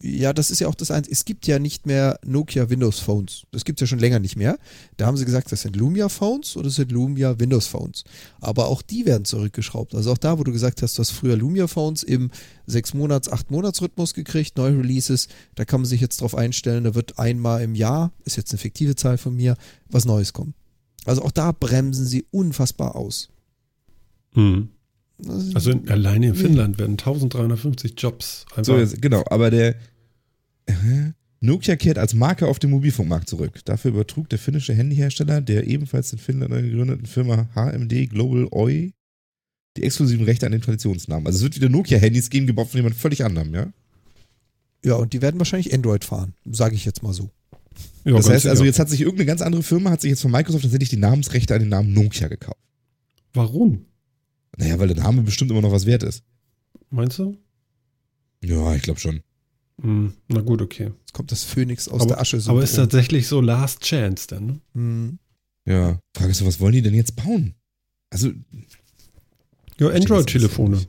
Ja, 0.00 0.32
das 0.32 0.50
ist 0.50 0.60
ja 0.60 0.68
auch 0.68 0.74
das 0.74 0.90
Einzige. 0.90 1.14
Es 1.14 1.24
gibt 1.24 1.46
ja 1.46 1.58
nicht 1.58 1.86
mehr 1.86 2.18
Nokia 2.26 2.68
Windows 2.68 2.98
Phones. 2.98 3.44
Das 3.52 3.64
gibt 3.64 3.80
es 3.80 3.82
ja 3.82 3.86
schon 3.86 4.00
länger 4.00 4.18
nicht 4.18 4.36
mehr. 4.36 4.58
Da 4.96 5.06
haben 5.06 5.16
sie 5.16 5.24
gesagt, 5.24 5.50
das 5.50 5.62
sind 5.62 5.76
Lumia 5.76 6.08
Phones 6.08 6.56
oder 6.56 6.64
das 6.64 6.74
sind 6.74 6.92
Lumia 6.92 7.38
Windows 7.38 7.66
Phones. 7.66 8.04
Aber 8.40 8.66
auch 8.66 8.82
die 8.82 9.06
werden 9.06 9.24
zurückgeschraubt. 9.24 9.94
Also 9.94 10.12
auch 10.12 10.18
da, 10.18 10.38
wo 10.38 10.44
du 10.44 10.52
gesagt 10.52 10.82
hast, 10.82 10.98
du 10.98 11.00
hast 11.00 11.10
früher 11.10 11.36
Lumia 11.36 11.68
Phones 11.68 12.02
im 12.02 12.30
6 12.66 12.94
Monats, 12.94 13.30
8 13.30 13.50
Monats 13.50 13.80
Rhythmus 13.80 14.12
gekriegt, 14.12 14.58
neue 14.58 14.76
Releases, 14.76 15.28
da 15.54 15.64
kann 15.64 15.80
man 15.80 15.86
sich 15.86 16.02
jetzt 16.02 16.20
drauf 16.20 16.34
einstellen, 16.34 16.84
da 16.84 16.94
wird 16.94 17.18
einmal 17.18 17.62
im 17.62 17.74
Jahr, 17.74 18.12
ist 18.24 18.36
jetzt 18.36 18.52
eine 18.52 18.58
fiktive 18.58 18.96
Zahl 18.96 19.16
von 19.16 19.34
mir, 19.34 19.56
was 19.88 20.04
Neues 20.04 20.32
kommen. 20.34 20.54
Also 21.06 21.22
auch 21.22 21.30
da 21.30 21.52
bremsen 21.52 22.06
sie 22.06 22.26
unfassbar 22.30 22.94
aus. 22.96 23.30
Mhm. 24.34 24.68
Also, 25.54 25.70
in, 25.70 25.88
alleine 25.88 26.28
in 26.28 26.34
Finnland 26.34 26.78
werden 26.78 26.92
1350 26.92 27.94
Jobs 27.96 28.46
einfach. 28.50 28.64
So, 28.64 28.78
jetzt, 28.78 29.00
genau, 29.00 29.24
aber 29.30 29.50
der 29.50 29.76
äh, 30.66 30.74
Nokia 31.40 31.76
kehrt 31.76 31.98
als 31.98 32.14
Marke 32.14 32.46
auf 32.46 32.58
den 32.58 32.70
Mobilfunkmarkt 32.70 33.28
zurück. 33.28 33.60
Dafür 33.64 33.92
übertrug 33.92 34.28
der 34.28 34.38
finnische 34.38 34.74
Handyhersteller 34.74 35.40
der 35.40 35.66
ebenfalls 35.66 36.12
in 36.12 36.18
Finnland 36.18 36.52
gegründeten 36.52 37.06
Firma 37.06 37.48
HMD 37.54 38.10
Global 38.10 38.48
Oi 38.50 38.92
die 39.76 39.82
exklusiven 39.82 40.24
Rechte 40.24 40.46
an 40.46 40.52
den 40.52 40.62
Traditionsnamen. 40.62 41.26
Also 41.26 41.38
es 41.38 41.42
wird 41.42 41.56
wieder 41.56 41.68
Nokia-Handys 41.68 42.30
geben, 42.30 42.46
gebaut 42.46 42.68
von 42.68 42.78
jemand 42.78 42.94
völlig 42.94 43.24
anderem, 43.24 43.54
ja? 43.54 43.72
ja, 44.84 44.94
und 44.94 45.12
die 45.12 45.22
werden 45.22 45.38
wahrscheinlich 45.38 45.74
Android 45.74 46.04
fahren, 46.04 46.34
sage 46.44 46.74
ich 46.74 46.84
jetzt 46.84 47.02
mal 47.02 47.12
so. 47.12 47.30
ja, 48.04 48.12
das 48.12 48.28
heißt 48.28 48.46
also, 48.46 48.64
jetzt 48.64 48.78
hat 48.78 48.88
sich 48.88 49.00
irgendeine 49.00 49.26
ganz 49.26 49.42
andere 49.42 49.62
Firma, 49.62 49.90
hat 49.90 50.00
sich 50.00 50.10
jetzt 50.10 50.22
von 50.22 50.30
Microsoft 50.30 50.62
tatsächlich 50.62 50.90
die 50.90 50.96
Namensrechte 50.96 51.54
an 51.54 51.60
den 51.60 51.70
Namen 51.70 51.92
Nokia 51.92 52.28
gekauft. 52.28 52.58
Warum? 53.32 53.86
Naja, 54.56 54.78
weil 54.78 54.88
der 54.88 54.96
Name 55.02 55.22
bestimmt 55.22 55.50
immer 55.50 55.60
noch 55.62 55.72
was 55.72 55.86
wert 55.86 56.02
ist. 56.02 56.22
Meinst 56.90 57.18
du? 57.18 57.36
Ja, 58.42 58.74
ich 58.74 58.82
glaube 58.82 59.00
schon. 59.00 59.22
Hm, 59.80 60.14
na 60.28 60.40
gut, 60.40 60.62
okay. 60.62 60.92
Jetzt 61.00 61.12
kommt 61.12 61.32
das 61.32 61.42
Phönix 61.42 61.88
aus 61.88 62.02
aber, 62.02 62.10
der 62.10 62.20
Asche. 62.20 62.40
aber 62.46 62.62
ist 62.62 62.76
tatsächlich 62.76 63.26
so 63.26 63.40
Last 63.40 63.80
Chance 63.80 64.28
denn? 64.28 64.46
Ne? 64.46 64.60
Hm. 64.74 65.18
Ja. 65.66 65.98
Frage 66.16 66.30
ist, 66.30 66.38
so, 66.38 66.46
was 66.46 66.60
wollen 66.60 66.74
die 66.74 66.82
denn 66.82 66.94
jetzt 66.94 67.16
bauen? 67.16 67.54
Also, 68.10 68.30
Ja, 69.78 69.88
Android-Telefone. 69.88 70.86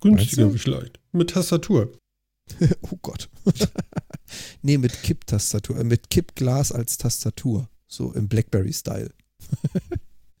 Günstiger 0.00 0.50
vielleicht. 0.50 0.98
Mit 1.12 1.30
Tastatur. 1.30 1.92
Oh 2.82 2.96
Gott. 3.02 3.28
nee, 4.62 4.78
mit 4.78 5.02
Kipptastatur, 5.02 5.80
äh, 5.80 5.84
mit 5.84 6.10
Kippglas 6.10 6.70
als 6.70 6.96
Tastatur. 6.96 7.68
So 7.88 8.12
im 8.12 8.28
Blackberry-Style. 8.28 9.12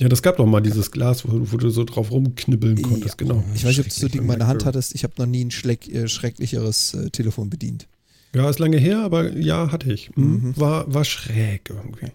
Ja, 0.00 0.08
das 0.08 0.22
gab 0.22 0.36
doch 0.36 0.46
mal 0.46 0.60
dieses 0.60 0.90
Glas, 0.92 1.26
wo, 1.26 1.52
wo 1.52 1.56
du 1.56 1.70
so 1.70 1.82
drauf 1.84 2.10
rumknibbeln 2.12 2.80
konntest, 2.82 3.20
Ja. 3.20 3.26
genau. 3.26 3.42
Ich 3.54 3.64
weiß 3.64 3.76
nicht, 3.76 3.80
ob 3.80 3.84
du 3.88 4.00
so 4.00 4.08
Ding 4.08 4.20
in 4.20 4.26
meiner 4.26 4.46
Hand 4.46 4.64
hattest. 4.64 4.94
Ich 4.94 5.02
habe 5.02 5.14
noch 5.18 5.26
nie 5.26 5.44
ein 5.44 5.50
schleck, 5.50 5.88
äh, 5.92 6.06
schrecklicheres 6.08 6.94
äh, 6.94 7.10
Telefon 7.10 7.50
bedient. 7.50 7.88
Ja, 8.34 8.48
ist 8.48 8.58
lange 8.60 8.76
her, 8.76 9.00
aber 9.00 9.36
ja, 9.36 9.72
hatte 9.72 9.92
ich. 9.92 10.10
Hm, 10.14 10.24
Mhm. 10.42 10.56
War, 10.56 10.92
war 10.92 11.04
schräg 11.04 11.70
irgendwie. 11.70 12.12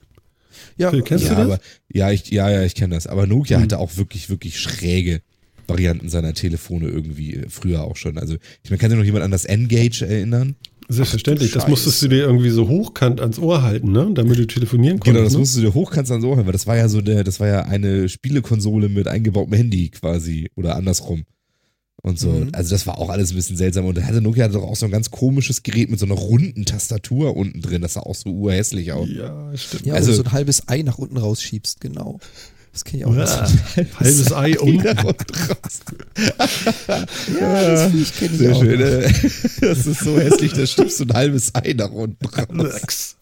Ja, 0.78 0.92
Phil, 0.92 1.02
kennst 1.02 1.26
ja, 1.26 1.32
du 1.32 1.36
das? 1.36 1.46
aber, 1.46 1.60
ja, 1.92 2.12
ich, 2.12 2.30
ja, 2.30 2.50
ja, 2.50 2.64
ich 2.64 2.76
kenne 2.76 2.96
das. 2.96 3.08
Aber 3.08 3.28
Nokia 3.28 3.58
Hm. 3.58 3.64
hatte 3.64 3.80
auch 3.80 3.98
wirklich, 3.98 4.30
wirklich 4.30 4.60
schräge 4.60 5.22
Varianten 5.68 6.10
seiner 6.10 6.34
Telefone 6.34 6.88
irgendwie 6.88 7.36
äh, 7.36 7.50
früher 7.50 7.84
auch 7.84 7.96
schon. 7.98 8.18
Also, 8.18 8.36
ich 8.64 8.70
meine, 8.70 8.78
kann 8.78 8.90
sich 8.92 8.98
noch 9.00 9.06
jemand 9.06 9.24
an 9.26 9.32
das 9.32 9.46
N-Gage 9.46 10.06
erinnern? 10.06 10.56
Selbstverständlich. 10.94 11.52
Ach 11.52 11.62
Das 11.62 11.68
musstest 11.68 12.02
du 12.02 12.08
dir 12.08 12.24
irgendwie 12.24 12.50
so 12.50 12.68
hochkant 12.68 13.22
ans 13.22 13.40
Ohr 13.40 13.62
halten, 13.62 13.92
ne? 13.92 14.10
Damit 14.14 14.38
du 14.38 14.48
telefonieren 14.48 15.00
konntest. 15.00 15.14
Genau, 15.16 15.24
das 15.24 15.34
ne? 15.34 15.40
musst 15.40 15.58
du 15.58 15.62
dir 15.62 15.74
hochkant 15.74 16.10
ans 16.10 16.26
Ohr 16.26 16.36
hören, 16.36 16.46
weil 16.46 16.54
das 16.54 16.68
war 16.68 16.78
ja 16.78 16.88
so 16.88 17.02
der, 17.02 17.24
das 17.24 17.40
war 17.40 17.48
ja 17.48 17.64
eine 17.64 18.10
Spielekonsole 18.10 18.90
mit 18.90 19.08
eingebautem 19.08 19.54
Handy 19.54 19.90
quasi 19.90 20.50
oder 20.56 20.76
andersrum. 20.76 21.24
Und 22.06 22.20
so. 22.20 22.30
Mhm. 22.30 22.50
Also 22.52 22.72
das 22.72 22.86
war 22.86 22.98
auch 22.98 23.10
alles 23.10 23.32
ein 23.32 23.36
bisschen 23.36 23.56
seltsam. 23.56 23.86
Und 23.86 23.98
da 23.98 24.02
hatte 24.02 24.20
Nokia 24.20 24.44
hatte 24.44 24.56
doch 24.56 24.64
auch 24.64 24.76
so 24.76 24.86
ein 24.86 24.92
ganz 24.92 25.10
komisches 25.10 25.64
Gerät 25.64 25.90
mit 25.90 26.00
so 26.00 26.06
einer 26.06 26.16
runden 26.16 26.66
Tastatur 26.66 27.38
unten 27.38 27.62
drin. 27.62 27.82
Das 27.82 27.94
sah 27.94 28.02
auch 28.02 28.16
so 28.16 28.30
urhässlich 28.30 28.92
aus. 28.92 29.08
Ja, 29.10 29.56
stimmt. 29.56 29.86
ja 29.86 29.94
also- 29.94 30.08
wo 30.08 30.12
du 30.12 30.18
so 30.18 30.24
ein 30.24 30.32
halbes 30.34 30.68
Ei 30.68 30.82
nach 30.82 30.98
unten 30.98 31.16
rausschiebst, 31.16 31.80
genau. 31.80 32.20
Das 32.74 32.84
kenne 32.84 33.04
ich 33.04 33.06
auch. 33.06 33.16
Ja, 33.16 33.48
nicht. 33.76 33.96
halbes 34.00 34.32
Ei 34.34 34.60
und. 34.60 34.84
Ja, 37.40 37.62
das 37.64 37.92
Viech 37.92 38.16
kenne 38.16 38.32
ich 38.34 38.38
Sehr 38.40 38.56
auch. 38.56 38.62
schön. 38.62 38.82
äh, 38.82 39.14
Das 39.62 39.86
ist 39.88 40.00
so 40.00 40.20
hässlich, 40.20 40.54
da 40.54 40.66
stimmst 40.66 41.00
du 41.00 41.06
ein 41.06 41.14
halbes 41.14 41.54
Ei 41.56 41.74
nach 41.74 41.92
unten 41.92 42.26
raus. 42.26 43.16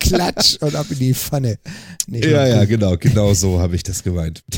Klatsch 0.00 0.56
und 0.60 0.74
ab 0.74 0.86
in 0.90 0.98
die 0.98 1.14
Pfanne. 1.14 1.58
Nee, 2.06 2.26
Ja, 2.28 2.46
ja, 2.46 2.64
genau, 2.64 2.96
genau 2.96 3.34
so 3.34 3.60
habe 3.60 3.76
ich 3.76 3.82
das 3.82 4.02
gemeint. 4.02 4.42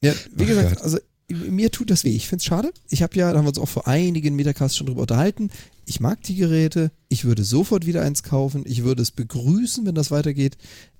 Ja, 0.00 0.12
wie 0.36 0.44
Ach 0.44 0.46
gesagt, 0.46 0.74
Gott. 0.76 0.82
also 0.84 0.98
mir 1.28 1.72
tut 1.72 1.90
das 1.90 2.04
weh. 2.04 2.14
Ich 2.14 2.28
finde 2.28 2.38
es 2.42 2.44
schade. 2.44 2.70
Ich 2.88 3.02
habe 3.02 3.16
ja, 3.16 3.32
da 3.32 3.38
haben 3.38 3.46
wir 3.46 3.48
uns 3.48 3.58
auch 3.58 3.68
vor 3.68 3.88
einigen 3.88 4.36
Metacasts 4.36 4.76
schon 4.76 4.86
drüber 4.86 5.00
unterhalten. 5.00 5.50
Ich 5.86 5.98
mag 5.98 6.22
die 6.22 6.36
Geräte. 6.36 6.92
Ich 7.08 7.24
würde 7.24 7.42
sofort 7.42 7.84
wieder 7.84 8.02
eins 8.02 8.22
kaufen. 8.22 8.62
Ich 8.64 8.84
würde 8.84 9.02
es 9.02 9.10
begrüßen, 9.10 9.84
wenn 9.86 9.96
das 9.96 10.12
weitergeht. 10.12 10.56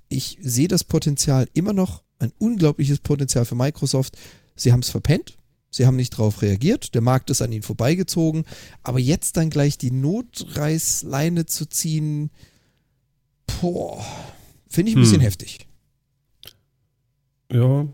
Ich 0.08 0.38
sehe 0.40 0.68
das 0.68 0.84
Potenzial 0.84 1.48
immer 1.54 1.72
noch, 1.72 2.02
ein 2.18 2.32
unglaubliches 2.38 2.98
Potenzial 3.00 3.44
für 3.44 3.54
Microsoft. 3.54 4.16
Sie 4.56 4.72
haben 4.72 4.80
es 4.80 4.90
verpennt. 4.90 5.36
Sie 5.70 5.86
haben 5.86 5.96
nicht 5.96 6.14
darauf 6.14 6.42
reagiert. 6.42 6.94
Der 6.94 7.02
Markt 7.02 7.30
ist 7.30 7.42
an 7.42 7.52
ihnen 7.52 7.62
vorbeigezogen. 7.62 8.44
Aber 8.82 8.98
jetzt 8.98 9.36
dann 9.36 9.50
gleich 9.50 9.78
die 9.78 9.90
Notreißleine 9.90 11.46
zu 11.46 11.66
ziehen, 11.66 12.30
boah, 13.60 14.04
Finde 14.68 14.90
ich 14.90 14.96
ein 14.96 15.00
bisschen 15.02 15.16
Hm. 15.16 15.22
heftig. 15.22 15.66
Ja. 17.50 17.88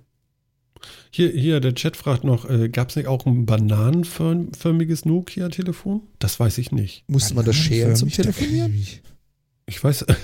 Hier, 1.11 1.31
hier, 1.31 1.61
der 1.61 1.75
Chat 1.75 1.97
fragt 1.97 2.25
noch, 2.25 2.49
äh, 2.51 2.69
gab 2.69 2.91
es 2.91 2.97
nicht 2.97 3.07
auch 3.07 3.25
ein 3.25 3.47
bananenförmiges 3.47 5.05
Nokia-Telefon? 5.05 6.03
Das 6.19 6.41
weiß 6.41 6.59
ich 6.59 6.73
nicht. 6.73 7.05
Musste 7.07 7.35
man 7.35 7.45
das 7.45 7.57
scheren 7.57 7.95
zum 7.95 8.11
Telefonieren? 8.11 8.75
Ich 9.67 9.83
weiß. 9.83 10.05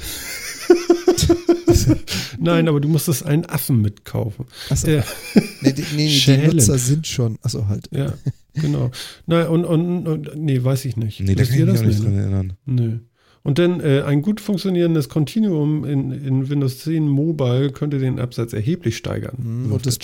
Nein, 2.38 2.68
aber 2.68 2.80
du 2.80 2.88
musstest 2.88 3.24
einen 3.24 3.46
Affen 3.46 3.80
mitkaufen. 3.82 4.46
Achso, 4.68 4.86
Äh, 4.88 5.02
nee, 5.62 5.72
die, 5.72 5.84
nee, 5.96 6.08
die. 6.08 6.46
Nutzer 6.46 6.78
sind 6.78 7.06
schon. 7.06 7.38
Achso, 7.42 7.66
halt. 7.68 7.88
ja, 7.92 8.14
genau. 8.54 8.90
Nein, 9.26 9.46
und, 9.48 9.64
und, 9.64 10.06
und, 10.08 10.36
nee, 10.36 10.62
weiß 10.62 10.84
ich 10.84 10.96
nicht. 10.96 11.20
Nee, 11.20 11.34
da 11.34 11.44
kann 11.44 11.54
ich 11.54 11.60
mich 11.66 11.78
auch 11.80 11.82
nicht 11.84 11.98
Nee, 11.98 12.04
dran 12.04 12.14
ne? 12.14 12.20
erinnern. 12.22 12.52
Nö. 12.66 12.98
Und 13.42 13.58
dann 13.58 13.80
äh, 13.80 14.02
ein 14.02 14.20
gut 14.20 14.38
funktionierendes 14.38 15.08
Continuum 15.08 15.84
in, 15.86 16.10
in 16.12 16.50
Windows 16.50 16.80
10 16.80 17.08
Mobile 17.08 17.70
könnte 17.72 17.98
den 17.98 18.18
Absatz 18.20 18.52
erheblich 18.52 18.98
steigern. 18.98 19.36
Mhm, 19.38 19.72
und 19.72 19.86
das. 19.86 19.98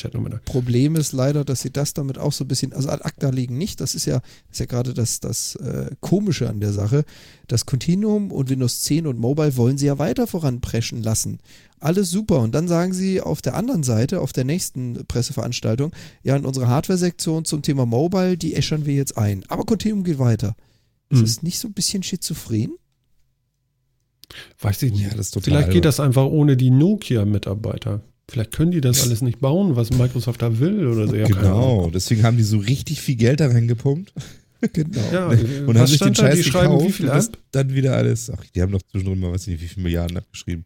Problem 0.47 0.97
ist 0.97 1.13
leider, 1.13 1.45
dass 1.45 1.61
sie 1.61 1.71
das 1.71 1.93
damit 1.93 2.17
auch 2.19 2.33
so 2.33 2.45
ein 2.45 2.49
bisschen, 2.49 2.73
also 2.73 2.89
ad 2.89 3.05
acta 3.05 3.29
liegen 3.29 3.59
nicht, 3.59 3.83
das 3.83 3.95
ist 3.95 4.07
ja, 4.07 4.23
ist 4.51 4.61
ja 4.61 4.65
gerade 4.65 4.95
das, 4.95 5.21
das 5.21 5.55
äh, 5.57 5.91
Komische 6.01 6.49
an 6.49 6.61
der 6.61 6.73
Sache. 6.73 7.05
Das 7.47 7.67
Continuum 7.67 8.33
und 8.33 8.49
Windows 8.49 8.81
10 8.85 9.07
und 9.07 9.19
Mobile 9.19 9.55
wollen 9.59 9.77
sie 9.77 9.87
ja 9.87 9.99
weiter 9.99 10.27
voranpreschen 10.27 11.03
lassen. 11.03 11.39
Alles 11.79 12.11
super. 12.11 12.41
Und 12.41 12.55
dann 12.55 12.69
sagen 12.69 12.95
sie 12.95 13.21
auf 13.21 13.43
der 13.43 13.55
anderen 13.55 13.83
Seite, 13.83 14.23
auf 14.23 14.33
der 14.33 14.45
nächsten 14.45 15.05
Presseveranstaltung, 15.07 15.93
ja, 16.23 16.37
in 16.37 16.47
unserer 16.47 16.69
Hardware-Sektion 16.69 17.45
zum 17.45 17.61
Thema 17.61 17.85
Mobile, 17.85 18.39
die 18.39 18.55
äschern 18.55 18.87
wir 18.87 18.95
jetzt 18.95 19.19
ein. 19.19 19.45
Aber 19.49 19.65
Continuum 19.65 20.05
geht 20.05 20.19
weiter. 20.19 20.57
Ist 21.11 21.19
Hm. 21.19 21.25
das 21.27 21.43
nicht 21.43 21.59
so 21.59 21.69
ein 21.69 21.75
bisschen 21.75 22.03
schizophren? 22.03 22.73
Weiß 24.61 24.83
ich 24.83 24.93
nicht. 24.93 25.13
Das 25.13 25.21
ist 25.21 25.31
total 25.33 25.45
Vielleicht 25.45 25.71
geht 25.71 25.85
das 25.85 26.01
einfach 26.01 26.25
ohne 26.25 26.57
die 26.57 26.71
Nokia-Mitarbeiter. 26.71 28.03
Vielleicht 28.29 28.53
können 28.53 28.73
die 28.73 28.81
das 28.81 29.03
alles 29.05 29.23
nicht 29.23 29.41
bauen, 29.41 29.77
was 29.77 29.91
Microsoft 29.91 30.43
da 30.43 30.59
will 30.59 30.89
oder 30.89 31.07
so. 31.07 31.13
Genau, 31.13 31.91
deswegen 31.95 32.25
haben 32.25 32.37
die 32.37 32.43
so 32.43 32.59
richtig 32.59 33.01
viel 33.01 33.17
Geld 33.17 33.41
da 33.41 33.47
reingepumpt 33.47 34.13
Genau. 34.73 35.01
Ja, 35.13 35.29
und 35.29 35.39
äh, 35.39 35.67
haben 35.67 35.75
was 35.75 35.91
sich 35.91 36.01
den 36.01 36.15
da? 36.15 36.23
Scheiß 36.23 36.37
Die 36.37 36.45
schreiben 36.45 36.73
gekauft 36.73 36.87
wie 36.89 36.93
viel 36.93 37.07
und 37.07 37.13
ab? 37.13 37.39
dann 37.53 37.75
wieder 37.75 37.97
alles. 37.97 38.31
Ach, 38.31 38.43
die 38.55 38.63
haben 38.63 38.73
doch 38.73 38.83
zwischendrin 38.83 39.21
mal, 39.21 39.33
weiß 39.33 39.43
ich 39.43 39.49
nicht, 39.55 39.63
wie 39.63 39.69
viele 39.69 39.85
Milliarden 39.85 40.17
abgeschrieben. 40.17 40.65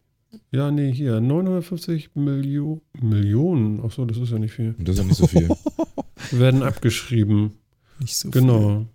Ja, 0.51 0.71
nee, 0.71 0.91
hier 0.93 1.19
950 1.19 2.11
Millio 2.15 2.81
Millionen. 3.01 3.81
Ach 3.85 3.91
so, 3.91 4.05
das 4.05 4.17
ist 4.17 4.31
ja 4.31 4.39
nicht 4.39 4.53
viel. 4.53 4.73
Und 4.77 4.87
das 4.87 4.95
ist 4.95 5.01
ja 5.01 5.07
nicht 5.07 5.17
so 5.17 5.27
viel. 5.27 5.49
Werden 6.31 6.63
abgeschrieben. 6.63 7.51
Nicht 7.99 8.15
so 8.15 8.31
viel. 8.31 8.41
Genau. 8.41 8.85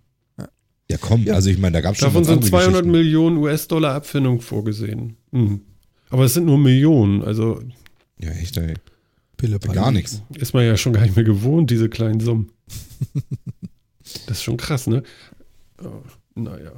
Ja, 0.89 0.97
komm, 0.99 1.23
Ja. 1.23 1.33
also 1.35 1.49
ich 1.49 1.57
meine, 1.57 1.73
da 1.73 1.81
gab 1.81 1.93
es 1.93 1.99
schon 1.99 2.07
Davon 2.07 2.23
sind 2.23 2.35
andere 2.35 2.49
200 2.49 2.71
Geschichten. 2.71 2.91
Millionen 2.91 3.37
US-Dollar 3.37 3.93
Abfindung 3.95 4.39
vorgesehen. 4.41 5.17
Mhm. 5.31 5.61
Aber 6.09 6.23
es 6.25 6.33
sind 6.33 6.45
nur 6.45 6.57
Millionen. 6.57 7.23
Also 7.23 7.61
Ja, 8.19 8.29
echt, 8.31 8.57
ey. 8.57 8.73
Pillepalle. 9.35 9.73
Gar 9.75 9.91
nichts. 9.91 10.23
ist 10.35 10.53
man 10.53 10.65
ja 10.65 10.77
schon 10.77 10.93
gar 10.93 11.01
nicht 11.03 11.15
mehr 11.15 11.25
gewohnt, 11.25 11.69
diese 11.69 11.89
kleinen 11.89 12.19
Summen. 12.21 12.51
das 14.27 14.37
ist 14.37 14.43
schon 14.43 14.57
krass, 14.57 14.87
ne? 14.87 15.03
Oh, 15.83 16.01
naja. 16.35 16.71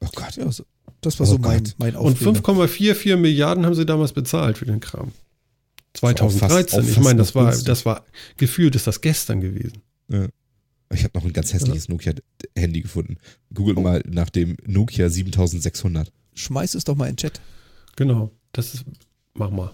Oh 0.00 0.08
Gott. 0.14 0.36
Ja, 0.36 0.50
so, 0.52 0.64
das 1.00 1.18
war 1.20 1.26
Oh 1.28 1.30
so 1.32 1.38
mein, 1.38 1.62
Gott. 1.64 1.74
mein 1.78 1.96
Und 1.96 2.12
Aufreger. 2.12 2.32
5,44 2.40 3.16
Milliarden 3.16 3.64
haben 3.64 3.74
sie 3.74 3.86
damals 3.86 4.12
bezahlt 4.12 4.58
für 4.58 4.66
den 4.66 4.80
Kram. 4.80 5.12
Ist 5.94 6.02
auch 6.02 6.08
fast- 6.10 6.38
2013. 6.40 6.80
auch 6.80 6.88
ich 6.88 7.00
meine, 7.00 7.18
das 7.18 7.34
war, 7.34 7.56
das 7.56 7.86
war 7.86 8.04
gefühlt 8.36 8.74
ist 8.74 8.86
das 8.86 9.00
gestern 9.00 9.40
gewesen. 9.40 9.80
Ich 10.94 11.04
habe 11.04 11.18
noch 11.18 11.24
ein 11.24 11.32
ganz 11.32 11.52
hässliches 11.52 11.88
Nokia-Handy 11.88 12.82
gefunden. 12.82 13.16
Googelt 13.52 13.78
mal 13.80 14.02
nach 14.08 14.30
dem 14.30 14.56
Nokia 14.66 15.08
7600. 15.08 16.12
Schmeiß 16.34 16.74
es 16.74 16.84
doch 16.84 16.94
mal 16.96 17.06
in 17.06 17.12
den 17.12 17.18
Chat. 17.18 17.40
Genau. 17.96 18.30
Das 18.52 18.74
ist. 18.74 18.84
Mach 19.34 19.50
mal. 19.50 19.72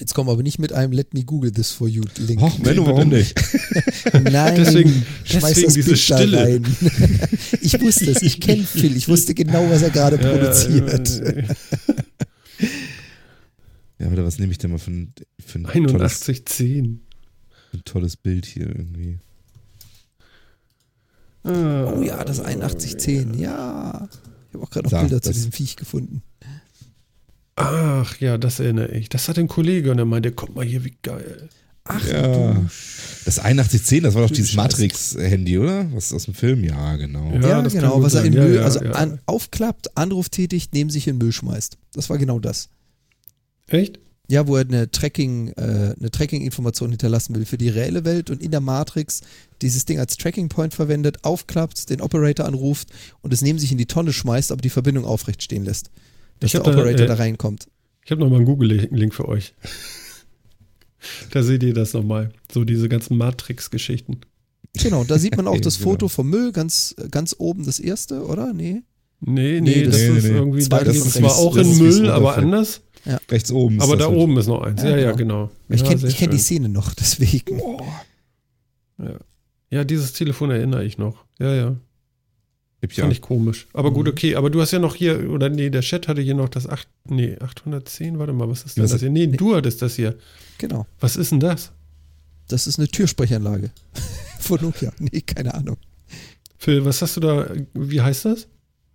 Jetzt 0.00 0.12
kommen 0.12 0.28
wir 0.28 0.32
aber 0.32 0.42
nicht 0.42 0.58
mit 0.58 0.72
einem 0.72 0.92
Let 0.92 1.14
me 1.14 1.22
Google 1.22 1.52
this 1.52 1.70
for 1.70 1.86
you 1.86 2.02
Link. 2.18 2.42
Och, 2.42 2.58
Menno, 2.58 2.84
warum 2.84 3.10
nicht? 3.10 3.32
Nein, 4.12 4.56
Deswegen- 4.56 5.06
schmeiß 5.24 5.54
deswegen 5.54 5.66
das 5.66 5.74
diese 5.74 5.88
Bild 5.90 6.10
da 6.10 6.16
Stille. 6.18 6.38
rein. 6.42 6.64
ich 7.60 7.80
wusste 7.80 8.10
es, 8.10 8.22
ich 8.22 8.40
kenne 8.40 8.64
Phil, 8.64 8.96
ich 8.96 9.06
wusste 9.08 9.34
genau, 9.34 9.70
was 9.70 9.82
er 9.82 9.90
gerade 9.90 10.16
Ja, 10.20 10.32
produziert. 10.32 11.08
ja, 11.08 11.42
ja, 11.42 11.54
Ja, 13.98 14.08
warte, 14.08 14.24
was 14.24 14.38
nehme 14.38 14.52
ich 14.52 14.58
denn 14.58 14.70
mal 14.70 14.78
für 14.78 14.90
ein, 14.90 15.14
für 15.44 15.58
ein, 15.58 15.64
ja. 15.64 15.72
tolles, 15.72 16.22
8110. 16.22 17.00
ein 17.72 17.84
tolles 17.84 18.16
Bild 18.16 18.46
hier 18.46 18.66
irgendwie? 18.66 19.18
Oh 21.44 22.02
ja, 22.02 22.24
das 22.24 22.40
8110, 22.40 23.34
ja. 23.38 24.08
Ich 24.48 24.54
habe 24.54 24.64
auch 24.64 24.70
gerade 24.70 24.88
noch 24.88 25.00
Bilder 25.00 25.20
zu 25.20 25.32
diesem 25.32 25.52
Viech 25.52 25.76
gefunden. 25.76 26.22
Ach 27.56 28.18
ja, 28.18 28.38
das 28.38 28.60
erinnere 28.60 28.92
ich. 28.92 29.08
Das 29.08 29.28
hat 29.28 29.38
ein 29.38 29.46
Kollege 29.46 29.90
und 29.92 29.98
er 29.98 30.06
meinte, 30.06 30.32
guck 30.32 30.54
mal 30.54 30.64
hier, 30.64 30.84
wie 30.84 30.96
geil. 31.02 31.48
Ach 31.84 32.06
Ja. 32.08 32.22
du 32.54 32.66
Das 33.26 33.38
8110, 33.38 34.04
das 34.04 34.14
war 34.14 34.22
doch 34.22 34.30
dieses. 34.30 34.54
Matrix-Handy, 34.54 35.58
oder? 35.58 35.92
Was 35.92 36.12
aus 36.12 36.24
dem 36.24 36.34
Film? 36.34 36.64
Ja, 36.64 36.96
genau. 36.96 37.30
Ja, 37.34 37.40
Ja, 37.40 37.60
genau, 37.60 38.02
was 38.02 38.14
er 38.14 38.24
in. 38.24 38.32
Ja, 38.32 38.42
Müll, 38.42 38.56
ja, 38.56 38.62
also 38.62 38.82
ja. 38.82 38.92
An, 38.92 39.20
aufklappt, 39.26 39.96
Anruf 39.96 40.30
tätigt, 40.30 40.72
neben 40.72 40.88
sich 40.88 41.06
in 41.06 41.16
den 41.16 41.24
Müll 41.24 41.32
schmeißt. 41.32 41.76
Das 41.92 42.08
war 42.08 42.16
genau 42.16 42.38
das. 42.38 42.70
Echt? 43.68 43.98
Ja, 44.26 44.46
wo 44.46 44.56
er 44.56 44.62
eine 44.62 44.90
Tracking, 44.90 45.48
äh, 45.48 45.94
eine 45.98 46.10
Tracking-Information 46.10 46.90
hinterlassen 46.90 47.34
will 47.34 47.44
für 47.44 47.58
die 47.58 47.68
reelle 47.68 48.06
Welt 48.06 48.30
und 48.30 48.42
in 48.42 48.50
der 48.50 48.60
Matrix 48.60 49.20
dieses 49.60 49.84
Ding 49.84 49.98
als 49.98 50.16
Tracking 50.16 50.48
Point 50.48 50.72
verwendet, 50.72 51.18
aufklappt, 51.24 51.90
den 51.90 52.00
Operator 52.00 52.46
anruft 52.46 52.88
und 53.20 53.34
es 53.34 53.42
neben 53.42 53.58
sich 53.58 53.70
in 53.70 53.76
die 53.78 53.84
Tonne 53.86 54.14
schmeißt, 54.14 54.50
aber 54.50 54.62
die 54.62 54.70
Verbindung 54.70 55.04
aufrecht 55.04 55.42
stehen 55.42 55.64
lässt. 55.64 55.90
Dass 56.40 56.52
der 56.52 56.60
hab 56.60 56.66
da, 56.66 56.72
Operator 56.72 57.04
äh, 57.04 57.08
da 57.08 57.14
reinkommt. 57.14 57.68
Ich 58.04 58.10
habe 58.10 58.22
nochmal 58.22 58.38
einen 58.38 58.46
Google-Link 58.46 59.14
für 59.14 59.28
euch. 59.28 59.54
da 61.30 61.42
seht 61.42 61.62
ihr 61.62 61.74
das 61.74 61.92
nochmal. 61.92 62.32
So 62.52 62.64
diese 62.64 62.88
ganzen 62.88 63.18
Matrix-Geschichten. 63.18 64.20
Genau, 64.82 65.04
da 65.04 65.18
sieht 65.18 65.36
man 65.36 65.46
auch 65.48 65.60
das 65.60 65.76
genau. 65.78 65.90
Foto 65.90 66.08
vom 66.08 66.30
Müll, 66.30 66.52
ganz, 66.52 66.94
ganz 67.10 67.34
oben 67.38 67.66
das 67.66 67.78
erste, 67.78 68.24
oder? 68.24 68.54
Nee. 68.54 68.82
Nee, 69.20 69.60
nee, 69.60 69.60
Nee, 69.60 69.82
das 69.84 69.92
das- 69.96 70.00
Nee, 70.02 70.18
ist 70.18 70.24
nee. 70.24 70.30
irgendwie, 70.30 70.62
da 70.62 70.78
Zweites 70.78 70.94
geht 70.94 71.06
ist 71.06 71.12
zwar 71.14 71.36
auch 71.36 71.54
Das 71.56 71.66
in 71.66 71.78
Müll, 71.78 72.10
aber 72.10 72.36
runterfällt. 72.36 72.46
Anders. 73.04 73.20
Rechts 73.30 73.50
oben. 73.52 73.76
ist 73.76 73.82
Aber 73.82 73.96
das 73.96 74.06
da 74.06 74.12
halt. 74.12 74.22
oben 74.22 74.36
ist 74.38 74.46
noch 74.46 74.62
eins. 74.62 74.82
Ja, 74.82 74.90
Ja, 74.90 74.96
ja, 74.98 75.12
genau. 75.12 75.50
Ich 75.68 75.80
Ja, 75.80 75.86
kenne 75.88 75.98
sehr 76.00 76.10
kenn 76.12 76.30
die. 76.30 76.38
Szene 76.38 76.68
noch, 76.68 76.94
deswegen. 76.94 77.58
Ja. 78.98 79.18
ja, 79.70 79.84
dieses 79.84 80.12
Telefon 80.12 80.50
erinnere 80.50 80.84
ich 80.84 80.98
noch. 80.98 81.24
Ja, 81.38 81.54
ja. 81.54 81.76
Gib 82.80 82.92
ja. 82.92 83.04
Fand 83.04 83.12
ich 83.14 83.20
komisch. 83.22 83.66
Aber 83.72 83.92
gut, 83.92 84.06
Mhm. 84.06 84.12
okay. 84.12 84.34
Aber 84.36 84.50
du 84.50 84.60
hast 84.60 84.70
ja 84.72 84.78
noch 84.78 84.94
hier, 84.94 85.30
oder 85.30 85.48
nee, 85.48 85.70
der 85.70 85.80
Chat 85.80 86.06
hatte 86.06 86.20
hier 86.20 86.34
noch 86.34 86.48
das 86.50 86.68
8, 86.68 86.86
nee, 87.08 87.36
810. 87.40 88.18
Warte 88.18 88.32
mal, 88.32 88.48
was 88.48 88.62
ist 88.64 88.76
denn 88.76 88.84
Was- 88.84 88.90
das 88.92 89.00
hier? 89.00 89.10
Nee, 89.10 89.26
du 89.28 89.56
hattest 89.56 89.80
das 89.82 89.96
hier. 89.96 90.16
Genau. 90.58 90.86
Was 91.00 91.16
ist 91.16 91.32
denn 91.32 91.40
das? 91.40 91.72
Das 92.48 92.66
ist 92.66 92.78
eine 92.78 92.88
Türsprechanlage. 92.88 93.70
Von 94.38 94.60
Nokia. 94.60 94.92
Nee, 94.98 95.22
keine 95.22 95.54
Ahnung. 95.54 95.78
Phil, 96.58 96.84
was 96.84 97.00
hast 97.02 97.16
du 97.16 97.20
da, 97.20 97.48
wie 97.72 98.00
heißt 98.02 98.26
das? 98.26 98.46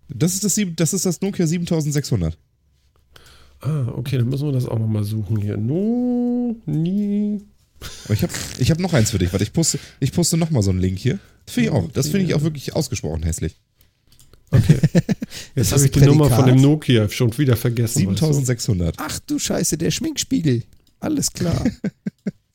Das 0.08 0.34
ist 0.34 0.44
das, 0.44 0.54
sieben- 0.54 0.76
das 0.76 0.92
ist 0.92 1.04
das 1.06 1.20
Nokia 1.20 1.46
7600. 1.46 2.38
Ah, 3.60 3.88
okay, 3.94 4.16
dann 4.16 4.28
müssen 4.28 4.46
wir 4.46 4.52
das 4.52 4.66
auch 4.66 4.78
nochmal 4.78 5.04
suchen 5.04 5.36
hier. 5.36 5.56
No, 5.56 6.56
nie. 6.66 7.42
Aber 8.04 8.14
ich 8.14 8.22
habe 8.22 8.32
ich 8.58 8.70
hab 8.70 8.78
noch 8.78 8.92
eins 8.92 9.10
für 9.10 9.18
dich. 9.18 9.32
Warte, 9.32 9.44
ich 9.44 9.52
poste, 9.52 9.78
ich 10.00 10.12
poste 10.12 10.36
nochmal 10.36 10.62
so 10.62 10.70
einen 10.70 10.80
Link 10.80 10.98
hier. 10.98 11.18
Das 11.46 11.54
finde 11.54 11.68
ich 11.68 11.74
auch. 11.74 11.92
Das 11.92 12.08
finde 12.08 12.26
ich 12.26 12.34
auch 12.34 12.42
wirklich 12.42 12.74
ausgesprochen 12.74 13.22
hässlich. 13.22 13.56
Okay. 14.50 14.78
Jetzt 15.54 15.72
habe 15.72 15.84
ich 15.84 15.90
die 15.90 16.00
Nummer 16.00 16.30
von 16.30 16.46
dem. 16.46 16.60
Nokia 16.60 17.08
schon 17.08 17.36
wieder 17.38 17.56
vergessen. 17.56 18.06
weißt 18.06 18.18
7600. 18.18 18.96
Ach 18.98 19.18
du 19.26 19.38
Scheiße, 19.38 19.78
der 19.78 19.90
Schminkspiegel. 19.90 20.64
Alles 21.00 21.32
klar. 21.32 21.64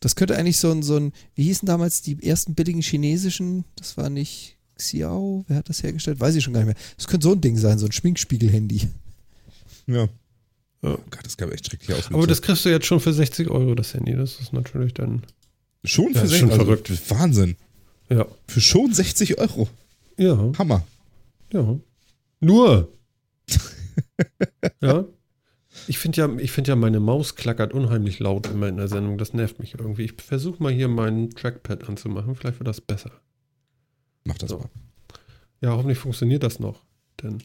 Das 0.02 0.16
könnte 0.16 0.38
eigentlich 0.38 0.58
so 0.58 0.70
ein, 0.70 0.84
so 0.84 0.98
ein, 0.98 1.14
wie 1.34 1.46
hießen 1.46 1.66
damals 1.66 2.04
die 2.04 2.22
ersten 2.22 2.54
billigen 2.54 2.82
chinesischen, 2.82 3.66
das 3.76 3.98
war 3.98 4.12
nicht 4.12 4.56
Xiao, 4.78 5.46
wer 5.48 5.58
hat 5.58 5.68
das 5.70 5.82
hergestellt? 5.82 6.20
Weiß 6.20 6.36
ich 6.36 6.44
schon 6.44 6.54
gar 6.54 6.60
nicht 6.60 6.76
mehr. 6.76 6.84
Das 6.96 7.08
könnte 7.08 7.24
so 7.24 7.34
ein 7.34 7.42
Ding 7.42 7.58
sein, 7.58 7.80
so 7.80 7.88
ein 7.88 7.92
Schminkspiegel-Handy. 7.92 8.88
Ja. 9.88 10.08
Ja. 10.82 10.92
Oh 10.94 11.00
Gott, 11.10 11.26
das 11.26 11.38
kam 11.38 11.52
echt 11.52 11.68
schrecklich 11.68 11.98
aus. 11.98 12.12
Aber 12.12 12.28
das 12.28 12.42
kriegst 12.42 12.64
du 12.66 12.70
jetzt 12.70 12.86
schon 12.86 13.00
für 13.00 13.14
60 13.14 13.50
Euro, 13.50 13.74
das 13.76 13.94
Handy. 13.94 14.16
Das 14.16 14.40
ist 14.40 14.54
natürlich 14.54 14.94
dann, 14.94 15.24
schon 15.84 16.14
Ja, 16.14 16.20
für 16.20 16.26
ist 16.26 16.32
60 16.32 16.40
schon 16.40 16.52
also, 16.52 16.66
verrückt. 16.66 17.10
Wahnsinn. 17.12 17.56
ja. 18.10 18.26
Für 18.48 18.62
schon 18.62 18.94
60 18.94 19.38
Euro. 19.40 19.68
Ja, 20.18 20.52
Hammer. 20.58 20.86
ja. 21.52 21.76
Nur. 22.40 22.90
ja. 24.82 25.06
Ich 25.88 26.00
finde 26.00 26.18
ja, 26.22 26.30
ich 26.38 26.52
finde 26.52 26.70
ja, 26.70 26.76
meine 26.76 27.00
Maus 27.00 27.36
klackert 27.36 27.74
unheimlich 27.74 28.20
laut 28.20 28.48
immer 28.48 28.68
in 28.68 28.78
der 28.78 28.88
Sendung. 28.88 29.18
Das 29.18 29.34
nervt 29.34 29.60
mich 29.60 29.74
irgendwie. 29.74 30.04
Ich 30.04 30.14
versuche 30.22 30.62
mal 30.64 30.72
hier 30.72 30.88
meinen 30.88 31.32
Trackpad 31.32 31.88
anzumachen. 31.90 32.36
Vielleicht 32.36 32.60
wird 32.60 32.68
das 32.68 32.82
besser. 32.82 33.12
Mach 34.24 34.38
das 34.38 34.50
So. 34.52 34.60
mal. 34.60 34.70
Ja, 35.62 35.72
hoffentlich 35.72 35.98
funktioniert 36.00 36.44
das 36.44 36.60
noch. 36.60 36.82
Denn 37.22 37.44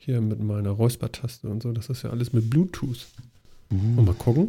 hier 0.00 0.20
mit 0.20 0.42
meiner 0.42 0.70
Räuspertaste 0.70 1.48
und 1.48 1.62
so, 1.62 1.72
das 1.72 1.90
ist 1.90 2.02
ja 2.02 2.10
alles 2.10 2.32
mit 2.32 2.48
Bluetooth. 2.48 3.06
Uh. 3.70 4.00
Mal 4.00 4.14
gucken. 4.14 4.48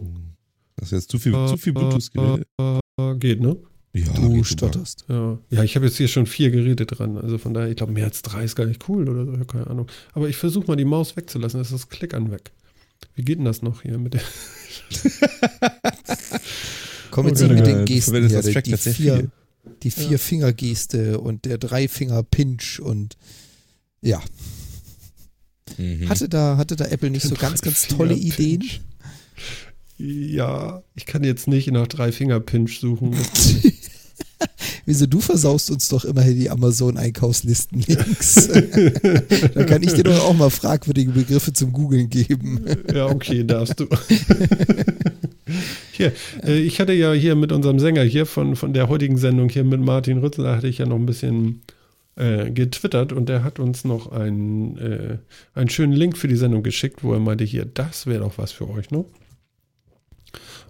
Das 0.77 0.87
ist 0.87 0.91
jetzt 0.93 1.11
zu 1.11 1.19
viel, 1.19 1.33
zu 1.47 1.57
viel 1.57 1.73
Bluetooth 1.73 2.11
geredet. 2.11 2.47
Äh, 2.57 3.15
geht, 3.15 3.41
ne? 3.41 3.57
Ja, 3.93 4.07
Du 4.13 4.43
stotterst. 4.45 5.03
Ja, 5.09 5.37
ja 5.49 5.63
ich 5.63 5.75
habe 5.75 5.85
jetzt 5.85 5.97
hier 5.97 6.07
schon 6.07 6.25
vier 6.25 6.49
Geräte 6.49 6.85
dran. 6.85 7.17
Also 7.17 7.37
von 7.37 7.53
daher, 7.53 7.69
ich 7.69 7.75
glaube, 7.75 7.91
mehr 7.91 8.05
als 8.05 8.21
drei 8.21 8.45
ist 8.45 8.55
gar 8.55 8.65
nicht 8.65 8.87
cool 8.87 9.09
oder 9.09 9.25
so. 9.25 9.33
Keine 9.45 9.67
Ahnung. 9.67 9.87
Aber 10.13 10.29
ich 10.29 10.37
versuche 10.37 10.67
mal 10.67 10.77
die 10.77 10.85
Maus 10.85 11.17
wegzulassen. 11.17 11.59
Das 11.59 11.71
ist 11.71 11.73
das 11.73 11.89
Klick 11.89 12.13
an 12.13 12.31
weg. 12.31 12.51
Wie 13.15 13.23
geht 13.23 13.39
denn 13.39 13.45
das 13.45 13.61
noch 13.61 13.81
hier 13.81 13.97
mit 13.97 14.13
der? 14.13 14.21
Komm 17.11 17.27
jetzt 17.27 17.43
Oh 17.43 17.47
nicht 17.47 17.57
mit 17.57 17.67
ja, 17.67 17.75
den 17.75 17.85
Gesten 17.85 18.25
hier. 18.25 18.41
das 18.41 18.45
Track 18.45 18.63
Die 18.63 18.77
vier, 18.77 19.29
die 19.83 19.91
vier 19.91 20.17
Fingergeste 20.17 21.19
und 21.19 21.43
der 21.43 21.57
Dreifinger-Pinch 21.57 22.79
und 22.79 23.17
ja. 24.01 24.21
Mhm. 25.81 26.09
Hatte 26.09 26.29
da, 26.29 26.57
hatte 26.57 26.75
da 26.75 26.85
Apple 26.85 27.09
nicht 27.09 27.27
so 27.27 27.35
ganz, 27.35 27.61
ganz 27.61 27.87
tolle 27.87 28.13
Ideen? 28.13 28.63
Ja, 29.97 30.83
ich 30.95 31.05
kann 31.05 31.23
jetzt 31.23 31.47
nicht 31.47 31.71
nach 31.71 31.87
drei 31.87 32.11
Finger 32.11 32.39
Pinch 32.39 32.79
suchen. 32.79 33.15
Wieso, 34.85 35.05
du 35.05 35.21
versaust 35.21 35.69
uns 35.69 35.89
doch 35.89 36.05
immerhin 36.05 36.39
die 36.39 36.49
Amazon-Einkaufslisten-Links. 36.49 38.47
da 39.53 39.63
kann 39.63 39.83
ich 39.83 39.93
dir 39.93 40.03
doch 40.03 40.23
auch 40.23 40.33
mal 40.33 40.49
fragwürdige 40.49 41.11
Begriffe 41.11 41.53
zum 41.53 41.71
Googeln 41.71 42.09
geben. 42.09 42.65
ja, 42.91 43.05
okay, 43.05 43.43
darfst 43.43 43.79
du. 43.79 43.85
hier, 45.91 46.11
äh, 46.43 46.59
ich 46.59 46.79
hatte 46.79 46.93
ja 46.93 47.13
hier 47.13 47.35
mit 47.35 47.51
unserem 47.51 47.77
Sänger 47.79 48.03
hier 48.03 48.25
von, 48.25 48.55
von 48.55 48.73
der 48.73 48.89
heutigen 48.89 49.17
Sendung 49.17 49.49
hier 49.49 49.63
mit 49.63 49.81
Martin 49.81 50.17
Rützel, 50.17 50.45
da 50.45 50.55
hatte 50.55 50.67
ich 50.67 50.79
ja 50.79 50.87
noch 50.87 50.97
ein 50.97 51.05
bisschen 51.05 51.61
äh, 52.21 52.51
getwittert 52.51 53.13
und 53.13 53.29
der 53.29 53.43
hat 53.43 53.57
uns 53.57 53.83
noch 53.83 54.11
einen, 54.11 54.77
äh, 54.77 55.17
einen 55.55 55.69
schönen 55.69 55.93
Link 55.93 56.19
für 56.19 56.27
die 56.27 56.35
Sendung 56.35 56.61
geschickt, 56.61 57.03
wo 57.03 57.13
er 57.13 57.19
meinte, 57.19 57.43
hier, 57.43 57.65
das 57.65 58.05
wäre 58.05 58.19
doch 58.19 58.37
was 58.37 58.51
für 58.51 58.69
euch, 58.69 58.91
ne? 58.91 59.05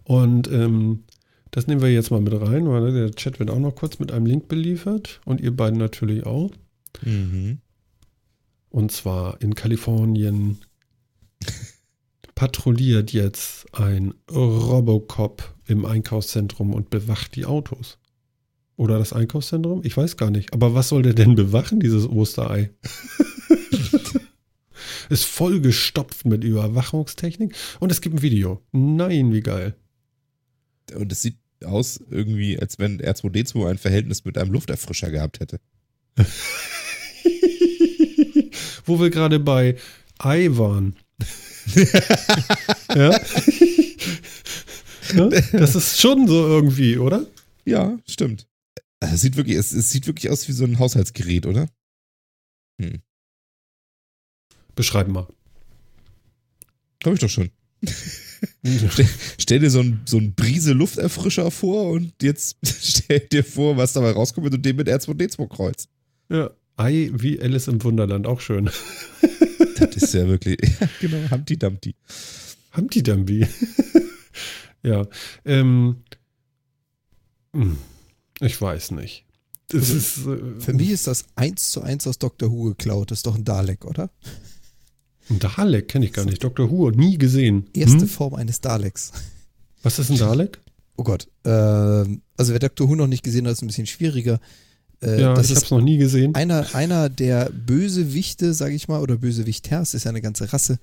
Und 0.05 0.49
ähm, 0.49 1.03
das 1.51 1.67
nehmen 1.67 1.81
wir 1.81 1.91
jetzt 1.91 2.09
mal 2.09 2.21
mit 2.21 2.33
rein, 2.33 2.69
weil 2.69 2.93
der 2.93 3.11
Chat 3.11 3.39
wird 3.39 3.49
auch 3.49 3.59
noch 3.59 3.75
kurz 3.75 3.99
mit 3.99 4.13
einem 4.13 4.25
Link 4.25 4.47
beliefert 4.47 5.19
und 5.25 5.41
ihr 5.41 5.53
beiden 5.53 5.77
natürlich 5.77 6.25
auch. 6.25 6.51
Mhm. 7.01 7.59
Und 8.69 8.93
zwar 8.93 9.41
in 9.41 9.53
Kalifornien 9.53 10.59
patrouilliert 12.33 13.11
jetzt 13.11 13.65
ein 13.73 14.13
Robocop 14.31 15.53
im 15.67 15.83
Einkaufszentrum 15.85 16.73
und 16.73 16.89
bewacht 16.89 17.35
die 17.35 17.45
Autos. 17.45 17.97
Oder 18.81 18.97
das 18.97 19.13
Einkaufszentrum? 19.13 19.81
Ich 19.83 19.95
weiß 19.95 20.17
gar 20.17 20.31
nicht. 20.31 20.53
Aber 20.53 20.73
was 20.73 20.89
soll 20.89 21.03
der 21.03 21.13
denn 21.13 21.35
bewachen, 21.35 21.79
dieses 21.79 22.09
Osterei? 22.09 22.71
Ist 25.09 25.25
voll 25.25 25.61
gestopft 25.61 26.25
mit 26.25 26.43
Überwachungstechnik 26.43 27.53
und 27.79 27.91
es 27.91 28.01
gibt 28.01 28.15
ein 28.15 28.23
Video. 28.23 28.59
Nein, 28.71 29.33
wie 29.33 29.41
geil. 29.41 29.75
Und 30.95 31.11
es 31.11 31.21
sieht 31.21 31.37
aus 31.63 32.03
irgendwie, 32.09 32.57
als 32.57 32.79
wenn 32.79 32.99
R2D2 32.99 33.69
ein 33.69 33.77
Verhältnis 33.77 34.25
mit 34.25 34.39
einem 34.39 34.51
Lufterfrischer 34.51 35.11
gehabt 35.11 35.41
hätte. 35.41 35.59
Wo 38.85 38.99
wir 38.99 39.11
gerade 39.11 39.39
bei 39.39 39.75
Ei 40.17 40.47
waren. 40.57 40.95
ja? 42.95 43.11
ja? 45.13 45.29
Das 45.51 45.75
ist 45.75 46.01
schon 46.01 46.27
so 46.27 46.47
irgendwie, 46.47 46.97
oder? 46.97 47.27
Ja, 47.63 47.99
stimmt. 48.07 48.47
Es 49.01 49.21
sieht 49.21 49.35
wirklich, 49.35 49.57
es, 49.57 49.73
es 49.73 49.89
sieht 49.91 50.07
wirklich 50.07 50.29
aus 50.29 50.47
wie 50.47 50.53
so 50.53 50.63
ein 50.63 50.79
Haushaltsgerät, 50.79 51.45
oder? 51.45 51.67
Beschreib 54.75 55.07
mal. 55.07 55.27
Glaube 56.99 57.15
ich 57.15 57.21
doch 57.21 57.29
schon. 57.29 57.49
Stell 59.39 59.59
dir 59.59 59.69
so 59.69 59.79
einen 59.79 60.01
so 60.05 60.17
einen 60.17 60.33
Brise 60.33 60.73
Lufterfrischer 60.73 61.49
vor 61.51 61.89
und 61.89 62.13
jetzt 62.21 62.57
stell 62.63 63.19
dir 63.19 63.43
vor, 63.43 63.77
was 63.77 63.93
dabei 63.93 64.11
rauskommt, 64.11 64.45
wenn 64.45 64.51
du 64.51 64.59
den 64.59 64.75
mit 64.75 64.87
R2D2 64.87 65.47
kreuzt. 65.47 65.89
Ja. 66.29 66.51
Ei 66.77 67.09
wie 67.13 67.39
Alice 67.41 67.67
im 67.67 67.83
Wunderland, 67.83 68.27
auch 68.27 68.39
schön. 68.41 68.69
Das 69.79 69.95
ist 69.95 70.13
ja 70.13 70.27
wirklich, 70.27 70.59
ja, 70.79 70.87
genau, 70.99 71.31
Humpty 71.31 71.57
Dumpty. 71.57 71.95
Humpty 72.77 73.01
Dumpty. 73.01 73.47
ja. 74.83 75.07
Ähm, 75.43 76.03
hm, 77.51 77.77
ich 78.41 78.61
weiß 78.61 78.91
nicht. 78.91 79.25
Das 79.69 79.89
ist. 79.89 80.17
Äh, 80.25 80.59
Für 80.59 80.73
mich 80.73 80.89
ist 80.89 81.07
das 81.07 81.25
eins 81.35 81.71
zu 81.71 81.81
eins 81.81 82.05
aus 82.07 82.19
Dr. 82.19 82.51
Who 82.51 82.63
geklaut. 82.65 83.11
Das 83.11 83.19
ist 83.19 83.25
doch 83.27 83.35
ein 83.35 83.45
Dalek, 83.45 83.85
oder? 83.85 84.09
ein 85.29 85.39
Dalek 85.39 85.87
kenne 85.87 86.05
ich 86.05 86.13
gar 86.13 86.25
nicht. 86.25 86.43
Dr. 86.43 86.69
Who, 86.69 86.89
nie 86.91 87.17
gesehen. 87.17 87.69
Erste 87.73 88.01
Hm? 88.01 88.07
Form 88.09 88.33
eines 88.35 88.59
Daleks. 88.59 89.11
Was 89.83 89.97
ist 89.97 90.09
ein 90.09 90.17
Dalek? 90.17 90.59
Oh 90.97 91.03
Gott. 91.03 91.27
Ähm, 91.45 92.21
also 92.35 92.51
wer 92.51 92.59
Dr. 92.59 92.89
Who 92.89 92.95
noch 92.95 93.07
nicht 93.07 93.23
gesehen 93.23 93.45
hat, 93.47 93.53
ist 93.53 93.61
ein 93.61 93.67
bisschen 93.67 93.87
schwieriger. 93.87 94.39
Äh, 95.01 95.21
ja, 95.21 95.33
das 95.33 95.49
ich 95.49 95.55
habe 95.55 95.65
es 95.65 95.71
noch 95.71 95.81
nie 95.81 95.97
gesehen. 95.97 96.35
einer, 96.35 96.75
einer 96.75 97.09
der 97.09 97.49
Bösewichte, 97.49 98.53
sage 98.53 98.75
ich 98.75 98.87
mal, 98.87 99.01
oder 99.01 99.17
Bösewichters, 99.17 99.91
das 99.91 99.93
ist 99.95 100.03
ja 100.03 100.09
eine 100.09 100.21
ganze 100.21 100.51
Rasse 100.51 100.79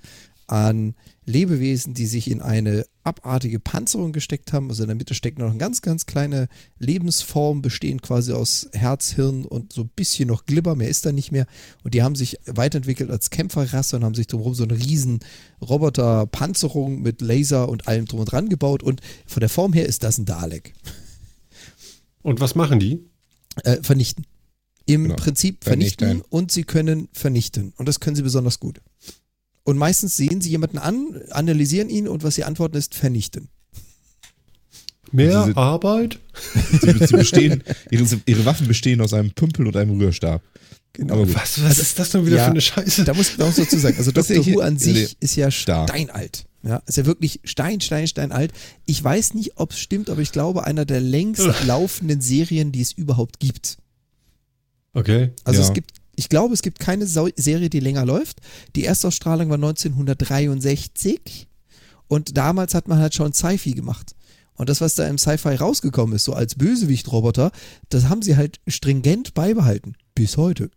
an 0.49 0.94
Lebewesen, 1.24 1.94
die 1.94 2.07
sich 2.07 2.30
in 2.30 2.40
eine 2.42 2.84
abartige 3.05 3.61
Panzerung 3.61 4.12
gesteckt 4.12 4.53
haben. 4.53 4.68
Also 4.70 4.82
in 4.82 4.88
der 4.88 4.96
Mitte 4.96 5.14
steckt 5.14 5.38
noch 5.38 5.49
eine 5.51 5.59
ganz, 5.59 5.82
ganz 5.82 6.07
kleine 6.07 6.49
Lebensform, 6.78 7.62
bestehend 7.62 8.03
quasi 8.03 8.32
aus 8.32 8.68
Herz, 8.72 9.12
Hirn 9.12 9.44
und 9.44 9.72
so 9.72 9.82
ein 9.82 9.90
bisschen 9.94 10.28
noch 10.28 10.46
Glibber, 10.46 10.74
mehr 10.74 10.88
ist 10.88 11.05
da 11.07 11.12
nicht 11.12 11.32
mehr. 11.32 11.46
Und 11.84 11.94
die 11.94 12.03
haben 12.03 12.14
sich 12.14 12.38
weiterentwickelt 12.46 13.11
als 13.11 13.30
Kämpferrasse 13.30 13.96
und 13.96 14.05
haben 14.05 14.14
sich 14.14 14.26
drumherum 14.26 14.55
so 14.55 14.64
eine 14.64 14.76
riesen 14.78 15.20
Roboter-Panzerung 15.61 17.01
mit 17.03 17.20
Laser 17.20 17.68
und 17.68 17.86
allem 17.88 18.07
drum 18.07 18.20
und 18.20 18.32
dran 18.32 18.49
gebaut. 18.49 18.82
Und 18.82 19.01
von 19.26 19.40
der 19.40 19.49
Form 19.51 19.72
her 19.72 19.86
ist 19.86 20.03
das 20.03 20.18
ein 20.18 20.24
Dalek. 20.24 20.72
Und 22.22 22.40
was 22.40 22.55
machen 22.55 22.78
die? 22.80 23.05
Äh, 23.64 23.82
vernichten. 23.82 24.26
Im 24.86 25.03
Genau. 25.05 25.16
Prinzip 25.16 25.64
vernichten 25.64 26.07
Vernichten. 26.09 26.30
und 26.30 26.51
sie 26.51 26.64
können 26.64 27.09
vernichten. 27.12 27.74
Und 27.76 27.86
das 27.86 28.01
können 28.01 28.16
sie 28.16 28.22
besonders 28.22 28.59
gut. 28.59 28.80
Und 29.69 29.77
meistens 29.77 30.16
sehen 30.16 30.41
sie 30.41 30.49
jemanden 30.49 30.79
an, 30.79 31.21
analysieren 31.29 31.91
ihn 31.91 32.09
und 32.09 32.23
was 32.23 32.37
sie 32.37 32.45
antworten 32.45 32.79
ist 32.79 32.95
vernichten. 32.95 33.49
Mehr 35.12 35.41
Also 35.41 35.51
sie- 35.53 35.57
Arbeit? 35.59 36.19
Sie, 36.81 37.07
sie 37.07 37.12
bestehen, 37.16 37.62
ihre, 37.91 38.07
ihre 38.25 38.45
Waffen 38.47 38.66
bestehen 38.66 39.03
aus 39.03 39.12
einem 39.12 39.31
Pümpel 39.33 39.66
und 39.66 39.77
einem 39.77 39.99
Rührstab. 40.01 40.41
Genau. 40.95 41.23
Was, 41.35 41.62
was 41.62 41.79
ist 41.81 41.99
das 41.99 42.09
denn 42.11 42.25
wieder 42.25 42.37
ja, 42.39 42.45
für 42.45 42.51
eine 42.53 42.62
Scheiße? 42.62 43.05
Da 43.05 43.12
muss 43.12 43.29
ich 43.33 43.37
noch 43.37 43.53
so 43.53 43.62
zu 43.66 43.79
sagen. 43.79 43.97
Also 43.99 44.11
hier- 44.43 44.55
Who 44.55 44.61
an 44.61 44.79
sich 44.79 44.95
Nee. 44.95 45.09
ist 45.21 45.37
ja 45.37 45.51
steinalt. 45.51 46.47
Ja, 46.62 46.83
ist 46.87 46.97
ja 46.97 47.05
wirklich 47.05 47.41
stein, 47.45 47.83
stein, 47.83 48.07
stein 48.09 48.33
alt. 48.33 48.53
Ich 48.87 49.05
weiß 49.05 49.35
nicht, 49.35 49.59
ob 49.59 49.73
es 49.73 49.81
stimmt, 49.81 50.09
aber 50.09 50.23
ich 50.23 50.33
glaube, 50.33 50.64
einer 50.64 50.87
der 50.87 51.03
längst 51.03 51.47
laufenden 51.66 52.23
Serien, 52.23 52.73
die 52.73 52.81
es 52.81 52.93
überhaupt 52.93 53.39
gibt. 53.39 53.77
Okay. 54.95 55.33
Also 55.45 55.61
Ja. 55.61 55.66
es 55.69 55.75
gibt, 55.75 55.93
ich 56.19 56.28
glaube, 56.28 56.53
es 56.53 56.62
gibt 56.62 56.81
keine 56.81 57.07
Sau 57.07 57.28
Serie, 57.36 57.70
die 57.70 57.78
länger 57.78 58.05
läuft. 58.05 58.40
Die 58.74 58.85
Erstausstrahlung 58.85 59.51
war 59.51 59.55
1963 59.55 61.47
und 62.09 62.36
damals 62.36 62.74
hat 62.74 62.89
man 62.89 62.99
halt 62.99 63.15
schon 63.15 63.32
Sci-Fi 63.32 63.73
gemacht. 63.73 64.16
Und 64.55 64.69
das, 64.69 64.81
was 64.81 64.97
da 64.97 65.07
im 65.07 65.16
Sci-Fi 65.16 65.55
rausgekommen 65.55 66.16
ist, 66.16 66.24
so 66.24 66.32
als 66.32 66.57
Bösewicht-Roboter, 66.57 67.53
das 67.89 68.09
haben 68.09 68.23
sie 68.23 68.36
halt 68.36 68.59
stringent 68.66 69.35
beibehalten. 69.35 69.95
Bis 70.16 70.36
heute. 70.36 70.70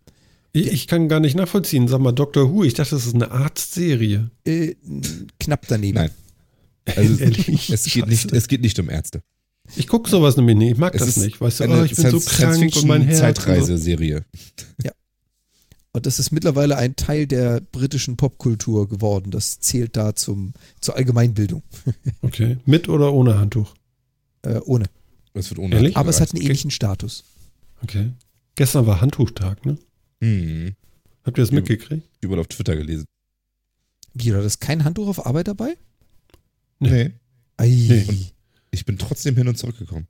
Ich, 0.52 0.68
ich 0.68 0.86
kann 0.86 1.08
gar 1.08 1.18
nicht 1.18 1.34
nachvollziehen. 1.34 1.88
Sag 1.88 2.00
mal, 2.00 2.12
Dr. 2.12 2.52
Who, 2.52 2.62
ich 2.62 2.74
dachte, 2.74 2.94
das 2.94 3.06
ist 3.06 3.16
eine 3.16 3.32
Arztserie. 3.32 4.30
Äh, 4.44 4.76
knapp 5.40 5.66
daneben. 5.66 5.96
Nein. 5.96 6.10
Also 6.84 7.16
Ehrlich? 7.18 7.68
es, 7.68 7.84
geht 7.86 8.06
nicht, 8.06 8.32
es 8.32 8.46
geht 8.46 8.60
nicht 8.60 8.78
um 8.78 8.88
Ärzte. 8.88 9.22
Ich 9.74 9.88
gucke 9.88 10.08
sowas 10.08 10.36
nämlich 10.36 10.56
nicht. 10.56 10.72
Ich 10.72 10.78
mag 10.78 10.94
Es 10.94 11.04
das 11.04 11.16
nicht. 11.16 11.40
Weißt 11.40 11.58
du, 11.58 11.64
eine 11.64 11.80
oh, 11.80 11.84
ich 11.84 11.96
bin 11.96 12.10
so 12.10 12.20
krank 12.20 12.76
und 12.76 12.86
mein 12.86 13.02
Herz. 13.02 13.18
So. 13.18 13.24
Science-Fiction-Zeitreise-Serie. 13.24 14.24
Und 15.94 16.06
das 16.06 16.18
ist 16.18 16.30
mittlerweile 16.32 16.76
ein 16.78 16.96
Teil 16.96 17.26
der 17.26 17.60
britischen 17.60 18.16
Popkultur 18.16 18.88
geworden. 18.88 19.30
Das 19.30 19.60
zählt 19.60 19.96
da 19.96 20.14
zum, 20.14 20.54
zur 20.80 20.96
Allgemeinbildung. 20.96 21.62
Okay. 22.22 22.56
Mit 22.64 22.88
oder 22.88 23.12
ohne 23.12 23.38
Handtuch? 23.38 23.74
Äh, 24.42 24.58
ohne. 24.64 24.86
Das 25.34 25.50
wird 25.50 25.58
ohne. 25.58 25.74
Ehrlich? 25.74 25.96
Aber 25.96 26.08
es 26.08 26.20
hat 26.20 26.30
einen 26.30 26.38
Okay. 26.38 26.46
ähnlichen 26.46 26.70
Status. 26.70 27.24
Okay. 27.82 28.10
Gestern 28.54 28.86
war 28.86 29.00
Handtuchtag, 29.00 29.66
ne? 29.66 29.76
Hm. 30.22 30.74
Habt 31.24 31.38
ihr 31.38 31.42
das 31.42 31.52
mitgekriegt? 31.52 32.08
Überall 32.20 32.40
auf 32.40 32.48
Twitter 32.48 32.76
gelesen. 32.76 33.04
Wie, 34.14 34.30
oder 34.32 34.42
ist 34.42 34.60
kein 34.60 34.84
Handtuch 34.84 35.08
auf 35.08 35.26
Arbeit 35.26 35.48
dabei? 35.48 35.76
Nee. 36.78 36.90
Nee. 36.90 37.10
Ei. 37.56 37.68
Nee. 37.68 38.04
Und 38.08 38.32
ich 38.70 38.84
bin 38.84 38.98
trotzdem 38.98 39.36
hin 39.36 39.48
und 39.48 39.58
zurückgekommen. 39.58 40.06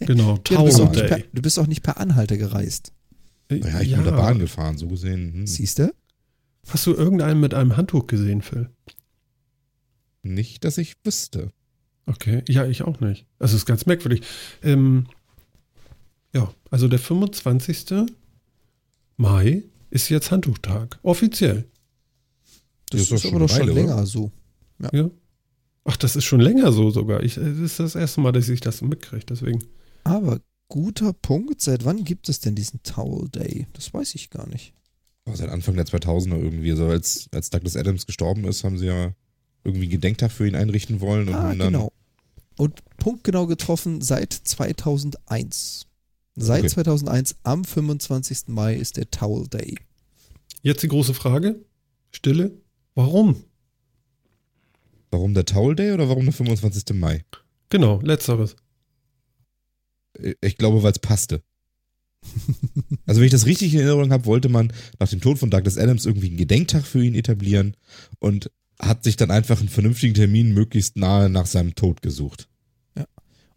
Genau. 0.00 0.38
Ja, 0.48 0.58
du, 0.58 0.64
bist 0.64 1.06
per, 1.06 1.18
du 1.18 1.42
bist 1.42 1.58
auch 1.58 1.66
nicht 1.66 1.82
per 1.82 1.98
Anhalter 1.98 2.36
gereist. 2.36 2.92
Naja, 3.48 3.80
ich 3.80 3.90
bin 3.90 3.98
mit 3.98 4.06
der 4.06 4.12
Bahn 4.12 4.38
gefahren, 4.38 4.76
so 4.78 4.88
gesehen. 4.88 5.32
Hm. 5.32 5.46
Siehst 5.46 5.78
du? 5.78 5.92
Hast 6.68 6.86
du 6.86 6.94
irgendeinen 6.94 7.40
mit 7.40 7.54
einem 7.54 7.76
Handtuch 7.76 8.06
gesehen, 8.06 8.42
Phil? 8.42 8.70
Nicht, 10.22 10.64
dass 10.64 10.78
ich 10.78 10.94
wüsste. 11.04 11.52
Okay, 12.06 12.42
ja, 12.48 12.66
ich 12.66 12.82
auch 12.82 13.00
nicht. 13.00 13.26
Also 13.38 13.54
es 13.54 13.62
ist 13.62 13.66
ganz 13.66 13.86
merkwürdig. 13.86 14.22
Ähm, 14.62 15.06
ja, 16.34 16.52
also 16.70 16.88
der 16.88 16.98
25. 16.98 18.06
Mai 19.16 19.62
ist 19.90 20.08
jetzt 20.08 20.30
Handtuchtag. 20.30 20.98
Offiziell. 21.02 21.64
Das 22.90 23.00
ist 23.00 23.12
ist, 23.12 23.24
doch 23.24 23.30
aber 23.30 23.30
schon 23.30 23.38
doch 23.40 23.48
schon 23.48 23.68
Weile, 23.68 23.72
länger 23.72 24.06
so. 24.06 24.30
Ja. 24.92 25.10
Ach, 25.84 25.96
das 25.96 26.16
ist 26.16 26.24
schon 26.24 26.40
länger 26.40 26.72
so 26.72 26.90
sogar. 26.90 27.22
Ich, 27.22 27.36
es 27.36 27.58
ist 27.58 27.80
das 27.80 27.94
erste 27.94 28.20
Mal, 28.20 28.32
dass 28.32 28.48
ich 28.48 28.60
das 28.60 28.82
mitkriege, 28.82 29.24
deswegen. 29.24 29.64
Aber 30.04 30.40
guter 30.68 31.12
Punkt. 31.12 31.60
Seit 31.60 31.84
wann 31.84 32.04
gibt 32.04 32.28
es 32.28 32.40
denn 32.40 32.54
diesen 32.54 32.82
Towel 32.82 33.28
Day? 33.28 33.66
Das 33.72 33.92
weiß 33.92 34.14
ich 34.14 34.30
gar 34.30 34.48
nicht. 34.48 34.72
War 35.24 35.36
seit 35.36 35.48
Anfang 35.50 35.74
der 35.76 35.86
2000er 35.86 36.36
irgendwie. 36.40 36.70
Also 36.70 36.86
als, 36.86 37.28
als 37.32 37.50
Douglas 37.50 37.76
Adams 37.76 38.06
gestorben 38.06 38.44
ist, 38.44 38.64
haben 38.64 38.78
sie 38.78 38.86
ja 38.86 39.12
irgendwie 39.64 39.84
einen 39.84 39.90
Gedenktag 39.92 40.30
für 40.32 40.46
ihn 40.46 40.54
einrichten 40.54 41.00
wollen. 41.00 41.28
Und 41.28 41.34
Ah, 41.34 41.48
dann, 41.54 41.72
genau. 41.72 41.92
Und 42.56 42.80
punktgenau 42.98 43.46
getroffen 43.46 44.00
seit 44.00 44.32
2001. 44.32 45.86
Seit 46.36 46.60
Okay. 46.60 46.68
2001 46.68 47.36
am 47.42 47.64
25. 47.64 48.48
Mai 48.48 48.76
ist 48.76 48.96
der 48.96 49.10
Towel 49.10 49.48
Day. 49.48 49.76
Jetzt 50.62 50.82
die 50.82 50.88
große 50.88 51.14
Frage. 51.14 51.56
Stille. 52.12 52.52
Warum? 52.94 53.36
Warum 55.10 55.34
der 55.34 55.44
Towel 55.44 55.76
Day 55.76 55.92
oder 55.92 56.08
warum 56.08 56.24
der 56.24 56.32
25. 56.34 56.94
Mai? 56.94 57.24
Genau, 57.68 58.00
letzteres. 58.00 58.56
Ich 60.40 60.56
glaube, 60.56 60.82
weil 60.82 60.92
es 60.92 60.98
passte. 60.98 61.42
Also 63.06 63.20
wenn 63.20 63.26
ich 63.26 63.32
das 63.32 63.46
richtig 63.46 63.72
in 63.72 63.80
Erinnerung 63.80 64.10
habe, 64.10 64.26
wollte 64.26 64.48
man 64.48 64.72
nach 64.98 65.08
dem 65.08 65.20
Tod 65.20 65.38
von 65.38 65.48
Douglas 65.50 65.78
Adams 65.78 66.06
irgendwie 66.06 66.26
einen 66.28 66.36
Gedenktag 66.36 66.84
für 66.84 67.04
ihn 67.04 67.14
etablieren 67.14 67.76
und 68.18 68.50
hat 68.80 69.04
sich 69.04 69.16
dann 69.16 69.30
einfach 69.30 69.60
einen 69.60 69.68
vernünftigen 69.68 70.14
Termin 70.14 70.52
möglichst 70.52 70.96
nahe 70.96 71.30
nach 71.30 71.46
seinem 71.46 71.74
Tod 71.76 72.02
gesucht. 72.02 72.48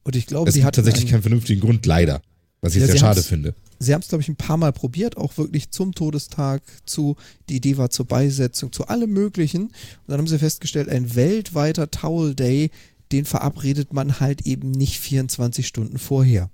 Und 0.04 0.16
ich 0.16 0.28
glaube, 0.28 0.48
Es 0.50 0.54
sie 0.54 0.60
gibt 0.60 0.68
hatten 0.68 0.76
tatsächlich 0.76 1.04
einen- 1.06 1.12
keinen 1.12 1.22
vernünftigen 1.24 1.62
Grund, 1.62 1.86
leider. 1.86 2.22
Was 2.62 2.76
ich 2.76 2.82
Ja, 2.82 2.88
sehr 2.88 2.98
schade 2.98 3.22
finde. 3.24 3.56
Sie 3.80 3.94
haben 3.94 4.02
es, 4.02 4.08
glaube 4.10 4.22
ich, 4.22 4.28
ein 4.30 4.36
paar 4.36 4.58
Mal 4.58 4.72
probiert, 4.74 5.18
auch 5.18 5.38
wirklich 5.38 5.72
zum 5.72 5.94
Todestag, 5.94 6.62
zu, 6.86 7.16
die 7.50 7.56
Idee 7.58 7.78
war 7.78 7.90
zur 7.90 8.06
Beisetzung, 8.06 8.72
zu 8.72 8.88
allem 8.88 9.12
Möglichen. 9.12 9.64
Und 9.64 9.74
dann 10.08 10.20
haben 10.20 10.28
sie 10.28 10.38
festgestellt, 10.40 10.90
ein 10.90 11.16
weltweiter 11.16 11.90
Towel 11.90 12.36
Day, 12.36 12.70
den 13.12 13.26
verabredet 13.26 13.94
man 13.94 14.20
halt 14.20 14.46
eben 14.46 14.72
nicht 14.72 15.00
24 15.00 15.68
Stunden 15.68 15.98
vorher. 15.98 16.50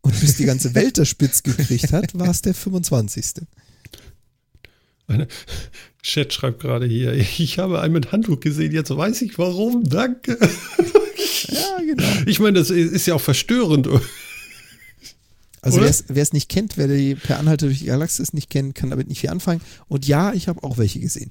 Und 0.00 0.18
bis 0.20 0.36
die 0.36 0.44
ganze 0.44 0.74
Welt 0.74 0.98
das 0.98 1.08
spitz 1.08 1.42
gekriegt 1.42 1.92
hat, 1.92 2.18
war 2.18 2.28
es 2.28 2.42
der 2.42 2.54
25. 2.54 3.46
Eine 5.06 5.26
Chat 6.02 6.32
schreibt 6.32 6.60
gerade 6.60 6.86
hier, 6.86 7.14
ich 7.14 7.58
habe 7.58 7.80
einen 7.80 7.94
mit 7.94 8.12
Handtuch 8.12 8.40
gesehen, 8.40 8.72
jetzt 8.72 8.94
weiß 8.94 9.22
ich 9.22 9.38
warum, 9.38 9.84
danke. 9.84 10.38
Ja, 11.48 11.78
genau. 11.78 12.08
Ich 12.26 12.40
meine, 12.40 12.58
das 12.58 12.70
ist 12.70 13.06
ja 13.06 13.14
auch 13.14 13.20
verstörend. 13.20 13.88
Also 15.60 15.80
wer 15.80 16.22
es 16.22 16.32
nicht 16.32 16.48
kennt, 16.48 16.76
wer 16.76 16.88
die 16.88 17.14
Per 17.14 17.38
Anhalter 17.38 17.66
durch 17.66 17.80
die 17.80 17.86
Galaxis 17.86 18.32
nicht 18.32 18.48
kennt, 18.50 18.74
kann 18.74 18.90
damit 18.90 19.08
nicht 19.08 19.20
viel 19.20 19.30
anfangen. 19.30 19.60
Und 19.88 20.06
ja, 20.06 20.32
ich 20.32 20.48
habe 20.48 20.62
auch 20.62 20.78
welche 20.78 21.00
gesehen. 21.00 21.30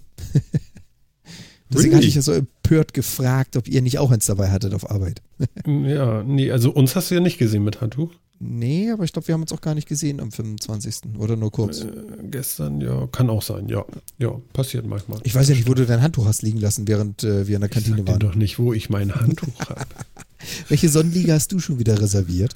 Deswegen 1.69 1.89
Really? 1.89 1.95
hatte 1.97 2.07
ich 2.07 2.15
ja 2.15 2.21
so 2.21 2.31
empört 2.31 2.93
gefragt, 2.93 3.57
ob 3.57 3.67
ihr 3.67 3.81
nicht 3.81 3.99
auch 3.99 4.11
eins 4.11 4.25
dabei 4.25 4.49
hattet 4.51 4.73
auf 4.73 4.89
Arbeit. 4.89 5.21
Ja, 5.67 6.23
nee, 6.23 6.51
also 6.51 6.71
uns 6.71 6.95
hast 6.95 7.11
du 7.11 7.15
ja 7.15 7.21
nicht 7.21 7.37
gesehen 7.37 7.63
mit 7.63 7.81
Handtuch. 7.81 8.13
Nee, 8.39 8.91
aber 8.91 9.03
ich 9.03 9.11
glaube, 9.13 9.27
wir 9.27 9.33
haben 9.33 9.41
uns 9.41 9.51
auch 9.51 9.61
gar 9.61 9.73
nicht 9.73 9.87
gesehen 9.87 10.19
am 10.19 10.31
25. 10.31 11.17
Oder 11.17 11.35
nur 11.35 11.51
kurz. 11.51 11.81
Äh, 11.81 11.87
gestern, 12.29 12.79
ja, 12.81 13.07
kann 13.07 13.29
auch 13.31 13.41
sein, 13.41 13.67
ja. 13.67 13.83
Ja, 14.19 14.31
passiert 14.53 14.85
manchmal. 14.85 15.19
Ich 15.23 15.33
weiß 15.33 15.49
ja 15.49 15.55
nicht, 15.55 15.67
wo 15.67 15.73
du 15.73 15.85
dein 15.87 16.01
Handtuch 16.03 16.25
hast 16.27 16.43
liegen 16.43 16.59
lassen, 16.59 16.87
während 16.87 17.23
äh, 17.23 17.47
wir 17.47 17.55
in 17.55 17.61
der 17.61 17.69
ich 17.69 17.73
Kantine 17.73 17.97
sag 17.97 18.05
dir 18.05 18.11
waren. 18.11 18.19
doch 18.19 18.35
nicht, 18.35 18.59
wo 18.59 18.73
ich 18.73 18.89
mein 18.91 19.13
Handtuch 19.15 19.59
habe. 19.67 19.85
Welche 20.69 20.87
Sonnenliga 20.89 21.33
hast 21.33 21.51
du 21.51 21.59
schon 21.59 21.79
wieder 21.79 21.99
reserviert? 21.99 22.55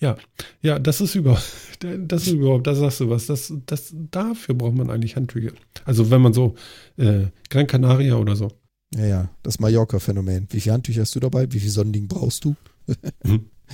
Ja, 0.00 0.16
ja, 0.60 0.78
das 0.78 1.00
ist 1.00 1.14
über, 1.14 1.40
das 1.98 2.26
ist 2.26 2.32
überhaupt, 2.32 2.66
da 2.66 2.74
sagst 2.74 3.00
du 3.00 3.10
was, 3.10 3.26
das, 3.26 3.52
das, 3.66 3.94
dafür 4.10 4.54
braucht 4.54 4.74
man 4.76 4.90
eigentlich 4.90 5.16
Handtücher. 5.16 5.52
Also 5.84 6.10
wenn 6.10 6.20
man 6.20 6.32
so, 6.32 6.54
äh, 6.96 7.26
Gran 7.50 7.66
Canaria 7.66 8.16
oder 8.16 8.36
so. 8.36 8.50
Ja, 8.94 9.06
ja, 9.06 9.30
das 9.42 9.58
Mallorca-Phänomen. 9.60 10.46
Wie 10.50 10.60
viele 10.60 10.74
Handtücher 10.74 11.00
hast 11.02 11.14
du 11.14 11.20
dabei? 11.20 11.50
Wie 11.50 11.58
viele 11.58 11.72
Sonnenliegen 11.72 12.06
brauchst 12.08 12.44
du? 12.44 12.54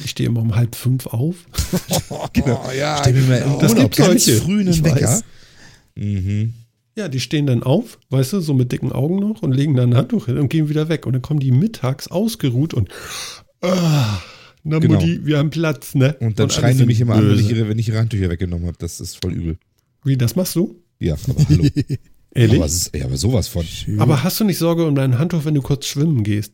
Ich 0.03 0.11
stehe 0.13 0.29
immer 0.29 0.41
um 0.41 0.55
halb 0.57 0.75
fünf 0.75 1.07
auf. 1.07 1.37
Genau. 2.33 2.65
Oh, 2.67 2.71
ja, 2.73 2.99
Stell 3.01 3.15
mir 3.15 3.23
mal 3.23 3.39
im 3.43 3.59
Das 3.59 3.75
gibt 3.75 3.97
ganz 3.97 4.25
solche. 4.25 4.41
früh 4.41 4.61
einen 4.61 4.85
Wecker. 4.85 5.21
Mhm. 5.97 6.55
Ja, 6.97 7.09
die 7.09 7.21
stehen 7.21 7.47
dann 7.47 7.63
auf, 7.63 7.99
weißt 8.11 8.35
du, 8.35 8.41
so 8.41 8.55
mit 8.55 8.73
dicken 8.73 8.93
Augen 8.93 9.17
noch 9.17 9.43
und 9.43 9.53
legen 9.53 9.75
dann 9.75 9.91
ein 9.91 9.97
Handtuch 9.97 10.27
hin 10.27 10.39
und 10.39 10.49
gehen 10.49 10.69
wieder 10.69 10.89
weg. 10.89 11.07
Und 11.07 11.13
dann 11.15 11.23
kommen 11.23 11.41
die 11.41 11.51
mittags 11.53 12.09
ausgeruht 12.09 12.73
und, 12.75 12.89
ah, 13.63 14.21
na 14.63 14.79
Genau. 14.79 14.95
Mutti, 14.95 15.25
wir 15.25 15.39
haben 15.39 15.51
Platz, 15.51 15.95
ne? 15.95 16.17
Und 16.21 16.39
dann 16.39 16.51
alle 16.51 16.59
schreien 16.59 16.79
die 16.79 16.87
mich 16.87 17.01
immer 17.01 17.15
an, 17.15 17.29
wenn 17.29 17.39
ich, 17.39 17.49
böse. 17.49 17.55
ihre, 17.55 17.69
wenn 17.69 17.79
ich 17.79 17.89
ihre 17.89 17.99
Handtücher 17.99 18.31
weggenommen 18.31 18.67
habe. 18.67 18.77
Das 18.79 19.01
ist 19.01 19.21
voll 19.23 19.33
übel. 19.33 19.59
Wie, 20.05 20.17
das 20.17 20.37
machst 20.37 20.57
du? 20.57 20.83
Ja, 20.99 21.15
aber 21.29 21.45
hallo. 21.49 21.65
Ehrlich? 22.35 22.57
aber, 22.59 22.67
ist, 22.67 22.97
ja, 22.97 23.05
aber 23.07 23.17
sowas 23.17 23.49
von. 23.49 23.67
Aber 23.99 24.23
hast 24.23 24.39
du 24.39 24.45
nicht 24.45 24.59
Sorge 24.59 24.87
um 24.87 24.95
dein 24.95 25.19
Handtuch, 25.19 25.45
wenn 25.45 25.55
du 25.55 25.63
kurz 25.63 25.87
schwimmen 25.87 26.23
gehst? 26.23 26.53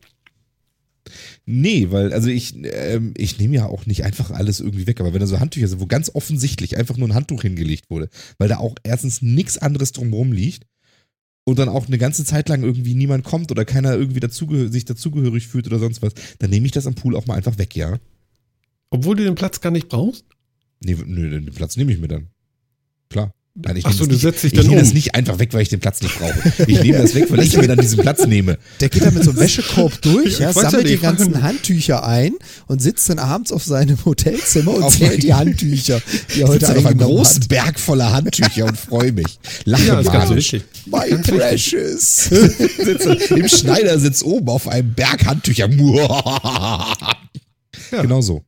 Nee, 1.45 1.89
weil, 1.91 2.13
also 2.13 2.29
ich, 2.29 2.55
ähm, 2.65 3.15
ich 3.17 3.39
nehme 3.39 3.55
ja 3.55 3.67
auch 3.67 3.87
nicht 3.87 4.05
einfach 4.05 4.31
alles 4.31 4.59
irgendwie 4.61 4.87
weg, 4.87 5.01
aber 5.01 5.13
wenn 5.13 5.21
da 5.21 5.27
so 5.27 5.39
Handtücher 5.39 5.69
sind, 5.69 5.81
wo 5.81 5.87
ganz 5.87 6.11
offensichtlich 6.13 6.77
einfach 6.77 6.97
nur 6.97 7.09
ein 7.09 7.15
Handtuch 7.15 7.43
hingelegt 7.43 7.91
wurde, 7.91 8.09
weil 8.39 8.49
da 8.49 8.57
auch 8.57 8.75
erstens 8.83 9.23
nichts 9.23 9.59
anderes 9.59 9.93
drumherum 9.93 10.33
liegt 10.33 10.65
und 11.49 11.61
dann 11.61 11.69
auch 11.69 11.87
eine 11.87 11.97
ganze 11.97 12.25
Zeit 12.25 12.49
lang 12.49 12.63
irgendwie 12.65 12.95
niemand 12.95 13.25
kommt 13.25 13.53
oder 13.53 13.65
keiner 13.65 13.95
irgendwie 13.95 14.21
dazugehö 14.21 14.69
sich 14.69 14.85
dazugehörig 14.85 15.47
fühlt 15.47 15.67
oder 15.69 15.79
sonst 15.79 16.03
was, 16.03 16.13
dann 16.41 16.51
nehme 16.51 16.67
ich 16.67 16.73
das 16.73 16.89
am 16.89 16.97
Pool 16.97 17.15
auch 17.15 17.27
mal 17.27 17.35
einfach 17.35 17.57
weg, 17.57 17.77
ja. 17.77 17.99
Obwohl 18.91 19.15
du 19.15 19.25
den 19.25 19.37
Platz 19.37 19.61
gar 19.61 19.71
nicht 19.71 19.89
brauchst? 19.89 20.25
Nee, 20.81 20.97
nö, 21.07 21.31
den 21.31 21.47
Platz 21.55 21.77
nehme 21.77 21.93
ich 21.93 22.01
mir 22.01 22.09
dann. 22.09 22.29
Klar. 23.09 23.33
Nein, 23.59 23.77
ich 23.77 23.87
Ach 23.87 23.91
nehme 23.91 23.99
so, 23.99 24.05
das 24.05 24.09
du 24.09 24.13
nicht- 24.13 24.21
setzt 24.23 24.45
dich 24.45 24.53
ich 24.53 24.59
dann 24.59 24.67
nehme 24.67 24.81
das 24.83 24.89
um. 24.91 24.95
nicht 24.95 25.15
einfach 25.15 25.39
weg, 25.39 25.55
weil 25.55 25.63
ich 25.63 25.71
den 25.71 25.81
Platz 25.81 26.03
nicht 26.03 26.15
brauche. 26.19 26.35
Ich 26.67 26.79
nehme 26.83 26.99
das 26.99 27.15
weg, 27.15 27.25
weil 27.31 27.41
ich 27.41 27.57
mir 27.57 27.67
dann 27.67 27.79
diesen 27.79 27.99
Platz 28.01 28.27
nehme. 28.27 28.59
Der 28.81 28.91
geht 28.91 29.03
dann 29.03 29.15
mit 29.15 29.25
so 29.25 29.31
einem 29.31 29.41
Wäschekorb 29.41 29.99
durch, 30.03 30.27
Ich 30.27 30.39
ja, 30.41 30.49
weiß 30.55 30.63
ja 30.65 30.71
sammelt 30.71 30.91
die 30.91 30.99
ganzen 30.99 31.43
Handtücher 31.43 32.07
ein 32.07 32.35
und 32.67 32.83
sitzt 32.83 33.09
dann 33.09 33.19
abends 33.19 33.53
auf 33.53 33.65
seinem 33.65 34.05
Hotelzimmer 34.05 34.75
und 34.75 34.83
Auf 34.83 34.99
zählt 34.99 35.23
die 35.23 35.33
Handtücher, 35.33 36.03
die 36.35 36.41
er 36.43 36.45
Ich 36.45 36.49
heute 36.53 36.77
auf 36.77 36.85
einem 36.85 36.99
großen 36.99 37.43
hat. 37.45 37.49
Berg 37.49 37.81
voller 37.81 38.13
Handtücher 38.13 38.67
und 38.67 38.77
freue 38.77 39.13
mich. 39.13 39.39
Lache 39.65 39.87
Ja, 39.87 40.29
wichtig. 40.37 40.63
My 40.85 41.17
precious. 41.23 42.29
im 43.31 43.49
Schneidersitz 43.49 44.23
oben 44.23 44.51
auf 44.51 44.69
einem 44.69 44.93
Berg 44.93 45.25
Handtücher. 45.25 45.67
Genau 47.91 48.21
so. 48.21 48.45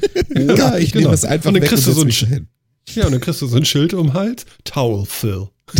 Oder 0.34 0.78
ich 0.80 0.90
genau. 0.92 1.06
nehme 1.08 1.14
es 1.14 1.24
einfach 1.24 1.48
Und 1.48 1.54
dann 1.54 1.62
weg 1.62 1.70
und 1.70 1.76
kriegst 1.76 1.86
du 1.86 1.92
so 1.92 2.00
setze 2.00 2.02
ein 2.02 2.06
mich 2.06 2.18
hin. 2.18 2.48
Ja, 2.94 3.06
und 3.06 3.12
dann 3.12 3.20
kriegst 3.20 3.42
du 3.42 3.46
so 3.46 3.56
ein 3.56 3.64
Schild 3.64 3.94
um 3.94 4.08
den 4.08 4.14
Hals. 4.14 4.44
Towel 4.64 5.04
Phil. 5.06 5.48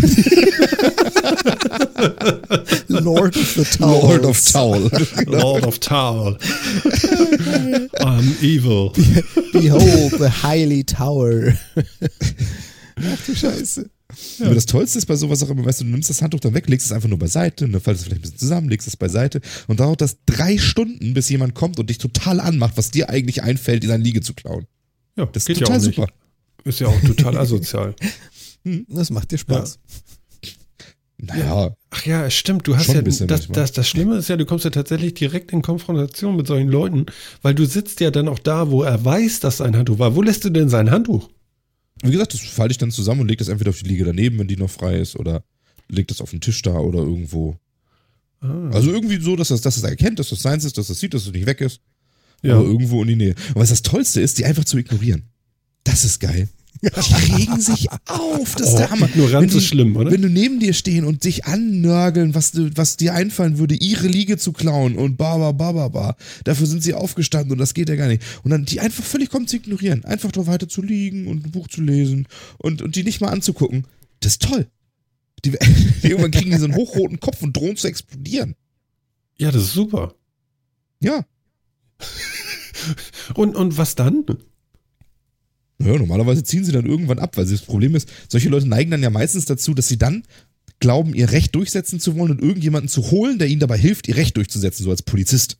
Lord 2.88 3.36
of 3.36 3.52
the 3.56 3.64
Towels. 3.64 3.78
Lord 3.78 4.24
of 4.24 4.44
Towel. 4.44 4.90
Lord 5.26 5.66
of 5.66 5.78
Towel. 5.80 6.38
I'm 8.00 8.36
evil. 8.42 8.92
Behold 9.52 10.12
the 10.18 10.28
highly 10.42 10.84
tower. 10.84 11.54
Ach 12.96 13.26
du 13.26 13.34
Scheiße. 13.34 13.88
Aber 14.40 14.54
das 14.54 14.66
Tollste 14.66 14.98
ist 14.98 15.06
bei 15.06 15.16
sowas 15.16 15.42
auch 15.42 15.50
immer, 15.50 15.64
weißt 15.64 15.80
du, 15.80 15.84
du 15.84 15.90
nimmst 15.90 16.08
das 16.08 16.22
Handtuch 16.22 16.40
dann 16.40 16.54
weg, 16.54 16.68
legst 16.68 16.86
es 16.86 16.92
einfach 16.92 17.08
nur 17.10 17.18
beiseite, 17.18 17.68
dann 17.68 17.80
faltest 17.80 18.02
es 18.02 18.08
vielleicht 18.08 18.20
ein 18.20 18.22
bisschen 18.22 18.38
zusammen, 18.38 18.68
legst 18.70 18.88
es 18.88 18.96
beiseite 18.96 19.40
und 19.66 19.80
dauert 19.80 20.00
das 20.00 20.16
drei 20.24 20.56
Stunden, 20.56 21.12
bis 21.12 21.28
jemand 21.28 21.54
kommt 21.54 21.78
und 21.78 21.90
dich 21.90 21.98
total 21.98 22.40
anmacht, 22.40 22.76
was 22.76 22.90
dir 22.90 23.10
eigentlich 23.10 23.42
einfällt, 23.42 23.84
in 23.84 23.90
deine 23.90 24.02
Liege 24.02 24.22
zu 24.22 24.32
klauen. 24.32 24.66
Ja, 25.16 25.26
Das 25.26 25.42
ist 25.42 25.46
geht 25.46 25.58
total 25.58 25.76
ja 25.76 25.82
auch 25.82 25.86
nicht. 25.86 26.12
Ist 26.64 26.80
ja 26.80 26.88
auch 26.88 27.00
total 27.02 27.38
asozial. 27.38 27.94
Das 28.88 29.10
macht 29.10 29.30
dir 29.30 29.38
Spaß. 29.38 29.78
Naja, 31.20 31.74
Ach 31.90 32.06
ja, 32.06 32.30
stimmt. 32.30 32.66
Du 32.68 32.76
hast 32.76 32.88
ja 32.88 33.02
das, 33.02 33.48
das, 33.48 33.72
das 33.72 33.88
Schlimme 33.88 34.16
ist 34.16 34.28
ja, 34.28 34.36
du 34.36 34.46
kommst 34.46 34.64
ja 34.64 34.70
tatsächlich 34.70 35.14
direkt 35.14 35.52
in 35.52 35.62
Konfrontation 35.62 36.36
mit 36.36 36.46
solchen 36.46 36.68
Leuten, 36.68 37.06
weil 37.42 37.54
du 37.54 37.64
sitzt 37.66 38.00
ja 38.00 38.10
dann 38.10 38.28
auch 38.28 38.38
da, 38.38 38.70
wo 38.70 38.82
er 38.82 39.04
weiß, 39.04 39.40
dass 39.40 39.56
sein 39.56 39.76
Handtuch 39.76 39.98
war. 39.98 40.14
Wo 40.14 40.22
lässt 40.22 40.44
du 40.44 40.50
denn 40.50 40.68
sein 40.68 40.90
Handtuch? 40.90 41.28
wie 42.02 42.12
gesagt, 42.12 42.32
das 42.34 42.40
falte 42.40 42.72
ich 42.72 42.78
dann 42.78 42.92
zusammen 42.92 43.22
und 43.22 43.28
leg 43.28 43.38
das 43.38 43.48
entweder 43.48 43.70
auf 43.70 43.78
die 43.82 43.88
Liege 43.88 44.04
daneben, 44.04 44.38
wenn 44.38 44.46
die 44.46 44.56
noch 44.56 44.70
frei 44.70 44.98
ist, 44.98 45.16
oder 45.16 45.42
leg 45.88 46.06
das 46.06 46.20
auf 46.20 46.30
den 46.30 46.40
Tisch 46.40 46.62
da 46.62 46.74
oder 46.74 47.00
irgendwo. 47.00 47.56
Ah, 48.40 48.70
Also 48.72 48.92
irgendwie 48.92 49.20
so, 49.20 49.34
dass 49.34 49.48
das, 49.48 49.62
dass 49.62 49.76
es 49.76 49.82
erkennt, 49.82 50.20
dass 50.20 50.28
das 50.28 50.40
seins 50.42 50.64
ist, 50.64 50.78
dass 50.78 50.90
es 50.90 51.00
sieht, 51.00 51.14
dass 51.14 51.26
es 51.26 51.32
nicht 51.32 51.46
weg 51.46 51.60
ist. 51.60 51.80
ja. 52.42 52.54
aber 52.54 52.64
irgendwo 52.66 53.02
in 53.02 53.08
die 53.08 53.16
Nähe. 53.16 53.34
Und 53.48 53.56
was 53.56 53.70
das 53.70 53.82
Tollste 53.82 54.20
ist, 54.20 54.38
die 54.38 54.44
einfach 54.44 54.64
zu 54.64 54.78
ignorieren. 54.78 55.24
Das 55.90 56.04
ist 56.04 56.20
geil. 56.20 56.48
Die 56.80 57.34
regen 57.34 57.60
sich 57.60 57.88
auf. 58.06 58.54
Das 58.54 58.68
ist 58.68 58.74
Oh, 58.74 58.78
der 58.78 58.90
Hammer. 58.90 59.08
Ignoranz 59.08 59.52
ist 59.52 59.64
schlimm, 59.66 59.96
oder? 59.96 60.12
Wenn 60.12 60.22
du 60.22 60.28
neben 60.28 60.60
dir 60.60 60.72
stehen 60.74 61.04
und 61.04 61.24
dich 61.24 61.44
annörgeln, 61.46 62.36
was, 62.36 62.52
was 62.54 62.96
dir 62.96 63.14
einfallen 63.14 63.58
würde, 63.58 63.74
ihre 63.74 64.06
Liege 64.06 64.36
zu 64.38 64.52
klauen 64.52 64.96
und 64.96 65.16
ba, 65.16 65.38
ba, 65.38 65.50
ba, 65.50 65.72
ba, 65.72 65.88
ba. 65.88 66.16
Dafür 66.44 66.68
sind 66.68 66.84
sie 66.84 66.94
aufgestanden 66.94 67.50
und 67.52 67.58
das 67.58 67.74
geht 67.74 67.88
ja 67.88 67.96
gar 67.96 68.06
nicht. 68.06 68.22
Und 68.44 68.52
dann 68.52 68.64
die 68.64 68.78
einfach 68.78 69.02
völlig 69.02 69.28
kommen 69.30 69.48
zu 69.48 69.56
ignorieren. 69.56 70.04
Einfach 70.04 70.30
da 70.30 70.46
weiter 70.46 70.68
zu 70.68 70.80
liegen 70.82 71.26
und 71.26 71.46
ein 71.46 71.50
Buch 71.50 71.66
zu 71.66 71.80
lesen 71.80 72.28
und, 72.58 72.80
und 72.80 72.94
die 72.94 73.02
nicht 73.02 73.20
mal 73.20 73.30
anzugucken. 73.30 73.86
Das 74.20 74.32
ist 74.32 74.42
toll. 74.42 74.66
Die, 75.44 75.52
irgendwann 76.02 76.32
kriegen 76.32 76.50
die 76.50 76.58
so 76.58 76.64
einen 76.64 76.74
hochroten 76.74 77.20
Kopf 77.20 77.42
und 77.42 77.56
drohen 77.56 77.76
zu 77.76 77.86
explodieren. 77.86 78.56
ja, 79.38 79.52
das 79.52 79.62
ist 79.62 79.72
super. 79.72 80.14
Ja. 81.00 81.24
Und, 83.34 83.54
und 83.54 83.78
was 83.78 83.94
dann? 83.94 84.24
Naja, 85.78 85.96
normalerweise 85.96 86.42
ziehen 86.42 86.64
sie 86.64 86.72
dann 86.72 86.86
irgendwann 86.86 87.20
ab, 87.20 87.36
weil 87.36 87.46
sie 87.46 87.54
das 87.54 87.64
Problem 87.64 87.94
ist, 87.94 88.08
solche 88.28 88.48
Leute 88.48 88.68
neigen 88.68 88.90
dann 88.90 89.02
ja 89.02 89.10
meistens 89.10 89.44
dazu, 89.44 89.74
dass 89.74 89.88
sie 89.88 89.98
dann 89.98 90.24
glauben, 90.80 91.14
ihr 91.14 91.30
Recht 91.30 91.54
durchsetzen 91.54 92.00
zu 92.00 92.16
wollen 92.16 92.32
und 92.32 92.42
irgendjemanden 92.42 92.88
zu 92.88 93.10
holen, 93.10 93.38
der 93.38 93.48
ihnen 93.48 93.60
dabei 93.60 93.78
hilft, 93.78 94.08
ihr 94.08 94.16
Recht 94.16 94.36
durchzusetzen, 94.36 94.84
so 94.84 94.90
als 94.90 95.02
Polizist. 95.02 95.58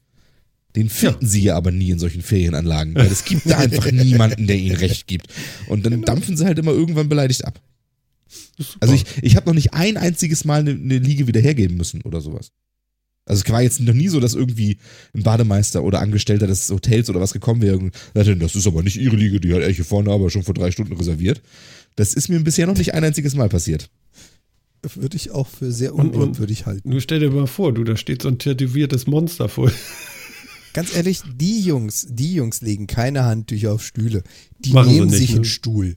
Den 0.77 0.91
finden 0.91 1.27
sie 1.27 1.43
ja 1.43 1.57
aber 1.57 1.71
nie 1.71 1.91
in 1.91 1.99
solchen 1.99 2.23
Ferienanlagen, 2.23 2.95
weil 2.95 3.07
es 3.07 3.25
gibt 3.25 3.49
da 3.49 3.59
einfach 3.59 3.91
niemanden, 3.91 4.47
der 4.47 4.57
ihnen 4.57 4.77
recht 4.77 5.07
gibt. 5.07 5.29
Und 5.67 5.87
dann 5.87 6.03
dampfen 6.03 6.37
sie 6.37 6.45
halt 6.45 6.59
immer 6.59 6.73
irgendwann 6.73 7.09
beleidigt 7.09 7.45
ab. 7.45 7.61
Also 8.81 8.95
ich, 8.95 9.05
ich 9.23 9.37
habe 9.37 9.47
noch 9.47 9.55
nicht 9.55 9.73
ein 9.73 9.97
einziges 9.97 10.45
Mal 10.45 10.61
eine, 10.61 10.73
eine 10.73 10.99
Liege 10.99 11.27
wieder 11.27 11.41
hergeben 11.41 11.77
müssen 11.77 12.03
oder 12.03 12.21
sowas. 12.21 12.53
Also 13.29 13.43
es 13.45 13.53
war 13.53 13.63
jetzt 13.63 13.81
noch 13.81 13.95
nie 13.95 14.09
so, 14.09 14.21
dass 14.21 14.35
irgendwie 14.35 14.79
ein 15.15 15.23
Bademeister 15.23 15.85
oder 15.85 16.01
Angestellter 16.01 16.47
des 16.47 16.71
Hotels 16.71 17.11
oder 17.11 17.21
was 17.21 17.33
gekommen 17.33 17.61
wäre 17.61 17.77
und 17.77 17.95
sagte, 18.15 18.37
das 18.37 18.55
ist 18.55 18.67
aber 18.67 18.83
nicht 18.83 18.97
ihre 18.97 19.17
Liege, 19.17 19.39
die 19.39 19.53
hat 19.53 19.61
er 19.61 19.71
hier 19.71 19.85
vorne 19.85 20.11
aber 20.11 20.31
schon 20.31 20.43
vor 20.43 20.55
drei 20.55 20.71
Stunden 20.71 20.97
reserviert. 20.97 21.43
Das 21.97 22.15
ist 22.15 22.29
mir 22.29 22.41
bisher 22.41 22.67
noch 22.67 22.77
nicht 22.77 22.95
ein 22.95 23.05
einziges 23.05 23.35
Mal 23.35 23.49
passiert. 23.49 23.91
Würde 24.95 25.17
ich 25.17 25.33
auch 25.33 25.49
für 25.49 25.73
sehr 25.73 25.95
unglaubwürdig 25.95 26.65
halten. 26.65 26.91
Du 26.91 27.01
stell 27.01 27.21
dir 27.21 27.31
mal 27.31 27.47
vor, 27.47 27.75
du, 27.75 27.85
da 27.85 27.97
steht 27.97 28.23
so 28.23 28.29
ein 28.29 28.39
tätowiertes 28.39 29.07
Monster 29.07 29.49
vor. 29.49 29.71
Ganz 30.73 30.95
ehrlich, 30.95 31.21
die 31.35 31.61
Jungs, 31.61 32.07
die 32.09 32.35
Jungs 32.35 32.61
legen 32.61 32.87
keine 32.87 33.25
Handtücher 33.25 33.73
auf 33.73 33.85
Stühle. 33.85 34.23
Die 34.61 34.73
Machen 34.73 34.91
sie 34.91 34.95
nehmen 34.95 35.11
nicht, 35.11 35.19
sich 35.19 35.31
ne? 35.31 35.37
einen 35.37 35.45
Stuhl. 35.45 35.97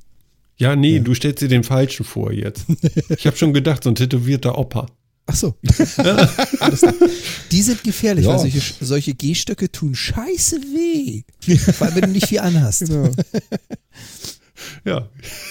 Ja, 0.57 0.75
nee, 0.75 0.99
du 0.99 1.13
stellst 1.13 1.41
dir 1.41 1.47
den 1.47 1.63
falschen 1.63 2.03
vor 2.03 2.31
jetzt. 2.31 2.65
Ich 3.09 3.25
habe 3.27 3.37
schon 3.37 3.53
gedacht, 3.53 3.83
so 3.83 3.89
ein 3.89 3.95
tätowierter 3.95 4.57
Opa. 4.57 4.87
Ach 5.27 5.35
so. 5.35 5.55
Die 7.51 7.61
sind 7.61 7.83
gefährlich, 7.83 8.25
Ja. 8.25 8.31
weil 8.31 8.39
solche, 8.39 8.61
solche 8.81 9.13
Gehstöcke 9.13 9.71
tun 9.71 9.95
scheiße 9.95 10.57
weh. 10.61 11.23
Vor 11.57 11.87
allem, 11.87 11.95
wenn 11.95 12.01
du 12.03 12.09
nicht 12.09 12.27
viel 12.27 12.39
anhast. 12.39 12.81
Genau. 12.87 13.09
Ja. 14.85 15.09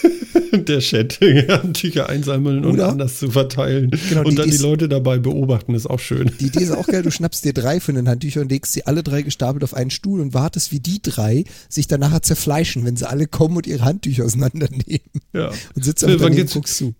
Der 0.53 0.79
Chat, 0.79 1.19
Handtücher 1.21 2.09
einsammeln 2.09 2.65
und 2.65 2.75
Oder? 2.75 2.91
anders 2.91 3.19
zu 3.19 3.29
verteilen. 3.33 3.91
Genau, 4.09 4.23
die 4.23 4.29
und 4.29 4.39
dann 4.39 4.49
die 4.49 4.55
ist- 4.55 4.63
Leute 4.63 4.89
dabei 4.89 5.19
beobachten, 5.19 5.75
ist 5.75 5.91
auch 5.91 5.99
schön. 5.99 6.31
Die 6.39 6.47
Idee 6.47 6.63
ist 6.63 6.71
auch 6.71 6.87
geil, 6.87 7.03
du 7.03 7.11
schnappst 7.11 7.45
dir 7.45 7.53
drei 7.53 7.81
von 7.81 7.97
den 7.97 8.09
Handtüchern 8.09 8.45
und 8.45 8.51
legst 8.53 8.73
sie 8.73 8.87
alle 8.87 9.03
drei 9.03 9.23
gestapelt 9.23 9.65
auf 9.65 9.75
einen 9.75 9.91
Stuhl 9.91 10.21
und 10.21 10.33
wartest, 10.33 10.71
wie 10.71 10.79
die 10.79 11.03
drei 11.03 11.43
sich 11.69 11.89
dann 11.89 11.99
nachher 11.99 12.23
zerfleischen, 12.23 12.85
wenn 12.85 12.97
sie 12.97 13.09
alle 13.09 13.27
kommen 13.27 13.57
und 13.57 13.67
ihre 13.67 13.85
Handtücher 13.85 14.25
auseinandernehmen. 14.25 15.01
Ja. 15.33 15.51
Und 15.75 15.85
sitzt 15.85 16.05
einfach 16.05 16.21
wann 16.21 16.31
und 16.31 16.37
geht's- 16.37 16.55
guckst 16.55 16.77
zu. 16.77 16.95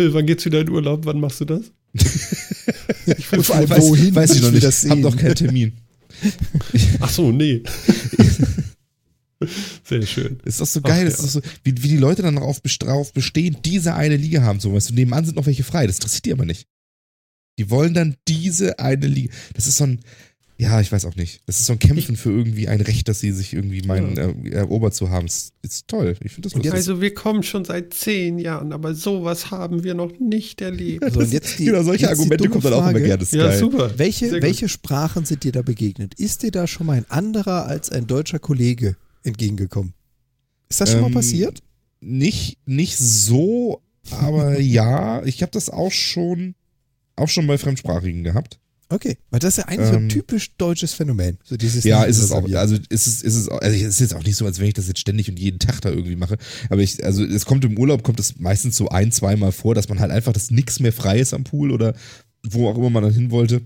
Phil, 0.00 0.14
wann 0.14 0.24
geht's 0.24 0.46
wieder 0.46 0.62
in 0.62 0.70
Urlaub? 0.70 1.04
Wann 1.04 1.20
machst 1.20 1.42
du 1.42 1.44
das? 1.44 1.72
Ich 1.92 3.30
will 3.32 3.42
vor 3.42 3.56
allem, 3.56 3.68
Weiß, 3.68 3.82
wohin 3.82 4.14
weiß 4.14 4.34
ich 4.34 4.40
noch 4.40 4.50
nicht. 4.50 4.64
das 4.64 4.82
Hab 4.84 4.92
sehen? 4.92 5.00
noch 5.02 5.14
keinen 5.14 5.34
Termin. 5.34 5.72
Ach 7.00 7.10
so, 7.10 7.30
nee. 7.32 7.62
Sehr 9.84 10.06
schön. 10.06 10.38
Ist 10.44 10.60
doch 10.62 10.66
so 10.66 10.80
Ach, 10.82 10.88
geil, 10.88 11.02
ja. 11.02 11.08
ist 11.08 11.18
doch 11.22 11.28
so, 11.28 11.40
wie, 11.64 11.74
wie 11.82 11.88
die 11.88 11.96
Leute 11.98 12.22
dann 12.22 12.36
darauf 12.36 12.62
best- 12.62 12.80
darauf 12.82 13.12
bestehen, 13.12 13.58
diese 13.62 13.92
eine 13.94 14.16
Liga 14.16 14.40
haben 14.42 14.58
zu 14.58 14.68
wollen. 14.68 14.76
Weißt 14.76 14.88
du, 14.88 14.94
nebenan 14.94 15.26
sind 15.26 15.36
noch 15.36 15.44
welche 15.46 15.64
frei. 15.64 15.86
Das 15.86 15.96
interessiert 15.96 16.24
die 16.24 16.32
aber 16.32 16.46
nicht. 16.46 16.66
Die 17.58 17.68
wollen 17.68 17.92
dann 17.92 18.16
diese 18.26 18.78
eine 18.78 19.06
Liga. 19.06 19.34
Das 19.52 19.66
ist 19.66 19.76
so 19.76 19.84
ein, 19.84 20.00
ja, 20.60 20.78
ich 20.78 20.92
weiß 20.92 21.06
auch 21.06 21.16
nicht. 21.16 21.40
Das 21.46 21.58
ist 21.58 21.64
so 21.64 21.72
ein 21.72 21.78
Kämpfen 21.78 22.16
für 22.16 22.30
irgendwie 22.30 22.68
ein 22.68 22.82
Recht, 22.82 23.08
dass 23.08 23.18
sie 23.20 23.32
sich 23.32 23.54
irgendwie 23.54 23.80
meinen, 23.80 24.18
äh, 24.18 24.50
erobert 24.50 24.94
zu 24.94 25.08
haben. 25.08 25.26
Das 25.26 25.52
ist 25.62 25.88
toll. 25.88 26.14
Ich 26.22 26.32
finde 26.32 26.48
das 26.48 26.54
lustig. 26.54 26.72
Also 26.74 27.00
wir 27.00 27.14
kommen 27.14 27.42
schon 27.42 27.64
seit 27.64 27.94
zehn 27.94 28.38
Jahren, 28.38 28.74
aber 28.74 28.94
sowas 28.94 29.50
haben 29.50 29.84
wir 29.84 29.94
noch 29.94 30.12
nicht 30.18 30.60
erlebt. 30.60 31.14
So, 31.14 31.20
und 31.20 31.32
jetzt 31.32 31.58
die, 31.58 31.64
genau, 31.64 31.82
solche 31.82 32.02
jetzt 32.02 32.10
Argumente 32.10 32.50
kommen 32.50 32.62
dann 32.62 32.74
auch 32.74 32.90
immer 32.90 33.00
gerne. 33.00 33.22
Ist 33.22 33.32
Ja, 33.32 33.46
geil. 33.46 33.58
super. 33.58 33.98
Welche, 33.98 34.30
welche 34.42 34.68
Sprachen 34.68 35.24
sind 35.24 35.44
dir 35.44 35.52
da 35.52 35.62
begegnet? 35.62 36.12
Ist 36.20 36.42
dir 36.42 36.50
da 36.50 36.66
schon 36.66 36.86
mal 36.86 36.98
ein 36.98 37.10
anderer 37.10 37.64
als 37.64 37.88
ein 37.88 38.06
deutscher 38.06 38.38
Kollege 38.38 38.96
entgegengekommen? 39.22 39.94
Ist 40.68 40.82
das 40.82 40.90
schon 40.92 41.00
mal 41.00 41.06
Ähm, 41.06 41.14
passiert? 41.14 41.62
Nicht, 42.00 42.58
nicht 42.66 42.98
so, 42.98 43.80
aber 44.10 44.60
ja, 44.60 45.24
ich 45.24 45.40
habe 45.40 45.52
das 45.52 45.70
auch 45.70 45.90
schon, 45.90 46.54
auch 47.16 47.28
schon 47.30 47.46
bei 47.46 47.56
Fremdsprachigen 47.56 48.24
gehabt. 48.24 48.60
Okay, 48.92 49.18
weil 49.30 49.38
das 49.38 49.56
ist 49.56 49.58
ja 49.58 49.68
eigentlich 49.68 49.86
so 49.86 49.94
ein 49.94 50.02
ähm, 50.02 50.08
typisch 50.08 50.56
deutsches 50.56 50.94
Phänomen. 50.94 51.38
So 51.44 51.56
dieses 51.56 51.84
Ja, 51.84 52.02
ist 52.02 52.18
es 52.18 52.32
auch. 52.32 52.42
Also 52.54 52.74
ist 52.88 53.06
es, 53.06 53.22
ist 53.22 53.36
es 53.36 53.48
auch, 53.48 53.60
also 53.60 53.76
es 53.76 53.82
ist 53.86 54.00
jetzt 54.00 54.14
auch 54.14 54.24
nicht 54.24 54.34
so, 54.34 54.44
als 54.44 54.58
wenn 54.58 54.66
ich 54.66 54.74
das 54.74 54.88
jetzt 54.88 54.98
ständig 54.98 55.30
und 55.30 55.38
jeden 55.38 55.60
Tag 55.60 55.80
da 55.80 55.90
irgendwie 55.90 56.16
mache. 56.16 56.38
Aber 56.70 56.80
ich, 56.80 57.04
also 57.04 57.24
es 57.24 57.46
kommt 57.46 57.64
im 57.64 57.78
Urlaub, 57.78 58.02
kommt 58.02 58.18
es 58.18 58.40
meistens 58.40 58.76
so 58.76 58.88
ein, 58.88 59.12
zweimal 59.12 59.52
vor, 59.52 59.76
dass 59.76 59.88
man 59.88 60.00
halt 60.00 60.10
einfach, 60.10 60.32
dass 60.32 60.50
nichts 60.50 60.80
mehr 60.80 60.92
frei 60.92 61.20
ist 61.20 61.34
am 61.34 61.44
Pool 61.44 61.70
oder 61.70 61.94
wo 62.42 62.68
auch 62.68 62.76
immer 62.76 62.90
man 62.90 63.04
dann 63.04 63.14
hin 63.14 63.30
wollte. 63.30 63.62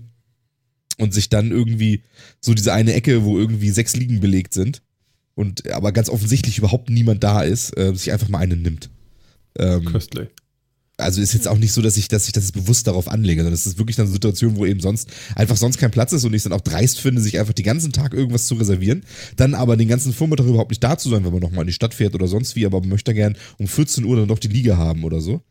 Und 0.97 1.13
sich 1.13 1.27
dann 1.27 1.51
irgendwie 1.51 2.03
so 2.39 2.53
diese 2.53 2.71
eine 2.71 2.93
Ecke, 2.93 3.23
wo 3.23 3.37
irgendwie 3.37 3.71
sechs 3.71 3.95
Liegen 3.95 4.21
belegt 4.21 4.53
sind 4.53 4.81
und 5.33 5.69
aber 5.71 5.91
ganz 5.91 6.07
offensichtlich 6.07 6.59
überhaupt 6.59 6.89
niemand 6.89 7.23
da 7.23 7.41
ist, 7.41 7.77
äh, 7.77 7.93
sich 7.95 8.13
einfach 8.13 8.29
mal 8.29 8.39
einen 8.39 8.61
nimmt. 8.61 8.89
Ähm, 9.57 9.85
Köstlich. 9.85 10.29
Also 10.97 11.21
ist 11.21 11.33
jetzt 11.33 11.47
auch 11.47 11.57
nicht 11.57 11.73
so, 11.73 11.81
dass 11.81 11.97
ich, 11.97 12.07
dass 12.07 12.25
ich 12.27 12.31
das 12.33 12.51
bewusst 12.51 12.87
darauf 12.87 13.07
anlege, 13.09 13.41
sondern 13.41 13.53
es 13.53 13.65
ist 13.65 13.77
wirklich 13.77 13.99
eine 13.99 14.07
Situation, 14.07 14.55
wo 14.55 14.65
eben 14.65 14.79
sonst 14.79 15.09
einfach 15.35 15.57
sonst 15.57 15.77
kein 15.77 15.91
Platz 15.91 16.13
ist 16.13 16.23
und 16.23 16.31
ich 16.33 16.37
es 16.37 16.43
dann 16.43 16.53
auch 16.53 16.61
dreist 16.61 16.99
finde, 17.01 17.21
sich 17.21 17.37
einfach 17.39 17.53
den 17.53 17.65
ganzen 17.65 17.91
Tag 17.91 18.13
irgendwas 18.13 18.47
zu 18.47 18.55
reservieren, 18.55 19.03
dann 19.35 19.55
aber 19.55 19.75
den 19.75 19.87
ganzen 19.89 20.13
Vormittag 20.13 20.45
überhaupt 20.45 20.71
nicht 20.71 20.83
da 20.83 20.97
zu 20.97 21.09
sein, 21.09 21.25
wenn 21.25 21.33
man 21.33 21.41
nochmal 21.41 21.61
in 21.61 21.67
die 21.67 21.73
Stadt 21.73 21.93
fährt 21.93 22.15
oder 22.15 22.27
sonst 22.27 22.55
wie, 22.55 22.65
aber 22.65 22.79
man 22.79 22.89
möchte 22.89 23.13
gern 23.13 23.35
um 23.57 23.67
14 23.67 24.05
Uhr 24.05 24.15
dann 24.15 24.27
doch 24.29 24.39
die 24.39 24.47
Liga 24.47 24.77
haben 24.77 25.03
oder 25.03 25.19
so. 25.21 25.41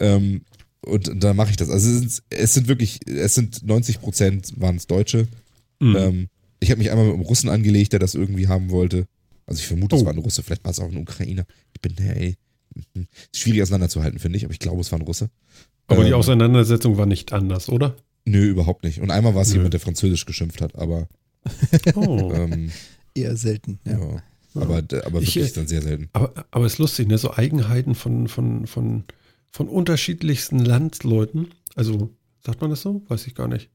Ähm, 0.00 0.42
und, 0.80 1.08
und 1.08 1.22
dann 1.22 1.36
mache 1.36 1.50
ich 1.50 1.56
das. 1.56 1.68
Also 1.68 1.88
es 1.90 1.98
sind, 1.98 2.22
es 2.30 2.54
sind 2.54 2.68
wirklich, 2.68 3.00
es 3.08 3.34
sind 3.34 3.66
90 3.66 4.00
Prozent 4.00 4.52
waren 4.56 4.76
es 4.76 4.86
Deutsche. 4.86 5.26
Mhm. 5.80 5.96
Ähm, 5.96 6.28
ich 6.60 6.70
habe 6.70 6.78
mich 6.78 6.90
einmal 6.90 7.06
mit 7.06 7.14
einem 7.14 7.24
Russen 7.24 7.50
angelegt, 7.50 7.92
der 7.92 7.98
das 8.00 8.14
irgendwie 8.14 8.48
haben 8.48 8.70
wollte. 8.70 9.06
Also 9.46 9.60
ich 9.60 9.66
vermute, 9.66 9.96
es 9.96 10.02
Oh. 10.02 10.06
war 10.06 10.12
ein 10.12 10.18
Russe, 10.18 10.42
vielleicht 10.42 10.64
war 10.64 10.70
es 10.70 10.78
auch 10.80 10.88
ein 10.90 10.96
Ukrainer. 10.96 11.44
Ich 11.74 11.80
bin, 11.80 11.96
ey, 11.98 12.30
ist 12.30 12.38
schwierig 13.34 13.62
auseinanderzuhalten, 13.62 14.18
finde 14.18 14.38
ich, 14.38 14.44
aber 14.44 14.52
ich 14.52 14.58
glaube, 14.58 14.80
es 14.80 14.92
war 14.92 14.98
ein 14.98 15.04
Russe. 15.06 15.30
Aber 15.88 16.02
die 16.04 16.10
Ähm, 16.10 16.16
Auseinandersetzung 16.16 16.96
war 16.98 17.06
nicht 17.06 17.32
anders, 17.32 17.68
oder? 17.68 17.96
Nö, 18.24 18.44
überhaupt 18.44 18.82
nicht. 18.84 19.00
Und 19.00 19.10
einmal 19.10 19.34
war 19.34 19.42
es 19.42 19.50
Nö. 19.50 19.56
jemand, 19.56 19.72
der 19.74 19.80
Französisch 19.80 20.26
geschimpft 20.26 20.60
hat, 20.60 20.74
aber, 20.76 21.08
Oh. 21.94 22.32
ähm, 22.34 22.70
Eher 23.14 23.36
selten. 23.36 23.78
Ja. 23.84 23.98
ja. 23.98 24.22
aber, 24.54 24.78
aber 25.04 25.22
Ich, 25.22 25.36
wirklich 25.36 25.52
äh, 25.52 25.54
dann 25.54 25.66
sehr 25.68 25.82
selten. 25.82 26.08
Aber, 26.12 26.32
aber 26.50 26.66
es 26.66 26.74
ist 26.74 26.78
lustig, 26.78 27.08
ne? 27.08 27.18
So 27.18 27.32
Eigenheiten 27.34 27.94
von, 27.94 28.26
von, 28.28 28.66
von, 28.66 29.04
von 29.52 29.68
unterschiedlichsten 29.68 30.58
Landsleuten. 30.58 31.48
Also, 31.76 32.10
sagt 32.44 32.60
man 32.60 32.70
das 32.70 32.82
so? 32.82 33.02
Weiß 33.08 33.26
ich 33.26 33.34
gar 33.34 33.48
nicht. 33.48 33.70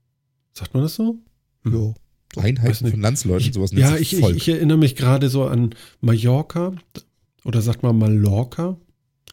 Sagt 0.54 0.74
man 0.74 0.84
das 0.84 0.96
so? 0.96 1.18
Ja. 1.66 1.94
weiß 2.36 2.44
Einheiten 2.44 2.92
von 2.92 3.02
Landsleuten, 3.02 3.54
sowas 3.54 3.72
nennt 3.72 3.84
Ja, 3.86 3.96
ich, 3.98 4.14
ich, 4.14 4.24
ich 4.30 4.50
erinnere 4.50 4.78
mich 4.78 4.96
gerade 4.96 5.30
so 5.30 5.46
an 5.46 5.74
Mallorca. 6.02 6.74
Oder 7.46 7.62
sagt 7.62 7.84
man 7.84 7.98
Mallorca? 7.98 8.78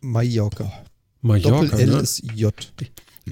Mallorca. 0.02 0.72
Mallorca, 1.20 1.66
Doppel-L 1.66 1.86
ne? 1.86 2.00
ist 2.00 2.22
J. 2.34 2.54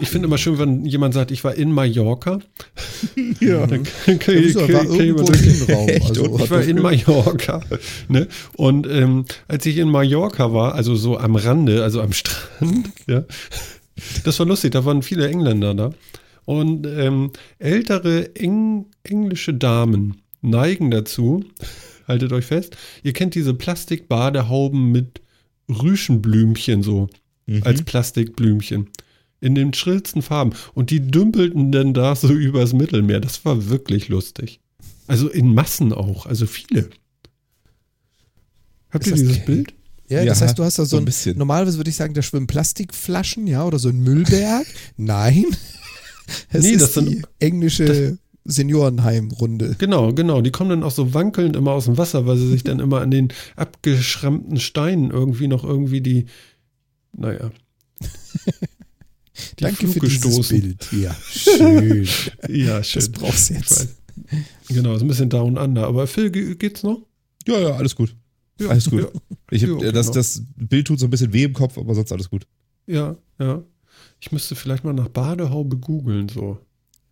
Ich 0.01 0.09
finde 0.09 0.27
immer 0.27 0.39
schön, 0.39 0.59
wenn 0.59 0.85
jemand 0.85 1.15
sagt, 1.15 1.31
ich 1.31 1.43
war 1.45 1.55
in 1.55 1.73
Mallorca. 1.73 2.41
ja. 3.41 3.67
Dann 3.67 3.85
kann, 3.85 4.19
kann, 4.19 4.35
Ja, 4.35 4.67
kann, 4.67 4.73
war 4.73 4.85
kann 4.85 4.95
irgendwo 4.95 5.33
im? 5.33 6.03
Also, 6.03 6.39
Ich 6.39 6.51
war 6.51 6.63
in 6.63 6.83
Mallorca. 6.83 7.63
Ne? 8.09 8.29
Und 8.57 8.87
ähm, 8.87 9.25
als 9.49 9.67
ich 9.67 9.79
in 9.79 9.91
Mallorca 9.91 10.53
war, 10.53 10.75
also 10.75 10.95
so 10.95 11.19
am 11.19 11.37
Rande, 11.37 11.83
also 11.83 12.01
am 12.01 12.13
Strand, 12.13 12.91
ja, 13.07 13.25
das 14.25 14.39
war 14.39 14.47
lustig, 14.47 14.73
da 14.73 14.85
waren 14.85 15.03
viele 15.03 15.29
Engländer 15.29 15.75
da. 15.75 15.91
Und 16.45 16.87
ähm, 16.87 17.33
ältere 17.59 18.37
eng, 18.37 18.87
englische 19.03 19.55
Damen 19.55 20.23
neigen 20.43 20.91
dazu, 20.91 21.45
haltet 22.07 22.33
euch 22.33 22.45
fest, 22.45 22.77
ihr 23.03 23.13
kennt 23.13 23.35
diese 23.35 23.55
Plastikbadehauben 23.55 24.93
mit 24.93 25.21
Rüschenblümchen 25.69 26.83
so, 26.83 27.09
Mhm. 27.47 27.63
als 27.65 27.83
Plastikblümchen. 27.83 28.89
In 29.41 29.55
den 29.55 29.73
schrillsten 29.75 30.23
Farben. 30.23 30.53
Und 30.75 30.91
die 30.91 31.01
dümpelten 31.01 31.71
dann 31.71 31.95
da 31.95 32.17
so 32.17 32.29
übers 32.33 32.73
Mittelmeer. 32.73 33.21
Das 33.21 33.45
war 33.45 33.69
wirklich 33.69 34.09
lustig. 34.09 34.61
Also 35.07 35.29
in 35.29 35.55
Massen 35.55 35.93
auch, 35.93 36.27
also 36.27 36.47
viele. 36.47 36.89
Habt 38.91 39.07
Ist 39.07 39.11
ihr 39.19 39.25
das 39.25 39.33
dieses? 39.35 39.45
Bild? 39.45 39.75
Ja, 40.09 40.21
Ja, 40.21 40.27
das 40.27 40.41
heißt, 40.41 40.59
du 40.59 40.65
hast 40.65 40.79
da 40.79 40.85
so 40.85 40.91
so 40.91 40.97
ein 40.97 41.03
ein, 41.03 41.05
bisschen. 41.07 41.37
normalerweise 41.39 41.77
würde 41.79 41.91
ich 41.91 41.97
sagen, 41.97 42.15
da 42.15 42.23
schwimmen 42.23 42.47
Plastikflaschen, 42.47 43.47
ja, 43.47 43.65
oder 43.65 43.79
so 43.79 43.89
ein 43.89 44.01
Müllberg. 44.01 44.67
Nein. 44.97 45.45
Es 46.51 46.63
Nee, 46.65 46.71
ist 46.73 46.81
das 46.83 46.95
sind- 46.95 47.09
die 47.11 47.23
englische 47.41 48.19
Seniorenheimrunde. 48.47 49.77
Genau, 49.79 50.13
genau. 50.13 50.41
Die 50.41 50.51
kommen 50.51 50.71
dann 50.71 50.83
auch 50.83 50.91
so 50.91 51.13
wankelnd 51.15 51.57
immer 51.57 51.73
aus 51.73 51.87
dem 51.87 51.99
Wasser, 51.99 52.27
weil 52.27 52.37
sie 52.37 52.49
sich 52.49 52.65
dann 52.65 52.81
immer 52.81 53.01
an 53.01 53.11
den 53.11 53.29
abgeschrammten 53.57 54.59
Steinen 54.59 55.11
irgendwie 55.11 55.49
noch 55.49 55.65
irgendwie 55.65 56.01
die, 56.01 56.27
naja. 57.13 57.51
Die 59.59 59.65
Danke 59.65 59.87
Flug 59.89 59.95
für 59.95 60.01
dieses 60.09 60.23
gestoßen. 60.23 60.61
Bild. 60.61 60.89
Ja, 60.93 61.15
schön. 61.29 62.09
Ja, 62.49 62.83
schön. 62.83 63.01
Das 63.01 63.09
brauchst 63.11 63.51
du 63.51 63.55
jetzt. 63.55 63.97
Genau, 64.69 64.95
ist 64.95 65.03
ein 65.03 65.09
bisschen 65.09 65.29
down 65.29 65.59
under. 65.59 65.87
Aber 65.87 66.07
Phil, 66.07 66.31
ge- 66.31 66.55
geht's 66.55 66.83
noch? 66.83 67.03
ja, 67.47 67.59
ja, 67.61 67.71
alles 67.77 67.95
gut. 67.95 68.17
Ja, 68.59 68.69
Alles 68.69 68.89
gut. 68.89 69.03
Ja, 69.03 69.09
Ich 69.51 69.63
hab, 69.63 69.69
Ja, 69.69 69.77
okay, 69.77 69.93
das, 69.93 70.11
das 70.11 70.43
Bild 70.57 70.87
tut 70.87 70.99
so 70.99 71.07
ein 71.07 71.11
bisschen 71.11 71.35
weh 71.35 71.43
im 71.45 71.53
Kopf, 71.53 71.77
aber 71.77 71.95
sonst 71.95 72.11
alles 72.13 72.31
gut. 72.31 72.47
ja, 72.87 73.17
ja. 73.39 73.63
Ich 74.19 74.33
müsste 74.33 74.55
vielleicht 74.57 74.83
mal 74.85 74.95
nach 74.95 75.09
Badehaube 75.09 75.77
googeln, 75.77 76.31
so. 76.31 76.59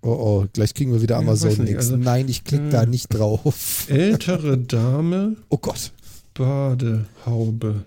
Oh, 0.06 0.10
oh, 0.42 0.46
gleich 0.52 0.74
kriegen 0.74 0.92
wir 0.92 1.00
wieder 1.02 1.16
Amazon 1.16 1.50
links. 1.64 1.86
also- 1.86 1.96
Nein, 1.96 2.28
ich 2.28 2.44
klicke 2.44 2.66
Äh. 2.68 2.70
da 2.70 2.84
nicht 2.86 3.08
drauf. 3.08 3.86
Ältere 3.88 4.58
Dame, 4.58 5.36
Oh 5.48 5.56
Gott. 5.56 5.92
Badehaube. 6.34 7.84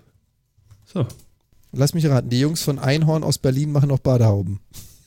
So. 0.84 1.06
Lass 1.72 1.94
mich 1.94 2.06
raten, 2.06 2.28
die 2.30 2.40
Jungs 2.40 2.62
von 2.62 2.78
Einhorn 2.78 3.22
aus 3.22 3.38
Berlin 3.38 3.70
machen 3.72 3.88
noch 3.90 3.98
Badehauben. 4.00 4.58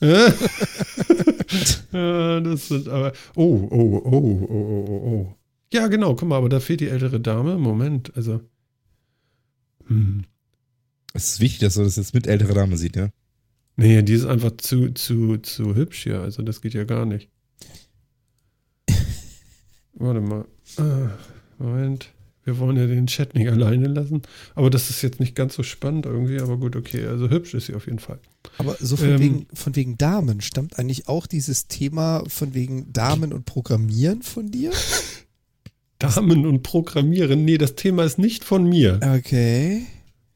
ja, 1.92 2.40
das 2.40 2.68
sind 2.68 2.88
aber. 2.88 3.12
Oh, 3.36 3.68
oh, 3.70 4.02
oh, 4.04 4.10
oh, 4.10 4.46
oh, 4.48 4.86
oh, 4.88 5.06
oh. 5.06 5.34
Ja, 5.72 5.86
genau, 5.88 6.14
guck 6.14 6.28
mal, 6.28 6.36
aber 6.38 6.48
da 6.48 6.60
fehlt 6.60 6.80
die 6.80 6.88
ältere 6.88 7.20
Dame. 7.20 7.56
Moment, 7.58 8.12
also. 8.16 8.40
Hm. 9.86 10.24
Es 11.14 11.32
ist 11.32 11.40
wichtig, 11.40 11.60
dass 11.60 11.76
man 11.76 11.84
das 11.86 11.96
jetzt 11.96 12.14
mit 12.14 12.26
älterer 12.26 12.54
Dame 12.54 12.76
sieht, 12.76 12.96
ja? 12.96 13.08
Nee, 13.76 14.02
die 14.02 14.12
ist 14.12 14.26
einfach 14.26 14.56
zu, 14.58 14.90
zu, 14.90 15.38
zu 15.38 15.74
hübsch 15.74 16.02
hier. 16.04 16.20
Also, 16.20 16.42
das 16.42 16.60
geht 16.60 16.74
ja 16.74 16.84
gar 16.84 17.06
nicht. 17.06 17.28
Warte 19.94 20.20
mal. 20.20 20.44
Ah, 20.76 21.10
Moment. 21.58 22.10
Wir 22.44 22.58
wollen 22.58 22.76
ja 22.76 22.86
den 22.88 23.06
Chat 23.06 23.36
nicht 23.36 23.48
alleine 23.48 23.86
lassen. 23.86 24.22
Aber 24.56 24.68
das 24.68 24.90
ist 24.90 25.00
jetzt 25.02 25.20
nicht 25.20 25.36
ganz 25.36 25.54
so 25.54 25.62
spannend 25.62 26.06
irgendwie. 26.06 26.40
Aber 26.40 26.56
gut, 26.58 26.74
okay. 26.74 27.06
Also, 27.06 27.30
hübsch 27.30 27.54
ist 27.54 27.66
sie 27.66 27.74
auf 27.74 27.86
jeden 27.86 28.00
Fall. 28.00 28.18
Aber 28.58 28.76
so 28.80 28.96
von, 28.96 29.10
Ähm. 29.10 29.20
wegen, 29.20 29.46
von 29.54 29.76
wegen 29.76 29.96
Damen, 29.96 30.40
stammt 30.40 30.78
eigentlich 30.78 31.06
auch 31.08 31.26
dieses 31.28 31.68
Thema 31.68 32.24
von 32.26 32.52
wegen 32.54 32.92
Damen 32.92 33.32
und 33.32 33.44
Programmieren 33.46 34.22
von 34.22 34.50
dir? 34.50 34.72
Damen 35.98 36.44
und 36.44 36.64
Programmieren. 36.64 37.44
Nee, 37.44 37.58
das 37.58 37.76
Thema 37.76 38.02
ist 38.04 38.18
nicht 38.18 38.42
von 38.42 38.68
mir. 38.68 38.98
Okay. 39.18 39.82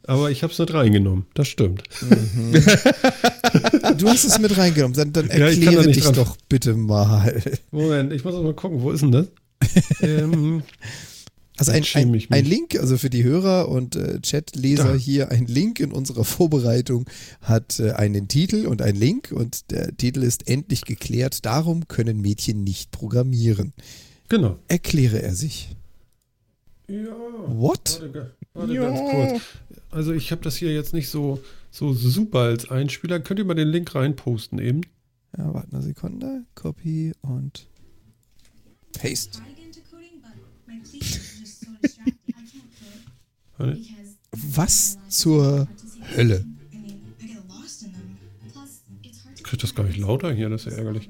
Aber 0.07 0.31
ich 0.31 0.43
habe 0.43 0.53
es 0.53 0.59
nicht 0.59 0.73
reingenommen. 0.73 1.27
Das 1.35 1.49
stimmt. 1.49 1.83
Du 3.99 4.09
hast 4.09 4.25
es 4.25 4.39
mit 4.39 4.57
reingenommen. 4.57 4.95
Dann, 4.97 5.13
dann 5.13 5.29
Ja, 5.29 5.47
erkläre 5.49 5.85
nicht 5.87 5.97
dich 5.97 6.05
dran. 6.05 6.15
doch 6.15 6.37
bitte 6.49 6.75
mal. 6.75 7.41
Moment, 7.71 8.13
ich 8.13 8.25
muss 8.25 8.35
auch 8.35 8.43
mal 8.43 8.55
gucken. 8.55 8.83
Wo 8.83 8.91
ist 8.91 9.01
denn 9.03 9.13
das? 9.13 9.27
ähm, 10.03 10.63
Also 11.57 11.73
ein, 11.73 11.85
ein, 11.95 12.23
ein 12.29 12.45
Link, 12.45 12.79
also 12.79 12.99
für 12.99 13.09
die 13.09 13.25
Hörer 13.25 13.69
und 13.69 13.97
äh, 13.97 14.19
Chatleser 14.21 14.93
Da. 14.93 14.95
hier, 14.95 15.31
ein 15.31 15.47
Link 15.47 15.81
in 15.81 15.93
unserer 15.93 16.25
Vorbereitung 16.25 17.07
hat 17.41 17.81
äh, 17.81 17.93
einen 17.93 18.29
Titel 18.29 18.67
und 18.67 18.83
ein 18.83 18.97
Link 18.97 19.33
und 19.33 19.71
der 19.71 19.97
Titel 19.97 20.23
ist 20.23 20.47
endlich 20.49 20.83
geklärt. 20.83 21.47
Darum 21.47 21.89
können 21.89 22.21
Mädchen 22.21 22.63
nicht 22.63 22.91
programmieren. 22.91 23.73
genau. 24.29 24.59
Erkläre 24.69 25.23
er 25.23 25.35
sich. 25.35 25.71
Ja. 26.89 27.17
What? 27.49 28.01
Warte, 28.01 28.35
warte 28.55 28.75
ganz 28.75 28.99
kurz. 28.99 29.43
Also 29.91 30.13
ich 30.13 30.31
habe 30.31 30.43
das 30.43 30.57
hier 30.57 30.73
jetzt 30.73 30.95
nicht 30.95 31.09
so, 31.09 31.43
so 31.71 31.93
super 31.93 32.41
als 32.41 32.71
Einspieler. 32.71 33.19
Könnt 33.21 33.41
ihr 33.41 33.45
mal 33.45 33.55
den 33.55 33.69
Link 33.69 33.95
reinposten 33.95 34.59
eben? 34.59 34.83
Ja, 35.37 35.53
warte 35.53 35.73
eine 35.73 35.83
Sekunde. 35.83 36.45
Copy 36.55 37.13
und 37.23 37.69
Paste. 38.93 39.41
Was 44.33 44.99
zur 45.09 45.67
Hölle? 46.15 46.45
I 46.73 46.77
mean, 46.77 47.01
I 47.21 47.27
get 47.27 47.49
lost 47.49 47.83
in 47.83 47.93
them. 47.93 48.17
Plus, 48.53 48.83
it's 49.03 49.25
hard 49.25 49.37
to 49.37 49.43
Kriegt 49.43 49.63
das 49.63 49.75
gar 49.75 49.85
nicht 49.85 49.97
lauter 49.99 50.33
hier, 50.33 50.51
das 50.51 50.67
ist 50.67 50.73
ja 50.73 50.79
ärgerlich. 50.79 51.09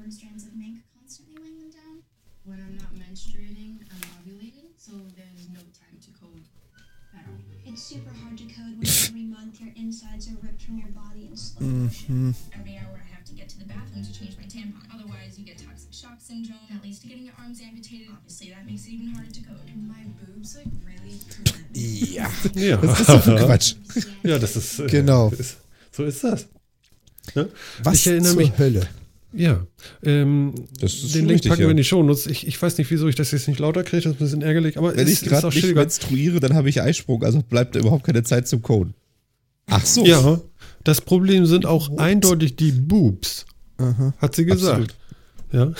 Prevent 20.81 21.25
Ja. 21.73 22.29
Ja. 22.55 22.81
Was 22.83 22.99
ist 22.99 23.09
das 23.09 23.23
für 23.23 23.35
Quatsch? 23.35 23.75
ja, 24.23 24.39
das 24.39 24.55
ist. 24.55 24.79
äh, 24.79 24.87
Genau. 24.87 25.29
Ist, 25.29 25.57
so 25.91 26.03
ist 26.03 26.23
das. 26.23 26.47
Ne? 27.35 27.49
Was 27.83 27.95
Ich 27.95 28.07
erinnere 28.07 28.31
zur 28.33 28.41
mich- 28.41 28.57
Hölle? 28.57 28.87
Ja. 29.33 29.65
Ähm, 30.03 30.55
Das 30.79 30.93
ist 30.93 31.13
den 31.13 31.25
Link 31.25 31.35
richtig, 31.35 31.49
packen 31.49 31.61
ja. 31.61 31.67
wir 31.67 31.71
in 31.71 31.77
die 31.77 31.83
Shownotes. 31.83 32.27
Ich, 32.27 32.47
ich 32.47 32.59
weiß 32.61 32.77
nicht, 32.77 32.89
wieso 32.89 33.07
ich 33.07 33.15
das 33.15 33.31
jetzt 33.31 33.47
nicht 33.47 33.59
lauter 33.59 33.83
kriege. 33.83 34.03
Das 34.03 34.13
ist 34.13 34.15
ein 34.21 34.23
bisschen 34.23 34.41
ärgerlich. 34.41 34.77
Aber 34.77 34.95
Wenn 34.95 35.05
es 35.05 35.13
ich 35.13 35.21
ist 35.23 35.29
gerade 35.29 35.47
auch 35.47 35.53
nicht 35.53 35.75
menstruiere, 35.75 36.39
dann 36.39 36.53
habe 36.53 36.69
ich 36.69 36.81
Eisprung, 36.81 37.23
also 37.23 37.41
bleibt 37.43 37.75
da 37.75 37.79
überhaupt 37.79 38.05
keine 38.05 38.23
Zeit 38.23 38.47
zum 38.47 38.61
Coden. 38.61 38.93
Ach 39.67 39.85
so. 39.85 40.05
Ja, 40.05 40.39
das 40.87 41.01
Problem 41.01 41.45
sind 41.45 41.65
auch 41.65 41.97
eindeutig 41.97 42.55
die 42.55 42.71
Boobs, 42.71 43.45
Aha. 43.77 44.13
hat 44.17 44.35
sie 44.35 44.45
gesagt. 44.45 44.95
Ja. 45.51 45.73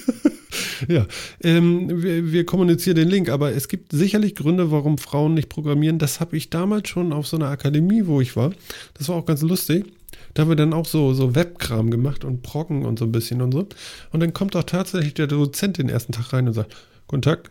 ja, 0.88 1.06
ähm, 1.42 2.02
wir, 2.02 2.32
wir 2.32 2.46
kommunizieren 2.46 2.96
den 2.96 3.08
Link, 3.08 3.28
aber 3.28 3.52
es 3.52 3.68
gibt 3.68 3.92
sicherlich 3.92 4.34
Gründe, 4.34 4.70
warum 4.70 4.98
Frauen 4.98 5.34
nicht 5.34 5.48
programmieren. 5.48 5.98
Das 5.98 6.20
habe 6.20 6.36
ich 6.36 6.50
damals 6.50 6.88
schon 6.88 7.12
auf 7.12 7.26
so 7.26 7.36
einer 7.36 7.48
Akademie, 7.48 8.06
wo 8.06 8.20
ich 8.20 8.36
war. 8.36 8.52
Das 8.94 9.08
war 9.08 9.16
auch 9.16 9.26
ganz 9.26 9.42
lustig. 9.42 9.86
Da 10.34 10.42
haben 10.42 10.48
wir 10.50 10.56
dann 10.56 10.72
auch 10.72 10.86
so, 10.86 11.14
so 11.14 11.34
Webkram 11.34 11.90
gemacht 11.90 12.24
und 12.24 12.42
Brocken 12.42 12.84
und 12.84 12.98
so 12.98 13.04
ein 13.06 13.12
bisschen 13.12 13.40
und 13.42 13.52
so. 13.52 13.66
Und 14.12 14.20
dann 14.20 14.32
kommt 14.32 14.54
auch 14.56 14.64
tatsächlich 14.64 15.14
der 15.14 15.26
Dozent 15.26 15.78
den 15.78 15.88
ersten 15.88 16.12
Tag 16.12 16.32
rein 16.32 16.46
und 16.46 16.54
sagt, 16.54 16.74
Guten 17.08 17.22
Tag. 17.22 17.50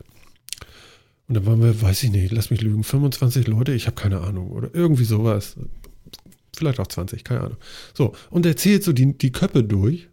Und 1.27 1.35
dann 1.35 1.45
waren 1.45 1.61
wir, 1.63 1.81
weiß 1.81 2.03
ich 2.03 2.11
nicht, 2.11 2.31
lass 2.31 2.49
mich 2.49 2.61
lügen, 2.61 2.83
25 2.83 3.47
Leute, 3.47 3.71
ich 3.71 3.87
habe 3.87 3.95
keine 3.95 4.19
Ahnung. 4.19 4.51
Oder 4.51 4.69
irgendwie 4.73 5.05
sowas. 5.05 5.55
Vielleicht 6.55 6.79
auch 6.79 6.87
20, 6.87 7.23
keine 7.23 7.41
Ahnung. 7.41 7.57
So, 7.93 8.13
und 8.29 8.45
er 8.45 8.55
zählt 8.57 8.83
so 8.83 8.93
die, 8.93 9.17
die 9.17 9.31
Köpfe 9.31 9.63
durch, 9.63 10.09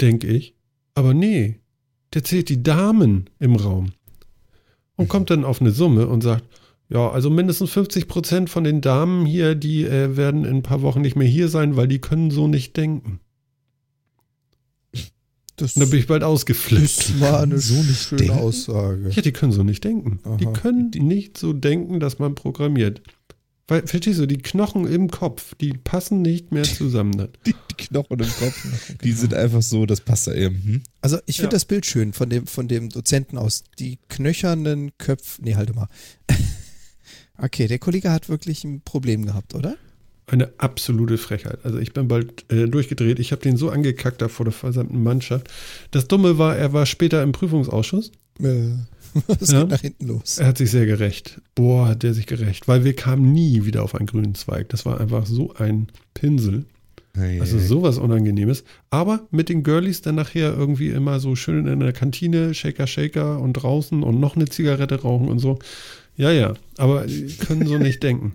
denke 0.00 0.26
ich. 0.28 0.54
Aber 0.94 1.14
nee, 1.14 1.60
der 2.14 2.24
zählt 2.24 2.48
die 2.48 2.62
Damen 2.62 3.30
im 3.38 3.56
Raum. 3.56 3.92
Und 4.96 5.08
kommt 5.08 5.30
dann 5.30 5.44
auf 5.44 5.60
eine 5.60 5.70
Summe 5.70 6.06
und 6.06 6.20
sagt, 6.22 6.44
ja, 6.88 7.10
also 7.10 7.30
mindestens 7.30 7.70
50 7.70 8.06
Prozent 8.06 8.50
von 8.50 8.64
den 8.64 8.82
Damen 8.82 9.24
hier, 9.24 9.54
die 9.54 9.84
äh, 9.84 10.16
werden 10.16 10.44
in 10.44 10.56
ein 10.58 10.62
paar 10.62 10.82
Wochen 10.82 11.00
nicht 11.00 11.16
mehr 11.16 11.26
hier 11.26 11.48
sein, 11.48 11.76
weil 11.76 11.88
die 11.88 12.00
können 12.00 12.30
so 12.30 12.46
nicht 12.46 12.76
denken. 12.76 13.20
Das, 15.56 15.76
Und 15.76 15.84
da 15.84 15.86
bin 15.90 15.98
ich 16.00 16.06
bald 16.06 16.22
ausgeflippt. 16.24 16.82
das 16.84 17.20
war 17.20 17.40
eine 17.42 17.58
So 17.58 17.74
nicht 17.82 18.02
schöne 18.02 18.22
denken? 18.22 18.38
Aussage. 18.38 19.10
Ja, 19.10 19.22
die 19.22 19.32
können 19.32 19.52
so 19.52 19.62
nicht 19.62 19.84
denken. 19.84 20.18
Die 20.40 20.46
Aha. 20.46 20.52
können 20.54 20.90
nicht 20.90 21.36
so 21.38 21.52
denken, 21.52 22.00
dass 22.00 22.18
man 22.18 22.34
programmiert. 22.34 23.02
Weil, 23.72 23.86
verstehst 23.86 24.18
du, 24.20 24.26
die 24.26 24.36
Knochen 24.38 24.86
im 24.86 25.08
Kopf, 25.10 25.54
die 25.54 25.72
passen 25.72 26.20
nicht 26.20 26.52
mehr 26.52 26.64
zusammen. 26.64 27.16
dann. 27.16 27.28
Die, 27.46 27.54
die 27.70 27.74
Knochen 27.86 28.20
im 28.20 28.28
Kopf, 28.28 28.66
die 29.02 29.12
sind 29.12 29.32
einfach 29.32 29.62
so, 29.62 29.86
das 29.86 30.02
passt 30.02 30.26
da 30.26 30.34
eben. 30.34 30.62
Hm? 30.62 30.82
Also 31.00 31.18
ich 31.24 31.36
finde 31.36 31.48
Ja. 31.48 31.56
das 31.56 31.64
Bild 31.64 31.86
schön 31.86 32.12
von 32.12 32.28
dem, 32.28 32.46
von 32.46 32.68
dem 32.68 32.90
Dozenten 32.90 33.38
aus. 33.38 33.64
Die 33.78 33.98
knöchernen 34.10 34.90
Köpfe. 34.98 35.40
Nee, 35.42 35.54
halte 35.54 35.72
mal. 35.72 35.88
okay, 37.38 37.66
der 37.66 37.78
Kollege 37.78 38.10
hat 38.10 38.28
wirklich 38.28 38.64
ein 38.64 38.82
Problem 38.82 39.24
gehabt, 39.26 39.54
oder? 39.54 39.76
Eine 40.26 40.52
absolute 40.58 41.18
Frechheit. 41.18 41.58
Also 41.64 41.78
ich 41.78 41.92
bin 41.92 42.08
bald 42.08 42.50
äh, 42.52 42.66
durchgedreht. 42.68 43.18
Ich 43.18 43.32
habe 43.32 43.42
den 43.42 43.56
so 43.56 43.70
angekackt 43.70 44.22
da 44.22 44.28
vor 44.28 44.44
der 44.44 44.52
versammelten 44.52 45.02
Mannschaft. 45.02 45.48
Das 45.90 46.06
Dumme 46.08 46.38
war, 46.38 46.56
er 46.56 46.72
war 46.72 46.86
später 46.86 47.22
im 47.22 47.32
Prüfungsausschuss. 47.32 48.12
Äh, 48.40 48.68
das 49.26 49.50
Ja. 49.50 49.60
geht 49.60 49.70
nach 49.70 49.80
hinten 49.80 50.06
los. 50.06 50.38
Er 50.38 50.46
hat 50.48 50.58
sich 50.58 50.70
sehr 50.70 50.86
gerecht. 50.86 51.40
Boah, 51.54 51.88
hat 51.88 52.02
der 52.02 52.14
sich 52.14 52.26
gerecht. 52.26 52.68
Weil 52.68 52.84
wir 52.84 52.94
kamen 52.94 53.32
nie 53.32 53.64
wieder 53.64 53.82
auf 53.82 53.94
einen 53.94 54.06
grünen 54.06 54.34
Zweig. 54.34 54.68
Das 54.70 54.84
war 54.86 55.00
einfach 55.00 55.26
so 55.26 55.54
ein 55.54 55.88
Pinsel. 56.14 56.64
Also 57.14 57.58
sowas 57.58 57.98
Unangenehmes. 57.98 58.64
Aber 58.88 59.26
mit 59.30 59.50
den 59.50 59.62
Girlies 59.64 60.00
dann 60.00 60.14
nachher 60.14 60.54
irgendwie 60.56 60.88
immer 60.88 61.20
so 61.20 61.36
schön 61.36 61.66
in 61.66 61.80
der 61.80 61.92
Kantine, 61.92 62.54
Shaker, 62.54 62.86
Shaker 62.86 63.38
und 63.38 63.52
draußen 63.52 64.02
und 64.02 64.18
noch 64.18 64.34
eine 64.34 64.46
Zigarette 64.46 65.02
rauchen 65.02 65.28
und 65.28 65.38
so. 65.38 65.58
Ja, 66.16 66.30
ja, 66.30 66.54
aber 66.78 67.04
können 67.40 67.66
so 67.66 67.76
nicht 67.76 68.02
denken. 68.02 68.32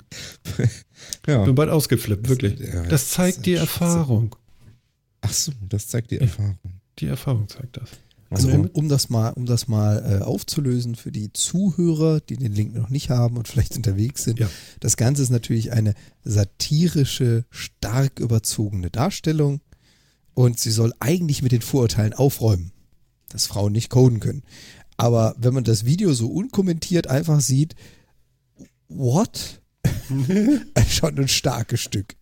ja. 1.28 1.44
Bin 1.44 1.56
bald 1.56 1.72
ausgeflippt, 1.72 2.30
wirklich. 2.30 2.60
Ja, 2.60 2.82
Das 2.84 2.90
das 2.90 3.10
zeigt 3.10 3.38
ist 3.38 3.46
die. 3.48 3.54
Erfahrung. 3.54 4.36
Ach 5.22 5.34
so, 5.34 5.52
das 5.68 5.88
zeigt 5.88 6.12
die 6.12 6.20
Erfahrung. 6.20 6.60
Die 7.00 7.08
Erfahrung 7.08 7.48
zeigt 7.48 7.78
das. 7.78 7.90
Also 8.30 8.50
Okay. 8.50 8.58
um, 8.58 8.66
um 8.68 8.90
das 8.90 9.10
mal, 9.10 9.30
um 9.32 9.46
das 9.46 9.68
mal 9.68 10.20
äh, 10.20 10.24
aufzulösen 10.24 10.96
für 10.96 11.12
die 11.12 11.32
Zuhörer, 11.32 12.20
die 12.20 12.36
den 12.38 12.54
Link 12.54 12.76
noch 12.76 12.90
nicht 12.90 13.10
haben 13.10 13.38
und 13.38 13.48
vielleicht 13.48 13.76
unterwegs 13.78 14.24
sind. 14.24 14.40
Ja. 14.40 14.50
Das 14.80 14.98
Ganze 14.98 15.22
ist 15.24 15.30
natürlich 15.30 15.72
eine 15.72 15.94
satirische, 16.24 17.46
stark 17.50 18.20
überzogene 18.20 18.90
Darstellung 18.90 19.62
und 20.34 20.60
sie 20.60 20.72
soll 20.72 20.94
eigentlich 21.00 21.42
mit 21.42 21.52
den 21.52 21.62
Vorurteilen 21.62 22.14
aufräumen, 22.14 22.72
dass 23.30 23.48
Frauen 23.48 23.72
nicht 23.72 23.90
coden 23.90 24.20
können. 24.20 24.44
Aber 24.98 25.36
wenn 25.38 25.54
man 25.54 25.64
das 25.64 25.86
Video 25.86 26.12
so 26.14 26.28
unkommentiert 26.28 27.08
einfach 27.08 27.40
sieht, 27.40 27.76
what? 28.90 29.62
Schon 30.90 31.18
ein 31.18 31.28
starkes 31.28 31.80
Stück. 31.82 32.16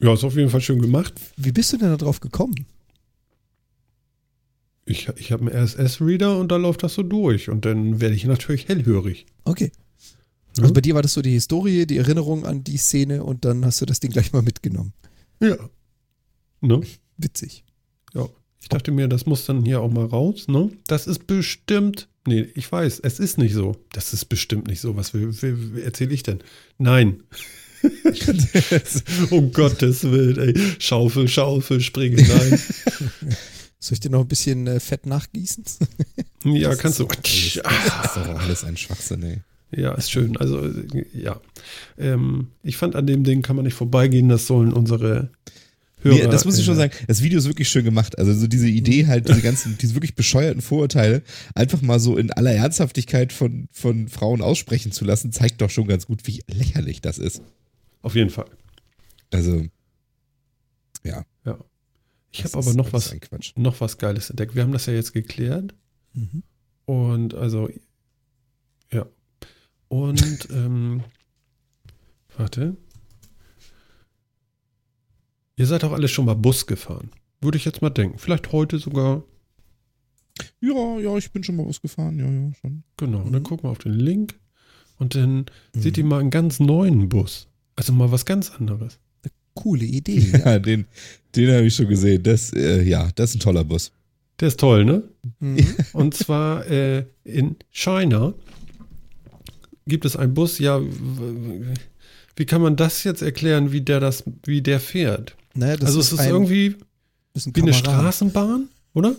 Ja, 0.00 0.14
ist 0.14 0.24
auf 0.24 0.36
jeden 0.36 0.48
Fall 0.50 0.60
schön 0.60 0.80
gemacht. 0.80 1.14
Wie 1.36 1.52
bist 1.52 1.72
du 1.72 1.76
denn 1.76 1.90
da 1.90 1.96
drauf 1.96 2.20
gekommen? 2.20 2.66
Ich, 4.90 5.08
ich 5.16 5.32
habe 5.32 5.50
einen 5.50 5.64
RSS-Reader 5.64 6.38
und 6.38 6.50
da 6.50 6.56
läuft 6.56 6.82
das 6.82 6.94
so 6.94 7.02
durch. 7.02 7.48
Und 7.48 7.64
dann 7.64 8.00
werde 8.00 8.14
ich 8.14 8.24
natürlich 8.24 8.68
hellhörig. 8.68 9.26
Okay. 9.44 9.70
Ja. 10.56 10.62
Also 10.62 10.74
bei 10.74 10.80
dir 10.80 10.94
war 10.94 11.02
das 11.02 11.14
so 11.14 11.22
die 11.22 11.30
Historie, 11.30 11.86
die 11.86 11.98
Erinnerung 11.98 12.44
an 12.44 12.64
die 12.64 12.76
Szene 12.76 13.22
und 13.22 13.44
dann 13.44 13.64
hast 13.64 13.80
du 13.80 13.86
das 13.86 14.00
Ding 14.00 14.10
gleich 14.10 14.32
mal 14.32 14.42
mitgenommen. 14.42 14.92
Ja. 15.40 15.56
Ne? 16.60 16.80
Witzig. 17.16 17.64
Ja. 18.14 18.28
Ich 18.60 18.68
dachte 18.68 18.90
mir, 18.90 19.08
das 19.08 19.26
muss 19.26 19.46
dann 19.46 19.64
hier 19.64 19.80
auch 19.80 19.90
mal 19.90 20.04
raus, 20.04 20.48
ne? 20.48 20.70
Das 20.86 21.06
ist 21.06 21.26
bestimmt. 21.26 22.08
Nee, 22.26 22.48
ich 22.54 22.70
weiß, 22.70 23.00
es 23.00 23.18
ist 23.18 23.38
nicht 23.38 23.54
so. 23.54 23.76
Das 23.92 24.12
ist 24.12 24.26
bestimmt 24.26 24.66
nicht 24.66 24.80
so. 24.80 24.96
Was 24.96 25.14
erzähle 25.14 26.12
ich 26.12 26.22
denn? 26.22 26.40
Nein. 26.76 27.22
um 29.30 29.52
Gottes 29.52 30.04
Willen, 30.04 30.38
ey. 30.38 30.54
Schaufel, 30.78 31.28
Schaufel, 31.28 31.80
springen, 31.80 32.26
nein. 32.28 32.60
Soll 33.80 33.94
ich 33.94 34.00
dir 34.00 34.10
noch 34.10 34.20
ein 34.20 34.28
bisschen 34.28 34.66
äh, 34.66 34.80
Fett 34.80 35.06
nachgießen? 35.06 35.64
Ja, 36.42 36.74
kannst 36.74 36.98
du. 36.98 37.04
Das 37.04 37.28
ist 37.28 37.60
doch 37.62 38.40
alles 38.40 38.64
ein 38.64 38.78
Schwachsinn, 38.78 39.22
ey. 39.22 39.40
Ja, 39.78 39.92
ist 39.92 40.10
schön. 40.10 40.38
Also, 40.38 40.70
ja. 41.12 41.38
Ähm, 41.98 42.48
ich 42.62 42.78
fand, 42.78 42.96
an 42.96 43.06
dem 43.06 43.24
Ding 43.24 43.42
kann 43.42 43.56
man 43.56 43.66
nicht 43.66 43.74
vorbeigehen. 43.74 44.30
Das 44.30 44.46
sollen 44.46 44.72
unsere 44.72 45.28
Hörer. 46.02 46.14
Nee, 46.14 46.26
das 46.28 46.44
muss 46.44 46.58
ich 46.58 46.64
schon 46.64 46.74
äh, 46.74 46.78
sagen. 46.78 46.92
Das 47.06 47.22
Video 47.22 47.38
ist 47.38 47.46
wirklich 47.46 47.68
schön 47.68 47.84
gemacht. 47.84 48.18
Also 48.18 48.32
so 48.32 48.46
diese 48.46 48.68
Idee 48.68 49.06
halt, 49.06 49.28
diese 49.28 49.42
ganzen, 49.42 49.76
diese 49.78 49.94
wirklich 49.94 50.14
bescheuerten 50.14 50.62
Vorurteile 50.62 51.22
einfach 51.54 51.82
mal 51.82 52.00
so 52.00 52.16
in 52.16 52.32
aller 52.32 52.52
Ernsthaftigkeit 52.52 53.32
von, 53.32 53.68
von 53.70 54.08
Frauen 54.08 54.40
aussprechen 54.40 54.92
zu 54.92 55.04
lassen, 55.04 55.32
zeigt 55.32 55.60
doch 55.60 55.70
schon 55.70 55.86
ganz 55.86 56.06
gut, 56.06 56.26
wie 56.26 56.42
lächerlich 56.46 57.02
das 57.02 57.18
ist. 57.18 57.42
Auf 58.02 58.14
jeden 58.14 58.30
Fall. 58.30 58.46
Also, 59.30 59.66
ja. 61.04 61.24
Ich 62.32 62.44
habe 62.44 62.58
aber 62.58 62.74
noch 62.74 62.92
was, 62.92 63.14
noch 63.56 63.80
was 63.80 63.98
Geiles 63.98 64.30
entdeckt. 64.30 64.54
Wir 64.54 64.62
haben 64.62 64.72
das 64.72 64.86
ja 64.86 64.92
jetzt 64.92 65.12
geklärt. 65.12 65.74
Mhm. 66.12 66.42
Und 66.84 67.34
also, 67.34 67.68
ja. 68.92 69.06
Und, 69.88 70.48
ähm, 70.52 71.02
warte. 72.36 72.76
Ihr 75.56 75.66
seid 75.66 75.84
auch 75.84 75.92
alle 75.92 76.08
schon 76.08 76.24
mal 76.24 76.34
Bus 76.34 76.66
gefahren. 76.66 77.10
Würde 77.40 77.58
ich 77.58 77.64
jetzt 77.64 77.82
mal 77.82 77.90
denken. 77.90 78.18
Vielleicht 78.18 78.52
heute 78.52 78.78
sogar. 78.78 79.24
Ja, 80.60 80.98
ja, 80.98 81.16
ich 81.16 81.32
bin 81.32 81.42
schon 81.44 81.56
mal 81.56 81.66
ausgefahren, 81.66 82.18
ja, 82.18 82.26
ja, 82.30 82.54
schon. 82.60 82.82
Genau. 82.96 83.18
Und 83.18 83.28
Mhm. 83.28 83.32
dann 83.32 83.42
gucken 83.42 83.64
wir 83.64 83.70
auf 83.70 83.78
den 83.78 83.92
Link. 83.92 84.38
Und 84.98 85.14
dann 85.14 85.46
seht 85.74 85.96
ihr 85.98 86.04
mal 86.04 86.20
einen 86.20 86.30
ganz 86.30 86.60
neuen 86.60 87.08
Bus. 87.08 87.48
Also 87.76 87.92
mal 87.92 88.10
was 88.12 88.24
ganz 88.26 88.50
anderes. 88.50 88.98
Coole 89.54 89.84
Idee. 89.84 90.20
Ja, 90.44 90.58
den, 90.58 90.86
den 91.36 91.52
habe 91.52 91.66
ich 91.66 91.74
schon 91.74 91.88
gesehen. 91.88 92.22
Das, 92.22 92.52
äh, 92.52 92.82
ja, 92.82 93.10
das 93.14 93.30
ist 93.30 93.36
ein 93.36 93.40
toller 93.40 93.64
Bus. 93.64 93.92
Der 94.40 94.48
ist 94.48 94.60
toll, 94.60 94.84
ne? 94.84 95.02
Mhm. 95.38 95.66
Und 95.92 96.14
zwar 96.14 96.66
äh, 96.66 97.04
in 97.24 97.56
China 97.70 98.34
gibt 99.86 100.04
es 100.04 100.16
einen 100.16 100.34
Bus. 100.34 100.58
Ja, 100.58 100.80
wie 102.36 102.46
kann 102.46 102.62
man 102.62 102.76
das 102.76 103.04
jetzt 103.04 103.22
erklären, 103.22 103.72
wie 103.72 103.82
der 103.82 104.00
das, 104.00 104.24
wie 104.44 104.62
der 104.62 104.80
fährt? 104.80 105.36
Naja, 105.54 105.76
das 105.76 105.88
also 105.88 106.00
es 106.00 106.12
ist 106.12 106.20
ein, 106.20 106.30
irgendwie 106.30 106.76
ist 107.34 107.46
ein 107.46 107.56
wie 107.56 107.62
eine 107.62 107.72
Katamaran. 107.72 108.00
Straßenbahn, 108.00 108.68
oder? 108.94 109.14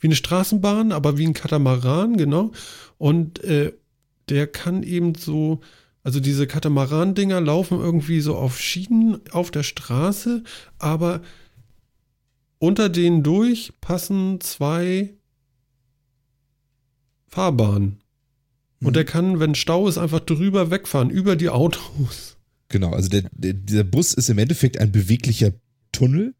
Wie 0.00 0.08
eine 0.08 0.16
Straßenbahn, 0.16 0.92
aber 0.92 1.16
wie 1.16 1.26
ein 1.26 1.34
Katamaran, 1.34 2.16
genau. 2.16 2.52
Und 2.98 3.42
äh, 3.44 3.72
der 4.28 4.46
kann 4.46 4.82
eben 4.82 5.14
so, 5.14 5.60
also 6.06 6.20
diese 6.20 6.46
Katamaran-Dinger 6.46 7.40
laufen 7.40 7.80
irgendwie 7.80 8.20
so 8.20 8.36
auf 8.36 8.60
Schienen 8.60 9.18
auf 9.32 9.50
der 9.50 9.64
Straße, 9.64 10.44
aber 10.78 11.20
unter 12.58 12.88
denen 12.88 13.24
durch 13.24 13.72
passen 13.80 14.40
zwei 14.40 15.14
Fahrbahnen. 17.26 17.98
Und 18.80 18.88
Mhm. 18.88 18.92
der 18.92 19.04
kann, 19.04 19.40
wenn 19.40 19.54
Stau 19.56 19.88
ist, 19.88 19.98
einfach 19.98 20.20
drüber 20.20 20.70
wegfahren, 20.70 21.10
über 21.10 21.34
die 21.34 21.48
Autos. 21.48 22.36
Genau, 22.68 22.90
also 22.90 23.08
der, 23.08 23.24
der, 23.32 23.54
dieser 23.54 23.84
Bus 23.84 24.14
ist 24.14 24.28
im 24.28 24.38
Endeffekt 24.38 24.78
ein 24.78 24.92
beweglicher 24.92 25.52
Tunnel 25.92 26.34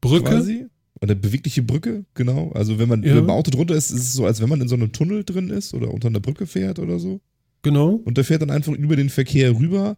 Brücke. 0.00 0.24
quasi. 0.30 0.66
Oder 1.00 1.14
bewegliche 1.14 1.62
Brücke, 1.62 2.04
genau. 2.14 2.50
Also 2.52 2.78
wenn 2.78 2.88
man 2.88 3.02
Ja. 3.02 3.14
mit 3.14 3.24
dem 3.24 3.30
Auto 3.30 3.50
drunter 3.50 3.74
ist, 3.74 3.90
ist 3.90 4.02
es 4.02 4.12
so, 4.12 4.26
als 4.26 4.42
wenn 4.42 4.48
man 4.50 4.60
in 4.60 4.68
so 4.68 4.74
einem 4.74 4.92
Tunnel 4.92 5.24
drin 5.24 5.48
ist 5.48 5.72
oder 5.72 5.90
unter 5.90 6.08
einer 6.08 6.20
Brücke 6.20 6.46
fährt 6.46 6.78
oder 6.78 6.98
so. 6.98 7.20
Genau. 7.62 8.00
Und 8.04 8.16
der 8.16 8.24
fährt 8.24 8.42
dann 8.42 8.50
einfach 8.50 8.72
über 8.72 8.96
den 8.96 9.10
Verkehr 9.10 9.54
rüber. 9.58 9.96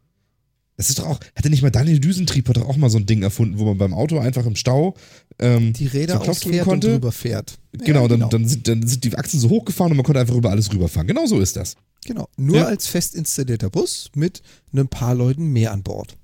Das 0.77 0.89
ist 0.89 0.99
doch 0.99 1.07
auch, 1.07 1.21
hatte 1.37 1.51
nicht 1.51 1.63
mal 1.63 1.71
Daniel 1.71 2.01
Düsentrieb 2.01 2.49
hat 2.49 2.57
doch 2.57 2.67
auch 2.69 2.77
mal 2.77 2.89
so 2.91 2.99
ein 2.99 3.07
Ding 3.07 3.23
erfunden, 3.23 3.59
wo 3.59 3.67
man 3.67 3.79
beim 3.79 3.93
Auto 3.95 4.19
einfach 4.19 4.47
im 4.47 4.57
Stau 4.57 4.95
ähm, 5.39 5.75
Die 5.75 5.87
Räder 5.87 6.15
so 6.25 6.31
ausfährt 6.31 6.63
und 6.67 6.71
konnte. 6.73 6.93
drüber 6.93 7.13
fährt. 7.13 7.59
Genau, 7.73 8.03
Ja, 8.03 8.09
dann, 8.09 8.31
Dann, 8.31 8.49
sind, 8.49 8.67
dann 8.67 8.87
sind 8.87 9.05
die 9.05 9.15
Achsen 9.17 9.39
so 9.39 9.51
hochgefahren 9.51 9.93
und 9.93 9.99
man 9.99 10.05
konnte 10.05 10.21
einfach 10.21 10.35
über 10.35 10.51
alles 10.51 10.73
rüberfahren. 10.73 11.07
Genau 11.07 11.27
so 11.27 11.39
ist 11.41 11.57
das. 11.57 11.77
Genau. 12.07 12.27
Nur 12.37 12.57
Ja. 12.57 12.65
als 12.67 12.87
fest 12.87 13.15
installierter 13.15 13.71
Bus 13.71 14.11
mit 14.17 14.43
ein 14.75 14.89
paar 14.89 15.15
Leuten 15.15 15.53
mehr 15.53 15.73
an 15.73 15.83
Bord. 15.83 16.17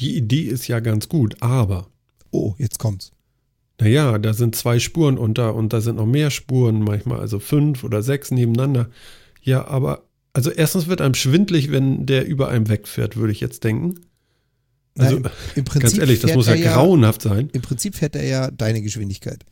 Die 0.00 0.16
Idee 0.16 0.42
ist 0.42 0.68
ja 0.68 0.80
ganz 0.80 1.08
gut, 1.08 1.36
aber 1.40 1.88
Oh, 2.30 2.54
jetzt 2.58 2.78
kommt's. 2.78 3.12
Naja, 3.80 4.18
da 4.18 4.34
sind 4.34 4.54
zwei 4.56 4.80
Spuren 4.80 5.16
unter 5.16 5.54
und 5.54 5.72
da 5.72 5.80
sind 5.80 5.96
noch 5.96 6.04
mehr 6.06 6.30
Spuren, 6.30 6.80
manchmal 6.80 7.20
also 7.20 7.38
fünf 7.38 7.84
oder 7.84 8.02
sechs 8.02 8.30
nebeneinander. 8.32 8.90
Ja, 9.40 9.66
aber 9.66 10.02
also 10.38 10.52
erstens 10.52 10.86
wird 10.86 11.00
einem 11.00 11.14
schwindlig, 11.14 11.72
wenn 11.72 12.06
der 12.06 12.24
über 12.24 12.48
einem 12.48 12.68
wegfährt, 12.68 13.16
würde 13.16 13.32
ich 13.32 13.40
jetzt 13.40 13.64
denken. 13.64 13.98
Also 14.96 15.18
Nein, 15.18 15.32
im 15.56 15.64
Prinzip 15.64 15.82
ganz 15.82 15.98
ehrlich, 15.98 16.20
das 16.20 16.32
muss 16.36 16.46
ja 16.46 16.54
grauenhaft 16.54 17.22
sein. 17.22 17.50
Im 17.52 17.60
Prinzip 17.60 17.96
fährt 17.96 18.14
er 18.14 18.24
ja 18.24 18.48
deine 18.52 18.80
Geschwindigkeit. 18.80 19.44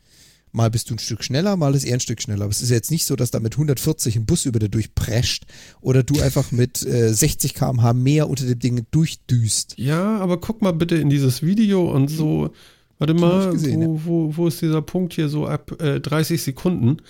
Mal 0.53 0.71
bist 0.71 0.89
du 0.89 0.95
ein 0.95 0.99
Stück 0.99 1.25
schneller, 1.25 1.57
mal 1.57 1.75
ist 1.75 1.83
er 1.83 1.95
ein 1.95 1.99
Stück 1.99 2.21
schneller. 2.21 2.43
Aber 2.43 2.51
es 2.51 2.61
ist 2.61 2.69
jetzt 2.69 2.89
nicht 2.89 3.03
so, 3.03 3.17
dass 3.17 3.31
da 3.31 3.41
mit 3.41 3.55
140 3.55 4.15
ein 4.15 4.25
Bus 4.25 4.45
über 4.45 4.59
dir 4.59 4.69
durchprescht 4.69 5.43
oder 5.81 6.03
du 6.03 6.21
einfach 6.21 6.53
mit 6.53 6.85
äh, 6.85 7.13
60 7.13 7.53
km/h 7.53 7.91
mehr 7.91 8.29
unter 8.29 8.45
dem 8.45 8.59
Ding 8.59 8.87
durchdüst. 8.89 9.73
Ja, 9.77 10.19
aber 10.19 10.39
guck 10.39 10.61
mal 10.61 10.71
bitte 10.71 10.95
in 10.95 11.09
dieses 11.09 11.41
Video 11.41 11.91
und 11.91 12.07
so. 12.07 12.51
Warte 12.97 13.13
mal, 13.13 13.51
gesehen, 13.51 13.81
wo, 13.85 14.05
wo, 14.05 14.37
wo 14.37 14.47
ist 14.47 14.61
dieser 14.61 14.81
Punkt 14.81 15.13
hier 15.13 15.27
so 15.27 15.47
ab 15.47 15.81
äh, 15.81 15.99
30 15.99 16.41
Sekunden? 16.41 17.01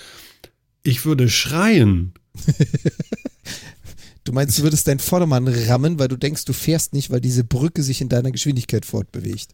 Ich 0.82 1.06
würde 1.06 1.30
schreien. 1.30 2.14
Du 4.28 4.34
meinst, 4.34 4.60
du 4.60 4.64
würdest 4.64 4.86
deinen 4.90 4.99
Vordermann 4.99 5.48
rammen, 5.48 5.99
weil 5.99 6.10
du 6.10 6.18
denkst, 6.18 6.44
du 6.44 6.52
fährst 6.52 6.91
nicht, 6.91 7.10
weil 7.10 7.22
diese 7.22 7.45
Brücke 7.45 7.82
sich 7.82 8.02
in 8.02 8.10
deiner 8.10 8.32
Geschwindigkeit 8.32 8.86
fortbewegt. 8.86 9.54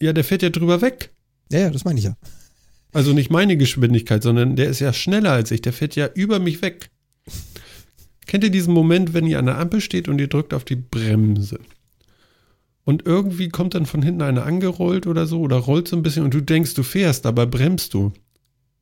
Ja, 0.00 0.12
der 0.12 0.22
fährt 0.22 0.42
ja 0.42 0.50
drüber 0.50 0.82
weg. 0.82 1.10
Ja, 1.50 1.58
ja, 1.58 1.70
das 1.70 1.84
meine 1.84 1.98
ich 1.98 2.04
ja. 2.04 2.16
Also 2.92 3.12
nicht 3.12 3.30
meine 3.30 3.56
Geschwindigkeit, 3.56 4.22
sondern 4.22 4.54
der 4.54 4.68
ist 4.68 4.78
ja 4.78 4.92
schneller 4.92 5.32
als 5.32 5.50
ich. 5.50 5.62
Der 5.62 5.72
fährt 5.72 5.96
ja 5.96 6.08
über 6.14 6.38
mich 6.38 6.62
weg. 6.62 6.90
Kennt 8.26 8.44
ihr 8.44 8.50
diesen 8.50 8.72
Moment, 8.72 9.14
wenn 9.14 9.26
ihr 9.26 9.40
an 9.40 9.46
der 9.46 9.58
Ampel 9.58 9.80
steht 9.80 10.08
und 10.08 10.20
ihr 10.20 10.28
drückt 10.28 10.54
auf 10.54 10.64
die 10.64 10.76
Bremse? 10.76 11.58
Und 12.84 13.04
irgendwie 13.04 13.48
kommt 13.48 13.74
dann 13.74 13.86
von 13.86 14.00
hinten 14.00 14.22
einer 14.22 14.46
angerollt 14.46 15.08
oder 15.08 15.26
so 15.26 15.40
oder 15.40 15.56
rollt 15.56 15.88
so 15.88 15.96
ein 15.96 16.04
bisschen 16.04 16.22
und 16.22 16.34
du 16.34 16.40
denkst, 16.40 16.74
du 16.74 16.84
fährst, 16.84 17.24
dabei 17.24 17.46
bremst 17.46 17.94
du. 17.94 18.12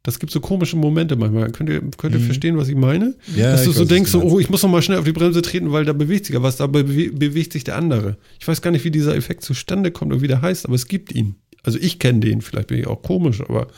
Das 0.04 0.18
gibt 0.18 0.30
so 0.30 0.38
komische 0.40 0.76
Momente 0.76 1.16
manchmal. 1.16 1.50
Könnt 1.50 1.70
ihr, 1.70 1.80
könnt 1.96 2.14
ihr 2.14 2.20
Mhm. 2.20 2.26
verstehen, 2.26 2.56
was 2.58 2.68
ich 2.68 2.76
meine? 2.76 3.14
Ja, 3.34 3.52
Dass 3.52 3.62
du 3.64 3.70
weiß, 3.70 3.74
so 3.76 3.80
was 3.82 3.88
denkst, 3.88 4.10
so, 4.10 4.22
oh, 4.22 4.38
ich 4.38 4.50
muss 4.50 4.62
noch 4.62 4.70
mal 4.70 4.82
schnell 4.82 4.98
auf 4.98 5.04
die 5.06 5.12
Bremse 5.12 5.40
treten, 5.42 5.72
weil 5.72 5.84
da 5.86 5.92
bewegt 5.94 6.26
sich 6.26 6.34
ja 6.34 6.42
was, 6.42 6.56
da 6.56 6.66
bewe 6.66 7.10
bewegt 7.10 7.52
sich 7.54 7.64
der 7.64 7.76
andere. 7.76 8.18
Ich 8.38 8.46
weiß 8.46 8.60
gar 8.62 8.70
nicht, 8.70 8.84
wie 8.84 8.90
dieser 8.90 9.16
Effekt 9.16 9.42
zustande 9.42 9.90
kommt 9.90 10.12
und 10.12 10.20
wie 10.20 10.28
der 10.28 10.42
heißt, 10.42 10.66
aber 10.66 10.74
es 10.74 10.86
gibt 10.88 11.12
ihn. 11.12 11.36
Also 11.62 11.78
ich 11.80 11.98
kenne 11.98 12.20
den, 12.20 12.42
vielleicht 12.42 12.68
bin 12.68 12.78
ich 12.78 12.86
auch 12.86 13.00
komisch, 13.02 13.40
aber 13.40 13.68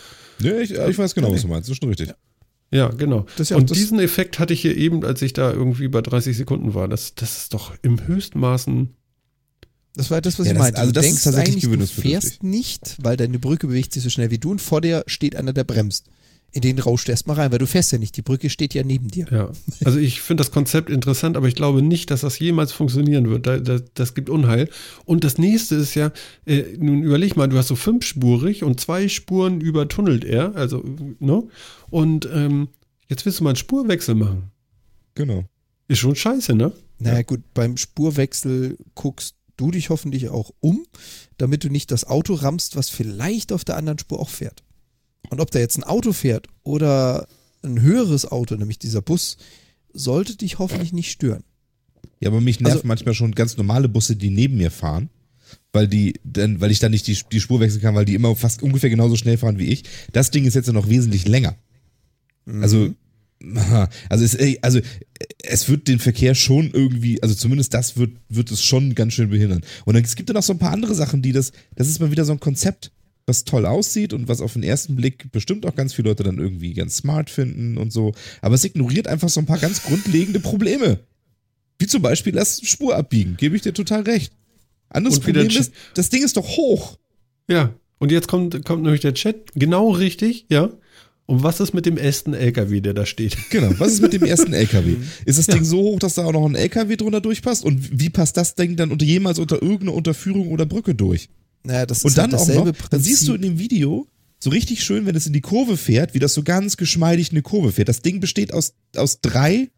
Ja, 0.42 0.58
ich, 0.58 0.72
ich 0.72 0.98
weiß 0.98 1.14
genau, 1.14 1.32
was 1.32 1.42
du 1.42 1.48
meinst. 1.48 1.68
Das 1.68 1.74
ist 1.74 1.80
schon 1.80 1.88
richtig. 1.90 2.12
ja, 2.72 2.88
genau. 2.88 3.24
Ja 3.38 3.56
und 3.56 3.70
diesen 3.74 4.00
Effekt 4.00 4.40
hatte 4.40 4.52
ich 4.52 4.60
hier 4.62 4.76
eben, 4.76 5.04
als 5.04 5.22
ich 5.22 5.32
da 5.32 5.52
irgendwie 5.52 5.86
bei 5.86 6.02
30 6.02 6.36
Sekunden 6.36 6.74
war. 6.74 6.88
Das, 6.88 7.14
das 7.14 7.38
ist 7.42 7.54
doch 7.54 7.72
im 7.82 8.04
höchsten 8.08 8.40
Maßen. 8.40 8.90
Das 9.96 10.10
war 10.10 10.20
das, 10.20 10.38
was 10.38 10.46
Ja, 10.46 10.52
ich 10.52 10.58
meinte. 10.58 10.78
also 10.78 10.92
du 10.92 10.94
das 10.94 11.04
ist 11.06 11.10
denkst 11.10 11.24
tatsächlich 11.24 11.64
eigentlich, 11.64 11.94
du 11.94 12.00
fährst 12.02 12.42
nicht, 12.42 12.96
weil 13.02 13.16
deine 13.16 13.38
Brücke 13.38 13.66
bewegt 13.66 13.92
sich 13.92 14.02
so 14.02 14.10
schnell 14.10 14.30
wie 14.30 14.38
du 14.38 14.50
und 14.50 14.60
vor 14.60 14.80
dir 14.82 15.02
steht 15.06 15.34
einer, 15.36 15.52
der 15.52 15.64
bremst. 15.64 16.06
In 16.52 16.62
den 16.62 16.78
rauscht 16.78 17.08
du 17.08 17.12
erstmal 17.12 17.36
rein, 17.36 17.52
weil 17.52 17.58
du 17.58 17.66
fährst 17.66 17.92
ja 17.92 17.98
nicht. 17.98 18.16
Die 18.16 18.22
Brücke 18.22 18.48
steht 18.48 18.72
ja 18.72 18.82
neben 18.82 19.08
dir. 19.08 19.26
Ja. 19.30 19.50
Also 19.84 19.98
ich 19.98 20.22
finde 20.22 20.42
das 20.42 20.50
Konzept 20.50 20.88
interessant, 20.88 21.36
aber 21.36 21.48
ich 21.48 21.54
glaube 21.54 21.82
nicht, 21.82 22.10
dass 22.10 22.22
das 22.22 22.38
jemals 22.38 22.72
funktionieren 22.72 23.28
wird. 23.28 23.46
Da, 23.46 23.58
da, 23.58 23.78
das 23.94 24.14
gibt 24.14 24.30
Unheil. 24.30 24.68
Und 25.04 25.24
das 25.24 25.36
nächste 25.38 25.74
ist 25.74 25.94
ja, 25.94 26.12
äh, 26.46 26.62
nun 26.78 27.02
überleg 27.02 27.36
mal, 27.36 27.48
du 27.48 27.58
hast 27.58 27.68
so 27.68 27.76
fünfspurig 27.76 28.64
und 28.64 28.80
zwei 28.80 29.08
Spuren 29.08 29.60
übertunnelt 29.60 30.24
er, 30.24 30.54
also, 30.56 30.82
ne? 31.18 31.42
Und 31.90 32.28
ähm, 32.32 32.68
jetzt 33.08 33.26
willst 33.26 33.40
du 33.40 33.44
mal 33.44 33.50
einen 33.50 33.56
Spurwechsel 33.56 34.14
machen. 34.14 34.50
Genau. 35.14 35.44
Ist 35.88 35.98
schon 35.98 36.16
scheiße, 36.16 36.54
ne? 36.54 36.72
Naja, 36.98 37.22
gut, 37.22 37.42
beim 37.52 37.76
Spurwechsel 37.76 38.78
guckst 38.94 39.35
du 39.56 39.70
dich 39.70 39.90
hoffentlich 39.90 40.28
auch 40.28 40.50
um, 40.60 40.86
damit 41.38 41.64
du 41.64 41.68
nicht 41.68 41.90
das 41.90 42.04
Auto 42.04 42.34
rammst, 42.34 42.76
was 42.76 42.88
vielleicht 42.90 43.52
auf 43.52 43.64
der 43.64 43.76
anderen 43.76 43.98
Spur 43.98 44.20
auch 44.20 44.28
fährt. 44.28 44.62
Und 45.30 45.40
ob 45.40 45.50
da 45.50 45.58
jetzt 45.58 45.76
ein 45.76 45.84
Auto 45.84 46.12
fährt 46.12 46.46
oder 46.62 47.26
ein 47.62 47.80
höheres 47.80 48.30
Auto, 48.30 48.54
nämlich 48.56 48.78
dieser 48.78 49.02
Bus, 49.02 49.36
sollte 49.92 50.36
dich 50.36 50.58
hoffentlich 50.58 50.92
nicht 50.92 51.10
stören. 51.10 51.42
Ja, 52.20 52.28
aber 52.28 52.40
mich 52.40 52.60
nerven 52.60 52.76
Also- 52.78 52.86
manchmal 52.86 53.14
schon 53.14 53.32
ganz 53.34 53.56
normale 53.56 53.88
Busse, 53.88 54.16
die 54.16 54.30
neben 54.30 54.56
mir 54.56 54.70
fahren, 54.70 55.10
weil 55.72 55.88
die 55.88 56.14
dann, 56.24 56.60
weil 56.60 56.70
ich 56.70 56.78
dann 56.78 56.92
nicht 56.92 57.06
die, 57.06 57.18
die 57.32 57.40
Spur 57.40 57.60
wechseln 57.60 57.80
kann, 57.82 57.94
weil 57.94 58.04
die 58.04 58.14
immer 58.14 58.34
fast 58.36 58.62
ungefähr 58.62 58.90
genauso 58.90 59.16
schnell 59.16 59.36
fahren 59.38 59.58
wie 59.58 59.66
ich. 59.66 59.84
Das 60.12 60.30
Ding 60.30 60.44
ist 60.44 60.54
jetzt 60.54 60.66
ja 60.66 60.72
noch 60.72 60.88
wesentlich 60.88 61.26
länger. 61.26 61.56
Also, 62.46 62.84
aha, 62.84 62.94
also 64.08 64.24
es, 64.24 64.62
also 64.62 64.80
es 65.42 65.68
wird 65.68 65.88
den 65.88 65.98
Verkehr 65.98 66.34
schon 66.34 66.70
irgendwie, 66.70 67.22
also 67.22 67.34
zumindest 67.34 67.74
das 67.74 67.96
wird, 67.96 68.12
wird 68.28 68.50
es 68.50 68.64
schon 68.64 68.94
ganz 68.94 69.12
schön 69.12 69.30
behindern. 69.30 69.62
Und 69.84 69.94
dann, 69.94 70.04
es 70.04 70.16
gibt 70.16 70.28
ja 70.28 70.34
noch 70.34 70.42
so 70.42 70.52
ein 70.52 70.58
paar 70.58 70.72
andere 70.72 70.94
Sachen, 70.94 71.22
die 71.22 71.32
das, 71.32 71.52
das 71.74 71.88
ist 71.88 72.00
mal 72.00 72.10
wieder 72.10 72.24
so 72.24 72.32
ein 72.32 72.40
Konzept, 72.40 72.92
was 73.26 73.44
toll 73.44 73.66
aussieht 73.66 74.12
und 74.12 74.28
was 74.28 74.40
auf 74.40 74.52
den 74.52 74.62
ersten 74.62 74.96
Blick 74.96 75.30
bestimmt 75.32 75.66
auch 75.66 75.74
ganz 75.74 75.94
viele 75.94 76.08
Leute 76.08 76.22
dann 76.22 76.38
irgendwie 76.38 76.74
ganz 76.74 76.96
smart 76.96 77.28
finden 77.28 77.76
und 77.76 77.92
so. 77.92 78.14
Aber 78.40 78.54
es 78.54 78.64
ignoriert 78.64 79.08
einfach 79.08 79.28
so 79.28 79.40
ein 79.40 79.46
paar 79.46 79.58
ganz 79.58 79.82
grundlegende 79.82 80.40
Probleme. 80.40 81.00
Wie 81.78 81.86
zum 81.86 82.02
Beispiel 82.02 82.32
das 82.32 82.60
Spur 82.64 82.96
abbiegen, 82.96 83.36
gebe 83.36 83.56
ich 83.56 83.62
dir 83.62 83.74
total 83.74 84.02
recht. 84.02 84.32
Anderes 84.88 85.20
Problem 85.20 85.48
ist, 85.48 85.72
das 85.94 86.08
Ding 86.08 86.24
ist 86.24 86.36
doch 86.36 86.56
hoch. 86.56 86.96
Ja, 87.48 87.74
und 87.98 88.12
jetzt 88.12 88.28
kommt, 88.28 88.64
kommt 88.64 88.82
nämlich 88.82 89.00
der 89.00 89.14
Chat. 89.14 89.52
Genau 89.54 89.90
richtig, 89.90 90.46
ja. 90.48 90.70
Und 91.26 91.42
was 91.42 91.58
ist 91.58 91.74
mit 91.74 91.86
dem 91.86 91.96
ersten 91.96 92.34
LKW, 92.34 92.80
der 92.80 92.94
da 92.94 93.04
steht? 93.04 93.36
Genau. 93.50 93.72
Was 93.78 93.92
ist 93.94 94.00
mit 94.00 94.12
dem 94.12 94.22
ersten 94.22 94.52
LKW? 94.52 94.96
Ist 95.24 95.38
das 95.38 95.48
Ja. 95.48 95.54
Ding 95.54 95.64
so 95.64 95.78
hoch, 95.78 95.98
dass 95.98 96.14
da 96.14 96.24
auch 96.24 96.32
noch 96.32 96.46
ein 96.46 96.54
LKW 96.54 96.96
drunter 96.96 97.20
durchpasst? 97.20 97.64
Und 97.64 98.00
wie 98.00 98.10
passt 98.10 98.36
das 98.36 98.54
Ding 98.54 98.76
dann 98.76 98.92
unter 98.92 99.04
jemals 99.04 99.38
unter 99.38 99.60
irgendeine 99.60 99.92
Unterführung 99.92 100.48
oder 100.48 100.66
Brücke 100.66 100.94
durch? 100.94 101.28
Naja, 101.64 101.84
das 101.84 102.04
Und 102.04 102.10
ist 102.10 102.18
dann 102.18 102.30
halt 102.30 102.34
auch 102.34 102.46
dasselbe 102.46 102.70
noch, 102.70 102.88
dann 102.88 103.00
siehst 103.00 103.26
du 103.26 103.34
in 103.34 103.42
dem 103.42 103.58
Video 103.58 104.06
so 104.38 104.50
richtig 104.50 104.84
schön, 104.84 105.06
wenn 105.06 105.16
es 105.16 105.26
in 105.26 105.32
die 105.32 105.40
Kurve 105.40 105.76
fährt, 105.76 106.14
wie 106.14 106.20
das 106.20 106.34
so 106.34 106.42
ganz 106.42 106.76
geschmeidig 106.76 107.32
eine 107.32 107.42
Kurve 107.42 107.72
fährt. 107.72 107.88
Das 107.88 108.02
Ding 108.02 108.20
besteht 108.20 108.52
aus, 108.52 108.74
aus 108.94 109.20
drei 109.20 109.68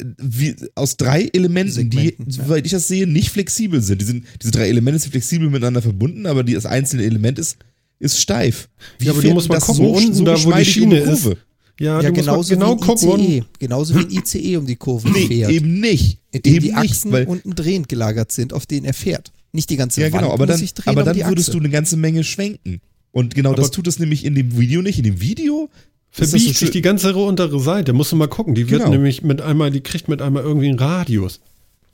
äh, 0.00 0.04
wie, 0.18 0.56
aus 0.74 0.96
drei 0.96 1.28
Elementen, 1.32 1.90
die, 1.90 1.96
Segmenten, 1.98 2.30
ja. 2.30 2.44
soweit 2.44 2.66
ich 2.66 2.72
das 2.72 2.88
sehe, 2.88 3.06
nicht 3.06 3.30
flexibel 3.30 3.80
sind. 3.80 4.00
Die 4.00 4.06
sind. 4.06 4.26
Diese 4.42 4.50
drei 4.50 4.68
Elemente 4.68 4.98
sind 4.98 5.12
flexibel 5.12 5.48
miteinander 5.48 5.82
verbunden, 5.82 6.26
aber 6.26 6.42
die, 6.42 6.54
das 6.54 6.66
einzelne 6.66 7.04
Element 7.04 7.38
ist, 7.38 7.58
ist 7.98 8.20
steif. 8.20 8.68
Wie 8.98 9.06
Ja, 9.06 9.12
aber 9.12 9.22
du 9.22 9.30
musst 9.32 9.48
mal 9.48 9.56
das 9.56 9.64
gucken, 9.66 9.86
unten 9.86 10.24
da, 10.24 10.32
wo 10.44 10.50
die 10.52 10.58
um 10.58 10.64
Schiene 10.64 10.98
ist. 10.98 11.22
Kurve? 11.24 11.36
Ja, 11.78 12.00
ja, 12.00 12.10
mal 12.10 12.12
genauso 12.12 12.54
genau 12.54 12.76
wie 12.76 12.80
gucken. 12.86 13.20
ICE. 13.20 13.40
Und, 13.40 13.58
Genauso 13.60 13.94
wie 13.94 13.98
ein 14.00 14.10
ICE 14.10 14.56
um 14.56 14.66
die 14.66 14.76
Kurve 14.76 15.10
Nee, 15.10 15.26
fährt. 15.26 15.50
eben 15.50 15.80
nicht. 15.80 16.20
Indem 16.32 16.54
eben 16.54 16.62
die 16.64 16.68
nicht, 16.72 16.78
Achsen 16.90 17.12
weil, 17.12 17.26
unten 17.26 17.54
drehend 17.54 17.88
gelagert 17.88 18.32
sind, 18.32 18.52
auf 18.52 18.64
denen 18.66 18.86
er 18.86 18.94
fährt. 18.94 19.32
Nicht 19.52 19.68
die 19.70 19.76
ganze 19.76 20.00
Ja, 20.00 20.06
Wand 20.12 20.22
genau, 20.22 20.32
aber 20.32 20.44
muss 20.44 20.52
dann, 20.52 20.58
sich 20.60 20.74
drehen, 20.74 20.90
aber 20.90 21.02
dann 21.02 21.16
die 21.16 21.24
würdest 21.24 21.52
du 21.52 21.58
eine 21.58 21.68
ganze 21.70 21.96
Menge 21.96 22.24
schwenken. 22.24 22.80
Und 23.12 23.34
genau 23.34 23.52
das 23.54 23.66
Aber- 23.66 23.72
tut 23.74 23.86
es 23.88 23.98
nämlich 23.98 24.24
in 24.24 24.34
dem 24.34 24.58
Video 24.58 24.82
nicht. 24.82 24.98
In 24.98 25.04
dem 25.04 25.20
Video 25.20 25.70
ist 26.12 26.20
das 26.20 26.30
verbiegt 26.30 26.54
so 26.54 26.60
sich 26.66 26.70
die 26.70 26.82
ganze 26.82 27.14
untere 27.14 27.60
Seite. 27.60 27.92
Musst 27.92 28.12
du 28.12 28.16
mal 28.16 28.26
gucken. 28.28 28.54
Die 28.54 28.68
wird 28.70 28.80
Genau. 28.82 28.92
nämlich 28.92 29.22
mit 29.22 29.40
einmal, 29.40 29.70
die 29.70 29.80
kriegt 29.80 30.08
mit 30.08 30.20
einmal 30.22 30.42
irgendwie 30.42 30.68
einen 30.68 30.78
Radius 30.78 31.40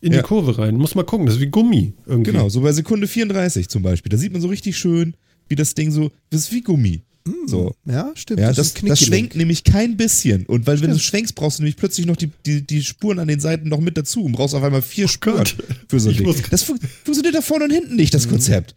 in 0.00 0.12
Ja. 0.12 0.18
die 0.18 0.24
Kurve 0.24 0.58
rein. 0.58 0.76
Muss 0.76 0.94
mal 0.96 1.04
gucken. 1.04 1.26
Das 1.26 1.36
ist 1.36 1.40
wie 1.40 1.46
Gummi 1.46 1.92
irgendwie. 2.06 2.30
Genau, 2.32 2.48
so 2.48 2.60
bei 2.60 2.72
Sekunde 2.72 3.06
34 3.08 3.68
zum 3.68 3.82
Beispiel. 3.82 4.10
Da 4.10 4.16
sieht 4.16 4.32
man 4.32 4.40
so 4.40 4.48
richtig 4.48 4.76
schön, 4.76 5.14
wie 5.52 5.56
das 5.56 5.74
Ding 5.74 5.90
so, 5.92 6.10
das 6.30 6.40
ist 6.42 6.52
wie 6.52 6.62
Gummi. 6.62 7.02
So. 7.46 7.72
Ja, 7.84 8.10
stimmt. 8.16 8.40
Ja, 8.40 8.52
das, 8.52 8.74
das, 8.74 8.82
das 8.84 9.00
schwenkt 9.00 9.36
nämlich 9.36 9.62
kein 9.62 9.96
bisschen. 9.96 10.44
Und 10.46 10.66
weil, 10.66 10.80
wenn 10.80 10.88
du 10.90 10.96
Stimmt. 10.96 11.02
schwenkst, 11.08 11.34
brauchst 11.36 11.58
du 11.58 11.62
nämlich 11.62 11.76
plötzlich 11.76 12.04
noch 12.04 12.16
die, 12.16 12.30
die, 12.44 12.66
die 12.66 12.82
Spuren 12.82 13.20
an 13.20 13.28
den 13.28 13.38
Seiten 13.38 13.68
noch 13.68 13.78
mit 13.80 13.96
dazu 13.96 14.24
und 14.24 14.32
brauchst 14.32 14.56
auf 14.56 14.62
einmal 14.64 14.82
vier 14.82 15.06
Spuren 15.06 15.34
Oh 15.36 15.38
Gott. 15.38 15.56
für 15.88 16.00
so 16.00 16.10
ein 16.10 16.16
Ding. 16.16 16.26
muss- 16.26 16.42
Das 16.50 16.64
fun 16.64 16.80
funktioniert 17.04 17.36
da 17.36 17.40
vorne 17.40 17.66
und 17.66 17.70
hinten 17.70 17.94
nicht, 17.94 18.12
das 18.12 18.28
Konzept. 18.28 18.74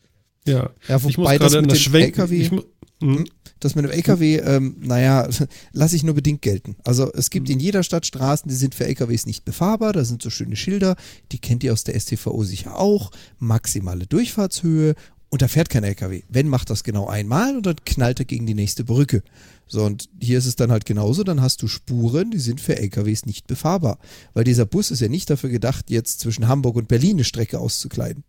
Ja. 0.48 0.70
Ja, 0.88 0.98
ich 0.98 1.04
muss 1.04 1.18
wobei 1.18 1.40
das 1.40 1.54
gerade 1.54 1.58
an 1.58 1.62
mit 1.64 1.72
das 1.72 1.80
dem 1.80 1.84
Schwenken. 1.92 2.20
LKW 2.22 2.38
Ich, 2.40 2.52
mu- 2.52 2.62
hm? 3.02 3.26
Das 3.62 3.74
mit 3.74 3.86
dem 3.86 3.92
LKW, 3.92 4.36
ähm, 4.38 4.76
naja, 4.82 5.28
lasse 5.72 5.96
ich 5.96 6.04
nur 6.04 6.14
bedingt 6.14 6.44
gelten. 6.44 6.76
Also 6.84 7.12
es 7.14 7.28
Mhm. 7.28 7.32
gibt 7.32 7.50
in 7.50 7.60
jeder 7.60 7.82
Stadt 7.82 8.06
Straßen, 8.06 8.48
die 8.48 8.54
sind 8.54 8.76
für 8.76 8.86
LKWs 8.86 9.26
nicht 9.26 9.44
befahrbar. 9.44 9.92
Da 9.92 10.06
sind 10.06 10.22
so 10.22 10.30
schöne 10.30 10.56
Schilder, 10.56 10.98
die 11.32 11.40
kennt 11.40 11.64
ihr 11.64 11.74
aus 11.74 11.84
der 11.84 12.00
STVO 12.00 12.44
sicher 12.44 12.78
auch. 12.78 13.10
Maximale 13.40 14.06
Durchfahrtshöhe 14.06 14.94
und 15.30 15.42
da 15.42 15.48
fährt 15.48 15.70
kein 15.70 15.84
LKW. 15.84 16.24
Wenn, 16.30 16.48
macht 16.48 16.70
das 16.70 16.84
genau 16.84 17.08
einmal 17.08 17.58
und 17.58 17.66
dann 17.66 17.76
knallt 17.86 18.20
er 18.20 18.26
gegen 18.26 18.46
die 18.46 18.54
nächste 18.54 18.84
Brücke. 18.84 19.24
So, 19.68 19.84
und 19.84 20.10
hier 20.20 20.38
ist 20.38 20.46
es 20.46 20.56
dann 20.56 20.72
halt 20.72 20.86
genauso, 20.86 21.24
dann 21.24 21.42
hast 21.42 21.62
du 21.62 21.68
Spuren, 21.68 22.32
die 22.32 22.40
sind 22.40 22.62
für 22.62 22.78
LKWs 22.78 23.26
nicht 23.26 23.48
befahrbar. 23.48 23.98
Weil 24.34 24.44
dieser 24.44 24.66
Bus 24.66 24.92
ist 24.92 25.02
ja 25.02 25.08
nicht 25.08 25.30
dafür 25.30 25.50
gedacht, 25.50 25.90
jetzt 25.90 26.20
zwischen 26.20 26.48
Hamburg 26.48 26.76
und 26.76 26.88
Berlin 26.88 27.18
eine 27.18 27.24
Strecke 27.24 27.60
auszukleiden. 27.60 28.24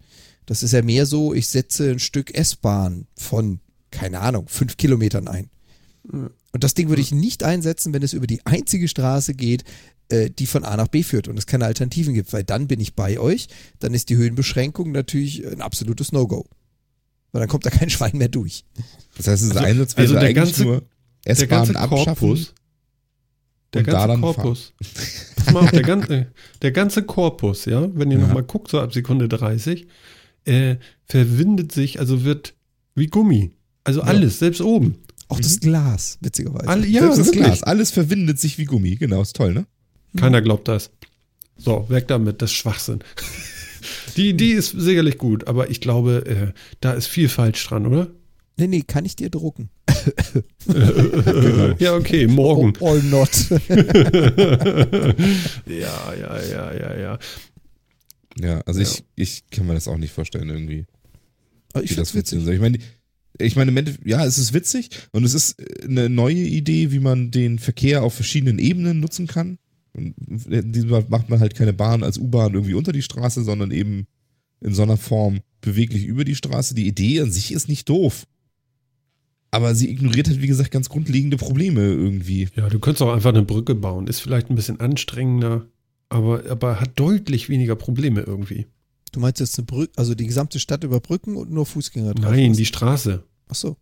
Das 0.47 0.63
ist 0.63 0.73
ja 0.73 0.83
mehr 0.83 1.07
so, 1.07 1.35
ich 1.35 1.49
setze 1.49 1.91
ein 1.91 1.99
Stück 1.99 2.35
S-Bahn 2.35 3.07
von, 3.17 3.61
keine 3.91 4.21
Ahnung, 4.21 4.49
fünf 4.49 4.77
Kilometern 4.77 5.29
ein. 5.29 5.51
Und 6.53 6.65
das 6.65 6.75
Ding 6.75 6.89
würde 6.89 7.03
ich 7.03 7.13
nicht 7.13 7.43
einsetzen, 7.43 7.93
wenn 7.93 8.03
es 8.03 8.13
über 8.13 8.27
die 8.27 8.47
einzige 8.47 8.89
Straße 8.89 9.35
geht, 9.35 9.65
äh, 10.09 10.31
die 10.31 10.47
von 10.47 10.65
A 10.65 10.77
nach 10.77 10.89
B 10.89 11.03
führt 11.03 11.29
und 11.29 11.37
es 11.37 11.47
keine 11.47 11.67
Alternativen 11.67 12.15
gibt, 12.15 12.33
weil 12.33 12.45
dann 12.45 12.69
bin 12.69 12.81
ich 12.81 12.95
bei 12.95 13.19
euch, 13.19 13.49
dann 13.81 13.93
ist 13.93 14.09
die 14.09 14.17
Höhenbeschränkung 14.17 14.93
natürlich 14.93 15.47
ein 15.47 15.61
absolutes 15.61 16.13
No-Go. 16.13 16.47
Weil 17.37 17.41
dann 17.41 17.49
kommt 17.51 17.67
da 17.67 17.71
kein 17.71 17.91
Schwein 17.91 18.17
mehr 18.17 18.29
durch. 18.31 18.65
Das 19.19 19.27
heißt, 19.27 19.43
dieser 19.43 19.57
Also- 19.57 19.67
Einsatz 19.67 19.95
wäre 19.99 20.03
also 20.09 20.15
der 20.15 20.23
eigentlich 20.23 20.35
ganze- 20.37 20.63
nur 20.65 20.83
Der 21.27 21.47
ganze 21.47 21.73
S-Bahn 21.73 21.77
abschaffen. 21.77 22.29
Korpus. 22.29 22.55
Der 23.75 23.83
da 23.83 23.93
ganze 23.93 24.09
dann 24.09 24.21
Korpus. 24.23 24.73
Pass 25.37 25.53
mal 25.53 25.61
auf, 25.65 25.71
der 25.71 25.83
ganze, 25.83 26.27
der 26.63 26.73
ganze 26.73 27.03
Korpus, 27.03 27.67
ja, 27.67 27.89
wenn 27.95 28.11
ihr 28.11 28.19
Ja. 28.19 28.27
nochmal 28.27 28.45
guckt, 28.45 28.71
so 28.71 28.81
ab 28.81 28.95
Sekunde 28.95 29.29
30, 29.29 29.87
äh, 30.47 30.77
verwindet 31.05 31.73
sich, 31.73 32.01
also 32.01 32.25
wird 32.25 32.55
wie 32.95 33.09
Gummi. 33.09 33.51
Also 33.85 34.01
alles, 34.01 34.39
selbst 34.39 34.63
oben. 34.63 34.97
Auch 35.29 35.41
das 35.41 35.61
Glas, 35.61 36.17
witzigerweise. 36.23 36.69
Alle, 36.69 36.87
ja, 36.87 37.03
Selbst 37.03 37.19
das 37.19 37.27
wirklich. 37.27 37.45
Glas, 37.45 37.63
alles 37.65 37.91
verwindet 37.91 38.41
sich 38.41 38.57
wie 38.57 38.65
Gummi. 38.65 38.97
Genau, 38.97 39.21
ist 39.21 39.37
toll, 39.37 39.53
ne? 39.53 39.67
Keiner 40.17 40.41
glaubt 40.41 40.69
das. 40.69 40.91
So, 41.59 41.87
weg 41.91 42.09
damit, 42.09 42.41
das 42.41 42.51
ist 42.53 42.57
Schwachsinn. 42.57 43.01
Die 44.17 44.31
Idee 44.31 44.53
ist 44.53 44.71
sicherlich 44.71 45.19
gut, 45.19 45.47
aber 45.47 45.71
ich 45.71 45.81
glaube, 45.81 46.25
äh, 46.27 46.53
da 46.81 46.93
ist 46.93 47.07
viel 47.07 47.29
falsch 47.29 47.67
dran, 47.67 47.87
oder? 47.87 48.11
Nee, 48.59 48.69
nee, 48.69 48.83
kann 48.83 49.05
ich 49.05 49.17
dir 49.17 49.29
drucken. 49.29 49.69
ja, 51.79 51.95
okay, 51.95 52.27
morgen. 52.27 52.73
Oh, 52.81 52.89
all 52.89 53.03
not. 53.03 53.29
ja, 55.67 56.15
ja, 56.15 56.43
ja, 56.43 56.73
ja, 56.73 56.99
ja. 56.99 57.19
Ja, 58.41 58.61
also 58.61 58.81
Ja. 58.81 58.87
Ich, 58.87 59.05
ich 59.17 59.51
kann 59.51 59.67
mir 59.67 59.75
das 59.75 59.89
auch 59.89 59.99
nicht 59.99 60.13
vorstellen 60.13 60.49
irgendwie. 60.49 60.87
Aber 61.73 61.85
ich 61.85 61.91
wie 61.91 61.97
das 61.97 62.15
witzig. 62.15 62.43
soll. 62.43 62.55
Ich 62.55 62.61
meine, 62.61 62.79
ich 63.39 63.57
meine, 63.57 63.95
ja, 64.05 64.25
es 64.25 64.39
ist 64.39 64.55
witzig 64.55 64.89
und 65.13 65.25
es 65.25 65.35
ist 65.35 65.57
eine 65.85 66.09
neue 66.09 66.35
Idee, 66.37 66.93
wie 66.93 67.01
man 67.01 67.31
den 67.31 67.59
Verkehr 67.59 68.03
auf 68.03 68.15
verschiedenen 68.15 68.59
Ebenen 68.59 69.01
nutzen 69.01 69.27
kann. 69.27 69.59
Und 69.97 70.15
in 70.47 70.73
diesem 70.73 70.91
Fall 70.91 71.07
macht 71.09 71.31
man 71.31 71.41
halt 71.41 71.55
keine 71.55 71.73
Bahn 71.73 72.03
als 72.03 72.19
U-Bahn 72.19 72.55
irgendwie 72.55 72.75
unter 72.75 72.93
die 72.93 73.03
Straße, 73.03 73.43
sondern 73.43 73.71
eben 73.71 74.07
in 74.61 74.75
so 74.75 74.83
einer 74.83 74.97
Form 74.97 75.41
beweglich 75.61 76.05
über 76.05 76.25
die 76.25 76.35
Straße. 76.35 76.75
Die 76.75 76.87
Idee 76.87 77.21
an 77.23 77.31
sich 77.31 77.53
ist 77.53 77.69
nicht 77.69 77.89
doof. 77.89 78.27
Aber 79.51 79.75
sie 79.75 79.91
ignoriert 79.91 80.29
halt, 80.29 80.43
wie 80.43 80.49
gesagt, 80.49 80.71
ganz 80.71 80.89
grundlegende 80.89 81.39
Probleme 81.39 81.81
irgendwie. 81.81 82.49
Ja, 82.57 82.69
du 82.69 82.79
könntest 82.79 83.03
auch 83.03 83.13
einfach 83.13 83.31
eine 83.31 83.43
Brücke 83.43 83.75
bauen. 83.75 84.07
Ist 84.07 84.21
vielleicht 84.21 84.51
ein 84.51 84.55
bisschen 84.55 84.81
anstrengender, 84.81 85.67
aber, 86.11 86.43
aber 86.51 86.81
hat 86.81 86.99
deutlich 86.99 87.49
weniger 87.49 87.75
Probleme 87.75 88.21
irgendwie. 88.21 88.67
Du 89.13 89.21
meinst 89.21 89.41
jetzt 89.41 89.59
eine 89.59 89.65
Brücke, 89.65 89.93
also 89.97 90.15
die 90.15 90.27
gesamte 90.27 90.59
Stadt 90.59 90.85
überbrücken 90.85 91.37
und 91.37 91.51
nur 91.51 91.65
Fußgänger 91.65 92.15
drauf 92.15 92.33
Nein, 92.33 92.53
die 92.53 92.67
Straße. 92.67 93.25
Ach 93.49 93.55
so. 93.55 93.77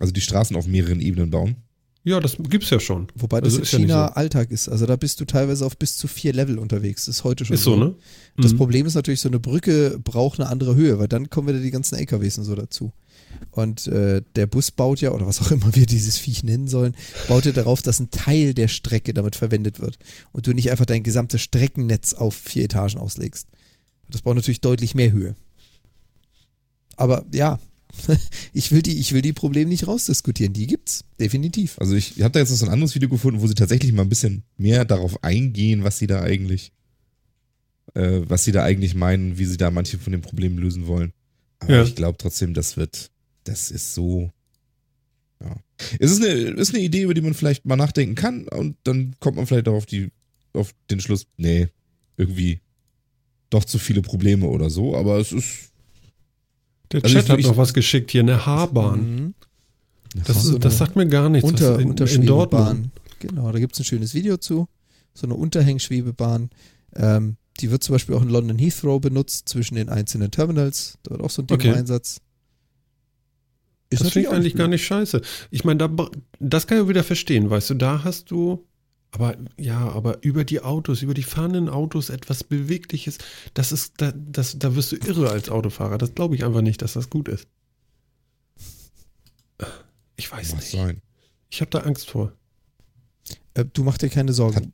Also 0.00 0.12
die 0.12 0.22
Straßen 0.22 0.56
auf 0.56 0.66
mehreren 0.66 1.00
Ebenen 1.00 1.30
bauen. 1.30 1.56
Ja, 2.02 2.18
das 2.18 2.36
gibt's 2.38 2.70
ja 2.70 2.80
schon. 2.80 3.08
Wobei 3.14 3.40
das 3.40 3.48
Also 3.54 3.58
in 3.58 3.62
ist 3.64 3.72
ja 3.72 3.78
China 3.78 4.08
so. 4.08 4.14
Alltag 4.14 4.50
ist. 4.50 4.68
Also 4.70 4.86
da 4.86 4.96
bist 4.96 5.20
du 5.20 5.26
teilweise 5.26 5.66
auf 5.66 5.76
bis 5.76 5.98
zu 5.98 6.08
vier 6.08 6.32
Level 6.32 6.58
unterwegs. 6.58 7.04
Das 7.04 7.16
ist 7.16 7.24
heute 7.24 7.44
schon 7.44 7.54
Ist 7.54 7.64
so, 7.64 7.76
ne? 7.76 7.94
Das 8.38 8.52
Mhm. 8.52 8.56
Problem 8.56 8.86
ist 8.86 8.94
natürlich, 8.94 9.20
so 9.20 9.28
eine 9.28 9.38
Brücke 9.38 9.98
braucht 10.02 10.40
eine 10.40 10.48
andere 10.48 10.74
Höhe, 10.76 10.98
weil 10.98 11.08
dann 11.08 11.28
kommen 11.28 11.48
wieder 11.48 11.60
die 11.60 11.70
ganzen 11.70 11.96
LKWs 11.96 12.38
und 12.38 12.44
so 12.44 12.54
dazu. 12.54 12.92
Und 13.50 13.86
äh, 13.86 14.22
der 14.34 14.46
Bus 14.46 14.70
baut 14.70 15.00
ja, 15.02 15.10
oder 15.12 15.26
was 15.26 15.40
auch 15.42 15.50
immer 15.50 15.74
wir 15.74 15.84
dieses 15.86 16.16
Viech 16.16 16.42
nennen 16.42 16.68
sollen, 16.68 16.96
baut 17.28 17.44
ja 17.44 17.52
darauf, 17.52 17.82
dass 17.82 18.00
ein 18.00 18.10
Teil 18.10 18.54
der 18.54 18.68
Strecke 18.68 19.12
damit 19.12 19.36
verwendet 19.36 19.78
wird. 19.78 19.98
Und 20.32 20.46
du 20.46 20.52
nicht 20.54 20.70
einfach 20.70 20.86
dein 20.86 21.02
gesamtes 21.02 21.42
Streckennetz 21.42 22.14
auf 22.14 22.34
vier 22.34 22.64
Etagen 22.64 22.98
auslegst. 22.98 23.46
Das 24.08 24.22
braucht 24.22 24.36
natürlich 24.36 24.62
deutlich 24.62 24.94
mehr 24.94 25.12
Höhe. 25.12 25.36
Aber 26.96 27.24
ja, 27.32 27.58
ich 28.52 28.72
will 28.72 28.82
die, 28.82 28.98
ich 28.98 29.12
will 29.12 29.22
die 29.22 29.32
Probleme 29.32 29.68
nicht 29.70 29.86
rausdiskutieren. 29.86 30.52
Die 30.52 30.66
gibt's, 30.66 31.04
definitiv. 31.18 31.78
Also 31.78 31.94
ich 31.94 32.20
habe 32.22 32.32
da 32.32 32.40
jetzt 32.40 32.50
noch 32.50 32.56
so 32.56 32.66
ein 32.66 32.72
anderes 32.72 32.94
Video 32.94 33.08
gefunden, 33.08 33.40
wo 33.40 33.46
sie 33.46 33.54
tatsächlich 33.54 33.92
mal 33.92 34.02
ein 34.02 34.08
bisschen 34.08 34.42
mehr 34.56 34.84
darauf 34.84 35.22
eingehen, 35.24 35.84
was 35.84 35.98
sie 35.98 36.06
da 36.06 36.22
eigentlich, 36.22 36.72
äh, 37.94 38.20
was 38.24 38.44
sie 38.44 38.52
da 38.52 38.64
eigentlich 38.64 38.94
meinen, 38.94 39.38
wie 39.38 39.44
sie 39.46 39.56
da 39.56 39.70
manche 39.70 39.98
von 39.98 40.12
den 40.12 40.22
Problemen 40.22 40.58
lösen 40.58 40.86
wollen. 40.86 41.12
Aber 41.60 41.74
Ja. 41.76 41.82
ich 41.82 41.94
glaube 41.94 42.18
trotzdem, 42.18 42.54
das 42.54 42.76
wird, 42.76 43.10
das 43.44 43.70
ist 43.70 43.94
so. 43.94 44.30
Ja. 45.42 45.56
Es 45.98 46.10
ist 46.10 46.22
eine, 46.22 46.28
ist 46.32 46.74
eine 46.74 46.82
Idee, 46.82 47.02
über 47.02 47.14
die 47.14 47.20
man 47.22 47.34
vielleicht 47.34 47.64
mal 47.66 47.76
nachdenken 47.76 48.14
kann 48.14 48.46
und 48.48 48.76
dann 48.84 49.14
kommt 49.20 49.36
man 49.36 49.46
vielleicht 49.46 49.68
auch 49.68 49.74
auf 49.74 49.86
die, 49.86 50.10
auf 50.52 50.74
den 50.90 51.00
Schluss, 51.00 51.26
nee, 51.36 51.68
irgendwie 52.16 52.60
doch 53.48 53.64
zu 53.64 53.78
viele 53.78 54.02
Probleme 54.02 54.46
oder 54.46 54.70
so, 54.70 54.96
aber 54.96 55.18
es 55.18 55.32
ist. 55.32 55.69
Der 56.92 57.02
Also 57.04 57.14
Chat 57.14 57.24
ich- 57.24 57.30
hat 57.30 57.38
ich- 57.40 57.46
noch 57.46 57.56
was 57.56 57.74
geschickt 57.74 58.10
hier, 58.10 58.22
eine 58.22 58.44
H-Bahn. 58.46 59.00
Mhm. 59.14 59.34
Das, 60.26 60.42
so 60.42 60.54
ist- 60.56 60.64
das 60.64 60.78
sagt 60.78 60.96
mir 60.96 61.06
gar 61.06 61.28
nichts. 61.28 61.48
Unter, 61.48 61.78
das 61.94 62.12
in, 62.14 62.22
in 62.22 62.26
Dortmund. 62.26 62.90
Genau, 63.20 63.52
da 63.52 63.58
gibt 63.58 63.74
es 63.74 63.80
ein 63.80 63.84
schönes 63.84 64.14
Video 64.14 64.36
zu. 64.38 64.66
So 65.14 65.26
eine 65.26 65.34
Unterhängschwebebahn. 65.34 66.50
Ähm, 66.96 67.36
die 67.60 67.70
wird 67.70 67.84
zum 67.84 67.94
Beispiel 67.94 68.14
auch 68.14 68.22
in 68.22 68.30
London 68.30 68.58
Heathrow 68.58 69.00
benutzt, 69.00 69.48
zwischen 69.48 69.74
den 69.74 69.88
einzelnen 69.88 70.30
Terminals. 70.30 70.98
Da 71.02 71.10
wird 71.12 71.20
auch 71.22 71.30
so 71.30 71.42
ein 71.42 71.46
Ding 71.46 71.56
Okay. 71.56 71.68
im 71.68 71.74
Einsatz. 71.74 72.20
Ist 73.90 74.00
Das 74.02 74.12
finde 74.12 74.20
ich 74.20 74.24
natürlich 74.26 74.36
eigentlich 74.36 74.54
gar 74.56 74.68
nicht 74.68 74.84
scheiße. 74.86 75.20
Ich 75.50 75.64
meine, 75.64 75.78
da, 75.88 76.08
das 76.38 76.66
kann 76.66 76.78
ich 76.78 76.84
auch 76.84 76.88
wieder 76.88 77.04
verstehen, 77.04 77.50
weißt 77.50 77.70
du, 77.70 77.74
da 77.74 78.02
hast 78.04 78.30
du, 78.30 78.64
aber 79.12 79.36
ja, 79.58 79.88
aber 79.90 80.22
über 80.22 80.44
die 80.44 80.60
Autos, 80.60 81.02
über 81.02 81.14
die 81.14 81.22
fahrenden 81.22 81.68
Autos 81.68 82.10
etwas 82.10 82.44
Bewegliches, 82.44 83.18
das 83.54 83.72
ist, 83.72 83.94
da, 83.98 84.12
das, 84.14 84.58
da 84.58 84.74
wirst 84.76 84.92
du 84.92 84.96
irre 84.96 85.30
als 85.30 85.48
Autofahrer. 85.48 85.98
Das 85.98 86.14
glaube 86.14 86.36
ich 86.36 86.44
einfach 86.44 86.62
nicht, 86.62 86.82
dass 86.82 86.92
das 86.92 87.10
gut 87.10 87.28
ist. 87.28 87.48
Ich 90.16 90.30
weiß 90.30 90.52
Mag 90.52 90.60
nicht. 90.60 90.70
sein. 90.70 91.02
Ich 91.50 91.60
habe 91.60 91.70
da 91.70 91.80
Angst 91.80 92.08
vor. 92.10 92.32
Äh, 93.54 93.64
du 93.64 93.82
mach 93.82 93.98
dir 93.98 94.08
keine 94.08 94.32
Sorgen. 94.32 94.72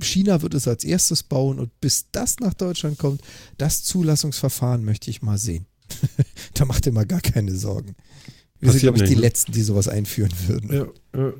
China 0.00 0.42
wird 0.42 0.54
es 0.54 0.68
als 0.68 0.84
erstes 0.84 1.22
bauen 1.22 1.58
und 1.58 1.80
bis 1.80 2.10
das 2.12 2.38
nach 2.40 2.54
Deutschland 2.54 2.98
kommt, 2.98 3.22
das 3.56 3.82
Zulassungsverfahren 3.84 4.84
möchte 4.84 5.10
ich 5.10 5.22
mal 5.22 5.38
sehen. 5.38 5.66
da 6.54 6.64
macht 6.64 6.86
ihr 6.86 6.92
mal 6.92 7.06
gar 7.06 7.20
keine 7.20 7.54
Sorgen. 7.54 7.96
Wir 8.58 8.72
sind, 8.72 8.80
Passiert 8.80 8.82
glaube 8.82 8.98
ich, 8.98 9.02
die 9.04 9.08
nicht, 9.10 9.16
ne? 9.16 9.26
Letzten, 9.26 9.52
die 9.52 9.62
sowas 9.62 9.88
einführen 9.88 10.32
würden. 10.46 10.72
Ja, 10.72 11.18
ja. 11.18 11.32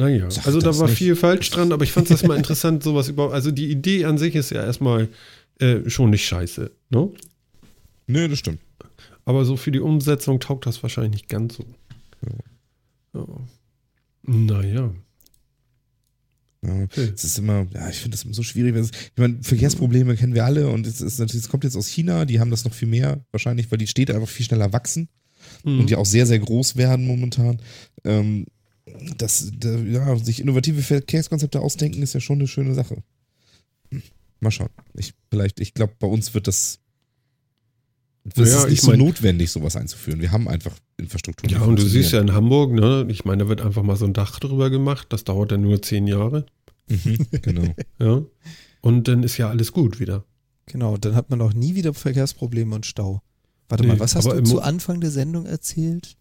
Naja, 0.00 0.30
Sag 0.30 0.46
also 0.46 0.60
da 0.60 0.76
war 0.78 0.88
nicht. 0.88 0.96
viel 0.98 1.14
falsch 1.14 1.50
dran, 1.50 1.72
aber 1.72 1.84
ich 1.84 1.92
fand 1.92 2.10
das 2.10 2.22
mal 2.22 2.36
interessant, 2.36 2.82
sowas 2.84 3.08
überhaupt. 3.08 3.34
Also 3.34 3.50
die 3.50 3.70
Idee 3.70 4.04
an 4.06 4.16
sich 4.18 4.34
ist 4.34 4.50
ja 4.50 4.64
erstmal 4.64 5.08
äh, 5.60 5.88
schon 5.90 6.10
nicht 6.10 6.24
scheiße, 6.26 6.70
ne? 6.90 7.10
Nö, 8.06 8.28
das 8.28 8.38
stimmt. 8.38 8.60
Aber 9.24 9.44
so 9.44 9.56
für 9.56 9.70
die 9.70 9.80
Umsetzung 9.80 10.40
taugt 10.40 10.64
das 10.66 10.82
wahrscheinlich 10.82 11.12
nicht 11.12 11.28
ganz 11.28 11.56
so. 11.56 11.64
Ja. 13.14 13.26
Naja. 14.22 14.92
Ja, 16.62 16.86
es 16.94 17.24
ist 17.24 17.38
immer, 17.38 17.66
ja, 17.72 17.88
ich 17.88 17.96
finde 17.96 18.16
das 18.16 18.24
immer 18.24 18.34
so 18.34 18.42
schwierig. 18.42 18.74
wenn 18.74 18.82
es- 18.84 18.90
Ich 18.90 19.12
meine, 19.16 19.42
Verkehrsprobleme 19.42 20.14
kennen 20.16 20.34
wir 20.34 20.44
alle 20.44 20.68
und 20.68 20.86
es 20.86 21.00
ist 21.00 21.18
natürlich, 21.18 21.44
es 21.44 21.48
kommt 21.50 21.64
jetzt 21.64 21.76
aus 21.76 21.88
China, 21.88 22.26
die 22.26 22.38
haben 22.38 22.50
das 22.50 22.64
noch 22.64 22.74
viel 22.74 22.88
mehr, 22.88 23.24
wahrscheinlich, 23.30 23.70
weil 23.70 23.78
die 23.78 23.86
Städte 23.86 24.14
einfach 24.14 24.28
viel 24.28 24.44
schneller 24.44 24.72
wachsen 24.72 25.08
Mhm. 25.64 25.80
und 25.80 25.90
ja 25.90 25.96
auch 25.96 26.04
sehr, 26.06 26.26
sehr 26.26 26.38
groß 26.38 26.76
werden 26.76 27.06
momentan. 27.06 27.62
Ähm, 28.04 28.46
das, 29.16 29.50
da, 29.58 29.70
ja, 29.76 30.16
sich 30.16 30.40
innovative 30.40 30.82
Verkehrskonzepte 30.82 31.60
ausdenken, 31.60 32.02
ist 32.02 32.14
ja 32.14 32.20
schon 32.20 32.38
eine 32.38 32.48
schöne 32.48 32.74
Sache. 32.74 33.02
Hm, 33.90 34.02
Mal 34.40 34.50
schauen. 34.50 34.70
Ich, 34.94 35.12
vielleicht, 35.30 35.60
ich 35.60 35.74
glaube, 35.74 35.94
bei 35.98 36.06
uns 36.06 36.32
wird 36.34 36.46
das. 36.46 36.78
Es 38.24 38.36
Naja, 38.36 38.58
ist 38.58 38.64
nicht 38.64 38.72
ich 38.74 38.80
so 38.82 38.90
mein- 38.90 38.98
notwendig, 38.98 39.50
sowas 39.50 39.76
einzuführen. 39.76 40.20
Wir 40.20 40.30
haben 40.30 40.46
einfach 40.48 40.76
Infrastruktur. 40.98 41.50
Ja, 41.50 41.60
und 41.62 41.78
du 41.78 41.86
siehst 41.86 42.12
ja 42.12 42.20
in 42.20 42.32
Hamburg, 42.32 42.72
ne? 42.72 43.06
Ich 43.08 43.24
meine, 43.24 43.44
da 43.44 43.48
wird 43.48 43.60
einfach 43.62 43.82
mal 43.82 43.96
so 43.96 44.04
ein 44.04 44.12
Dach 44.12 44.38
drüber 44.38 44.68
gemacht. 44.70 45.06
Das 45.10 45.24
dauert 45.24 45.52
dann 45.52 45.62
nur 45.62 45.80
zehn 45.82 46.06
Jahre. 46.06 46.46
Mhm, 46.88 47.18
genau. 47.42 47.74
Ja. 47.98 48.22
Und 48.82 49.08
dann 49.08 49.22
ist 49.22 49.36
ja 49.36 49.48
alles 49.50 49.72
gut 49.72 50.00
wieder. 50.00 50.24
Genau, 50.66 50.96
dann 50.96 51.14
hat 51.14 51.30
man 51.30 51.40
auch 51.42 51.52
nie 51.52 51.74
wieder 51.74 51.92
Verkehrsprobleme 51.92 52.74
und 52.74 52.86
Stau. 52.86 53.20
Warte 53.68 53.84
Nee, 53.84 53.90
mal, 53.90 54.00
was 54.00 54.14
hast 54.16 54.26
du 54.26 54.42
zu 54.42 54.60
Anfang 54.60 55.00
der 55.00 55.10
Sendung 55.10 55.44
erzählt? 55.46 56.16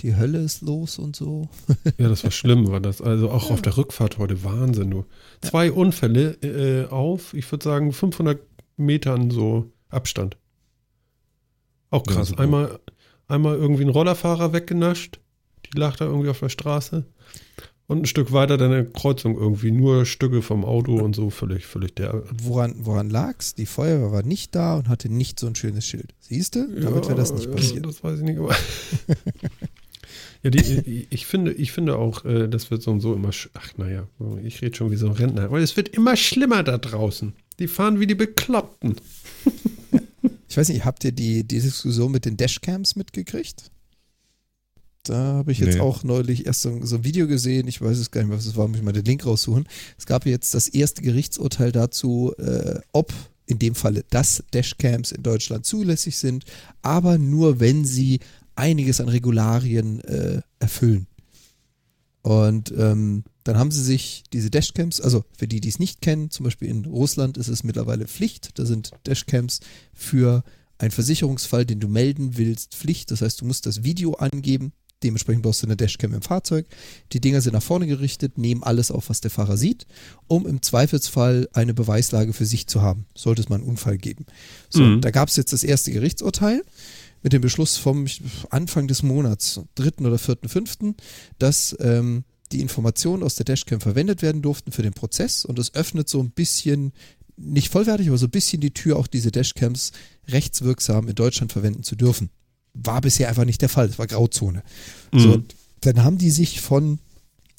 Die 0.00 0.14
Hölle 0.16 0.38
ist 0.38 0.60
los 0.62 0.98
und 0.98 1.16
so. 1.16 1.48
Ja, 1.98 2.08
das 2.08 2.22
war 2.24 2.30
schlimm, 2.30 2.68
war 2.70 2.80
das. 2.80 3.00
Also 3.00 3.30
auch 3.30 3.50
auf 3.50 3.62
der 3.62 3.76
Rückfahrt 3.76 4.18
heute 4.18 4.44
Wahnsinn, 4.44 4.90
du. 4.90 5.04
Zwei 5.40 5.72
Unfälle 5.72 6.32
äh, 6.42 6.86
auf, 6.88 7.32
ich 7.34 7.50
würde 7.50 7.64
sagen, 7.64 7.92
500 7.92 8.38
Metern 8.76 9.30
so 9.30 9.70
Abstand. 9.88 10.36
Auch 11.90 12.04
Ja, 12.08 12.14
krass. 12.14 12.28
super. 12.28 12.42
einmal, 12.42 12.78
einmal 13.28 13.56
irgendwie 13.56 13.84
ein 13.84 13.88
Rollerfahrer 13.90 14.52
weggenascht. 14.52 15.20
Die 15.72 15.78
lag 15.78 15.96
da 15.96 16.04
irgendwie 16.04 16.28
auf 16.28 16.40
der 16.40 16.48
Straße. 16.50 17.04
Und 17.88 18.02
ein 18.02 18.06
Stück 18.06 18.32
weiter 18.32 18.56
dann 18.56 18.72
eine 18.72 18.84
Kreuzung 18.84 19.38
irgendwie. 19.38 19.70
Nur 19.70 20.04
Stücke 20.06 20.42
vom 20.42 20.64
Auto 20.64 20.96
und 20.96 21.14
so 21.14 21.30
völlig, 21.30 21.66
völlig 21.66 21.94
der. 21.94 22.24
Woran, 22.42 22.74
woran 22.80 23.08
lag's? 23.10 23.54
Die 23.54 23.64
Feuerwehr 23.66 24.10
war 24.10 24.22
nicht 24.24 24.56
da 24.56 24.76
und 24.76 24.88
hatte 24.88 25.08
nicht 25.08 25.38
so 25.38 25.46
ein 25.46 25.54
schönes 25.54 25.86
Schild. 25.86 26.12
Siehst 26.18 26.56
du? 26.56 26.66
Damit 26.80 27.06
wäre 27.06 27.14
das 27.16 27.32
nicht 27.32 27.46
Ja, 27.46 27.52
passiert. 27.54 27.86
Das 27.86 28.02
weiß 28.02 28.18
ich 28.18 28.24
nicht. 28.24 28.38
Ja, 30.46 30.50
die, 30.50 31.06
ich, 31.10 31.26
finde, 31.26 31.52
ich 31.52 31.72
finde 31.72 31.96
auch, 31.96 32.24
äh, 32.24 32.48
das 32.48 32.70
wird 32.70 32.82
so 32.82 32.92
und 32.92 33.00
so 33.00 33.14
immer. 33.14 33.30
Ach, 33.54 33.72
naja, 33.76 34.06
ich 34.44 34.62
rede 34.62 34.76
schon 34.76 34.90
wie 34.92 34.96
so 34.96 35.06
ein 35.06 35.12
Rentner. 35.12 35.44
Aber 35.44 35.58
es 35.58 35.76
wird 35.76 35.88
immer 35.88 36.14
schlimmer 36.16 36.62
da 36.62 36.78
draußen. 36.78 37.32
Die 37.58 37.66
fahren 37.68 37.98
wie 38.00 38.06
die 38.06 38.14
Bekloppten. 38.14 38.96
Ich 40.48 40.56
weiß 40.56 40.68
nicht, 40.70 40.84
habt 40.84 41.04
ihr 41.04 41.12
die, 41.12 41.44
die 41.44 41.60
Diskussion 41.60 42.10
mit 42.12 42.24
den 42.24 42.36
Dashcams 42.36 42.96
mitgekriegt? 42.96 43.70
Da 45.02 45.14
habe 45.34 45.52
ich 45.52 45.58
jetzt 45.58 45.74
Nee. 45.74 45.80
auch 45.80 46.02
neulich 46.02 46.46
erst 46.46 46.62
so, 46.62 46.78
so 46.84 46.96
ein 46.96 47.04
Video 47.04 47.26
gesehen, 47.26 47.68
ich 47.68 47.82
weiß 47.82 47.98
es 47.98 48.10
gar 48.10 48.20
nicht 48.22 48.28
mehr, 48.30 48.38
was 48.38 48.46
es 48.46 48.56
war, 48.56 48.66
muss 48.66 48.78
ich 48.78 48.82
mal 48.84 48.92
den 48.92 49.04
Link 49.04 49.26
raussuchen. 49.26 49.66
Es 49.98 50.06
gab 50.06 50.24
jetzt 50.24 50.54
das 50.54 50.68
erste 50.68 51.02
Gerichtsurteil 51.02 51.72
dazu, 51.72 52.32
äh, 52.38 52.78
ob 52.92 53.12
in 53.46 53.58
dem 53.58 53.74
Falle, 53.74 54.04
dass 54.10 54.42
Dashcams 54.54 55.12
in 55.12 55.22
Deutschland 55.22 55.66
zulässig 55.66 56.16
sind, 56.16 56.44
aber 56.80 57.18
nur 57.18 57.60
wenn 57.60 57.84
sie 57.84 58.20
einiges 58.56 59.00
an 59.00 59.08
Regularien 59.08 60.00
äh, 60.00 60.40
erfüllen. 60.58 61.06
Und 62.22 62.74
ähm, 62.76 63.22
dann 63.44 63.56
haben 63.56 63.70
sie 63.70 63.82
sich 63.82 64.24
diese 64.32 64.50
Dashcams, 64.50 65.00
also 65.00 65.24
für 65.38 65.46
die, 65.46 65.60
die 65.60 65.68
es 65.68 65.78
nicht 65.78 66.00
kennen, 66.00 66.30
zum 66.30 66.42
Beispiel 66.44 66.68
in 66.68 66.84
Russland 66.84 67.38
ist 67.38 67.46
es 67.46 67.62
mittlerweile 67.62 68.08
Pflicht. 68.08 68.58
Da 68.58 68.66
sind 68.66 68.90
Dashcams 69.06 69.60
für 69.94 70.42
einen 70.78 70.90
Versicherungsfall, 70.90 71.64
den 71.64 71.78
du 71.78 71.86
melden 71.86 72.36
willst, 72.36 72.74
Pflicht. 72.74 73.12
Das 73.12 73.22
heißt, 73.22 73.40
du 73.40 73.44
musst 73.44 73.66
das 73.66 73.84
Video 73.84 74.14
angeben. 74.14 74.72
Dementsprechend 75.04 75.42
brauchst 75.42 75.62
du 75.62 75.66
eine 75.66 75.76
Dashcam 75.76 76.14
im 76.14 76.22
Fahrzeug. 76.22 76.66
Die 77.12 77.20
Dinger 77.20 77.42
sind 77.42 77.52
nach 77.52 77.62
vorne 77.62 77.86
gerichtet, 77.86 78.38
nehmen 78.38 78.64
alles 78.64 78.90
auf, 78.90 79.08
was 79.08 79.20
der 79.20 79.30
Fahrer 79.30 79.56
sieht, 79.58 79.86
um 80.26 80.46
im 80.46 80.62
Zweifelsfall 80.62 81.48
eine 81.52 81.74
Beweislage 81.74 82.32
für 82.32 82.46
sich 82.46 82.66
zu 82.66 82.82
haben. 82.82 83.06
Sollte 83.14 83.42
es 83.42 83.48
mal 83.48 83.56
einen 83.56 83.64
Unfall 83.68 83.98
geben. 83.98 84.26
So, 84.70 84.82
Mhm. 84.82 85.02
da 85.02 85.10
gab 85.12 85.28
es 85.28 85.36
jetzt 85.36 85.52
das 85.52 85.62
erste 85.62 85.92
Gerichtsurteil 85.92 86.64
mit 87.26 87.32
dem 87.32 87.42
Beschluss 87.42 87.76
vom 87.76 88.06
Anfang 88.50 88.86
des 88.86 89.02
Monats, 89.02 89.60
3. 89.74 90.06
oder 90.06 90.16
4., 90.16 90.36
5., 90.46 90.94
dass 91.40 91.76
ähm, 91.80 92.22
die 92.52 92.60
Informationen 92.60 93.24
aus 93.24 93.34
der 93.34 93.42
Dashcam 93.44 93.80
verwendet 93.80 94.22
werden 94.22 94.42
durften 94.42 94.70
für 94.70 94.82
den 94.84 94.92
Prozess 94.92 95.44
und 95.44 95.58
es 95.58 95.74
öffnet 95.74 96.08
so 96.08 96.20
ein 96.22 96.30
bisschen, 96.30 96.92
nicht 97.36 97.72
vollwertig, 97.72 98.06
aber 98.06 98.16
so 98.16 98.28
ein 98.28 98.30
bisschen 98.30 98.60
die 98.60 98.70
Tür, 98.70 98.96
auch 98.96 99.08
diese 99.08 99.32
Dashcams 99.32 99.90
rechtswirksam 100.28 101.08
in 101.08 101.16
Deutschland 101.16 101.50
verwenden 101.50 101.82
zu 101.82 101.96
dürfen. 101.96 102.30
War 102.74 103.00
bisher 103.00 103.28
einfach 103.28 103.44
nicht 103.44 103.60
der 103.60 103.70
Fall, 103.70 103.88
es 103.88 103.98
war 103.98 104.06
Grauzone. 104.06 104.62
So, 105.12 105.26
Mhm. 105.26 105.34
und 105.34 105.56
dann 105.80 106.04
haben 106.04 106.18
die 106.18 106.30
sich 106.30 106.60
von, 106.60 107.00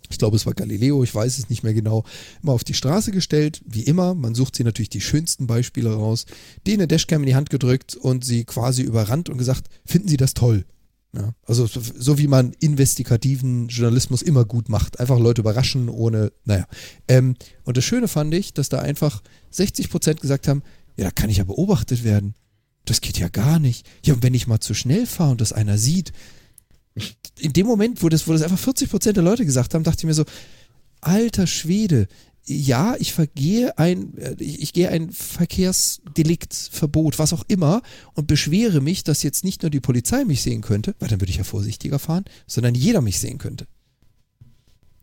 ich 0.10 0.18
glaube, 0.18 0.36
es 0.36 0.46
war 0.46 0.54
Galileo, 0.54 1.04
ich 1.04 1.14
weiß 1.14 1.38
es 1.38 1.50
nicht 1.50 1.64
mehr 1.64 1.74
genau, 1.74 2.04
immer 2.42 2.54
auf 2.54 2.64
die 2.64 2.74
Straße 2.74 3.12
gestellt, 3.12 3.62
wie 3.66 3.84
immer. 3.84 4.16
Man 4.16 4.36
sucht 4.36 4.56
sie 4.56 4.64
natürlich 4.64 4.90
die 4.90 5.02
schönsten 5.02 5.48
Beispiele 5.48 5.94
raus, 5.94 6.26
denen 6.66 6.82
eine 6.82 6.88
Dashcam 6.88 7.22
in 7.22 7.28
die 7.28 7.36
Hand 7.36 7.50
gedrückt 7.50 7.96
und 7.96 8.24
sie 8.24 8.46
quasi 8.46 8.82
überrannt 8.82 9.30
und 9.30 9.38
gesagt, 9.38 9.68
finden 9.86 10.08
Sie 10.08 10.18
das 10.18 10.34
toll? 10.34 10.66
Ja, 11.16 11.34
also 11.46 11.66
so, 11.66 11.82
so 11.82 12.18
wie 12.18 12.28
man 12.28 12.54
investigativen 12.60 13.70
Journalismus 13.70 14.22
immer 14.22 14.46
gut 14.46 14.70
macht. 14.70 15.00
Einfach 15.00 15.18
Leute 15.18 15.42
überraschen, 15.42 15.90
ohne, 15.90 16.32
naja. 16.44 16.68
Ähm, 17.08 17.36
und 17.64 17.78
das 17.78 17.86
Schöne 17.86 18.08
fand 18.08 18.34
ich, 18.34 18.54
dass 18.54 18.70
da 18.70 18.80
einfach 18.80 19.24
60 19.52 19.90
Prozent 19.90 20.22
gesagt 20.22 20.48
haben, 20.48 20.64
ja, 20.98 21.06
da 21.06 21.12
kann 21.12 21.30
ich 21.30 21.38
ja 21.38 21.44
beobachtet 21.44 22.04
werden. 22.04 22.36
Das 22.86 23.02
geht 23.02 23.18
ja 23.18 23.30
gar 23.30 23.60
nicht. 23.60 23.88
Ja, 24.06 24.14
und 24.14 24.24
wenn 24.24 24.34
ich 24.34 24.48
mal 24.48 24.60
zu 24.60 24.74
schnell 24.74 25.06
fahre 25.06 25.32
und 25.32 25.42
das 25.42 25.54
einer 25.54 25.78
sieht, 25.78 26.12
in 27.40 27.54
dem 27.54 27.68
Moment, 27.68 28.04
wo 28.04 28.10
das, 28.10 28.28
wo 28.28 28.34
das 28.34 28.42
einfach 28.42 28.60
40 28.60 28.90
Prozent 28.90 29.18
der 29.18 29.24
Leute 29.24 29.46
gesagt 29.46 29.74
haben, 29.74 29.84
dachte 29.84 30.00
ich 30.00 30.06
mir 30.06 30.14
so, 30.14 30.26
alter 31.02 31.48
Schwede, 31.48 32.08
ja, 32.46 32.96
ich 32.98 33.14
vergehe 33.14 33.78
ein, 33.78 34.18
äh, 34.18 34.36
ich, 34.40 34.62
ich 34.62 34.74
gehe 34.74 34.90
ein 34.90 35.12
Verkehrsdelikt, 35.12 36.54
Verbot, 36.54 37.20
was 37.20 37.34
auch 37.34 37.44
immer 37.48 37.82
und 38.14 38.28
beschwere 38.28 38.82
mich, 38.82 39.04
dass 39.04 39.24
jetzt 39.24 39.44
nicht 39.44 39.64
nur 39.64 39.70
die 39.70 39.82
Polizei 39.82 40.24
mich 40.24 40.42
sehen 40.42 40.62
könnte, 40.62 40.96
weil 41.00 41.10
dann 41.10 41.20
würde 41.20 41.32
ich 41.32 41.38
ja 41.38 41.44
vorsichtiger 41.44 42.00
fahren, 42.00 42.26
sondern 42.48 42.74
jeder 42.74 43.02
mich 43.02 43.20
sehen 43.20 43.38
könnte. 43.38 43.68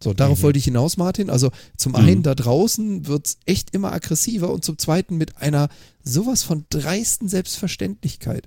So, 0.03 0.13
darauf 0.13 0.43
wollte 0.43 0.59
ich 0.59 0.67
hinaus, 0.67 0.99
Martin. 0.99 1.31
Also 1.31 1.51
zum 1.79 1.95
einen 1.95 2.23
da 2.23 2.35
draußen 2.35 3.07
wird's 3.07 3.39
echt 3.47 3.75
immer 3.75 3.93
aggressiver 3.93 4.53
und 4.53 4.63
zum 4.63 4.77
zweiten 4.77 5.17
mit 5.17 5.39
einer 5.39 5.71
sowas 6.03 6.43
von 6.43 6.67
dreisten 6.69 7.29
Selbstverständlichkeit. 7.29 8.47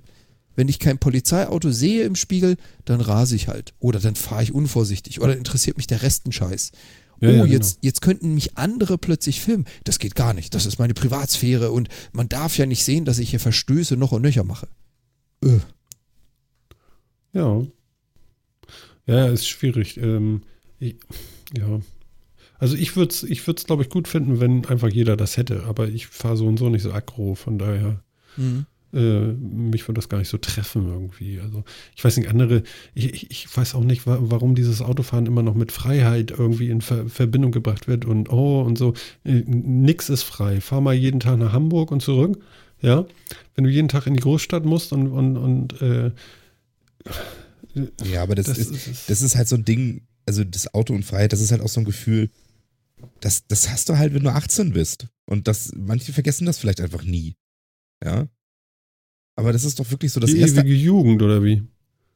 Wenn 0.58 0.66
ich 0.66 0.80
kein 0.80 0.98
Polizeiauto 0.98 1.70
sehe 1.70 2.02
im 2.02 2.16
Spiegel, 2.16 2.56
dann 2.84 3.00
rase 3.00 3.36
ich 3.36 3.46
halt. 3.46 3.74
Oder 3.78 4.00
dann 4.00 4.16
fahre 4.16 4.42
ich 4.42 4.52
unvorsichtig. 4.52 5.20
Oder 5.20 5.36
interessiert 5.36 5.76
mich 5.76 5.86
der 5.86 6.02
Rest 6.02 6.26
ein 6.26 6.32
Scheiß. 6.32 6.72
Ja, 7.20 7.28
oh, 7.28 7.30
ja, 7.30 7.42
genau. 7.42 7.44
jetzt, 7.44 7.78
jetzt 7.82 8.02
könnten 8.02 8.34
mich 8.34 8.58
andere 8.58 8.98
plötzlich 8.98 9.40
filmen. 9.40 9.66
Das 9.84 10.00
geht 10.00 10.16
gar 10.16 10.34
nicht. 10.34 10.56
Das 10.56 10.66
ist 10.66 10.80
meine 10.80 10.94
Privatsphäre 10.94 11.70
und 11.70 11.88
man 12.10 12.28
darf 12.28 12.58
ja 12.58 12.66
nicht 12.66 12.82
sehen, 12.82 13.04
dass 13.04 13.20
ich 13.20 13.30
hier 13.30 13.38
Verstöße 13.38 13.96
noch 13.96 14.10
und 14.10 14.22
nöcher 14.22 14.42
mache. 14.42 14.66
Öh. 15.44 15.60
Ja. 17.32 17.62
Ja, 19.06 19.28
ist 19.28 19.46
schwierig. 19.46 19.96
Ähm, 19.98 20.42
ich, 20.80 20.96
ja. 21.56 21.78
Also 22.58 22.74
ich 22.74 22.96
würde 22.96 23.14
es, 23.14 23.22
ich 23.22 23.46
würd's, 23.46 23.62
glaube 23.62 23.84
ich, 23.84 23.90
gut 23.90 24.08
finden, 24.08 24.40
wenn 24.40 24.66
einfach 24.66 24.88
jeder 24.88 25.16
das 25.16 25.36
hätte. 25.36 25.62
Aber 25.66 25.86
ich 25.86 26.08
fahre 26.08 26.36
so 26.36 26.48
und 26.48 26.58
so 26.58 26.68
nicht 26.68 26.82
so 26.82 26.92
aggro, 26.92 27.36
von 27.36 27.58
daher. 27.58 28.02
Mhm. 28.36 28.66
Äh, 28.92 29.32
mich 29.32 29.86
würde 29.86 29.98
das 29.98 30.08
gar 30.08 30.18
nicht 30.18 30.28
so 30.28 30.38
treffen 30.38 30.86
irgendwie. 30.88 31.40
Also 31.40 31.64
ich 31.94 32.02
weiß 32.04 32.16
nicht, 32.16 32.28
andere, 32.28 32.62
ich, 32.94 33.30
ich, 33.30 33.56
weiß 33.56 33.74
auch 33.74 33.84
nicht, 33.84 34.06
wa 34.06 34.18
warum 34.20 34.54
dieses 34.54 34.80
Autofahren 34.80 35.26
immer 35.26 35.42
noch 35.42 35.54
mit 35.54 35.72
Freiheit 35.72 36.30
irgendwie 36.30 36.70
in 36.70 36.80
Ver 36.80 37.08
Verbindung 37.08 37.52
gebracht 37.52 37.86
wird 37.88 38.04
und 38.06 38.30
oh 38.30 38.62
und 38.62 38.78
so. 38.78 38.94
Äh, 39.24 39.42
nix 39.46 40.08
ist 40.08 40.22
frei. 40.22 40.60
Fahr 40.60 40.80
mal 40.80 40.94
jeden 40.94 41.20
Tag 41.20 41.38
nach 41.38 41.52
Hamburg 41.52 41.90
und 41.90 42.00
zurück. 42.02 42.42
Ja. 42.80 43.06
Wenn 43.54 43.64
du 43.64 43.70
jeden 43.70 43.88
Tag 43.88 44.06
in 44.06 44.14
die 44.14 44.20
Großstadt 44.20 44.64
musst 44.64 44.92
und, 44.92 45.08
und, 45.08 45.36
und 45.36 45.82
äh, 45.82 46.12
Ja, 48.04 48.22
aber 48.22 48.34
das, 48.34 48.46
Das 48.46 48.58
ist, 48.58 48.86
ist- 48.86 49.10
das 49.10 49.22
ist 49.22 49.36
halt 49.36 49.48
so 49.48 49.56
ein 49.56 49.64
Ding, 49.64 50.06
also 50.26 50.44
das 50.44 50.72
Auto 50.74 50.94
und 50.94 51.04
Freiheit, 51.04 51.32
das 51.32 51.40
ist 51.40 51.52
halt 51.52 51.60
auch 51.62 51.68
so 51.68 51.80
ein 51.80 51.84
Gefühl, 51.84 52.30
das, 53.20 53.46
das 53.46 53.68
hast 53.70 53.88
du 53.88 53.96
halt, 53.98 54.14
wenn 54.14 54.24
du 54.24 54.30
18 54.32 54.72
bist. 54.72 55.06
Und 55.26 55.46
das, 55.46 55.72
manche 55.76 56.12
vergessen 56.12 56.46
das 56.46 56.58
vielleicht 56.58 56.80
einfach 56.80 57.04
nie. 57.04 57.36
Ja. 58.04 58.28
Aber 59.38 59.52
das 59.52 59.62
ist 59.62 59.78
doch 59.78 59.88
wirklich 59.88 60.10
so 60.10 60.18
das 60.18 60.32
die 60.32 60.40
erste. 60.40 60.62
ewige 60.62 60.74
Jugend 60.74 61.22
oder 61.22 61.44
wie? 61.44 61.62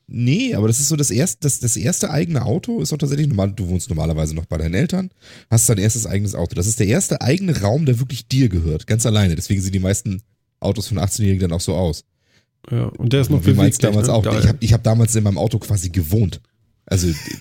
Nee, 0.08 0.54
aber 0.56 0.66
das 0.66 0.80
ist 0.80 0.88
so 0.88 0.96
das 0.96 1.12
erste, 1.12 1.38
das, 1.42 1.60
das 1.60 1.76
erste 1.76 2.10
eigene 2.10 2.44
Auto 2.44 2.80
ist 2.80 2.90
doch 2.90 2.98
tatsächlich 2.98 3.28
normal. 3.28 3.52
Du 3.52 3.68
wohnst 3.68 3.88
normalerweise 3.88 4.34
noch 4.34 4.44
bei 4.46 4.58
deinen 4.58 4.74
Eltern, 4.74 5.10
hast 5.48 5.68
dein 5.68 5.78
erstes 5.78 6.04
eigenes 6.04 6.34
Auto. 6.34 6.56
Das 6.56 6.66
ist 6.66 6.80
der 6.80 6.88
erste 6.88 7.20
eigene 7.20 7.60
Raum, 7.60 7.86
der 7.86 8.00
wirklich 8.00 8.26
dir 8.26 8.48
gehört, 8.48 8.88
ganz 8.88 9.06
alleine. 9.06 9.36
Deswegen 9.36 9.62
sehen 9.62 9.70
die 9.70 9.78
meisten 9.78 10.20
Autos 10.58 10.88
von 10.88 10.98
18-Jährigen 10.98 11.42
dann 11.42 11.52
auch 11.52 11.60
so 11.60 11.74
aus. 11.76 12.02
Ja, 12.68 12.86
und 12.86 13.12
der 13.12 13.20
ist 13.20 13.30
noch 13.30 13.46
Wie 13.46 13.54
meins 13.54 13.78
beweglich. 13.78 13.78
damals 13.78 14.08
ne? 14.08 14.14
auch. 14.14 14.24
Geil. 14.24 14.40
Ich 14.40 14.48
habe 14.48 14.58
ich 14.58 14.72
hab 14.72 14.82
damals 14.82 15.14
in 15.14 15.22
meinem 15.22 15.38
Auto 15.38 15.60
quasi 15.60 15.90
gewohnt. 15.90 16.40
Also, 16.92 17.08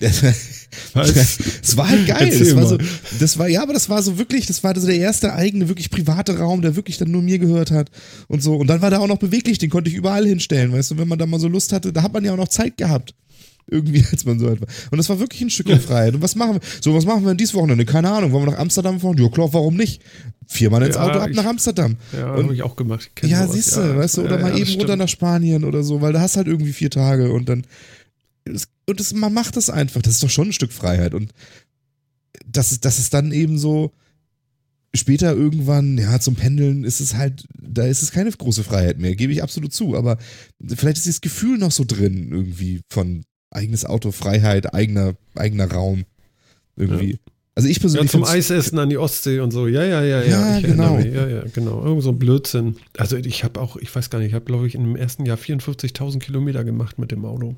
es 0.94 1.76
war 1.76 1.88
halt 1.88 2.06
geil. 2.06 2.28
Erzähl 2.30 2.46
Das 2.46 2.56
war, 2.56 2.66
so, 2.66 2.78
das 3.20 3.38
war, 3.38 3.48
ja, 3.48 3.62
aber 3.62 3.72
das 3.74 3.88
war 3.88 4.02
so 4.02 4.18
wirklich, 4.18 4.46
das 4.46 4.64
war 4.64 4.78
so 4.78 4.86
der 4.86 4.96
erste 4.96 5.34
eigene, 5.34 5.68
wirklich 5.68 5.90
private 5.90 6.38
Raum, 6.38 6.62
der 6.62 6.76
wirklich 6.76 6.96
dann 6.98 7.10
nur 7.10 7.22
mir 7.22 7.38
gehört 7.38 7.70
hat 7.70 7.90
und 8.28 8.42
so. 8.42 8.56
Und 8.56 8.66
dann 8.68 8.80
war 8.82 8.90
der 8.90 9.00
auch 9.00 9.06
noch 9.06 9.18
beweglich, 9.18 9.58
den 9.58 9.70
konnte 9.70 9.90
ich 9.90 9.96
überall 9.96 10.26
hinstellen, 10.26 10.72
weißt 10.72 10.92
du, 10.92 10.98
wenn 10.98 11.08
man 11.08 11.18
da 11.18 11.26
mal 11.26 11.38
so 11.40 11.48
Lust 11.48 11.72
hatte, 11.72 11.92
da 11.92 12.02
hat 12.02 12.12
man 12.12 12.24
ja 12.24 12.32
auch 12.32 12.36
noch 12.38 12.48
Zeit 12.48 12.76
gehabt. 12.78 13.14
Irgendwie, 13.70 14.04
als 14.10 14.24
man 14.24 14.38
so 14.40 14.48
alt 14.48 14.60
war. 14.60 14.68
Und 14.90 14.98
das 14.98 15.08
war 15.08 15.20
wirklich 15.20 15.40
ein 15.42 15.50
Stück 15.50 15.70
Freiheit. 15.80 16.14
Und 16.14 16.22
was 16.22 16.34
machen 16.34 16.54
wir? 16.54 16.60
So, 16.80 16.94
was 16.94 17.04
machen 17.04 17.22
wir 17.22 17.28
denn 17.28 17.36
dieses 17.38 17.54
Wochenende? 17.54 17.84
Keine 17.84 18.10
Ahnung. 18.10 18.32
Wollen 18.32 18.46
wir 18.46 18.52
nach 18.52 18.58
Amsterdam 18.58 18.98
fahren? 18.98 19.16
Ja, 19.18 19.28
klar, 19.28 19.52
warum 19.52 19.76
nicht? 19.76 20.02
Viermal 20.48 20.82
ins 20.82 20.96
Ja, 20.96 21.02
Auto 21.04 21.20
ab 21.20 21.28
ich- 21.30 21.36
nach 21.36 21.44
Amsterdam. 21.44 21.96
Ja, 22.12 22.26
habe 22.26 22.54
ich 22.54 22.62
auch 22.62 22.74
gemacht. 22.76 23.10
Ich 23.22 23.30
Ja, 23.30 23.42
sowas, 23.44 23.54
siehst 23.54 23.76
du, 23.76 23.96
weißt 23.96 24.16
du, 24.16 24.22
oder 24.22 24.36
Ja, 24.36 24.42
mal 24.42 24.48
ja, 24.50 24.56
eben 24.56 24.64
das 24.64 24.70
runter 24.74 24.84
stimmt. 24.86 24.98
nach 24.98 25.08
Spanien 25.08 25.64
oder 25.64 25.82
so, 25.84 26.00
weil 26.00 26.12
da 26.12 26.20
hast 26.20 26.36
halt 26.36 26.48
irgendwie 26.48 26.72
vier 26.72 26.90
Tage 26.90 27.32
und 27.32 27.48
dann 27.48 27.62
und 28.86 29.00
das, 29.00 29.12
man 29.14 29.32
macht 29.32 29.56
das 29.56 29.70
einfach. 29.70 30.02
Das 30.02 30.14
ist 30.14 30.22
doch 30.22 30.30
schon 30.30 30.48
ein 30.48 30.52
Stück 30.52 30.72
Freiheit 30.72 31.14
und 31.14 31.32
das 32.46 32.72
ist, 32.72 32.84
das 32.84 32.98
ist 32.98 33.14
dann 33.14 33.32
eben 33.32 33.58
so 33.58 33.92
später 34.94 35.32
irgendwann, 35.34 35.96
ja, 35.96 36.20
zum 36.20 36.34
Pendeln 36.34 36.84
ist 36.84 37.00
es 37.00 37.14
halt, 37.14 37.46
da 37.58 37.84
ist 37.86 38.02
es 38.02 38.10
keine 38.10 38.30
große 38.30 38.62
Freiheit 38.64 38.98
mehr, 38.98 39.14
gebe 39.16 39.32
ich 39.32 39.42
absolut 39.42 39.72
zu, 39.72 39.96
aber 39.96 40.18
vielleicht 40.66 40.98
ist 40.98 41.06
dieses 41.06 41.20
Gefühl 41.22 41.56
noch 41.58 41.72
so 41.72 41.84
drin 41.86 42.28
irgendwie 42.30 42.80
von 42.90 43.24
eigenes 43.50 43.84
Auto, 43.86 44.12
Freiheit, 44.12 44.74
eigener, 44.74 45.14
eigener 45.34 45.70
Raum 45.70 46.04
irgendwie. 46.76 47.18
Also 47.54 47.68
ich 47.68 47.76
Ja, 47.76 47.80
persönlich 47.82 48.10
zum 48.10 48.20
find's- 48.24 48.32
Eisessen 48.50 48.78
an 48.78 48.88
die 48.88 48.96
Ostsee 48.96 49.40
und 49.40 49.50
so. 49.50 49.66
Ja, 49.66 49.84
ja, 49.84 50.02
ja, 50.02 50.22
ja. 50.22 50.58
Ja, 50.58 50.60
genau. 50.60 50.98
Ja, 50.98 51.28
ja, 51.28 51.44
genau. 51.52 51.84
Irgend 51.84 52.02
so 52.02 52.08
ein 52.10 52.18
Blödsinn. 52.18 52.76
Also 52.96 53.16
ich 53.16 53.44
habe 53.44 53.60
auch, 53.60 53.76
ich 53.76 53.94
weiß 53.94 54.08
gar 54.08 54.18
nicht, 54.20 54.28
ich 54.28 54.34
habe 54.34 54.46
glaube 54.46 54.66
ich 54.66 54.74
in 54.74 54.82
dem 54.84 54.96
ersten 54.96 55.26
Jahr 55.26 55.36
54.000 55.36 56.18
Kilometer 56.18 56.64
gemacht 56.64 56.98
mit 56.98 57.10
dem 57.12 57.26
Auto. 57.26 57.56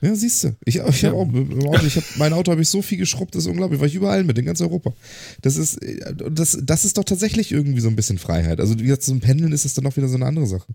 Ja, 0.00 0.14
siehst 0.14 0.44
du. 0.44 0.54
Ich, 0.66 0.76
ich 0.76 1.04
habe 1.04 1.16
auch 1.16 1.82
ich 1.82 1.96
hab, 1.96 2.04
mein 2.18 2.32
Auto 2.34 2.50
habe 2.52 2.60
ich 2.60 2.68
so 2.68 2.82
viel 2.82 2.98
geschrubbt, 2.98 3.34
das 3.34 3.44
ist 3.44 3.48
unglaublich. 3.50 3.80
War 3.80 3.86
ich 3.86 3.94
überall 3.94 4.22
mit, 4.22 4.36
in 4.38 4.44
ganz 4.44 4.60
Europa. 4.60 4.92
Das 5.40 5.56
ist, 5.56 5.76
äh, 5.82 6.14
das, 6.30 6.58
das 6.62 6.84
ist 6.84 6.98
doch 6.98 7.04
tatsächlich 7.04 7.52
irgendwie 7.52 7.80
so 7.80 7.88
ein 7.88 7.96
bisschen 7.96 8.18
Freiheit. 8.18 8.60
Also, 8.60 8.78
wie 8.78 8.84
gesagt, 8.84 9.08
ein 9.08 9.20
Pendeln 9.20 9.52
ist 9.52 9.64
das 9.64 9.72
dann 9.74 9.86
auch 9.86 9.96
wieder 9.96 10.08
so 10.08 10.16
eine 10.16 10.26
andere 10.26 10.46
Sache. 10.46 10.66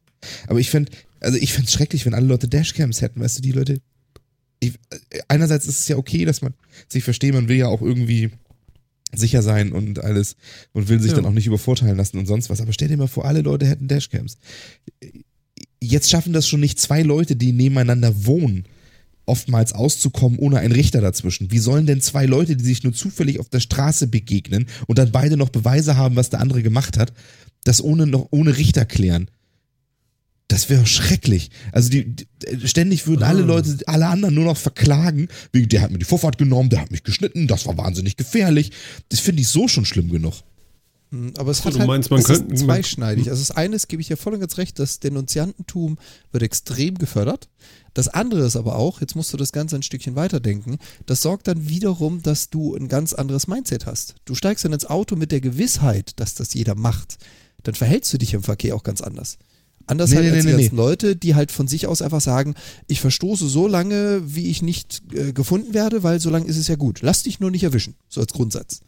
Aber 0.48 0.60
ich 0.60 0.72
fände, 0.72 0.92
also 1.20 1.38
ich 1.38 1.54
fände 1.54 1.68
es 1.68 1.74
schrecklich, 1.74 2.06
wenn 2.08 2.16
alle 2.16 2.26
Leute 2.26 2.48
Dashcams 2.48 3.02
hätten, 3.02 3.20
weißt 3.22 3.38
du, 3.38 3.42
die 3.44 3.52
Leute. 3.52 3.82
Ich, 4.62 4.74
äh, 4.90 5.20
einerseits 5.28 5.68
ist 5.68 5.82
es 5.82 5.88
ja 5.88 5.98
okay, 5.98 6.26
dass 6.26 6.42
man 6.42 6.54
sich 6.88 7.04
versteht, 7.04 7.34
man 7.34 7.48
will 7.50 7.58
ja 7.58 7.68
auch 7.68 7.82
irgendwie 7.84 8.32
sicher 9.16 9.42
sein 9.44 9.72
und 9.74 10.04
alles 10.04 10.36
und 10.74 10.88
will 10.90 11.00
sich 11.00 11.12
Ja. 11.12 11.18
dann 11.18 11.26
auch 11.26 11.34
nicht 11.34 11.48
übervorteilen 11.48 11.98
lassen 11.98 12.18
und 12.18 12.26
sonst 12.26 12.50
was. 12.50 12.62
Aber 12.62 12.74
stell 12.74 12.88
dir 12.88 12.98
mal 12.98 13.08
vor, 13.08 13.26
alle 13.26 13.42
Leute 13.42 13.68
hätten 13.68 13.88
Dashcams. 13.88 14.38
Jetzt 15.82 16.10
schaffen 16.10 16.34
das 16.34 16.48
schon 16.48 16.60
nicht 16.60 16.80
zwei 16.80 17.04
Leute, 17.04 17.36
die 17.36 17.52
nebeneinander 17.52 18.26
wohnen, 18.26 18.66
oftmals 19.30 19.74
auszukommen 19.74 20.40
ohne 20.40 20.60
einen 20.60 20.74
Richter 20.74 21.02
dazwischen. 21.02 21.52
Wie 21.52 21.60
sollen 21.60 21.86
denn 21.86 22.02
zwei 22.02 22.26
Leute, 22.26 22.56
die 22.56 22.66
sich 22.66 22.84
nur 22.84 22.94
zufällig 22.94 23.40
auf 23.40 23.50
der 23.50 23.60
Straße 23.60 24.08
begegnen 24.08 24.68
und 24.88 25.00
dann 25.00 25.12
beide 25.12 25.38
noch 25.38 25.50
Beweise 25.50 25.96
haben, 25.96 26.16
was 26.16 26.30
der 26.30 26.42
andere 26.42 26.64
gemacht 26.64 26.98
hat, 26.98 27.14
das 27.64 27.82
ohne 27.82 28.08
noch 28.08 28.28
ohne 28.32 28.58
Richter 28.58 28.86
klären? 28.86 29.30
Das 30.50 30.68
wäre 30.68 30.88
schrecklich. 30.88 31.52
Also 31.72 31.92
die, 31.92 32.16
die 32.16 32.68
ständig 32.68 33.06
würden 33.06 33.22
alle 33.22 33.44
Ah. 33.44 33.46
Leute, 33.46 33.78
alle 33.86 34.08
anderen 34.08 34.34
nur 34.34 34.46
noch 34.46 34.58
verklagen, 34.58 35.28
wegen 35.54 35.70
der 35.70 35.82
hat 35.82 35.92
mir 35.92 36.00
die 36.00 36.06
Vorfahrt 36.06 36.40
genommen, 36.40 36.72
der 36.72 36.82
hat 36.82 36.92
mich 36.92 37.04
geschnitten, 37.04 37.48
das 37.48 37.68
war 37.68 37.78
wahnsinnig 37.78 38.18
gefährlich. 38.18 38.72
Das 39.10 39.20
finde 39.20 39.44
ich 39.44 39.48
so 39.48 39.68
schon 39.68 39.86
schlimm 39.86 40.10
genug. 40.10 40.34
Hm, 41.12 41.34
Aber 41.38 41.52
es 41.52 41.66
hat 41.66 41.74
du 41.74 41.80
halt, 41.80 41.88
meinst, 41.88 42.12
man 42.12 42.20
es 42.20 42.26
könnte- 42.28 42.54
ist 42.54 42.62
zweischneidig. 42.62 43.30
Also 43.30 43.42
das 43.42 43.52
eine 43.52 43.76
ist, 43.76 43.88
gebe 43.88 44.02
ich 44.02 44.10
ja 44.10 44.16
voll 44.16 44.34
und 44.36 44.40
ganz 44.42 44.58
recht, 44.58 44.78
das 44.80 45.00
Denunziantentum 45.00 45.98
wird 46.32 46.44
extrem 46.44 46.96
gefördert. 46.98 47.50
Das 47.96 48.08
andere 48.08 48.46
ist 48.46 48.56
aber 48.56 48.76
auch, 48.76 49.02
jetzt 49.02 49.16
musst 49.16 49.34
du 49.34 49.38
das 49.38 49.52
Ganze 49.52 49.76
ein 49.76 49.82
Stückchen 49.84 50.16
weiterdenken, 50.16 50.78
das 51.08 51.22
sorgt 51.22 51.48
dann 51.48 51.68
wiederum, 51.68 52.22
dass 52.22 52.50
du 52.50 52.76
ein 52.76 52.88
ganz 52.88 53.14
anderes 53.14 53.48
Mindset 53.48 53.86
hast. 53.88 54.16
Du 54.26 54.36
steigst 54.36 54.64
dann 54.64 54.74
ins 54.74 54.86
Auto 54.86 55.16
mit 55.16 55.32
der 55.32 55.42
Gewissheit, 55.42 56.14
dass 56.20 56.36
das 56.36 56.54
jeder 56.54 56.76
macht. 56.76 57.18
Dann 57.64 57.76
verhältst 57.76 58.14
du 58.14 58.18
dich 58.20 58.34
im 58.36 58.44
Verkehr 58.44 58.76
auch 58.76 58.84
ganz 58.84 59.02
anders. 59.02 59.38
Anders 59.88 60.12
Nee, 60.12 60.18
halt 60.18 60.26
nee, 60.28 60.32
als 60.34 60.46
die 60.46 60.52
nee, 60.54 60.62
ganzen 60.62 60.76
Leute, 60.78 61.16
die 61.16 61.34
halt 61.34 61.52
von 61.52 61.68
sich 61.68 61.88
aus 61.88 62.04
einfach 62.04 62.22
sagen, 62.22 62.54
ich 62.88 63.02
verstoße 63.02 63.50
so 63.50 63.68
lange, 63.68 64.22
wie 64.24 64.48
ich 64.52 64.62
nicht 64.62 65.02
äh, 65.14 65.34
gefunden 65.34 65.74
werde, 65.74 66.04
weil 66.04 66.20
so 66.20 66.30
lange 66.30 66.46
ist 66.46 66.58
es 66.58 66.68
ja 66.68 66.76
gut. 66.76 67.00
Lass 67.02 67.24
dich 67.24 67.40
nur 67.40 67.50
nicht 67.50 67.64
erwischen, 67.64 67.96
so 68.08 68.22
als 68.22 68.32
Grundsatz. 68.32 68.82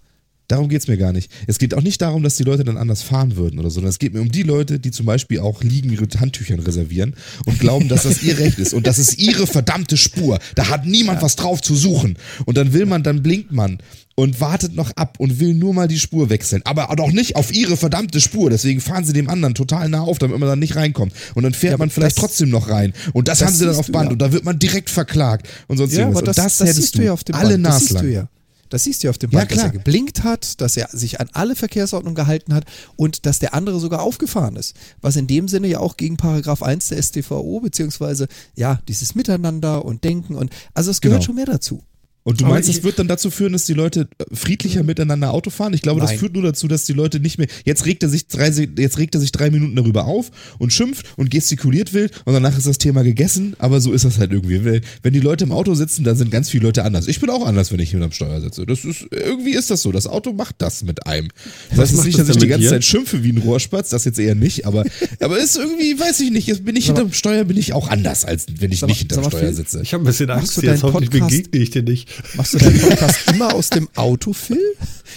Darum 0.52 0.68
geht's 0.68 0.88
mir 0.88 0.98
gar 0.98 1.14
nicht. 1.14 1.32
Es 1.48 1.60
geht 1.60 1.74
auch 1.74 1.82
nicht 1.82 2.02
darum, 2.02 2.24
dass 2.24 2.36
die 2.36 2.44
Leute 2.44 2.66
dann 2.66 2.76
anders 2.76 3.02
fahren 3.02 3.38
würden 3.38 3.58
oder 3.60 3.70
so, 3.70 3.76
sondern 3.76 3.90
es 3.92 4.00
geht 4.00 4.14
mir 4.14 4.20
um 4.22 4.32
die 4.32 4.44
Leute, 4.44 4.80
die 4.80 4.92
zum 4.92 5.06
Beispiel 5.06 5.40
auch 5.40 5.64
liegen 5.64 5.90
ihre 5.92 6.06
Handtüchern 6.20 6.60
reservieren 6.60 7.16
und 7.46 7.58
glauben, 7.60 7.88
dass 7.88 8.04
das 8.04 8.22
ihr 8.22 8.38
Recht 8.38 8.60
ist 8.60 8.74
und 8.74 8.86
das 8.86 9.00
ist 9.00 9.18
ihre 9.18 9.48
verdammte 9.48 9.96
Spur. 9.96 10.40
Da 10.56 10.68
hat 10.68 10.86
niemand 10.86 11.22
was 11.22 11.38
drauf 11.38 11.62
zu 11.62 11.74
suchen. 11.76 12.18
Und 12.46 12.58
dann 12.58 12.74
will 12.74 12.86
man, 12.86 13.02
dann 13.02 13.24
blinkt 13.24 13.54
man 13.54 13.78
und 14.16 14.42
wartet 14.42 14.76
noch 14.76 14.92
ab 14.98 15.16
und 15.20 15.40
will 15.40 15.54
nur 15.54 15.74
mal 15.74 15.88
die 15.88 15.98
Spur 16.00 16.30
wechseln. 16.30 16.62
Aber 16.66 16.94
doch 16.98 17.12
nicht 17.12 17.38
auf 17.38 17.54
ihre 17.54 17.78
verdammte 17.78 18.20
Spur. 18.20 18.50
Deswegen 18.50 18.82
fahren 18.82 19.06
sie 19.06 19.14
dem 19.14 19.30
anderen 19.30 19.56
total 19.56 19.88
nah 19.88 20.02
auf, 20.02 20.18
damit 20.20 20.38
man 20.38 20.50
dann 20.50 20.60
nicht 20.60 20.76
reinkommt. 20.76 21.14
Und 21.34 21.44
dann 21.44 21.54
fährt 21.54 21.72
Ja, 21.72 21.78
man 21.78 21.90
vielleicht 21.90 22.18
trotzdem 22.18 22.50
noch 22.50 22.70
rein. 22.70 22.92
Und 23.14 23.30
das, 23.30 23.40
das 23.40 23.48
haben 23.48 23.56
sie 23.56 23.66
dann 23.66 23.76
auf 23.78 23.88
Band. 23.88 24.08
ja. 24.08 24.12
Und 24.12 24.22
da 24.22 24.34
wird 24.34 24.44
man 24.44 24.60
direkt 24.60 24.90
verklagt 24.90 25.48
und 25.68 25.78
sonst 25.78 25.94
Ja, 25.94 26.00
irgendwas. 26.00 26.24
das, 26.24 26.38
und 26.38 26.46
das, 26.46 26.58
das, 26.58 26.68
hättest 26.68 26.98
du 26.98 27.04
ja 27.04 27.14
auf 27.14 27.24
dem 27.24 27.36
alle 27.36 27.54
Band. 27.54 27.66
Das 27.68 27.80
siehst 27.80 27.92
naslang. 27.94 28.08
du 28.08 28.14
ja. 28.14 28.28
Das 28.72 28.84
siehst 28.86 29.04
du 29.04 29.08
ja 29.08 29.10
auf 29.12 29.18
dem 29.20 29.30
Ja, 29.30 29.40
Band, 29.40 29.52
dass 29.52 29.58
klar. 29.60 29.68
er 29.68 29.74
geblinkt 29.74 30.24
hat, 30.24 30.60
dass 30.62 30.76
er 30.78 30.88
sich 30.92 31.20
an 31.20 31.30
alle 31.34 31.56
Verkehrsordnungen 31.56 32.16
gehalten 32.16 32.54
hat 32.56 32.66
und 32.96 33.26
dass 33.28 33.38
der 33.38 33.54
andere 33.54 33.80
sogar 33.80 34.02
aufgefahren 34.02 34.56
ist. 34.56 34.76
Was 35.02 35.16
in 35.18 35.28
dem 35.28 35.48
Sinne 35.48 35.68
ja 35.68 35.80
auch 35.80 35.98
gegen 35.98 36.18
Paragraph 36.18 36.64
1 36.64 36.88
der 36.88 37.02
StVO, 37.04 37.60
beziehungsweise 37.60 38.28
ja, 38.56 38.80
dieses 38.88 39.14
Miteinander 39.14 39.86
und 39.86 40.04
Denken 40.04 40.36
und 40.36 40.52
also 40.74 40.90
es 40.90 41.02
gehört 41.02 41.20
Genau. 41.20 41.26
schon 41.26 41.36
mehr 41.36 41.46
dazu. 41.46 41.84
Und 42.24 42.40
du 42.40 42.46
meinst, 42.46 42.70
ich- 42.70 42.76
das 42.76 42.84
wird 42.84 43.00
dann 43.00 43.08
dazu 43.08 43.32
führen, 43.32 43.54
dass 43.54 43.66
die 43.66 43.74
Leute 43.74 44.08
äh, 44.20 44.36
friedlicher 44.36 44.84
miteinander 44.84 45.32
Auto 45.34 45.50
fahren? 45.50 45.74
Ich 45.74 45.82
glaube, 45.82 46.02
das 46.02 46.12
Nein. 46.12 46.20
führt 46.20 46.34
nur 46.34 46.44
dazu, 46.44 46.68
dass 46.68 46.86
die 46.86 46.94
Leute 46.94 47.20
nicht 47.20 47.38
mehr. 47.40 47.48
Jetzt 47.66 47.86
regt 47.86 48.04
er 48.04 48.10
sich 48.10 48.28
drei, 48.28 48.50
jetzt 48.78 48.98
regt 49.00 49.16
er 49.16 49.22
sich 49.22 49.32
drei 49.32 49.50
Minuten 49.50 49.76
darüber 49.76 50.06
auf 50.06 50.30
und 50.60 50.72
schimpft 50.72 51.06
und 51.18 51.32
gestikuliert 51.32 51.94
wild 51.94 52.12
und 52.26 52.34
danach 52.34 52.58
ist 52.58 52.68
das 52.68 52.78
Thema 52.78 53.04
gegessen. 53.04 53.56
Aber 53.58 53.82
so 53.82 53.92
ist 53.92 54.06
das 54.06 54.20
halt 54.20 54.32
irgendwie. 54.32 54.82
Wenn 55.02 55.14
die 55.14 55.20
Leute 55.20 55.46
im 55.46 55.52
Auto 55.52 55.74
sitzen, 55.74 56.04
dann 56.04 56.16
sind 56.16 56.30
ganz 56.32 56.50
viele 56.50 56.64
Leute 56.66 56.84
anders. 56.84 57.08
Ich 57.08 57.20
bin 57.20 57.30
auch 57.32 57.46
anders, 57.46 57.72
wenn 57.72 57.80
ich 57.80 57.92
hinterm 57.92 58.12
Steuer 58.12 58.40
sitze. 58.42 58.66
Das 58.66 58.86
ist 58.86 59.06
irgendwie 59.10 59.54
ist 59.56 59.72
das 59.72 59.82
so. 59.82 59.92
Das 59.92 60.06
Auto 60.06 60.34
macht 60.34 60.56
das 60.60 60.84
mit 60.84 61.08
einem. 61.08 61.30
Das 61.72 61.80
heißt 61.80 62.06
nicht, 62.06 62.20
das 62.20 62.28
dass 62.28 62.36
ich 62.36 62.42
die 62.44 62.48
ganze 62.48 62.66
dir? 62.66 62.70
Zeit 62.70 62.84
schimpfe 62.84 63.24
wie 63.24 63.32
ein 63.32 63.38
Rohrspatz. 63.40 63.90
Das 63.90 64.06
jetzt 64.06 64.20
eher 64.20 64.36
nicht. 64.36 64.66
Aber 64.68 64.86
aber 65.20 65.40
ist 65.40 65.58
irgendwie, 65.58 66.00
weiß 66.00 66.20
ich 66.20 66.30
nicht. 66.32 66.48
Jetzt 66.48 66.66
bin 66.66 66.76
ich 66.76 66.86
hinterm 66.86 67.14
Steuer 67.14 67.46
bin 67.46 67.58
ich 67.58 67.74
auch 67.74 67.88
anders 67.90 68.26
als 68.26 68.46
wenn 68.60 68.72
ich 68.72 68.80
Sag 68.80 68.90
nicht 68.90 69.00
hinterm 69.00 69.24
Steuer 69.26 69.54
sitze. 69.54 69.82
Ich 69.82 69.94
habe 69.94 70.04
ein 70.04 70.06
bisschen 70.06 70.30
Angst 70.30 70.62
jetzt, 70.62 70.84
hoffentlich 70.84 71.10
begegne 71.10 71.64
ich 71.64 71.72
dir 71.72 71.82
nicht. 71.84 72.11
Machst 72.36 72.54
du 72.54 72.58
deinen 72.58 72.80
Podcast 72.80 73.20
immer 73.34 73.54
aus 73.54 73.70
dem 73.70 73.90
Auto, 73.96 74.34
Phil? 74.34 74.62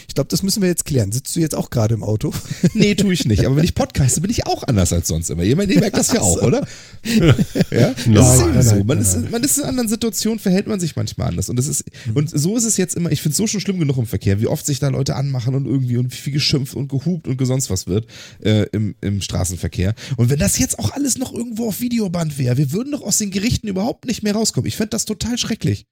Ich 0.08 0.14
glaube, 0.14 0.28
das 0.28 0.42
müssen 0.42 0.62
wir 0.62 0.68
jetzt 0.68 0.84
klären. 0.84 1.12
Sitzt 1.12 1.34
du 1.36 1.40
jetzt 1.40 1.54
auch 1.54 1.70
gerade 1.70 1.94
im 1.94 2.02
Auto? 2.02 2.32
Nee, 2.74 2.94
tue 2.94 3.12
ich 3.12 3.24
nicht. 3.24 3.46
Aber 3.46 3.56
wenn 3.56 3.64
ich 3.64 3.74
podcaste, 3.74 4.20
bin 4.20 4.30
ich 4.30 4.46
auch 4.46 4.64
anders 4.64 4.92
als 4.92 5.06
sonst 5.06 5.30
immer. 5.30 5.44
Ihr, 5.44 5.54
merkt 5.54 5.96
das 5.96 6.12
ja 6.12 6.20
auch, 6.20 6.42
oder? 6.42 6.66
Ja? 7.70 7.94
Das 8.12 8.36
ist 8.36 8.42
eben 8.42 8.62
so. 8.62 8.84
Man 8.84 8.98
ist, 8.98 9.30
man 9.30 9.42
ist 9.42 9.58
in 9.58 9.64
anderen 9.64 9.88
Situationen, 9.88 10.38
verhält 10.38 10.66
man 10.66 10.80
sich 10.80 10.96
manchmal 10.96 11.28
anders. 11.28 11.48
Und 11.48 11.56
das 11.56 11.66
ist, 11.66 11.84
und 12.14 12.30
so 12.30 12.56
ist 12.56 12.64
es 12.64 12.76
jetzt 12.76 12.96
immer, 12.96 13.12
ich 13.12 13.22
finde 13.22 13.32
es 13.32 13.36
so 13.36 13.46
schon 13.46 13.60
schlimm 13.60 13.78
genug 13.78 13.96
im 13.98 14.06
Verkehr, 14.06 14.40
wie 14.40 14.46
oft 14.46 14.66
sich 14.66 14.80
da 14.80 14.88
Leute 14.88 15.14
anmachen 15.16 15.54
und 15.54 15.66
irgendwie 15.66 15.96
und 15.96 16.12
wie 16.12 16.16
viel 16.16 16.32
geschimpft 16.32 16.74
und 16.74 16.88
gehupt 16.88 17.28
und 17.28 17.44
sonst 17.44 17.70
was 17.70 17.86
wird 17.86 18.06
äh, 18.42 18.66
im, 18.72 18.94
im 19.00 19.20
Straßenverkehr. 19.20 19.94
Und 20.16 20.30
wenn 20.30 20.38
das 20.38 20.58
jetzt 20.58 20.78
auch 20.78 20.92
alles 20.92 21.18
noch 21.18 21.32
irgendwo 21.32 21.68
auf 21.68 21.80
Videoband 21.80 22.38
wäre, 22.38 22.56
wir 22.56 22.72
würden 22.72 22.92
doch 22.92 23.02
aus 23.02 23.18
den 23.18 23.30
Gerichten 23.30 23.68
überhaupt 23.68 24.06
nicht 24.06 24.22
mehr 24.22 24.34
rauskommen. 24.34 24.66
Ich 24.68 24.76
fände 24.76 24.90
das 24.90 25.04
total 25.04 25.38
schrecklich. 25.38 25.86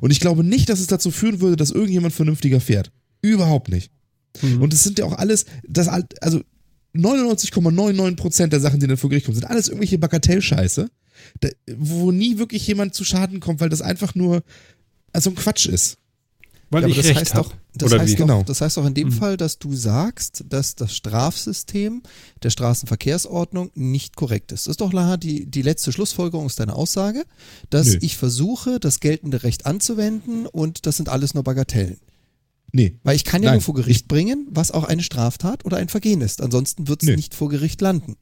Und 0.00 0.10
ich 0.10 0.20
glaube 0.20 0.44
nicht, 0.44 0.68
dass 0.68 0.80
es 0.80 0.86
dazu 0.86 1.10
führen 1.10 1.40
würde, 1.40 1.56
dass 1.56 1.70
irgendjemand 1.70 2.14
vernünftiger 2.14 2.60
fährt. 2.60 2.92
Überhaupt 3.20 3.68
nicht. 3.68 3.90
Und 4.60 4.72
es 4.72 4.82
sind 4.82 4.98
ja 4.98 5.04
auch 5.04 5.12
alles, 5.18 5.44
das, 5.68 5.88
al- 5.88 6.06
also 6.20 6.40
99,99% 6.94 8.46
der 8.48 8.60
Sachen, 8.60 8.80
die 8.80 8.86
dann 8.86 8.96
vor 8.96 9.10
Gericht 9.10 9.26
kommen, 9.26 9.36
sind 9.36 9.48
alles 9.50 9.68
irgendwelche 9.68 9.98
Bagatellscheiße, 9.98 10.90
wo 11.76 12.10
nie 12.12 12.38
wirklich 12.38 12.66
jemand 12.66 12.94
zu 12.94 13.04
Schaden 13.04 13.40
kommt, 13.40 13.60
weil 13.60 13.68
das 13.68 13.82
einfach 13.82 14.14
nur 14.14 14.42
also 15.12 15.30
ein 15.30 15.36
Quatsch 15.36 15.66
ist. 15.66 15.98
Weil 16.72 16.82
Ja, 16.82 16.88
ich 16.88 16.94
aber 16.94 17.02
das 17.02 17.10
recht 17.10 17.20
heißt 17.20 17.34
hab. 17.34 17.44
doch, 17.50 17.54
das 17.74 17.92
heißt 17.92 18.06
wie? 18.08 18.12
doch, 18.16 18.18
Genau. 18.26 18.42
das 18.44 18.60
heißt 18.62 18.76
doch 18.78 18.86
in 18.86 18.94
dem 18.94 19.12
Fall, 19.12 19.36
dass 19.36 19.58
du 19.58 19.74
sagst, 19.74 20.44
dass 20.48 20.74
das 20.74 20.96
Strafsystem 20.96 22.02
der 22.42 22.50
Straßenverkehrsordnung 22.50 23.70
nicht 23.74 24.16
korrekt 24.16 24.52
ist. 24.52 24.66
Das 24.66 24.70
ist 24.72 24.80
doch 24.80 24.92
Laha, 24.92 25.16
die, 25.16 25.46
die 25.46 25.62
letzte 25.62 25.92
Schlussfolgerung 25.92 26.46
ist 26.46 26.58
deine 26.60 26.74
Aussage, 26.74 27.24
dass 27.70 27.88
Nö. 27.88 27.98
ich 28.00 28.16
versuche, 28.16 28.80
das 28.80 29.00
geltende 29.00 29.42
Recht 29.42 29.66
anzuwenden 29.66 30.46
und 30.46 30.86
das 30.86 30.96
sind 30.96 31.08
alles 31.08 31.34
nur 31.34 31.44
Bagatellen. 31.44 31.98
Nee. 32.72 32.96
Weil 33.02 33.16
ich 33.16 33.24
kann 33.24 33.42
ja 33.42 33.50
Nein. 33.50 33.56
nur 33.58 33.62
vor 33.62 33.74
Gericht 33.74 34.08
bringen, 34.08 34.46
was 34.50 34.70
auch 34.70 34.84
eine 34.84 35.02
Straftat 35.02 35.66
oder 35.66 35.76
ein 35.76 35.90
Vergehen 35.90 36.22
ist. 36.22 36.40
Ansonsten 36.40 36.88
wird 36.88 37.02
es 37.02 37.14
nicht 37.16 37.34
vor 37.34 37.50
Gericht 37.50 37.80
landen. 37.82 38.16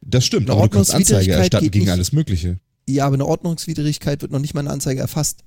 Das 0.00 0.26
stimmt, 0.26 0.50
Eine 0.50 0.58
aber 0.58 0.68
du 0.68 0.76
kannst 0.76 0.92
Anzeige 0.92 1.30
erstatten 1.30 1.70
gegen 1.70 1.84
nicht. 1.84 1.92
alles 1.92 2.10
Mögliche. 2.10 2.58
Ja, 2.88 3.06
aber 3.06 3.14
eine 3.14 3.26
Ordnungswidrigkeit 3.26 4.20
wird 4.22 4.32
noch 4.32 4.40
nicht 4.40 4.54
mal 4.54 4.60
eine 4.60 4.70
Anzeige 4.70 5.00
erfasst. 5.00 5.44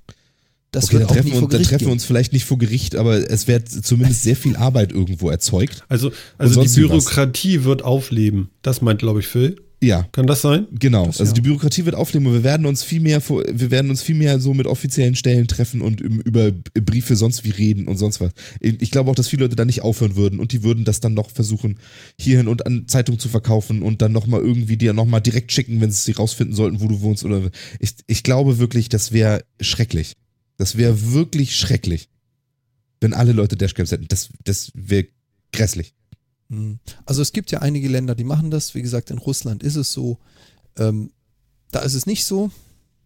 Das 0.76 0.84
okay, 0.84 0.92
wird 0.98 1.02
dann 1.02 1.08
auch 1.10 1.14
treffen, 1.14 1.32
uns- 1.42 1.52
dann 1.52 1.62
treffen 1.62 1.86
wir 1.86 1.92
uns 1.92 2.04
vielleicht 2.04 2.32
nicht 2.32 2.44
vor 2.44 2.58
Gericht, 2.58 2.96
aber 2.96 3.30
es 3.30 3.48
wird 3.48 3.68
zumindest 3.68 4.22
sehr 4.22 4.36
viel 4.36 4.56
Arbeit 4.56 4.92
irgendwo 4.92 5.30
erzeugt. 5.30 5.82
Also, 5.88 6.12
also 6.38 6.60
die 6.62 6.68
wie 6.68 6.84
was? 6.84 7.04
Bürokratie 7.06 7.64
wird 7.64 7.82
aufleben. 7.82 8.50
Das 8.62 8.82
meint, 8.82 8.98
glaube 9.00 9.20
ich, 9.20 9.26
Phil. 9.26 9.56
Ja, 9.82 10.04
Kann 10.12 10.26
das 10.26 10.40
sein? 10.40 10.66
Genau, 10.72 11.04
Das 11.04 11.20
also 11.20 11.30
ja. 11.30 11.34
die 11.34 11.40
Bürokratie 11.42 11.84
wird 11.84 11.94
aufleben 11.94 12.26
und 12.26 12.32
wir 12.32 12.44
werden 12.44 12.64
uns 12.64 12.82
viel 12.82 13.00
mehr, 13.00 13.20
vor- 13.20 13.44
wir 13.52 13.70
werden 13.70 13.90
uns 13.90 14.00
viel 14.00 14.14
mehr 14.14 14.40
so 14.40 14.54
mit 14.54 14.66
offiziellen 14.66 15.14
Stellen 15.16 15.46
treffen 15.48 15.82
und 15.82 16.00
über 16.00 16.50
Briefe 16.50 17.14
sonst 17.14 17.44
wie 17.44 17.50
reden 17.50 17.86
und 17.86 17.98
sonst 17.98 18.20
was. 18.22 18.32
Ich 18.60 18.90
glaube 18.90 19.10
auch, 19.10 19.14
dass 19.14 19.28
viele 19.28 19.42
Leute 19.44 19.54
da 19.54 19.66
nicht 19.66 19.82
aufhören 19.82 20.16
würden 20.16 20.40
und 20.40 20.52
die 20.52 20.62
würden 20.62 20.84
das 20.86 21.00
dann 21.00 21.12
noch 21.12 21.30
versuchen, 21.30 21.78
hierhin 22.18 22.48
und 22.48 22.66
an 22.66 22.84
Zeitung 22.88 23.18
zu 23.18 23.28
verkaufen 23.28 23.82
und 23.82 24.00
dann 24.00 24.12
nochmal 24.12 24.40
irgendwie 24.40 24.78
dir 24.78 24.94
nochmal 24.94 25.20
direkt 25.20 25.52
schicken, 25.52 25.78
wenn 25.82 25.90
sie 25.90 26.12
rausfinden 26.12 26.56
sollten, 26.56 26.80
wo 26.80 26.88
du 26.88 27.02
wohnst 27.02 27.24
oder, 27.24 27.42
ich, 27.78 27.90
ich 28.06 28.22
glaube 28.22 28.58
wirklich, 28.58 28.88
das 28.88 29.12
wäre 29.12 29.42
schrecklich. 29.60 30.14
Das 30.56 30.76
wäre 30.76 31.12
wirklich 31.12 31.56
schrecklich, 31.56 32.08
wenn 33.00 33.14
alle 33.14 33.32
Leute 33.32 33.56
Dashcams 33.56 33.90
hätten. 33.90 34.08
Das, 34.08 34.30
das 34.44 34.72
wäre 34.74 35.08
grässlich. 35.52 35.94
Hm. 36.48 36.78
Also 37.04 37.22
es 37.22 37.32
gibt 37.32 37.50
ja 37.50 37.60
einige 37.60 37.88
Länder, 37.88 38.14
die 38.14 38.24
machen 38.24 38.50
das. 38.50 38.74
Wie 38.74 38.82
gesagt, 38.82 39.10
in 39.10 39.18
Russland 39.18 39.62
ist 39.62 39.76
es 39.76 39.92
so. 39.92 40.18
Ähm, 40.76 41.10
da 41.70 41.80
ist 41.80 41.94
es 41.94 42.06
nicht 42.06 42.24
so. 42.24 42.50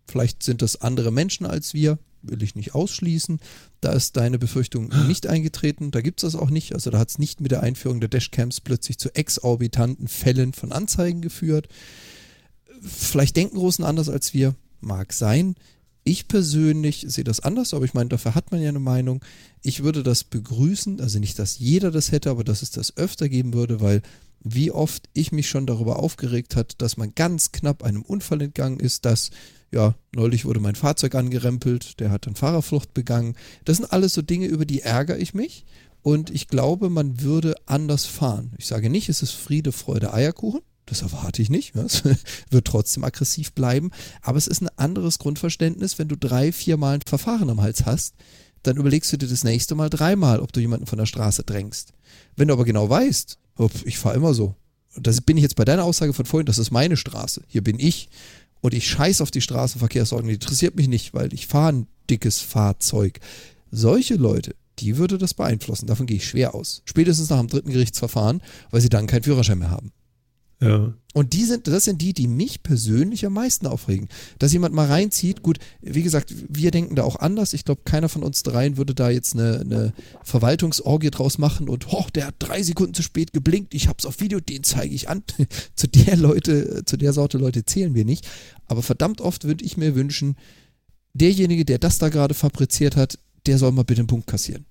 Vielleicht 0.06 0.42
sind 0.42 0.62
das 0.62 0.80
andere 0.80 1.10
Menschen 1.12 1.46
als 1.46 1.72
wir, 1.72 1.98
will 2.22 2.42
ich 2.42 2.56
nicht 2.56 2.74
ausschließen. 2.74 3.40
Da 3.80 3.92
ist 3.92 4.16
deine 4.16 4.38
Befürchtung 4.38 4.92
nicht 5.06 5.26
eingetreten. 5.26 5.90
Da 5.90 6.00
gibt 6.00 6.22
es 6.22 6.32
das 6.32 6.40
auch 6.40 6.50
nicht. 6.50 6.74
Also 6.74 6.90
da 6.90 6.98
hat 6.98 7.10
es 7.10 7.18
nicht 7.18 7.40
mit 7.40 7.52
der 7.52 7.62
Einführung 7.62 8.00
der 8.00 8.08
Dashcams 8.08 8.60
plötzlich 8.60 8.98
zu 8.98 9.14
exorbitanten 9.14 10.08
Fällen 10.08 10.52
von 10.52 10.72
Anzeigen 10.72 11.22
geführt. 11.22 11.68
Vielleicht 12.82 13.36
denken 13.36 13.56
Russen 13.56 13.84
anders 13.84 14.08
als 14.08 14.34
wir. 14.34 14.54
Mag 14.80 15.12
sein. 15.12 15.54
Ich 16.10 16.26
persönlich 16.26 17.04
sehe 17.06 17.22
das 17.22 17.38
anders, 17.38 17.72
aber 17.72 17.84
ich 17.84 17.94
meine, 17.94 18.08
dafür 18.08 18.34
hat 18.34 18.50
man 18.50 18.60
ja 18.60 18.68
eine 18.68 18.80
Meinung. 18.80 19.24
Ich 19.62 19.84
würde 19.84 20.02
das 20.02 20.24
begrüßen, 20.24 21.00
also 21.00 21.20
nicht, 21.20 21.38
dass 21.38 21.60
jeder 21.60 21.92
das 21.92 22.10
hätte, 22.10 22.30
aber 22.30 22.42
dass 22.42 22.62
es 22.62 22.72
das 22.72 22.96
öfter 22.96 23.28
geben 23.28 23.54
würde, 23.54 23.80
weil 23.80 24.02
wie 24.42 24.72
oft 24.72 25.08
ich 25.12 25.30
mich 25.30 25.48
schon 25.48 25.66
darüber 25.66 26.00
aufgeregt 26.00 26.56
hat, 26.56 26.82
dass 26.82 26.96
man 26.96 27.14
ganz 27.14 27.52
knapp 27.52 27.84
einem 27.84 28.02
Unfall 28.02 28.42
entgangen 28.42 28.80
ist, 28.80 29.04
dass, 29.04 29.30
ja, 29.70 29.94
neulich 30.12 30.44
wurde 30.44 30.58
mein 30.58 30.74
Fahrzeug 30.74 31.14
angerempelt, 31.14 32.00
der 32.00 32.10
hat 32.10 32.26
dann 32.26 32.34
Fahrerflucht 32.34 32.92
begangen. 32.92 33.36
Das 33.64 33.76
sind 33.76 33.92
alles 33.92 34.12
so 34.12 34.20
Dinge, 34.20 34.46
über 34.46 34.64
die 34.64 34.80
ärgere 34.80 35.18
ich 35.18 35.32
mich 35.32 35.64
und 36.02 36.30
ich 36.30 36.48
glaube, 36.48 36.90
man 36.90 37.20
würde 37.20 37.54
anders 37.66 38.06
fahren. 38.06 38.50
Ich 38.58 38.66
sage 38.66 38.90
nicht, 38.90 39.08
es 39.10 39.22
ist 39.22 39.30
Friede, 39.30 39.70
Freude, 39.70 40.12
Eierkuchen. 40.12 40.62
Das 40.90 41.02
erwarte 41.02 41.40
ich 41.40 41.50
nicht. 41.50 41.74
Es 41.76 42.02
wird 42.50 42.66
trotzdem 42.66 43.04
aggressiv 43.04 43.52
bleiben. 43.52 43.90
Aber 44.22 44.36
es 44.36 44.48
ist 44.48 44.60
ein 44.60 44.68
anderes 44.76 45.20
Grundverständnis, 45.20 45.98
wenn 45.98 46.08
du 46.08 46.16
drei, 46.16 46.52
vier 46.52 46.76
Mal 46.76 46.96
ein 46.96 47.02
Verfahren 47.06 47.48
am 47.48 47.62
Hals 47.62 47.86
hast, 47.86 48.14
dann 48.64 48.76
überlegst 48.76 49.12
du 49.12 49.16
dir 49.16 49.28
das 49.28 49.44
nächste 49.44 49.76
Mal 49.76 49.88
dreimal, 49.88 50.40
ob 50.40 50.52
du 50.52 50.60
jemanden 50.60 50.86
von 50.86 50.98
der 50.98 51.06
Straße 51.06 51.44
drängst. 51.44 51.92
Wenn 52.36 52.48
du 52.48 52.54
aber 52.54 52.64
genau 52.64 52.90
weißt, 52.90 53.38
ich 53.84 53.98
fahre 53.98 54.16
immer 54.16 54.34
so. 54.34 54.56
Das 54.96 55.20
bin 55.20 55.36
ich 55.36 55.42
jetzt 55.42 55.54
bei 55.56 55.64
deiner 55.64 55.84
Aussage 55.84 56.12
von 56.12 56.26
vorhin, 56.26 56.46
das 56.46 56.58
ist 56.58 56.72
meine 56.72 56.96
Straße. 56.96 57.42
Hier 57.46 57.62
bin 57.62 57.78
ich 57.78 58.08
und 58.60 58.74
ich 58.74 58.88
scheiß 58.88 59.20
auf 59.20 59.30
die 59.30 59.40
Straßenverkehrsordnung. 59.40 60.28
Die 60.28 60.34
interessiert 60.34 60.74
mich 60.74 60.88
nicht, 60.88 61.14
weil 61.14 61.32
ich 61.32 61.46
fahre 61.46 61.72
ein 61.72 61.86
dickes 62.10 62.40
Fahrzeug. 62.40 63.20
Solche 63.70 64.16
Leute, 64.16 64.56
die 64.80 64.96
würde 64.96 65.18
das 65.18 65.34
beeinflussen. 65.34 65.86
Davon 65.86 66.06
gehe 66.06 66.16
ich 66.16 66.26
schwer 66.26 66.54
aus. 66.54 66.82
Spätestens 66.84 67.30
nach 67.30 67.38
dem 67.38 67.46
dritten 67.46 67.70
Gerichtsverfahren, 67.70 68.42
weil 68.70 68.80
sie 68.80 68.88
dann 68.88 69.06
keinen 69.06 69.22
Führerschein 69.22 69.60
mehr 69.60 69.70
haben. 69.70 69.92
Ja. 70.60 70.92
Und 71.12 71.32
die 71.32 71.44
sind, 71.44 71.66
das 71.66 71.84
sind 71.84 72.00
die, 72.02 72.12
die 72.12 72.28
mich 72.28 72.62
persönlich 72.62 73.26
am 73.26 73.32
meisten 73.32 73.66
aufregen. 73.66 74.08
Dass 74.38 74.52
jemand 74.52 74.74
mal 74.74 74.86
reinzieht, 74.86 75.42
gut, 75.42 75.58
wie 75.80 76.02
gesagt, 76.02 76.32
wir 76.48 76.70
denken 76.70 76.94
da 76.94 77.02
auch 77.02 77.16
anders. 77.16 77.52
Ich 77.52 77.64
glaube, 77.64 77.80
keiner 77.84 78.08
von 78.08 78.22
uns 78.22 78.42
dreien 78.42 78.76
würde 78.76 78.94
da 78.94 79.10
jetzt 79.10 79.34
eine, 79.34 79.60
eine 79.60 79.92
Verwaltungsorgie 80.22 81.10
draus 81.10 81.38
machen 81.38 81.68
und, 81.68 81.88
hoch, 81.88 82.10
der 82.10 82.28
hat 82.28 82.36
drei 82.38 82.62
Sekunden 82.62 82.94
zu 82.94 83.02
spät 83.02 83.32
geblinkt, 83.32 83.74
ich 83.74 83.88
hab's 83.88 84.06
auf 84.06 84.20
Video, 84.20 84.38
den 84.38 84.62
zeige 84.62 84.94
ich 84.94 85.08
an. 85.08 85.24
zu 85.74 85.88
der 85.88 86.16
Leute, 86.16 86.84
zu 86.84 86.96
der 86.96 87.12
Sorte 87.12 87.38
Leute 87.38 87.64
zählen 87.64 87.94
wir 87.94 88.04
nicht. 88.04 88.28
Aber 88.66 88.82
verdammt 88.82 89.20
oft 89.20 89.44
würde 89.44 89.64
ich 89.64 89.76
mir 89.76 89.96
wünschen, 89.96 90.36
derjenige, 91.14 91.64
der 91.64 91.78
das 91.78 91.98
da 91.98 92.08
gerade 92.08 92.34
fabriziert 92.34 92.94
hat, 92.94 93.18
der 93.46 93.58
soll 93.58 93.72
mal 93.72 93.82
bitte 93.82 94.02
einen 94.02 94.08
Punkt 94.08 94.28
kassieren. 94.28 94.66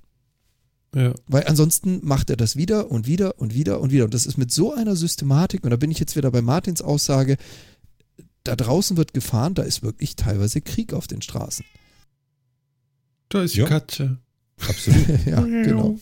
Ja. 0.96 1.14
Weil 1.28 1.46
ansonsten 1.48 2.00
macht 2.04 2.30
er 2.30 2.38
das 2.38 2.56
wieder 2.56 2.90
und 2.90 3.06
wieder 3.08 3.40
und 3.40 3.54
wieder 3.54 3.80
und 3.80 3.92
wieder. 3.92 4.06
Und 4.06 4.14
das 4.14 4.26
ist 4.26 4.38
mit 4.38 4.52
so 4.52 4.74
einer 4.74 4.96
Systematik, 4.96 5.64
und 5.64 5.70
da 5.70 5.76
bin 5.78 5.92
ich 5.92 6.00
jetzt 6.00 6.16
wieder 6.16 6.32
bei 6.32 6.42
Martins 6.42 6.82
Aussage, 6.82 7.38
da 8.44 8.56
draußen 8.56 8.98
wird 8.98 9.14
gefahren, 9.14 9.54
da 9.54 9.64
ist 9.64 9.84
wirklich 9.84 10.16
teilweise 10.16 10.62
Krieg 10.62 10.94
auf 10.94 11.08
den 11.08 11.22
Straßen. 11.22 11.66
Da 13.30 13.44
ist 13.44 13.56
die 13.56 13.60
Ja. 13.60 13.68
Katze. 13.68 14.18
Absolut. 14.68 15.08
ja, 15.26 15.42
genau. 15.42 16.00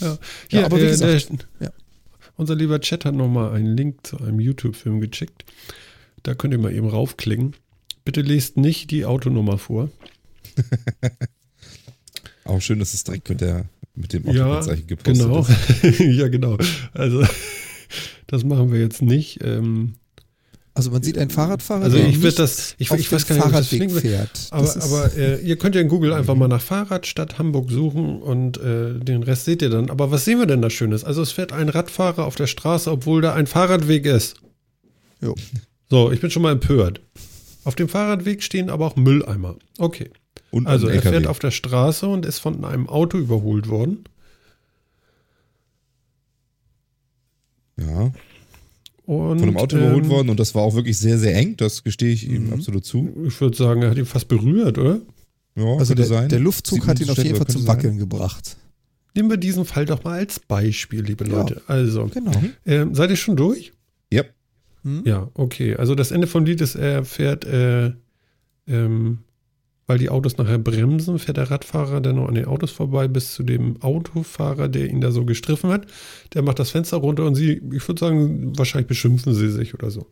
Ja, 0.00 0.18
Ja, 0.50 0.64
aber 0.66 0.76
wie 0.78 0.82
äh, 0.82 0.90
gesagt, 0.90 1.30
der, 1.60 1.68
ja. 1.68 1.72
unser 2.36 2.54
lieber 2.54 2.80
Chat 2.80 3.04
hat 3.04 3.14
nochmal 3.14 3.52
einen 3.54 3.76
Link 3.76 4.06
zu 4.06 4.18
einem 4.18 4.38
YouTube-Film 4.38 5.00
geschickt. 5.00 5.44
Da 6.22 6.34
könnt 6.34 6.54
ihr 6.54 6.58
mal 6.58 6.72
eben 6.72 6.88
raufklicken. 6.88 7.56
Bitte 8.04 8.20
lest 8.22 8.56
nicht 8.56 8.90
die 8.92 9.04
Autonummer 9.04 9.58
vor. 9.58 9.90
Auch 12.44 12.60
schön, 12.60 12.78
dass 12.78 12.94
es 12.94 13.04
direkt 13.04 13.28
mit 13.28 13.40
der 13.40 13.66
mit 13.94 14.12
dem 14.12 14.24
Ja, 14.30 14.46
Autokennzeichen 14.46 14.86
gepostet 14.86 15.26
genau. 15.26 15.40
ist. 15.40 15.98
ja, 16.18 16.28
genau. 16.28 16.58
Also, 16.94 17.24
das 18.26 18.44
machen 18.44 18.72
wir 18.72 18.80
jetzt 18.80 19.02
nicht. 19.02 19.40
Ähm, 19.44 19.94
Also 20.74 20.90
man 20.90 21.02
sieht 21.02 21.18
einen 21.18 21.28
Fahrradfahrer, 21.28 21.84
Also 21.84 21.98
ich 21.98 22.14
würd 22.16 22.24
nicht 22.24 22.38
das- 22.38 22.74
ich- 22.78 22.90
auf 22.90 22.98
ich 22.98 23.08
dem 23.08 23.16
weiß 23.16 23.26
gar 23.26 23.34
nicht, 23.36 23.44
das 23.44 23.52
Fahrradweg 23.68 23.94
will. 23.94 24.00
fährt. 24.00 24.46
aber 24.50 24.62
Das 24.62 24.76
ist- 24.76 24.84
aber 24.84 25.14
äh, 25.16 25.40
ihr 25.42 25.56
könnt 25.56 25.74
ja 25.74 25.82
in 25.82 25.88
Google 25.88 26.14
einfach 26.14 26.34
mal 26.34 26.48
nach 26.48 26.62
Fahrradstadt 26.62 27.38
Hamburg 27.38 27.70
suchen 27.70 28.22
und 28.22 28.56
äh, 28.56 28.98
den 28.98 29.22
Rest 29.22 29.44
seht 29.44 29.60
ihr 29.60 29.68
dann. 29.68 29.90
Aber 29.90 30.10
was 30.10 30.24
sehen 30.24 30.38
wir 30.38 30.46
denn 30.46 30.62
da 30.62 30.70
Schönes? 30.70 31.04
Also 31.04 31.20
es 31.20 31.32
fährt 31.32 31.52
ein 31.52 31.68
Radfahrer 31.68 32.24
auf 32.24 32.36
der 32.36 32.46
Straße, 32.46 32.90
obwohl 32.90 33.20
da 33.20 33.34
ein 33.34 33.46
Fahrradweg 33.46 34.06
ist. 34.06 34.36
Jo. 35.20 35.34
So, 35.90 36.10
ich 36.10 36.20
bin 36.22 36.30
schon 36.30 36.40
mal 36.42 36.52
empört. 36.52 37.02
Auf 37.64 37.74
dem 37.74 37.88
Fahrradweg 37.90 38.42
stehen 38.42 38.70
aber 38.70 38.86
auch 38.86 38.96
Mülleimer. 38.96 39.56
Okay. 39.78 40.10
Und 40.52 40.66
Also 40.68 40.86
er 40.86 41.02
fährt 41.02 41.26
auf 41.26 41.38
der 41.40 41.50
Straße 41.50 42.06
und 42.06 42.24
ist 42.26 42.38
von 42.38 42.64
einem 42.64 42.88
Auto 42.88 43.18
überholt 43.18 43.68
worden. 43.68 44.04
ja, 47.78 48.12
Und, 49.06 49.38
von 49.40 49.48
einem 49.48 49.56
Auto 49.56 49.76
überholt 49.76 50.04
ähm, 50.04 50.10
worden 50.10 50.28
und 50.30 50.38
das 50.38 50.54
war 50.54 50.62
auch 50.62 50.74
wirklich 50.74 50.98
sehr, 50.98 51.18
sehr 51.18 51.34
eng. 51.34 51.56
Das 51.56 51.82
gestehe 51.82 52.12
ich 52.12 52.28
ihm 52.28 52.46
Mhm. 52.48 52.52
absolut 52.52 52.84
zu. 52.84 53.10
Ich 53.26 53.40
würde 53.40 53.56
sagen, 53.56 53.82
er 53.82 53.90
hat 53.90 53.98
ihn 53.98 54.06
fast 54.06 54.28
berührt, 54.28 54.78
oder? 54.78 55.00
Ja, 55.56 55.76
also 55.78 55.94
der, 55.94 56.06
sein. 56.06 56.28
der 56.28 56.38
Luftzug 56.40 56.86
hat 56.86 57.00
ihn 57.00 57.10
auf 57.10 57.18
jeden 57.18 57.36
Fall 57.36 57.46
zum 57.46 57.66
Wackeln 57.66 57.98
gebracht. 57.98 58.56
Nehmen 59.14 59.28
wir 59.30 59.36
diesen 59.36 59.64
Fall 59.64 59.84
doch 59.86 60.04
mal 60.04 60.18
als 60.18 60.38
Beispiel, 60.38 61.02
liebe 61.02 61.26
Ja. 61.26 61.38
Leute. 61.38 61.62
Also, 61.66 62.06
Genau. 62.06 62.30
Mhm. 62.38 62.52
ähm, 62.64 62.94
seid 62.94 63.10
ihr 63.10 63.16
schon 63.16 63.36
durch? 63.36 63.72
Ja. 64.12 64.22
Hm? 64.84 65.02
Ja, 65.04 65.28
okay. 65.34 65.76
Also 65.76 65.94
das 65.94 66.10
Ende 66.10 66.26
vom 66.26 66.44
Lied 66.44 66.60
ist, 66.60 66.74
er 66.74 67.04
fährt, 67.04 67.44
äh, 67.44 67.92
ähm, 68.68 69.18
weil 69.86 69.98
die 69.98 70.10
Autos 70.10 70.36
nachher 70.36 70.58
bremsen, 70.58 71.18
fährt 71.18 71.36
der 71.36 71.50
Radfahrer 71.50 72.00
dann 72.00 72.16
noch 72.16 72.28
an 72.28 72.34
den 72.34 72.44
Autos 72.46 72.70
vorbei 72.70 73.08
bis 73.08 73.34
zu 73.34 73.42
dem 73.42 73.80
Autofahrer, 73.82 74.68
der 74.68 74.88
ihn 74.88 75.00
da 75.00 75.10
so 75.10 75.24
gestriffen 75.24 75.70
hat. 75.70 75.86
Der 76.34 76.42
macht 76.42 76.58
das 76.58 76.70
Fenster 76.70 76.98
runter 76.98 77.24
und 77.26 77.34
sie, 77.34 77.60
ich 77.72 77.86
würde 77.88 77.98
sagen, 78.00 78.56
wahrscheinlich 78.56 78.86
beschimpfen 78.88 79.34
sie 79.34 79.50
sich 79.50 79.74
oder 79.74 79.90
so. 79.90 80.06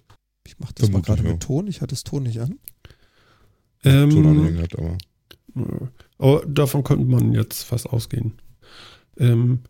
Ich 0.47 0.59
mache 0.59 0.73
das 0.75 0.89
mal 0.91 1.03
Vermutlich, 1.03 1.07
gerade 1.17 1.23
ja. 1.29 1.33
mit 1.35 1.43
Ton. 1.43 1.67
Ich 1.69 1.81
hatte 1.81 1.95
das 1.95 2.03
Ton 2.03 2.23
nicht 2.25 2.41
an. 2.41 2.59
Ähm, 3.85 4.11
Ton 4.11 4.55
gehabt, 4.57 4.79
aber. 4.79 4.99
Aber 6.19 6.45
davon 6.47 6.85
könnte 6.85 7.05
man 7.07 7.33
jetzt 7.33 7.63
fast 7.65 7.87
ausgehen. 7.89 8.35
Ähm, 9.19 9.61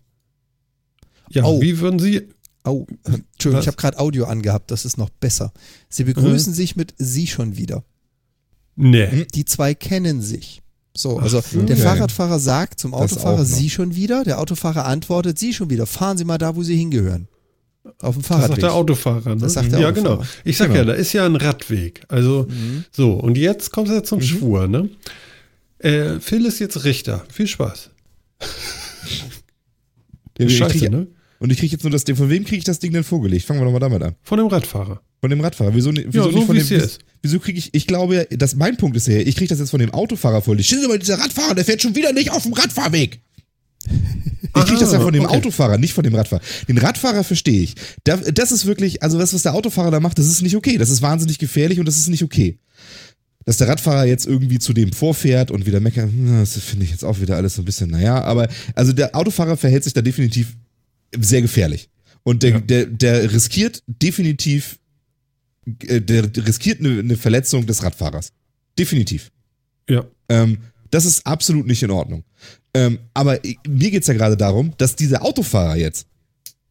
ja, 1.31 1.45
Oh. 1.45 1.61
wie 1.61 1.79
würden 1.81 1.99
Sie. 1.99 2.29
Au, 2.65 2.87
Entschuldigung, 3.05 3.59
Was? 3.59 3.61
ich 3.63 3.67
habe 3.69 3.77
gerade 3.77 3.99
Audio 3.99 4.25
angehabt, 4.27 4.71
das 4.71 4.85
ist 4.85 4.99
noch 4.99 5.11
besser. 5.11 5.53
Sie 5.89 6.05
begrüßen 6.05 6.53
sich 6.53 6.77
mit 6.77 6.95
Sie 6.99 7.27
schon 7.27 7.57
wieder. 7.57 7.85
Nee. 8.77 9.27
Die 9.35 9.45
zwei 9.45 9.75
kennen 9.75 10.23
sich. 10.23 10.63
So, 10.97 11.19
also 11.19 11.41
so. 11.41 11.63
der 11.63 11.77
Okay. 11.77 11.85
Fahrradfahrer 11.85 12.39
sagt 12.41 12.81
zum 12.81 12.93
Das 12.93 13.01
Autofahrer. 13.01 13.45
Sie 13.45 13.71
schon 13.71 13.95
wieder, 13.95 14.25
der 14.25 14.39
Autofahrer 14.41 14.87
antwortet 14.87 15.39
Sie 15.39 15.53
schon 15.55 15.71
wieder. 15.71 15.87
Fahren 15.87 16.19
Sie 16.19 16.25
mal 16.25 16.39
da, 16.39 16.57
wo 16.57 16.63
Sie 16.63 16.77
hingehören. 16.77 17.29
Auf 18.01 18.15
dem 18.15 18.23
Das 18.23 18.29
Fahrradweg. 18.29 18.49
sagt 18.57 18.63
der 18.63 18.75
Autofahrer. 18.75 19.35
Ne? 19.35 19.41
Das 19.41 19.53
sagt 19.55 19.73
der 19.73 19.81
ja, 19.81 19.89
Autofahrer. 19.89 20.17
genau. 20.19 20.29
Ich 20.45 20.57
sag 20.57 20.67
Genau. 20.69 20.79
ja, 20.81 20.85
da 20.85 20.93
ist 20.95 21.13
ja 21.13 21.25
ein 21.27 21.37
Radweg. 21.37 22.03
Also, 22.09 22.47
Mhm. 22.49 22.85
so, 22.91 23.13
und 23.15 23.39
jetzt 23.39 23.71
kommt 23.71 23.89
er 23.89 24.05
zum 24.05 24.21
Schwur, 24.21 24.67
ne? 24.69 24.89
Äh, 25.79 26.21
Phil 26.21 26.45
ist 26.45 26.59
jetzt 26.59 26.85
Richter. 26.85 27.25
Viel 27.33 27.47
Spaß. 27.47 27.91
Ja, 30.39 30.49
Scheiße, 30.49 30.89
ne? 30.91 31.07
Und 31.41 31.51
ich 31.51 31.59
kriege 31.59 31.73
jetzt 31.73 31.83
nur 31.83 31.91
das 31.91 32.05
Ding. 32.05 32.17
Von 32.17 32.29
wem 32.29 32.45
kriege 32.45 32.59
ich 32.59 32.65
das 32.65 32.79
Ding 32.79 32.93
denn 32.93 33.03
vorgelegt? 33.03 33.47
Fangen 33.47 33.61
wir 33.61 33.65
doch 33.65 33.73
mal 33.73 33.81
damit 33.81 34.03
an. 34.03 34.15
Von 34.23 34.39
dem 34.39 34.47
Radfahrer. 34.47 35.01
Von 35.21 35.31
dem 35.31 35.41
Radfahrer. 35.41 35.75
Wieso, 35.75 35.91
wieso 35.91 36.07
Ja, 36.11 36.23
so 36.25 36.31
nicht 36.31 36.47
von 36.47 36.55
dem. 36.55 36.69
Wieso, 36.69 36.85
ist. 36.85 37.01
wieso 37.23 37.41
kriege 37.41 37.59
ich. 37.59 37.75
Ich 37.75 37.87
glaube 37.87 38.15
ja, 38.15 38.25
dass 38.25 38.55
mein 38.57 38.77
Punkt 38.77 38.97
ist 38.99 39.09
ja, 39.09 39.19
ich 39.19 39.37
kriege 39.37 39.49
das 39.49 39.59
jetzt 39.59 39.71
von 39.71 39.81
dem 39.81 39.91
Autofahrer 39.91 40.43
vorgelegt. 40.43 40.67
Stell 40.67 40.83
dir 40.83 40.89
mal, 40.89 40.99
dieser 40.99 41.19
Radfahrer, 41.19 41.55
der 41.55 41.65
fährt 41.65 41.81
schon 41.81 41.95
wieder 41.97 42.12
nicht 42.12 42.31
auf 42.31 42.43
dem 42.43 42.53
Radfahrweg. 42.53 43.21
Ich 44.57 44.65
kriege 44.65 44.81
das 44.81 44.93
ja 44.93 44.99
von 44.99 45.12
dem 45.12 45.25
okay. 45.25 45.37
Autofahrer, 45.37 45.79
nicht 45.79 45.95
von 45.95 46.03
dem 46.03 46.15
Radfahrer. 46.15 46.43
Den 46.67 46.77
Radfahrer 46.77 47.23
verstehe 47.23 47.62
ich. 47.62 47.77
Da, 48.03 48.17
das 48.17 48.51
ist 48.51 48.67
wirklich, 48.67 49.01
also 49.01 49.17
das, 49.17 49.33
was 49.33 49.43
der 49.43 49.55
Autofahrer 49.55 49.93
da 49.93 50.01
macht, 50.01 50.19
das 50.19 50.27
ist 50.27 50.43
nicht 50.43 50.57
okay. 50.57 50.77
Das 50.77 50.91
ist 50.91 51.03
wahnsinnig 51.03 51.39
gefährlich 51.39 51.79
und 51.79 51.87
das 51.87 51.97
ist 51.97 52.09
nicht 52.09 52.25
okay. 52.25 52.59
Dass 53.45 53.59
der 53.59 53.69
Radfahrer 53.69 54.07
jetzt 54.07 54.27
irgendwie 54.27 54.59
zu 54.59 54.73
dem 54.73 54.93
vorfährt 54.93 55.53
und 55.53 55.67
wieder 55.67 55.79
meckert, 55.79 56.11
hm, 56.11 56.41
das 56.41 56.59
finde 56.59 56.85
ich 56.85 56.91
jetzt 56.91 57.05
auch 57.05 57.21
wieder 57.21 57.37
alles 57.37 57.55
so 57.55 57.62
ein 57.62 57.65
bisschen, 57.65 57.91
naja, 57.91 58.23
aber 58.23 58.49
also 58.75 58.93
der 58.93 59.15
Autofahrer 59.15 59.57
verhält 59.57 59.85
sich 59.85 59.93
da 59.93 60.03
definitiv 60.03 60.57
sehr 61.19 61.43
gefährlich. 61.43 61.89
Und 62.23 62.43
der, 62.43 62.51
Ja. 62.51 62.61
der, 62.61 62.87
der 62.87 63.32
riskiert 63.32 63.82
definitiv, 63.87 64.78
äh, 65.87 66.01
der 66.01 66.24
riskiert 66.47 66.81
eine, 66.81 66.99
eine 66.99 67.16
Verletzung 67.16 67.66
des 67.66 67.82
Radfahrers. 67.82 68.32
Definitiv. 68.78 69.31
Ja. 69.89 70.05
Ähm, 70.28 70.59
das 70.91 71.05
ist 71.05 71.27
absolut 71.27 71.66
nicht 71.66 71.82
in 71.82 71.91
Ordnung. 71.91 72.24
Ähm, 72.74 72.99
aber 73.15 73.39
mir 73.66 73.91
geht's 73.91 74.07
ja 74.07 74.15
gerade 74.15 74.37
darum, 74.37 74.73
dass 74.78 74.97
dieser 74.97 75.24
Autofahrer 75.24 75.77
jetzt 75.77 76.07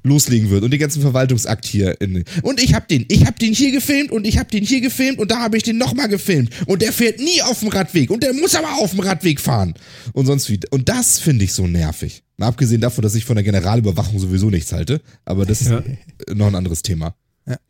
loslegen 0.04 0.50
wird 0.50 0.64
und 0.64 0.72
den 0.72 0.80
ganzen 0.80 1.02
Verwaltungsakt 1.02 1.66
hier 1.66 2.00
in 2.00 2.24
und 2.42 2.62
ich 2.64 2.74
hab 2.74 2.88
den, 2.88 3.06
ich 3.10 3.26
hab 3.26 3.38
den 3.38 3.54
hier 3.54 3.72
gefilmt 3.72 4.12
und 4.12 4.26
ich 4.26 4.38
hab 4.38 4.50
den 4.50 4.64
hier 4.64 4.82
gefilmt 4.82 5.20
und 5.20 5.30
da 5.32 5.40
habe 5.40 5.58
ich 5.58 5.64
den 5.64 5.78
nochmal 5.78 6.08
gefilmt 6.08 6.52
und 6.68 6.82
der 6.82 6.94
fährt 6.94 7.20
nie 7.20 7.42
auf 7.42 7.60
dem 7.60 7.70
Radweg 7.70 8.10
und 8.10 8.24
der 8.24 8.34
muss 8.34 8.56
aber 8.56 8.78
auf 8.78 8.92
dem 8.92 9.02
Radweg 9.02 9.42
fahren 9.42 9.74
und 10.14 10.26
sonst 10.26 10.50
wie 10.50 10.60
und 10.70 10.88
das 10.88 11.20
finde 11.20 11.46
ich 11.46 11.54
so 11.54 11.68
nervig. 11.68 12.24
Mal 12.38 12.48
abgesehen 12.48 12.80
davon, 12.80 13.02
dass 13.02 13.16
ich 13.16 13.26
von 13.26 13.36
der 13.36 13.44
Generalüberwachung 13.44 14.20
sowieso 14.20 14.50
nichts 14.50 14.72
halte, 14.72 15.02
aber 15.26 15.46
das 15.46 15.62
ist 15.62 15.70
Ja. 15.70 15.84
noch 16.34 16.48
ein 16.48 16.56
anderes 16.56 16.82
Thema. 16.82 17.16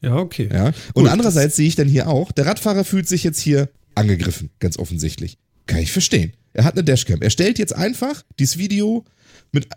Ja, 0.01 0.17
okay. 0.17 0.49
Ja. 0.51 0.73
Und 0.93 1.07
andererseits 1.07 1.55
sehe 1.55 1.67
ich 1.67 1.75
dann 1.75 1.87
hier 1.87 2.07
auch, 2.07 2.31
der 2.31 2.45
Radfahrer 2.45 2.83
fühlt 2.83 3.07
sich 3.07 3.23
jetzt 3.23 3.39
hier 3.39 3.69
angegriffen, 3.95 4.49
ganz 4.59 4.77
offensichtlich. 4.77 5.37
Kann 5.67 5.79
ich 5.79 5.91
verstehen. 5.91 6.33
Er 6.53 6.65
hat 6.65 6.73
eine 6.73 6.83
Dashcam. 6.83 7.21
Er 7.21 7.29
stellt 7.29 7.59
jetzt 7.59 7.75
einfach 7.75 8.23
dieses 8.39 8.57
Video 8.57 9.05
mit 9.51 9.67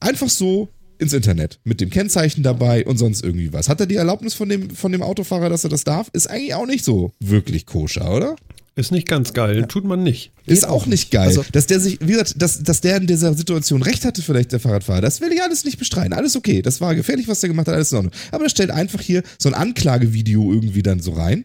einfach 0.00 0.28
so 0.28 0.68
ins 1.02 1.12
Internet 1.12 1.58
mit 1.64 1.80
dem 1.80 1.90
Kennzeichen 1.90 2.42
dabei 2.42 2.86
und 2.86 2.96
sonst 2.96 3.22
irgendwie 3.22 3.52
was. 3.52 3.68
Hat 3.68 3.80
er 3.80 3.86
die 3.86 3.96
Erlaubnis 3.96 4.32
von 4.34 4.48
dem, 4.48 4.70
von 4.70 4.92
dem 4.92 5.02
Autofahrer, 5.02 5.50
dass 5.50 5.64
er 5.64 5.70
das 5.70 5.84
darf? 5.84 6.08
Ist 6.14 6.28
eigentlich 6.30 6.54
auch 6.54 6.66
nicht 6.66 6.84
so 6.84 7.12
wirklich 7.20 7.66
koscher, 7.66 8.14
oder? 8.14 8.36
Ist 8.74 8.90
nicht 8.90 9.06
ganz 9.06 9.34
geil. 9.34 9.66
Tut 9.68 9.84
man 9.84 10.02
nicht. 10.02 10.32
Ist 10.46 10.66
auch 10.66 10.86
nicht 10.86 11.10
geil. 11.10 11.26
Also- 11.28 11.44
dass 11.52 11.66
der 11.66 11.78
sich, 11.78 11.98
wie 12.00 12.12
gesagt, 12.12 12.40
dass, 12.40 12.62
dass 12.62 12.80
der 12.80 12.96
in 12.96 13.06
dieser 13.06 13.34
Situation 13.34 13.82
recht 13.82 14.06
hatte, 14.06 14.22
vielleicht 14.22 14.50
der 14.52 14.60
Fahrradfahrer, 14.60 15.02
das 15.02 15.20
will 15.20 15.30
ich 15.30 15.42
alles 15.42 15.64
nicht 15.66 15.78
bestreiten. 15.78 16.14
Alles 16.14 16.36
okay. 16.36 16.62
Das 16.62 16.80
war 16.80 16.94
gefährlich, 16.94 17.28
was 17.28 17.40
der 17.40 17.48
gemacht 17.50 17.66
hat, 17.68 17.74
alles 17.74 17.92
in 17.92 17.96
Ordnung. 17.96 18.14
Aber 18.30 18.44
er 18.44 18.48
stellt 18.50 18.70
einfach 18.70 19.02
hier 19.02 19.22
so 19.38 19.50
ein 19.50 19.54
Anklagevideo 19.54 20.50
irgendwie 20.54 20.82
dann 20.82 21.00
so 21.00 21.12
rein. 21.12 21.44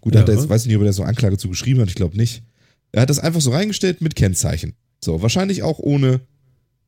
Gut, 0.00 0.16
da 0.16 0.20
hat 0.20 0.28
er 0.28 0.34
Ja. 0.34 0.40
jetzt, 0.40 0.48
weiß 0.48 0.66
nicht, 0.66 0.74
ob 0.76 0.82
er 0.82 0.86
da 0.86 0.92
so 0.92 1.04
Anklage 1.04 1.36
zu 1.38 1.48
geschrieben 1.48 1.80
hat, 1.80 1.88
ich 1.88 1.94
glaube 1.94 2.16
nicht. 2.16 2.42
Er 2.90 3.02
hat 3.02 3.10
das 3.10 3.20
einfach 3.20 3.40
so 3.40 3.50
reingestellt 3.52 4.00
mit 4.00 4.16
Kennzeichen. 4.16 4.72
So, 5.04 5.22
wahrscheinlich 5.22 5.62
auch 5.62 5.78
ohne, 5.78 6.20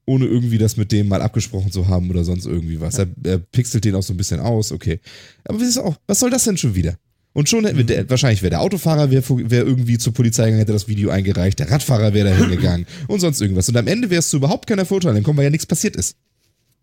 ohne 0.09 0.25
irgendwie 0.27 0.59
das 0.59 0.77
mit 0.77 0.91
dem 0.91 1.07
mal 1.09 1.21
abgesprochen 1.23 1.71
zu 1.71 1.87
haben 1.89 2.09
oder 2.11 2.25
sonst 2.25 2.47
irgendwie 2.47 2.81
was. 2.81 2.99
Er, 2.99 3.07
er 3.25 3.39
pixelt 3.39 3.85
den 3.85 3.95
auch 3.95 4.03
so 4.03 4.13
ein 4.15 4.17
bisschen 4.17 4.41
aus, 4.41 4.73
okay. 4.73 5.01
Aber 5.45 5.61
was, 5.61 5.69
ist 5.69 5.79
auch, 5.79 5.97
was 6.07 6.19
soll 6.21 6.31
das 6.31 6.45
denn 6.45 6.57
schon 6.57 6.75
wieder? 6.75 6.97
Und 7.35 7.49
schon, 7.49 7.65
hätte- 7.67 7.85
der, 7.85 8.09
wahrscheinlich 8.11 8.43
wäre 8.43 8.51
der 8.51 8.61
Autofahrer 8.63 9.11
wär, 9.11 9.23
wär 9.29 9.65
irgendwie 9.67 9.99
zur 9.99 10.15
Polizei 10.15 10.45
gegangen, 10.45 10.61
hätte 10.61 10.73
das 10.73 10.89
Video 10.89 11.11
eingereicht, 11.11 11.59
der 11.59 11.71
Radfahrer 11.71 12.15
wäre 12.15 12.31
da 12.31 12.37
hingegangen 12.37 12.87
und 13.07 13.21
sonst 13.21 13.41
irgendwas. 13.41 13.69
Und 13.69 13.77
am 13.77 13.87
Ende 13.87 14.09
wäre 14.11 14.21
es 14.21 14.31
zu 14.31 14.39
überhaupt 14.39 14.67
keiner 14.67 14.87
Verurteilung 14.87 15.23
kommen, 15.23 15.37
weil 15.37 15.45
ja 15.45 15.51
nichts 15.51 15.67
passiert 15.67 15.95
ist. 15.95 16.17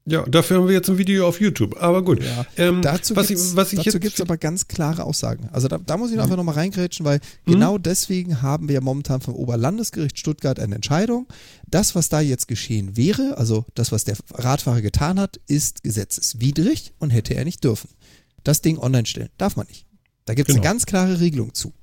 Ja, 0.07 0.22
dafür 0.27 0.57
haben 0.57 0.68
wir 0.68 0.76
jetzt 0.76 0.88
ein 0.88 0.99
Video 0.99 1.27
auf 1.27 1.41
YouTube. 1.41 1.82
Aber 1.82 2.03
gut. 2.03 2.22
Ähm, 2.57 2.84
dazu 2.84 3.15
was 3.15 3.27
gibt's, 3.27 3.49
ich, 3.52 3.56
was 3.56 3.73
ich 3.73 3.77
dazu 3.80 3.90
jetzt, 3.90 4.02
gibt's 4.02 4.22
aber 4.22 4.38
ganz 4.38 4.68
klare 4.68 5.03
Aussagen. 5.03 5.49
Also 5.52 5.68
da, 5.68 5.80
da 5.80 5.98
muss 5.98 6.11
ich 6.11 6.18
Mhm. 6.18 6.22
einfach 6.22 6.38
nochmal 6.38 6.53
reingrätschen, 6.53 7.06
weil 7.07 7.19
genau 7.48 7.80
deswegen 7.80 8.44
haben 8.44 8.69
wir 8.69 8.82
momentan 8.82 9.22
vom 9.22 9.34
Oberlandesgericht 9.34 10.19
Stuttgart 10.19 10.60
eine 10.60 10.76
Entscheidung. 10.76 11.27
Das, 11.68 11.95
was 11.95 12.10
da 12.10 12.19
jetzt 12.22 12.48
geschehen 12.48 12.95
wäre, 12.95 13.36
also 13.40 13.65
das, 13.73 13.91
was 13.91 14.03
der 14.03 14.15
Radfahrer 14.36 14.82
getan 14.82 15.19
hat, 15.19 15.40
ist 15.48 15.82
gesetzeswidrig 15.82 16.94
und 16.99 17.10
hätte 17.10 17.34
er 17.34 17.44
nicht 17.44 17.64
dürfen. 17.64 17.90
Das 18.44 18.61
Ding 18.61 18.77
online 18.77 19.07
stellen 19.07 19.30
darf 19.40 19.56
man 19.56 19.65
nicht. 19.65 19.88
Da 20.26 20.36
gibt 20.36 20.49
es 20.49 20.53
Genau. 20.56 20.64
eine 20.68 20.72
ganz 20.73 20.86
klare 20.86 21.19
Regelung 21.19 21.56
zu. 21.56 21.73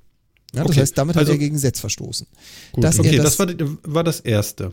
Ja, 0.55 0.61
das 0.63 0.71
Okay, 0.71 0.79
heißt, 0.79 0.97
damit 0.97 1.17
also- 1.17 1.29
hat 1.29 1.35
er 1.35 1.39
gegen 1.39 1.55
Gesetz 1.55 1.81
verstoßen. 1.81 2.25
Gut, 2.71 2.85
okay, 2.85 3.17
das, 3.17 3.37
war, 3.37 3.47
war 3.83 4.03
das 4.05 4.21
erste. 4.21 4.71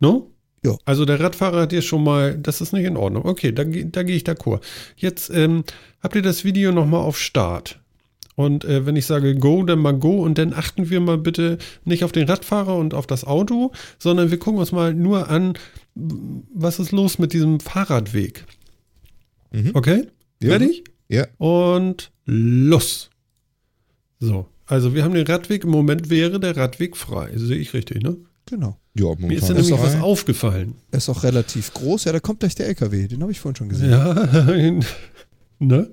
No? 0.00 0.31
Ja. 0.64 0.76
Also 0.84 1.04
der 1.04 1.20
Radfahrer 1.20 1.62
hat 1.62 1.72
dir 1.72 1.82
schon 1.82 2.04
mal, 2.04 2.38
das 2.38 2.60
ist 2.60 2.72
nicht 2.72 2.84
in 2.84 2.96
Ordnung. 2.96 3.24
Okay, 3.24 3.52
da, 3.52 3.64
da 3.64 4.02
gehe 4.02 4.16
ich 4.16 4.22
d'accord. 4.22 4.60
Jetzt 4.96 5.30
ähm, 5.30 5.64
habt 6.00 6.14
ihr 6.14 6.22
das 6.22 6.44
Video 6.44 6.72
nochmal 6.72 7.00
auf 7.00 7.18
Start. 7.18 7.80
Und 8.34 8.64
äh, 8.64 8.86
wenn 8.86 8.96
ich 8.96 9.06
sage 9.06 9.34
Go, 9.34 9.62
dann 9.64 9.80
mal 9.80 9.92
Go 9.92 10.22
und 10.22 10.38
dann 10.38 10.54
achten 10.54 10.88
wir 10.88 11.00
mal 11.00 11.18
bitte 11.18 11.58
nicht 11.84 12.04
auf 12.04 12.12
den 12.12 12.28
Radfahrer 12.28 12.76
und 12.76 12.94
auf 12.94 13.06
das 13.06 13.24
Auto, 13.24 13.72
sondern 13.98 14.30
wir 14.30 14.38
gucken 14.38 14.60
uns 14.60 14.72
mal 14.72 14.94
nur 14.94 15.28
an, 15.28 15.54
was 15.94 16.78
ist 16.78 16.92
los 16.92 17.18
mit 17.18 17.32
diesem 17.32 17.60
Fahrradweg. 17.60 18.44
Okay? 19.74 20.06
Ja. 20.40 20.50
Fertig? 20.50 20.84
Ja. 21.08 21.26
Und 21.36 22.10
los. 22.24 23.10
So, 24.18 24.46
also 24.66 24.94
wir 24.94 25.04
haben 25.04 25.14
den 25.14 25.26
Radweg. 25.26 25.64
Im 25.64 25.70
Moment 25.70 26.08
wäre 26.08 26.40
der 26.40 26.56
Radweg 26.56 26.96
frei. 26.96 27.32
Sehe 27.34 27.58
ich 27.58 27.74
richtig, 27.74 28.02
ne? 28.02 28.16
Genau. 28.46 28.78
Ja, 28.94 29.06
Mir 29.06 29.12
ist 29.12 29.20
momentan 29.20 29.48
da 29.48 29.54
nämlich 29.62 29.72
was 29.80 30.00
aufgefallen. 30.00 30.74
Er 30.90 30.98
ist 30.98 31.08
auch 31.08 31.22
relativ 31.22 31.72
groß. 31.72 32.04
Ja, 32.04 32.12
da 32.12 32.20
kommt 32.20 32.40
gleich 32.40 32.54
der 32.54 32.66
LKW. 32.68 33.08
Den 33.08 33.22
habe 33.22 33.32
ich 33.32 33.40
vorhin 33.40 33.56
schon 33.56 33.68
gesehen. 33.70 33.90
Ja, 33.90 34.14
ne? 35.58 35.90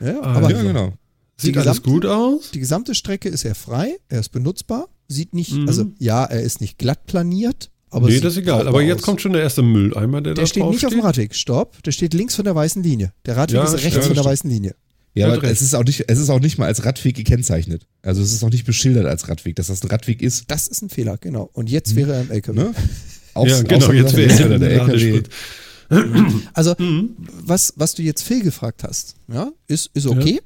Ja, 0.00 0.20
Ah, 0.22 0.34
aber 0.36 0.50
Ja, 0.50 0.62
genau. 0.62 0.92
Sieht 1.36 1.56
alles 1.56 1.82
gut 1.82 2.06
aus? 2.06 2.50
Die 2.52 2.60
gesamte 2.60 2.94
Strecke 2.94 3.28
ist 3.28 3.44
er 3.44 3.54
frei, 3.56 3.96
er 4.08 4.20
ist 4.20 4.28
benutzbar, 4.30 4.88
sieht 5.08 5.34
nicht, 5.34 5.52
Mhm. 5.54 5.66
also 5.68 5.86
ja, 5.98 6.24
er 6.24 6.40
ist 6.42 6.60
nicht 6.60 6.78
glatt 6.78 7.06
planiert, 7.06 7.70
aber 7.90 8.08
nee, 8.08 8.20
das 8.20 8.34
ist 8.34 8.38
egal. 8.38 8.68
Aber 8.68 8.80
jetzt 8.80 8.98
aus. 9.00 9.02
kommt 9.06 9.20
schon 9.22 9.32
der 9.32 9.42
erste 9.42 9.62
Mülleimer, 9.62 10.20
der, 10.20 10.34
der 10.34 10.42
da 10.44 10.46
steht 10.46 10.62
drauf 10.62 10.72
nicht 10.72 10.86
auf 10.86 10.92
dem 10.92 11.00
Radweg, 11.00 11.34
stopp, 11.34 11.82
der 11.82 11.90
steht 11.90 12.14
links 12.14 12.36
von 12.36 12.44
der 12.44 12.54
weißen 12.54 12.80
Linie. 12.82 13.12
Der 13.26 13.36
Radweg 13.36 13.56
Ja, 13.56 13.64
ist 13.64 13.74
rechts 13.74 13.88
stimmt, 13.88 14.04
von 14.04 14.14
der 14.14 14.24
weißen 14.24 14.48
Linie. 14.48 14.76
Ja, 15.14 15.26
aber 15.32 15.44
es 15.44 15.60
ist, 15.60 15.74
auch 15.74 15.84
nicht, 15.84 16.04
es 16.08 16.18
ist 16.18 16.30
auch 16.30 16.40
nicht 16.40 16.56
mal 16.58 16.66
als 16.66 16.84
Radweg 16.86 17.14
gekennzeichnet. 17.14 17.86
Also 18.02 18.22
es 18.22 18.32
ist 18.32 18.42
auch 18.42 18.50
nicht 18.50 18.64
beschildert 18.64 19.04
als 19.06 19.28
Radweg, 19.28 19.56
dass 19.56 19.66
das 19.66 19.82
ein 19.82 19.88
Radweg 19.88 20.22
ist. 20.22 20.44
Das 20.50 20.68
ist 20.68 20.80
ein 20.82 20.88
Fehler, 20.88 21.18
genau. 21.18 21.50
Und 21.52 21.68
jetzt 21.70 21.94
wäre 21.96 22.14
er 22.14 22.20
im 22.22 22.30
LKW. 22.30 22.58
Ne? 22.58 22.74
Aus, 23.34 23.48
ja, 23.50 23.62
genau, 23.62 23.86
außer- 23.88 23.92
jetzt 23.92 24.16
wäre 24.16 24.52
er 24.54 24.58
der 24.58 24.70
LKW. 24.70 25.22
Also, 26.54 26.74
Mhm. 26.78 27.10
was, 27.44 27.74
was 27.76 27.94
du 27.94 28.02
jetzt 28.02 28.22
Phil 28.22 28.42
gefragt 28.42 28.82
hast, 28.84 29.16
ja, 29.30 29.50
ist, 29.68 29.90
ist 29.92 30.06
okay. 30.06 30.40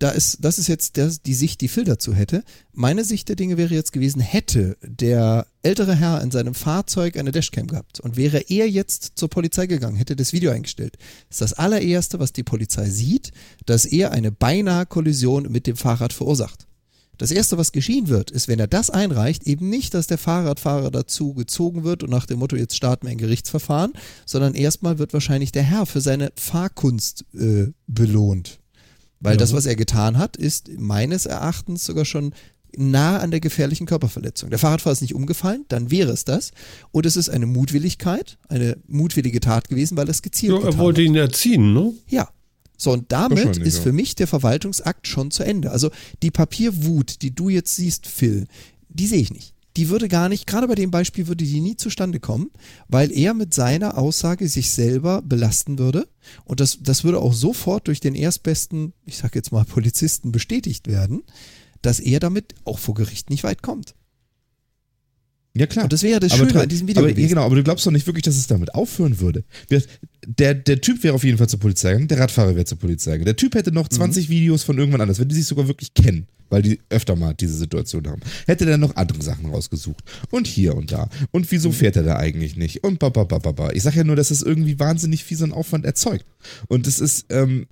Da 0.00 0.08
ist, 0.08 0.38
das 0.40 0.58
ist 0.58 0.66
jetzt 0.66 0.96
der, 0.96 1.12
die 1.26 1.34
Sicht, 1.34 1.60
die 1.60 1.68
Phil 1.68 1.84
dazu 1.84 2.14
hätte. 2.14 2.42
Meine 2.72 3.04
Sicht 3.04 3.28
der 3.28 3.36
Dinge 3.36 3.58
wäre 3.58 3.74
jetzt 3.74 3.92
gewesen, 3.92 4.20
hätte 4.20 4.78
der 4.82 5.46
ältere 5.62 5.94
Herr 5.94 6.22
in 6.22 6.30
seinem 6.30 6.54
Fahrzeug 6.54 7.18
eine 7.18 7.32
Dashcam 7.32 7.66
gehabt 7.66 8.00
und 8.00 8.16
wäre 8.16 8.38
er 8.48 8.66
jetzt 8.66 9.12
zur 9.16 9.28
Polizei 9.28 9.66
gegangen, 9.66 9.96
hätte 9.96 10.16
das 10.16 10.32
Video 10.32 10.52
eingestellt, 10.52 10.96
ist 11.28 11.42
das 11.42 11.52
allererste, 11.52 12.18
was 12.18 12.32
die 12.32 12.42
Polizei 12.42 12.88
sieht, 12.88 13.32
dass 13.66 13.84
er 13.84 14.12
eine 14.12 14.32
beinahe 14.32 14.86
Kollision 14.86 15.52
mit 15.52 15.66
dem 15.66 15.76
Fahrrad 15.76 16.14
verursacht. 16.14 16.66
Das 17.18 17.30
erste, 17.30 17.58
was 17.58 17.72
geschehen 17.72 18.08
wird, 18.08 18.30
ist, 18.30 18.48
wenn 18.48 18.58
er 18.58 18.68
das 18.68 18.88
einreicht, 18.88 19.46
eben 19.46 19.68
nicht, 19.68 19.92
dass 19.92 20.06
der 20.06 20.16
Fahrradfahrer 20.16 20.90
dazu 20.90 21.34
gezogen 21.34 21.84
wird 21.84 22.02
und 22.02 22.08
nach 22.08 22.24
dem 22.24 22.38
Motto, 22.38 22.56
jetzt 22.56 22.74
starten 22.74 23.06
wir 23.06 23.10
ein 23.10 23.18
Gerichtsverfahren, 23.18 23.92
sondern 24.24 24.54
erstmal 24.54 24.98
wird 24.98 25.12
wahrscheinlich 25.12 25.52
der 25.52 25.64
Herr 25.64 25.84
für 25.84 26.00
seine 26.00 26.32
Fahrkunst 26.36 27.26
äh, 27.34 27.66
belohnt. 27.86 28.60
Weil 29.20 29.36
das, 29.36 29.52
was 29.52 29.66
er 29.66 29.76
getan 29.76 30.16
hat, 30.16 30.36
ist 30.36 30.70
meines 30.78 31.26
Erachtens 31.26 31.84
sogar 31.84 32.06
schon 32.06 32.32
nah 32.76 33.18
an 33.18 33.30
der 33.30 33.40
gefährlichen 33.40 33.86
Körperverletzung. 33.86 34.50
Der 34.50 34.58
Fahrradfahrer 34.58 34.92
ist 34.92 35.02
nicht 35.02 35.14
umgefallen, 35.14 35.64
dann 35.68 35.90
wäre 35.90 36.12
es 36.12 36.24
das. 36.24 36.52
Und 36.92 37.04
es 37.06 37.16
ist 37.16 37.28
eine 37.28 37.46
Mutwilligkeit, 37.46 38.38
eine 38.48 38.78
mutwillige 38.86 39.40
Tat 39.40 39.68
gewesen, 39.68 39.96
weil 39.96 40.06
er 40.06 40.12
es 40.12 40.22
gezielt 40.22 40.52
Ja, 40.52 40.68
er 40.68 40.78
wollte 40.78 41.00
hat. 41.02 41.06
ihn 41.06 41.16
erziehen, 41.16 41.72
ne? 41.72 41.92
Ja. 42.08 42.28
So, 42.76 42.92
und 42.92 43.12
damit 43.12 43.58
ist 43.58 43.78
ja. 43.78 43.82
für 43.82 43.92
mich 43.92 44.14
der 44.14 44.26
Verwaltungsakt 44.26 45.06
schon 45.06 45.30
zu 45.30 45.42
Ende. 45.42 45.70
Also 45.70 45.90
die 46.22 46.30
Papierwut, 46.30 47.20
die 47.20 47.34
du 47.34 47.50
jetzt 47.50 47.76
siehst, 47.76 48.06
Phil, 48.06 48.46
die 48.88 49.06
sehe 49.06 49.20
ich 49.20 49.32
nicht. 49.32 49.54
Die 49.76 49.88
würde 49.88 50.08
gar 50.08 50.28
nicht, 50.28 50.46
gerade 50.46 50.66
bei 50.66 50.74
dem 50.74 50.90
Beispiel 50.90 51.28
würde 51.28 51.44
die 51.44 51.60
nie 51.60 51.76
zustande 51.76 52.18
kommen, 52.18 52.50
weil 52.88 53.12
er 53.12 53.34
mit 53.34 53.54
seiner 53.54 53.96
Aussage 53.96 54.48
sich 54.48 54.70
selber 54.70 55.22
belasten 55.22 55.78
würde. 55.78 56.08
Und 56.44 56.60
das, 56.60 56.78
das 56.80 57.04
würde 57.04 57.20
auch 57.20 57.32
sofort 57.32 57.86
durch 57.86 58.00
den 58.00 58.14
erstbesten, 58.14 58.92
ich 59.06 59.18
sag 59.18 59.34
jetzt 59.34 59.52
mal, 59.52 59.64
Polizisten 59.64 60.32
bestätigt 60.32 60.88
werden, 60.88 61.22
dass 61.82 62.00
er 62.00 62.20
damit 62.20 62.54
auch 62.64 62.78
vor 62.78 62.94
Gericht 62.94 63.30
nicht 63.30 63.44
weit 63.44 63.62
kommt. 63.62 63.94
Ja, 65.54 65.66
klar. 65.66 65.84
Und 65.84 65.92
das 65.92 66.02
wäre 66.02 66.12
ja 66.12 66.20
das 66.20 66.32
aber, 66.32 66.48
Schöne 66.48 66.62
an 66.62 66.68
diesem 66.68 66.86
Video 66.86 67.02
aber, 67.02 67.18
ja, 67.18 67.28
genau, 67.28 67.44
aber 67.44 67.56
du 67.56 67.64
glaubst 67.64 67.84
doch 67.84 67.90
nicht 67.90 68.06
wirklich, 68.06 68.22
dass 68.22 68.36
es 68.36 68.46
damit 68.46 68.74
aufhören 68.74 69.18
würde. 69.18 69.44
Der, 70.26 70.54
der 70.54 70.80
Typ 70.80 71.02
wäre 71.02 71.14
auf 71.14 71.24
jeden 71.24 71.38
Fall 71.38 71.48
zur 71.48 71.58
Polizei 71.58 71.90
gegangen, 71.90 72.08
der 72.08 72.20
Radfahrer 72.20 72.54
wäre 72.54 72.64
zur 72.64 72.78
Polizei 72.78 73.12
gegangen. 73.12 73.24
Der 73.24 73.36
Typ 73.36 73.54
hätte 73.54 73.72
noch 73.72 73.88
20 73.88 74.28
Videos 74.28 74.62
von 74.62 74.78
irgendwann 74.78 75.00
anders, 75.00 75.18
wenn 75.18 75.28
die 75.28 75.34
sich 75.34 75.46
sogar 75.46 75.66
wirklich 75.66 75.92
kennen, 75.94 76.28
weil 76.50 76.62
die 76.62 76.78
öfter 76.88 77.16
mal 77.16 77.34
diese 77.34 77.54
Situation 77.54 78.06
haben. 78.06 78.20
Hätte 78.46 78.64
der 78.64 78.78
noch 78.78 78.94
andere 78.94 79.22
Sachen 79.22 79.46
rausgesucht. 79.46 80.04
Und 80.30 80.46
hier 80.46 80.76
und 80.76 80.92
da. 80.92 81.08
Und 81.32 81.50
wieso 81.50 81.72
fährt 81.72 81.96
er 81.96 82.04
da 82.04 82.16
eigentlich 82.16 82.56
nicht? 82.56 82.84
Und 82.84 83.00
ba, 83.00 83.08
ba, 83.08 83.24
ba, 83.24 83.38
ba, 83.38 83.50
ba. 83.50 83.70
Ich 83.72 83.82
sag 83.82 83.96
ja 83.96 84.04
nur, 84.04 84.16
dass 84.16 84.30
es 84.30 84.42
irgendwie 84.42 84.78
wahnsinnig 84.78 85.24
viel 85.24 85.36
so 85.36 85.44
einen 85.44 85.52
Aufwand 85.52 85.84
erzeugt. 85.84 86.26
Und 86.68 86.86
es 86.86 87.00
ist, 87.00 87.26
ähm, 87.30 87.66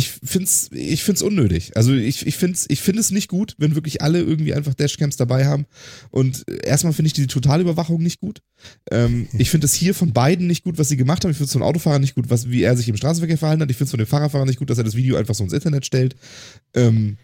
ich 0.00 0.08
find's, 0.24 0.70
ich 0.72 1.04
find's 1.04 1.20
unnötig. 1.20 1.76
Also 1.76 1.92
ich, 1.92 2.26
ich 2.26 2.36
find's, 2.36 2.64
ich 2.68 2.80
finde 2.80 3.00
es 3.00 3.10
nicht 3.10 3.28
gut, 3.28 3.54
wenn 3.58 3.74
wirklich 3.74 4.00
alle 4.00 4.20
irgendwie 4.20 4.54
einfach 4.54 4.72
Dashcams 4.72 5.16
dabei 5.16 5.46
haben. 5.46 5.66
Und 6.10 6.44
erstmal 6.64 6.94
finde 6.94 7.08
ich 7.08 7.12
die 7.12 7.26
Totalüberwachung 7.26 8.02
nicht 8.02 8.18
gut. 8.18 8.40
Ähm, 8.90 9.28
ich 9.36 9.50
finde 9.50 9.66
es 9.66 9.74
hier 9.74 9.94
von 9.94 10.12
beiden 10.12 10.46
nicht 10.46 10.64
gut, 10.64 10.78
was 10.78 10.88
sie 10.88 10.96
gemacht 10.96 11.22
haben. 11.22 11.30
Ich 11.30 11.36
finde 11.36 11.48
es 11.48 11.52
von 11.52 11.62
Autofahrer 11.62 11.98
nicht 11.98 12.14
gut, 12.14 12.30
was, 12.30 12.50
wie 12.50 12.62
er 12.62 12.76
sich 12.76 12.88
im 12.88 12.96
Straßenverkehr 12.96 13.36
verhalten 13.36 13.62
hat. 13.62 13.70
Ich 13.70 13.76
finde 13.76 13.88
es 13.88 13.90
von 13.90 13.98
dem 13.98 14.06
Fahrerfahrer 14.06 14.46
nicht 14.46 14.58
gut, 14.58 14.70
dass 14.70 14.78
er 14.78 14.84
das 14.84 14.96
Video 14.96 15.16
einfach 15.16 15.34
so 15.34 15.44
ins 15.44 15.52
Internet 15.52 15.84
stellt. 15.84 16.16
Ähm, 16.74 17.18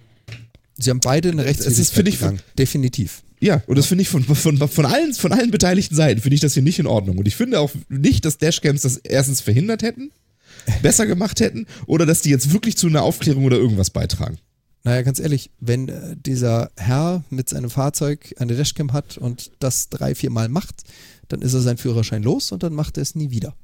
Sie 0.78 0.90
haben 0.90 1.00
beide 1.00 1.30
eine 1.30 1.44
Rechtswidrigkeit 1.46 2.12
begangen. 2.12 2.40
Definitiv. 2.58 3.22
ja, 3.40 3.62
und 3.66 3.78
das 3.78 3.86
finde 3.86 4.02
ich 4.02 4.08
von, 4.10 4.22
von, 4.22 4.58
von, 4.68 4.84
allen, 4.84 5.14
von 5.14 5.32
allen 5.32 5.50
beteiligten 5.50 5.96
Seiten, 5.96 6.20
finde 6.20 6.34
ich 6.34 6.42
das 6.42 6.52
hier 6.52 6.62
nicht 6.62 6.78
in 6.78 6.86
Ordnung. 6.86 7.16
Und 7.16 7.26
ich 7.26 7.36
finde 7.36 7.60
auch 7.60 7.70
nicht, 7.88 8.26
dass 8.26 8.36
Dashcams 8.36 8.82
das 8.82 8.98
erstens 8.98 9.40
verhindert 9.40 9.82
hätten, 9.82 10.10
besser 10.82 11.06
gemacht 11.06 11.40
hätten, 11.40 11.66
oder 11.86 12.06
dass 12.06 12.22
die 12.22 12.30
jetzt 12.30 12.52
wirklich 12.52 12.76
zu 12.76 12.86
einer 12.86 13.02
Aufklärung 13.02 13.44
oder 13.44 13.56
irgendwas 13.56 13.90
beitragen. 13.90 14.38
Naja, 14.86 15.02
ganz 15.02 15.18
ehrlich, 15.18 15.50
wenn 15.58 15.88
äh, 15.88 16.16
dieser 16.16 16.70
Herr 16.76 17.24
mit 17.28 17.48
seinem 17.48 17.70
Fahrzeug 17.70 18.34
eine 18.38 18.54
Dashcam 18.54 18.92
hat 18.92 19.18
und 19.18 19.50
das 19.58 19.88
drei, 19.88 20.14
vier 20.14 20.30
Mal 20.30 20.48
macht, 20.48 20.84
dann 21.26 21.42
ist 21.42 21.54
er 21.54 21.60
sein 21.60 21.76
Führerschein 21.76 22.22
los 22.22 22.52
und 22.52 22.62
dann 22.62 22.72
macht 22.72 22.96
er 22.96 23.02
es 23.02 23.16
nie 23.16 23.30
wieder. 23.30 23.56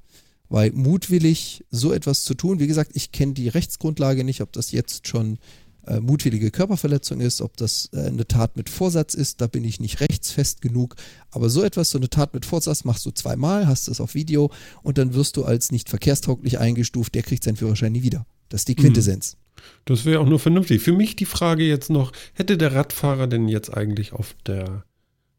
Weil 0.48 0.72
mutwillig 0.72 1.64
so 1.70 1.92
etwas 1.92 2.24
zu 2.24 2.34
tun, 2.34 2.58
wie 2.58 2.66
gesagt, 2.66 2.90
ich 2.94 3.12
kenne 3.12 3.34
die 3.34 3.48
Rechtsgrundlage 3.48 4.24
nicht, 4.24 4.40
ob 4.40 4.52
das 4.52 4.72
jetzt 4.72 5.06
schon 5.06 5.38
äh, 5.86 6.00
mutwillige 6.00 6.50
Körperverletzung 6.50 7.20
ist, 7.20 7.40
ob 7.40 7.56
das 7.56 7.90
äh, 7.92 8.06
eine 8.06 8.26
Tat 8.26 8.56
mit 8.56 8.68
Vorsatz 8.68 9.14
ist, 9.14 9.40
da 9.40 9.46
bin 9.46 9.64
ich 9.64 9.80
nicht 9.80 10.00
rechtsfest 10.00 10.60
genug. 10.62 10.96
Aber 11.30 11.50
so 11.50 11.62
etwas, 11.62 11.90
so 11.90 11.98
eine 11.98 12.10
Tat 12.10 12.34
mit 12.34 12.46
Vorsatz 12.46 12.84
machst 12.84 13.04
du 13.06 13.10
zweimal, 13.10 13.66
hast 13.66 13.88
es 13.88 14.00
auf 14.00 14.14
Video 14.14 14.50
und 14.82 14.98
dann 14.98 15.14
wirst 15.14 15.36
du 15.36 15.44
als 15.44 15.72
nicht 15.72 15.88
verkehrstauglich 15.88 16.58
eingestuft, 16.58 17.14
der 17.14 17.22
kriegt 17.22 17.44
seinen 17.44 17.56
Führerschein 17.56 17.92
nie 17.92 18.02
wieder. 18.02 18.26
Das 18.48 18.62
ist 18.62 18.68
die 18.68 18.74
Quintessenz. 18.74 19.36
Das 19.84 20.04
wäre 20.04 20.20
auch 20.20 20.28
nur 20.28 20.38
vernünftig. 20.38 20.82
Für 20.82 20.92
mich 20.92 21.16
die 21.16 21.24
Frage 21.24 21.64
jetzt 21.64 21.90
noch, 21.90 22.12
hätte 22.34 22.58
der 22.58 22.74
Radfahrer 22.74 23.26
denn 23.26 23.48
jetzt 23.48 23.72
eigentlich 23.72 24.12
auf 24.12 24.34
der 24.46 24.84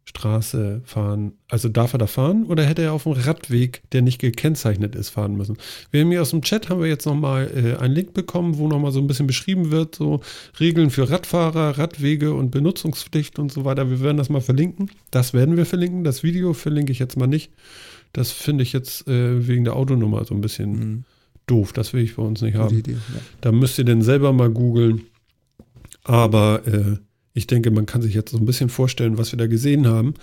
Straße 0.06 0.82
fahren, 0.84 1.34
also 1.50 1.70
darf 1.70 1.94
er 1.94 2.00
da 2.00 2.08
fahren 2.08 2.46
oder 2.46 2.66
hätte 2.66 2.82
er 2.82 2.94
auf 2.94 3.04
dem 3.04 3.14
Radweg, 3.14 3.82
der 3.94 4.02
nicht 4.02 4.20
gekennzeichnet 4.20 4.96
ist, 4.96 5.10
fahren 5.10 5.36
müssen? 5.38 5.58
Wir 5.92 6.02
haben 6.02 6.12
hier 6.12 6.22
aus 6.22 6.32
dem 6.32 6.42
Chat 6.42 6.70
haben 6.70 6.82
wir 6.82 6.88
jetzt 6.90 7.06
nochmal 7.06 7.50
äh, 7.56 7.78
einen 7.82 7.94
Link 7.96 8.14
bekommen, 8.14 8.58
wo 8.58 8.68
nochmal 8.68 8.92
so 8.92 9.00
ein 9.00 9.08
bisschen 9.08 9.28
beschrieben 9.28 9.72
wird, 9.72 9.96
so 9.96 10.20
Regeln 10.60 10.90
für 10.90 11.10
Radfahrer, 11.10 11.78
Radwege 11.78 12.34
und 12.34 12.52
Benutzungspflicht 12.52 13.40
und 13.40 13.52
so 13.52 13.64
weiter. 13.66 13.90
Wir 13.90 14.02
werden 14.02 14.18
das 14.18 14.30
mal 14.30 14.42
verlinken. 14.42 14.92
Das 15.12 15.34
werden 15.34 15.56
wir 15.58 15.66
verlinken. 15.66 16.04
Das 16.04 16.22
Video 16.22 16.54
verlinke 16.54 16.92
ich 16.92 17.00
jetzt 17.00 17.18
mal 17.18 17.28
nicht. 17.28 17.52
Das 18.12 18.32
finde 18.32 18.64
ich 18.64 18.74
jetzt 18.74 19.08
äh, 19.08 19.48
wegen 19.48 19.64
der 19.64 19.76
Autonummer 19.76 20.26
so 20.26 20.36
ein 20.36 20.42
bisschen 20.42 20.72
Mhm. 20.72 21.04
doof. 21.48 21.74
Das 21.74 21.94
will 21.94 22.04
ich 22.04 22.16
bei 22.18 22.24
uns 22.24 22.42
nicht 22.42 22.56
haben. 22.58 22.78
Idee, 22.78 22.92
ja. 22.92 23.22
Da 23.42 23.52
müsst 23.52 23.80
ihr 23.80 23.86
denn 23.86 24.02
selber 24.02 24.34
mal 24.34 24.50
googeln. 24.50 25.04
Aber 26.04 26.62
äh, 26.68 26.98
ich 27.34 27.48
denke, 27.48 27.72
man 27.72 27.86
kann 27.86 28.02
sich 28.02 28.14
jetzt 28.14 28.32
so 28.32 28.38
ein 28.38 28.46
bisschen 28.46 28.70
vorstellen, 28.70 29.18
was 29.18 29.32
wir 29.32 29.38
da 29.38 29.48
gesehen 29.48 29.88
haben. 29.88 30.14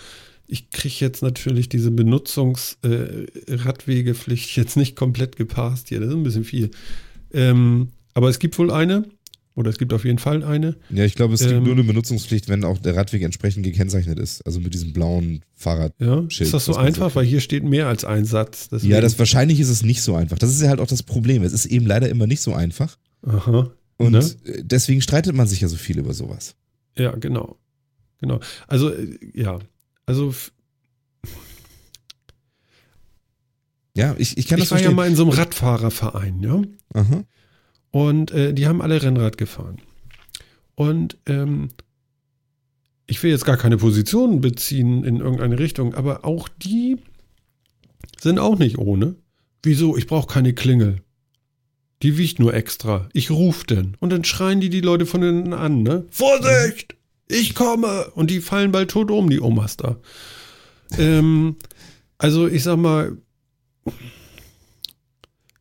Ich 0.47 0.71
kriege 0.71 0.95
jetzt 0.99 1.23
natürlich 1.23 1.69
diese 1.69 1.91
Benutzungsradwegepflicht 1.91 4.57
jetzt 4.57 4.77
nicht 4.77 4.97
komplett 4.97 5.37
gepasst 5.37 5.89
hier. 5.89 6.01
Das 6.01 6.09
ist 6.11 6.15
ein 6.15 6.23
bisschen 6.23 6.45
viel. 6.45 6.71
Ähm, 7.33 7.89
aber 8.15 8.29
es 8.29 8.39
gibt 8.39 8.59
wohl 8.59 8.71
eine, 8.73 9.05
oder 9.55 9.71
es 9.71 9.79
gibt 9.79 9.93
auf 9.93 10.05
jeden 10.05 10.19
Fall 10.19 10.43
eine. 10.43 10.77
Ja, 10.91 11.05
ich 11.05 11.15
glaube, 11.15 11.35
es 11.35 11.41
gibt 11.41 11.53
Ähm, 11.53 11.65
nur 11.65 11.75
eine 11.75 11.85
Benutzungspflicht, 11.85 12.49
wenn 12.49 12.65
auch 12.65 12.79
der 12.79 12.97
Radweg 12.97 13.23
entsprechend 13.23 13.65
gekennzeichnet 13.65 14.19
ist. 14.19 14.45
Also 14.47 14.61
mit 14.61 14.75
diesem 14.75 14.93
blauen 14.93 15.43
Fahrrad. 15.55 15.93
Ja, 16.01 16.25
ist 16.29 16.55
das 16.55 16.65
so 16.65 16.77
einfach? 16.77 17.15
Weil 17.15 17.27
hier 17.27 17.41
steht 17.41 17.65
mehr 17.65 17.87
als 17.89 18.05
ein 18.05 18.25
Satz. 18.25 18.69
Deswegen- 18.71 18.93
Ja, 18.93 19.01
das 19.01 19.19
wahrscheinlich 19.19 19.61
ist 19.61 19.69
es 19.69 19.83
nicht 19.83 20.03
so 20.03 20.15
einfach. 20.15 20.39
Das 20.39 20.51
ist 20.51 20.63
ja 20.63 20.69
halt 20.69 20.81
auch 20.81 20.87
das 20.87 21.03
Problem. 21.03 21.43
Es 21.43 21.53
ist 21.53 21.67
eben 21.67 21.87
leider 21.87 22.09
immer 22.09 22.27
nicht 22.27 22.41
so 22.41 22.55
einfach. 22.55 22.97
Aha. 23.23 23.71
Und 23.99 24.13
Ne? 24.13 24.25
äh, 24.45 24.63
deswegen 24.65 25.03
streitet 25.03 25.35
man 25.37 25.47
sich 25.47 25.61
ja 25.61 25.69
so 25.69 25.77
viel 25.77 25.99
über 25.99 26.15
sowas. 26.15 26.55
Ja, 26.97 27.13
genau. 27.17 27.57
Genau. 28.19 28.41
Also, 28.67 28.91
äh, 28.93 29.19
ja. 29.35 29.59
Also, 30.07 30.35
Ja, 33.97 34.15
ich, 34.19 34.39
ich 34.39 34.47
kann 34.47 34.59
das 34.59 34.67
ich 34.69 34.71
war 34.71 34.79
ja 34.79 34.85
verstehen. 34.85 34.97
mal 34.97 35.09
in 35.09 35.17
so 35.17 35.25
einem 35.25 35.33
Radfahrerverein, 35.33 36.41
ja. 36.41 36.63
Aha. 36.95 37.25
Und 37.91 38.31
äh, 38.31 38.55
die 38.55 38.67
haben 38.67 38.81
alle 38.83 39.03
Rennrad 39.03 39.37
gefahren. 39.37 39.79
Und 40.77 41.19
ähm, 41.27 41.69
ich 43.07 43.23
will 43.23 43.31
jetzt 43.31 43.45
gar 43.45 43.57
keine 43.57 43.77
Position 43.77 44.41
beziehen 44.41 45.03
in 45.05 45.17
irgendeine 45.17 45.59
Richtung, 45.59 45.95
aber 45.95 46.25
auch 46.25 46.49
die 46.49 46.99
sind 48.21 48.39
auch 48.39 48.59
nicht 48.59 48.79
ohne. 48.79 49.17
Wieso? 49.63 49.97
Ich 49.97 50.07
brauche 50.07 50.33
keine 50.33 50.55
Klingel. 50.55 50.97
Die 52.03 52.17
wiegt 52.17 52.39
nur 52.39 52.55
extra. 52.55 53.09
Ich 53.13 53.31
ruf 53.31 53.65
denn. 53.65 53.97
Und 54.01 54.11
dann 54.11 54.25
schreien 54.25 54.61
die 54.61 54.71
die 54.71 54.81
Leute 54.81 55.07
von 55.07 55.23
innen 55.23 55.53
an, 55.53 55.83
ne? 55.83 56.07
Vorsicht! 56.11 56.97
Ich 57.29 57.55
komme! 57.55 58.11
Und 58.15 58.31
die 58.31 58.41
fallen 58.41 58.73
bald 58.73 58.91
tot 58.91 59.11
um, 59.11 59.29
die 59.29 59.41
Omas 59.41 59.77
da. 59.77 59.97
Ähm, 60.99 61.57
also 62.19 62.49
ich 62.49 62.63
sag 62.63 62.79
mal, 62.79 63.17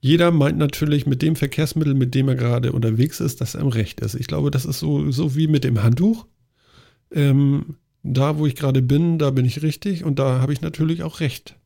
jeder 0.02 0.32
meint 0.32 0.58
natürlich 0.58 1.06
mit 1.06 1.22
dem 1.22 1.36
Verkehrsmittel, 1.36 1.94
mit 1.94 2.16
dem 2.16 2.30
er 2.30 2.36
gerade 2.36 2.72
unterwegs 2.72 3.20
ist, 3.20 3.42
dass 3.42 3.56
er 3.56 3.62
im 3.62 3.68
Recht 3.68 4.00
ist. 4.00 4.16
Ich 4.16 4.28
glaube, 4.28 4.50
das 4.50 4.66
ist 4.66 4.80
so, 4.80 5.12
so 5.12 5.36
wie 5.36 5.48
mit 5.48 5.66
dem 5.66 5.84
Handtuch. 5.84 6.26
Ähm, 7.12 7.76
da, 8.04 8.38
wo 8.38 8.46
ich 8.46 8.56
gerade 8.56 8.82
bin, 8.82 9.20
da 9.20 9.30
bin 9.32 9.46
ich 9.46 9.62
richtig 9.62 10.06
und 10.06 10.20
da 10.20 10.40
habe 10.40 10.54
ich 10.54 10.62
natürlich 10.62 11.04
auch 11.04 11.20
Recht. 11.20 11.59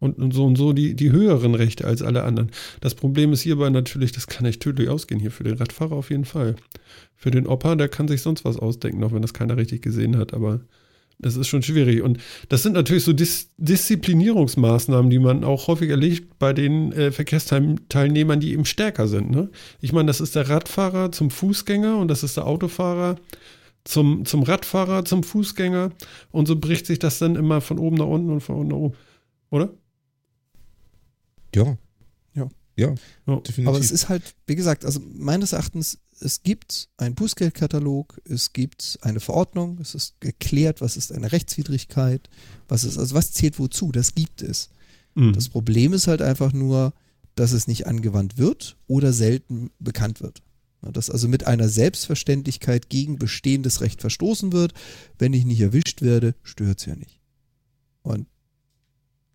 Und, 0.00 0.18
und 0.18 0.32
so 0.32 0.44
und 0.44 0.56
so 0.56 0.72
die, 0.72 0.94
die 0.94 1.10
höheren 1.10 1.56
Rechte 1.56 1.84
als 1.84 2.02
alle 2.02 2.22
anderen. 2.22 2.52
Das 2.80 2.94
Problem 2.94 3.32
ist 3.32 3.40
hierbei 3.40 3.68
natürlich, 3.68 4.12
das 4.12 4.28
kann 4.28 4.46
echt 4.46 4.62
tödlich 4.62 4.88
ausgehen 4.88 5.20
hier 5.20 5.32
für 5.32 5.42
den 5.42 5.56
Radfahrer 5.56 5.96
auf 5.96 6.10
jeden 6.10 6.24
Fall. 6.24 6.54
Für 7.16 7.32
den 7.32 7.48
Opa, 7.48 7.74
der 7.74 7.88
kann 7.88 8.06
sich 8.06 8.22
sonst 8.22 8.44
was 8.44 8.58
ausdenken, 8.58 9.02
auch 9.02 9.12
wenn 9.12 9.22
das 9.22 9.34
keiner 9.34 9.56
richtig 9.56 9.82
gesehen 9.82 10.16
hat, 10.16 10.34
aber 10.34 10.60
das 11.18 11.36
ist 11.36 11.48
schon 11.48 11.62
schwierig. 11.62 12.02
Und 12.02 12.18
das 12.48 12.62
sind 12.62 12.74
natürlich 12.74 13.04
so 13.04 13.12
Dis 13.12 13.50
Disziplinierungsmaßnahmen, 13.56 15.10
die 15.10 15.18
man 15.18 15.42
auch 15.42 15.66
häufig 15.66 15.90
erlebt 15.90 16.38
bei 16.38 16.52
den 16.52 16.92
äh, 16.92 17.10
Verkehrsteilnehmern, 17.10 18.40
die 18.40 18.52
eben 18.52 18.64
stärker 18.64 19.08
sind. 19.08 19.30
Ne? 19.30 19.50
Ich 19.80 19.92
meine, 19.92 20.06
das 20.06 20.20
ist 20.20 20.36
der 20.36 20.48
Radfahrer 20.48 21.10
zum 21.10 21.30
Fußgänger 21.30 21.96
und 21.98 22.08
das 22.08 22.22
ist 22.22 22.36
der 22.36 22.46
Autofahrer 22.46 23.16
zum, 23.84 24.24
zum 24.26 24.42
Radfahrer, 24.44 25.04
zum 25.04 25.24
Fußgänger. 25.24 25.90
Und 26.30 26.46
so 26.46 26.56
bricht 26.56 26.86
sich 26.86 27.00
das 27.00 27.18
dann 27.18 27.36
immer 27.36 27.60
von 27.60 27.78
oben 27.78 27.96
nach 27.96 28.06
unten 28.06 28.30
und 28.30 28.40
von 28.40 28.56
unten 28.56 28.68
nach 28.68 28.78
oben. 28.78 28.94
Oder? 29.50 29.70
Ja. 31.54 31.76
Ja. 32.34 32.48
Ja, 32.76 32.94
Ja. 33.26 33.36
definitiv. 33.40 33.68
Aber 33.68 33.78
es 33.78 33.90
ist 33.90 34.08
halt, 34.08 34.34
wie 34.46 34.54
gesagt, 34.54 34.84
also 34.84 35.00
meines 35.00 35.52
Erachtens, 35.52 35.98
es 36.20 36.42
gibt 36.42 36.88
einen 36.96 37.14
Bußgeldkatalog, 37.14 38.20
es 38.24 38.52
gibt 38.52 38.98
eine 39.02 39.20
Verordnung, 39.20 39.78
es 39.80 39.94
ist 39.94 40.20
geklärt, 40.20 40.80
was 40.80 40.96
ist 40.96 41.12
eine 41.12 41.32
Rechtswidrigkeit, 41.32 42.28
was 42.68 42.84
ist, 42.84 42.98
also 42.98 43.14
was 43.14 43.32
zählt 43.32 43.58
wozu, 43.58 43.92
das 43.92 44.14
gibt 44.14 44.42
es. 44.42 44.70
Mhm. 45.14 45.32
Das 45.32 45.48
Problem 45.48 45.92
ist 45.92 46.06
halt 46.06 46.22
einfach 46.22 46.52
nur, 46.52 46.92
dass 47.34 47.52
es 47.52 47.66
nicht 47.68 47.86
angewandt 47.86 48.36
wird 48.38 48.76
oder 48.86 49.12
selten 49.12 49.70
bekannt 49.78 50.20
wird. 50.20 50.42
Dass 50.80 51.10
also 51.10 51.26
mit 51.26 51.46
einer 51.46 51.68
Selbstverständlichkeit 51.68 52.88
gegen 52.88 53.18
bestehendes 53.18 53.80
Recht 53.80 54.00
verstoßen 54.00 54.52
wird. 54.52 54.74
Wenn 55.18 55.32
ich 55.32 55.44
nicht 55.44 55.60
erwischt 55.60 56.02
werde, 56.02 56.36
stört 56.44 56.78
es 56.78 56.86
ja 56.86 56.94
nicht. 56.94 57.20
Und 58.02 58.26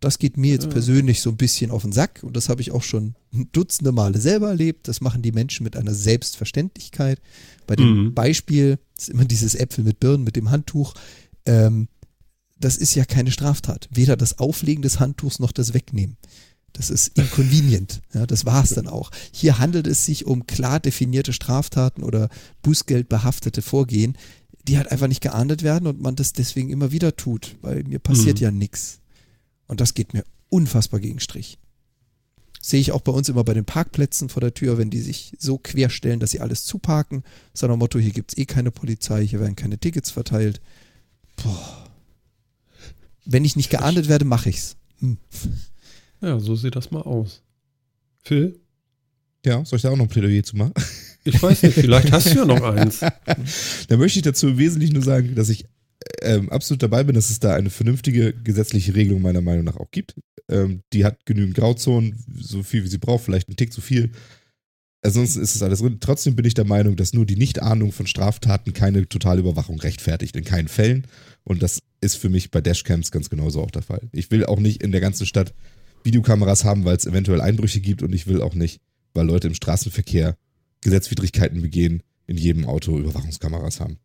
das 0.03 0.19
geht 0.19 0.37
mir 0.37 0.51
jetzt 0.53 0.69
persönlich 0.69 1.21
so 1.21 1.29
ein 1.29 1.37
bisschen 1.37 1.71
auf 1.71 1.81
den 1.83 1.91
Sack 1.91 2.21
und 2.23 2.35
das 2.37 2.49
habe 2.49 2.61
ich 2.61 2.71
auch 2.71 2.83
schon 2.83 3.15
dutzende 3.51 3.91
Male 3.91 4.19
selber 4.19 4.49
erlebt. 4.49 4.87
Das 4.87 5.01
machen 5.01 5.21
die 5.21 5.31
Menschen 5.31 5.63
mit 5.63 5.75
einer 5.77 5.93
Selbstverständlichkeit. 5.93 7.19
Bei 7.67 7.75
dem 7.75 8.05
Mhm. 8.07 8.13
Beispiel 8.13 8.77
ist 8.97 9.09
immer 9.09 9.25
dieses 9.25 9.55
Äpfel 9.55 9.83
mit 9.83 9.99
Birnen 9.99 10.23
mit 10.23 10.35
dem 10.35 10.51
Handtuch. 10.51 10.93
Ähm, 11.45 11.87
das 12.59 12.77
ist 12.77 12.95
ja 12.95 13.05
keine 13.05 13.31
Straftat. 13.31 13.89
Weder 13.91 14.15
das 14.15 14.39
Auflegen 14.39 14.81
des 14.81 14.99
Handtuchs 14.99 15.39
noch 15.39 15.51
das 15.51 15.73
Wegnehmen. 15.73 16.17
Das 16.71 16.89
ist 16.89 17.17
inconvenient. 17.19 18.01
Ja, 18.13 18.25
das 18.25 18.45
war 18.45 18.63
es 18.63 18.71
dann 18.71 18.87
auch. 18.87 19.11
Hier 19.31 19.59
handelt 19.59 19.85
es 19.85 20.05
sich 20.05 20.25
um 20.25 20.47
klar 20.47 20.79
definierte 20.79 21.31
Straftaten 21.33 22.03
oder 22.03 22.29
bußgeldbehaftete 22.63 23.61
Vorgehen, 23.61 24.17
die 24.67 24.77
halt 24.77 24.91
einfach 24.91 25.07
nicht 25.07 25.21
geahndet 25.21 25.61
werden 25.61 25.87
und 25.87 26.01
man 26.01 26.15
das 26.15 26.33
deswegen 26.33 26.69
immer 26.69 26.91
wieder 26.91 27.15
tut, 27.15 27.57
weil 27.61 27.83
mir 27.83 27.99
passiert 27.99 28.39
Mhm. 28.39 28.43
ja 28.43 28.51
nichts. 28.51 28.99
Und 29.67 29.81
das 29.81 29.93
geht 29.93 30.13
mir 30.13 30.23
unfassbar 30.49 30.99
gegen 30.99 31.19
Strich. 31.19 31.57
Sehe 32.61 32.79
ich 32.79 32.91
auch 32.91 33.01
bei 33.01 33.11
uns 33.11 33.27
immer 33.27 33.43
bei 33.43 33.53
den 33.53 33.65
Parkplätzen 33.65 34.29
vor 34.29 34.41
der 34.41 34.53
Tür, 34.53 34.77
wenn 34.77 34.89
die 34.89 35.01
sich 35.01 35.33
so 35.37 35.57
querstellen, 35.57 36.19
dass 36.19 36.31
sie 36.31 36.39
alles 36.39 36.63
zuparken. 36.65 37.23
So 37.53 37.67
nach 37.67 37.75
dem 37.75 37.79
Motto, 37.79 37.99
hier 37.99 38.11
gibt's 38.11 38.37
eh 38.37 38.45
keine 38.45 38.71
Polizei, 38.71 39.25
hier 39.25 39.39
werden 39.39 39.55
keine 39.55 39.77
Tickets 39.77 40.11
verteilt. 40.11 40.61
Boah. 41.35 41.89
Wenn 43.25 43.45
ich 43.45 43.55
nicht 43.55 43.69
geahndet 43.69 44.07
werde, 44.07 44.25
mache 44.25 44.49
ich's. 44.49 44.77
Hm. 44.99 45.17
Ja, 46.21 46.39
so 46.39 46.55
sieht 46.55 46.75
das 46.75 46.91
mal 46.91 47.01
aus. 47.01 47.41
Phil? 48.23 48.59
ja, 49.45 49.63
soll 49.65 49.77
ich 49.77 49.83
da 49.83 49.89
auch 49.89 49.97
noch 49.97 50.05
ein 50.05 50.09
Plädoyer 50.09 50.43
zu 50.43 50.57
machen? 50.57 50.73
Ich 51.25 51.41
weiß 51.41 51.63
nicht, 51.63 51.75
vielleicht 51.75 52.11
hast 52.11 52.33
du 52.33 52.39
ja 52.39 52.45
noch 52.45 52.61
eins. 52.61 52.99
Da 53.87 53.95
möchte 53.95 54.19
ich 54.19 54.23
dazu 54.23 54.49
im 54.49 54.57
Wesentlichen 54.57 54.93
nur 54.93 55.03
sagen, 55.03 55.35
dass 55.35 55.47
ich 55.47 55.65
ähm, 56.21 56.49
absolut 56.49 56.83
dabei 56.83 57.03
bin, 57.03 57.15
dass 57.15 57.29
es 57.29 57.39
da 57.39 57.55
eine 57.55 57.69
vernünftige 57.69 58.33
gesetzliche 58.33 58.95
Regelung 58.95 59.21
meiner 59.21 59.41
Meinung 59.41 59.65
nach 59.65 59.77
auch 59.77 59.91
gibt. 59.91 60.15
Ähm, 60.49 60.81
die 60.93 61.05
hat 61.05 61.25
genügend 61.25 61.55
Grauzonen, 61.55 62.23
so 62.35 62.63
viel 62.63 62.83
wie 62.83 62.89
sie 62.89 62.97
braucht, 62.97 63.23
vielleicht 63.23 63.49
ein 63.49 63.55
Tick 63.55 63.73
zu 63.73 63.81
viel. 63.81 64.11
Ansonsten 65.05 65.41
ist 65.41 65.53
es 65.53 65.61
alles 65.61 65.79
drin. 65.79 65.97
Trotzdem 65.99 66.35
bin 66.35 66.45
ich 66.45 66.53
der 66.53 66.65
Meinung, 66.65 66.95
dass 66.95 67.13
nur 67.13 67.25
die 67.25 67.35
Nichtahnung 67.35 67.91
von 67.91 68.07
Straftaten 68.07 68.71
keine 68.71 69.07
totale 69.07 69.41
Überwachung 69.41 69.79
rechtfertigt. 69.79 70.35
In 70.37 70.45
keinen 70.45 70.69
Fällen. 70.69 71.07
Und 71.43 71.61
das 71.61 71.79
ist 71.99 72.15
für 72.15 72.29
mich 72.29 72.51
bei 72.51 72.61
Dashcams 72.61 73.11
ganz 73.11 73.29
genauso 73.29 73.61
auch 73.61 73.71
der 73.71 73.81
Fall. 73.81 74.01
Ich 74.13 74.31
will 74.31 74.45
auch 74.45 74.59
nicht 74.59 74.81
in 74.81 74.93
der 74.93 75.01
ganzen 75.01 75.25
Stadt 75.25 75.53
Videokameras 76.05 76.63
haben, 76.63 76.85
weil 76.85 76.95
es 76.95 77.05
eventuell 77.05 77.41
Einbrüche 77.41 77.81
gibt. 77.81 78.01
Und 78.01 78.13
ich 78.13 78.27
will 78.27 78.41
auch 78.41 78.55
nicht, 78.55 78.79
weil 79.13 79.25
Leute 79.25 79.47
im 79.47 79.55
Straßenverkehr 79.55 80.37
Gesetzwidrigkeiten 80.79 81.61
begehen, 81.61 82.01
in 82.25 82.37
jedem 82.37 82.65
Auto 82.65 82.97
Überwachungskameras 82.97 83.81
haben. 83.81 83.97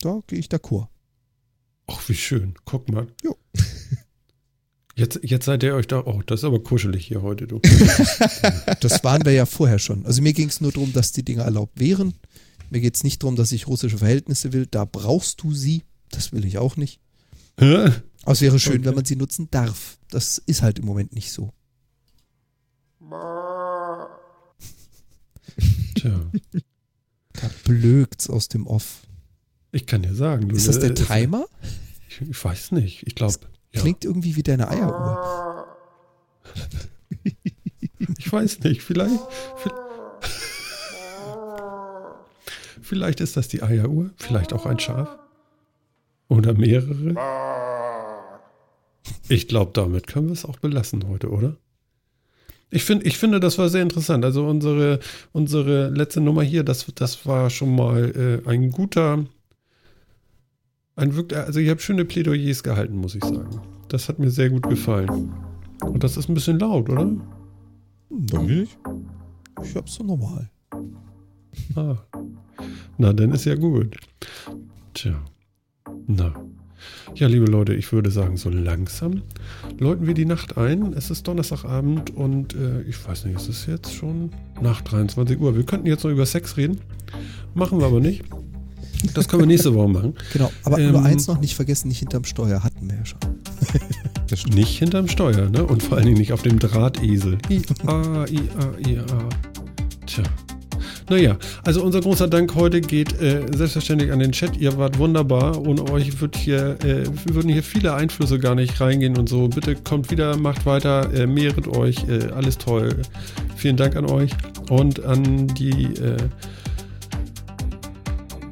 Da 0.00 0.20
gehe 0.26 0.38
ich 0.38 0.48
d'accord. 0.48 0.88
Ach, 1.86 2.08
wie 2.08 2.14
schön. 2.14 2.54
Guck 2.64 2.88
mal. 2.90 3.06
Jo. 3.22 3.36
Jetzt, 4.96 5.20
jetzt 5.22 5.44
seid 5.44 5.62
ihr 5.62 5.76
euch 5.76 5.86
da. 5.86 6.02
Oh, 6.06 6.22
das 6.26 6.40
ist 6.40 6.44
aber 6.44 6.60
kuschelig 6.60 7.06
hier 7.06 7.22
heute, 7.22 7.46
du. 7.46 7.60
Das 8.80 9.04
waren 9.04 9.24
wir 9.24 9.30
ja 9.30 9.46
vorher 9.46 9.78
schon. 9.78 10.04
Also 10.04 10.22
mir 10.22 10.32
ging 10.32 10.48
es 10.48 10.60
nur 10.60 10.72
darum, 10.72 10.92
dass 10.92 11.12
die 11.12 11.22
Dinge 11.24 11.42
erlaubt 11.42 11.78
wären. 11.78 12.14
Mir 12.70 12.80
geht 12.80 12.96
es 12.96 13.04
nicht 13.04 13.22
darum, 13.22 13.36
dass 13.36 13.52
ich 13.52 13.68
russische 13.68 13.98
Verhältnisse 13.98 14.52
will. 14.52 14.66
Da 14.68 14.84
brauchst 14.84 15.40
du 15.44 15.54
sie. 15.54 15.84
Das 16.10 16.32
will 16.32 16.44
ich 16.44 16.58
auch 16.58 16.76
nicht. 16.76 16.98
Hä? 17.60 17.92
Aber 18.24 18.32
es 18.32 18.40
wäre 18.40 18.58
schön, 18.58 18.78
Okay. 18.78 18.86
wenn 18.86 18.94
man 18.96 19.04
sie 19.04 19.14
nutzen 19.14 19.46
darf. 19.52 19.98
Das 20.10 20.38
ist 20.46 20.62
halt 20.62 20.80
im 20.80 20.84
Moment 20.86 21.12
nicht 21.12 21.30
so. 21.30 21.52
Tja, 25.94 26.30
Da 27.34 27.50
blökt's 27.64 28.28
aus 28.28 28.48
dem 28.48 28.66
Off. 28.66 29.02
Ich 29.78 29.86
kann 29.86 30.02
dir 30.02 30.14
sagen. 30.14 30.50
Ist 30.50 30.68
das 30.68 30.78
der 30.78 30.90
äh, 30.90 30.94
Timer? 30.94 31.46
Ich, 32.08 32.20
ich 32.20 32.44
weiß 32.44 32.72
nicht. 32.72 33.06
Ich 33.06 33.14
glaube. 33.14 33.34
Ja, 33.72 33.80
Klingt 33.82 34.04
irgendwie 34.04 34.34
wie 34.36 34.42
deine 34.42 34.68
Eieruhr. 34.68 35.66
ich 38.18 38.32
weiß 38.32 38.60
nicht. 38.60 38.82
Vielleicht. 38.82 39.14
vi- 39.62 39.70
Vielleicht 42.80 43.20
ist 43.20 43.36
das 43.36 43.48
die 43.48 43.62
Eieruhr. 43.62 44.10
Vielleicht 44.16 44.52
auch 44.52 44.64
ein 44.66 44.78
Schaf. 44.78 45.08
Oder 46.28 46.54
mehrere. 46.54 47.14
Ich 49.28 49.48
glaube, 49.48 49.72
damit 49.74 50.06
können 50.06 50.26
wir 50.28 50.32
es 50.32 50.44
auch 50.44 50.56
belassen 50.58 51.06
heute, 51.08 51.30
oder? 51.30 51.56
Ich, 52.70 52.84
find, 52.84 53.06
ich 53.06 53.16
finde, 53.16 53.40
das 53.40 53.56
war 53.58 53.68
sehr 53.70 53.82
interessant. 53.82 54.24
Also 54.24 54.46
unsere, 54.46 55.00
unsere 55.32 55.88
letzte 55.90 56.20
Nummer 56.20 56.42
hier, 56.42 56.64
das, 56.64 56.86
das 56.94 57.24
war 57.26 57.48
schon 57.50 57.74
mal 57.74 58.42
äh, 58.46 58.48
ein 58.48 58.70
guter, 58.70 59.24
ein 60.98 61.14
wirklich, 61.14 61.38
also 61.38 61.60
ich 61.60 61.70
habe 61.70 61.80
schöne 61.80 62.04
Plädoyers 62.04 62.62
gehalten, 62.62 62.96
muss 62.96 63.14
ich 63.14 63.24
sagen. 63.24 63.60
Das 63.88 64.08
hat 64.08 64.18
mir 64.18 64.30
sehr 64.30 64.50
gut 64.50 64.68
gefallen. 64.68 65.32
Und 65.80 66.02
das 66.02 66.16
ist 66.16 66.28
ein 66.28 66.34
bisschen 66.34 66.58
laut, 66.58 66.90
oder? 66.90 67.06
Mir 68.10 68.42
nicht? 68.42 68.78
Ich 69.62 69.76
hab's 69.76 69.94
so 69.94 70.04
normal. 70.04 70.50
Ah. 71.74 71.96
Na, 72.98 73.12
dann 73.12 73.32
ist 73.32 73.44
ja 73.44 73.54
gut. 73.54 73.96
Tja. 74.94 75.14
Na. 76.06 76.34
Ja, 77.14 77.26
liebe 77.26 77.46
Leute, 77.46 77.74
ich 77.74 77.92
würde 77.92 78.10
sagen, 78.10 78.36
so 78.36 78.48
langsam 78.48 79.22
läuten 79.78 80.06
wir 80.06 80.14
die 80.14 80.24
Nacht 80.24 80.56
ein. 80.56 80.92
Es 80.92 81.10
ist 81.10 81.26
Donnerstagabend 81.26 82.10
und 82.10 82.54
äh, 82.54 82.82
ich 82.82 83.06
weiß 83.06 83.24
nicht, 83.24 83.36
es 83.36 83.48
ist 83.48 83.66
jetzt 83.66 83.94
schon 83.94 84.30
nach 84.60 84.80
23 84.82 85.38
Uhr. 85.40 85.56
Wir 85.56 85.64
könnten 85.64 85.86
jetzt 85.86 86.04
noch 86.04 86.10
über 86.10 86.26
Sex 86.26 86.56
reden. 86.56 86.80
Machen 87.54 87.78
wir 87.78 87.86
aber 87.86 88.00
nicht. 88.00 88.24
Das 89.14 89.28
können 89.28 89.42
wir 89.42 89.46
nächste 89.46 89.74
Woche 89.74 89.88
machen. 89.88 90.14
Genau, 90.32 90.50
aber 90.64 90.78
Ähm, 90.78 90.92
nur 90.92 91.02
eins 91.04 91.26
noch 91.26 91.40
nicht 91.40 91.54
vergessen, 91.54 91.88
nicht 91.88 91.98
hinterm 91.98 92.24
Steuer 92.24 92.62
hatten 92.62 92.88
wir 92.88 92.96
ja 92.96 93.04
schon. 93.04 93.20
Das. 94.28 94.44
Nicht 94.44 94.78
hinterm 94.78 95.08
Steuer, 95.08 95.48
ne? 95.48 95.64
Und 95.64 95.82
vor 95.82 95.96
allen 95.96 96.04
Dingen 96.04 96.18
nicht 96.18 96.34
auf 96.34 96.42
dem 96.42 96.58
Drahtesel. 96.58 97.38
I-A, 97.48 98.26
I-A, 98.26 98.86
I-A. 98.86 99.28
Tja. 100.04 100.22
Naja, 101.08 101.38
also 101.64 101.82
unser 101.82 102.00
großer 102.02 102.28
Dank 102.28 102.54
heute 102.54 102.82
geht 102.82 103.18
äh, 103.22 103.46
selbstverständlich 103.56 104.12
an 104.12 104.18
den 104.18 104.32
Chat. 104.32 104.58
Ihr 104.58 104.76
wart 104.76 104.98
wunderbar. 104.98 105.66
Ohne 105.66 105.90
euch 105.90 106.20
wird 106.20 106.36
hier, 106.36 106.76
äh, 106.84 107.04
würden 107.32 107.50
hier 107.50 107.62
viele 107.62 107.94
Einflüsse 107.94 108.38
gar 108.38 108.54
nicht 108.54 108.78
reingehen 108.80 109.16
und 109.16 109.30
so. 109.30 109.48
Bitte 109.48 109.74
kommt 109.76 110.10
wieder, 110.10 110.36
macht 110.36 110.66
weiter, 110.66 111.10
äh, 111.14 111.26
mehret 111.26 111.66
euch. 111.66 112.06
Äh, 112.08 112.30
alles 112.34 112.58
toll. 112.58 112.94
Vielen 113.56 113.78
Dank 113.78 113.96
an 113.96 114.04
euch 114.10 114.32
und 114.68 115.02
an 115.04 115.46
die 115.48 115.84
äh, 115.94 116.16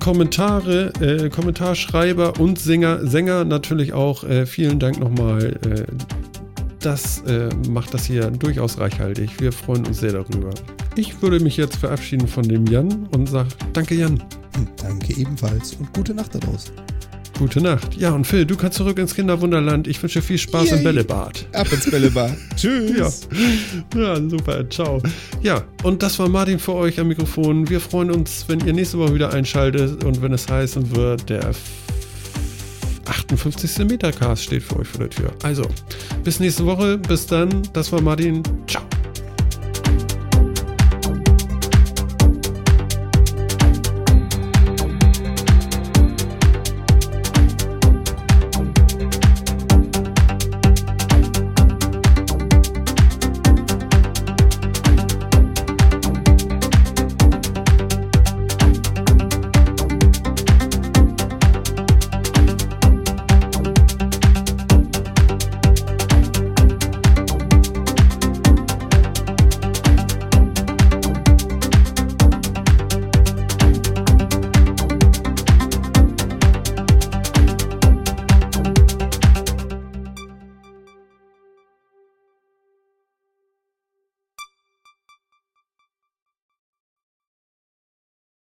Kommentare, 0.07 0.93
äh, 1.01 1.29
Kommentarschreiber 1.31 2.39
und 2.39 2.61
Sänger, 2.61 3.05
Sänger 3.05 3.45
natürlich 3.45 3.93
auch. 3.93 4.23
Äh, 4.23 4.47
vielen 4.47 4.79
Dank 4.79 5.01
nochmal. 5.01 5.59
Äh, 5.67 5.83
das 6.79 7.23
äh, 7.23 7.49
macht 7.69 7.93
das 7.93 8.05
hier 8.05 8.31
durchaus 8.31 8.79
reichhaltig. 8.79 9.41
Wir 9.41 9.51
freuen 9.51 9.85
uns 9.85 9.99
sehr 9.99 10.13
darüber. 10.13 10.51
Ich 10.95 11.21
würde 11.23 11.41
mich 11.41 11.57
jetzt 11.57 11.75
verabschieden 11.75 12.29
von 12.29 12.45
dem 12.47 12.69
Jan 12.69 13.09
und 13.17 13.29
sage 13.29 13.49
Danke 13.73 13.97
Jan. 13.97 14.23
Danke 14.81 15.13
ebenfalls 15.21 15.75
und 15.75 15.93
gute 15.93 16.15
Nacht 16.15 16.37
da 16.37 16.39
draußen. 16.39 16.73
Gute 17.39 17.61
Nacht. 17.61 17.97
Ja, 17.97 18.13
und 18.13 18.27
Phil, 18.27 18.47
du 18.47 18.57
kannst 18.57 18.79
zurück 18.79 18.99
ins 18.99 19.15
Kinderwunderland. 19.15 19.87
Ich 19.87 20.03
wünsche 20.03 20.23
viel 20.23 20.39
Spaß 20.39 20.71
im 20.71 20.77
Yay. 20.77 20.85
Bällebad. 20.85 21.47
Ab 21.53 21.71
ins 21.71 21.91
Bällebad. 21.91 22.33
Tschüss. 22.57 23.29
Ja. 23.95 24.15
ja, 24.15 24.29
super. 24.29 24.69
Ciao. 24.71 25.03
Ja, 25.43 25.63
und 25.83 26.03
das 26.03 26.19
war 26.19 26.29
Martin 26.29 26.59
für 26.59 26.75
euch 26.75 26.99
am 26.99 27.09
Mikrofon. 27.09 27.69
Wir 27.69 27.81
freuen 27.81 28.11
uns, 28.11 28.47
wenn 28.49 28.61
ihr 28.61 28.73
nächste 28.73 28.99
Woche 28.99 29.15
wieder 29.15 29.33
einschaltet 29.35 30.03
und 30.03 30.23
wenn 30.23 30.33
es 30.33 30.49
heißen 30.49 30.97
wird, 30.97 31.29
der 31.29 31.51
58. 33.05 33.87
Metacast 33.87 34.45
steht 34.45 34.63
für 34.63 34.79
euch 34.81 34.89
vor 34.89 35.01
der 35.01 35.11
Tür. 35.11 35.33
Also, 35.43 35.65
bis 36.25 36.41
nächste 36.41 36.65
Woche. 36.65 36.97
Bis 36.99 37.27
dann. 37.27 37.63
Das 37.73 37.93
war 37.93 38.01
Martin. 38.01 38.43
Ciao. 38.67 38.83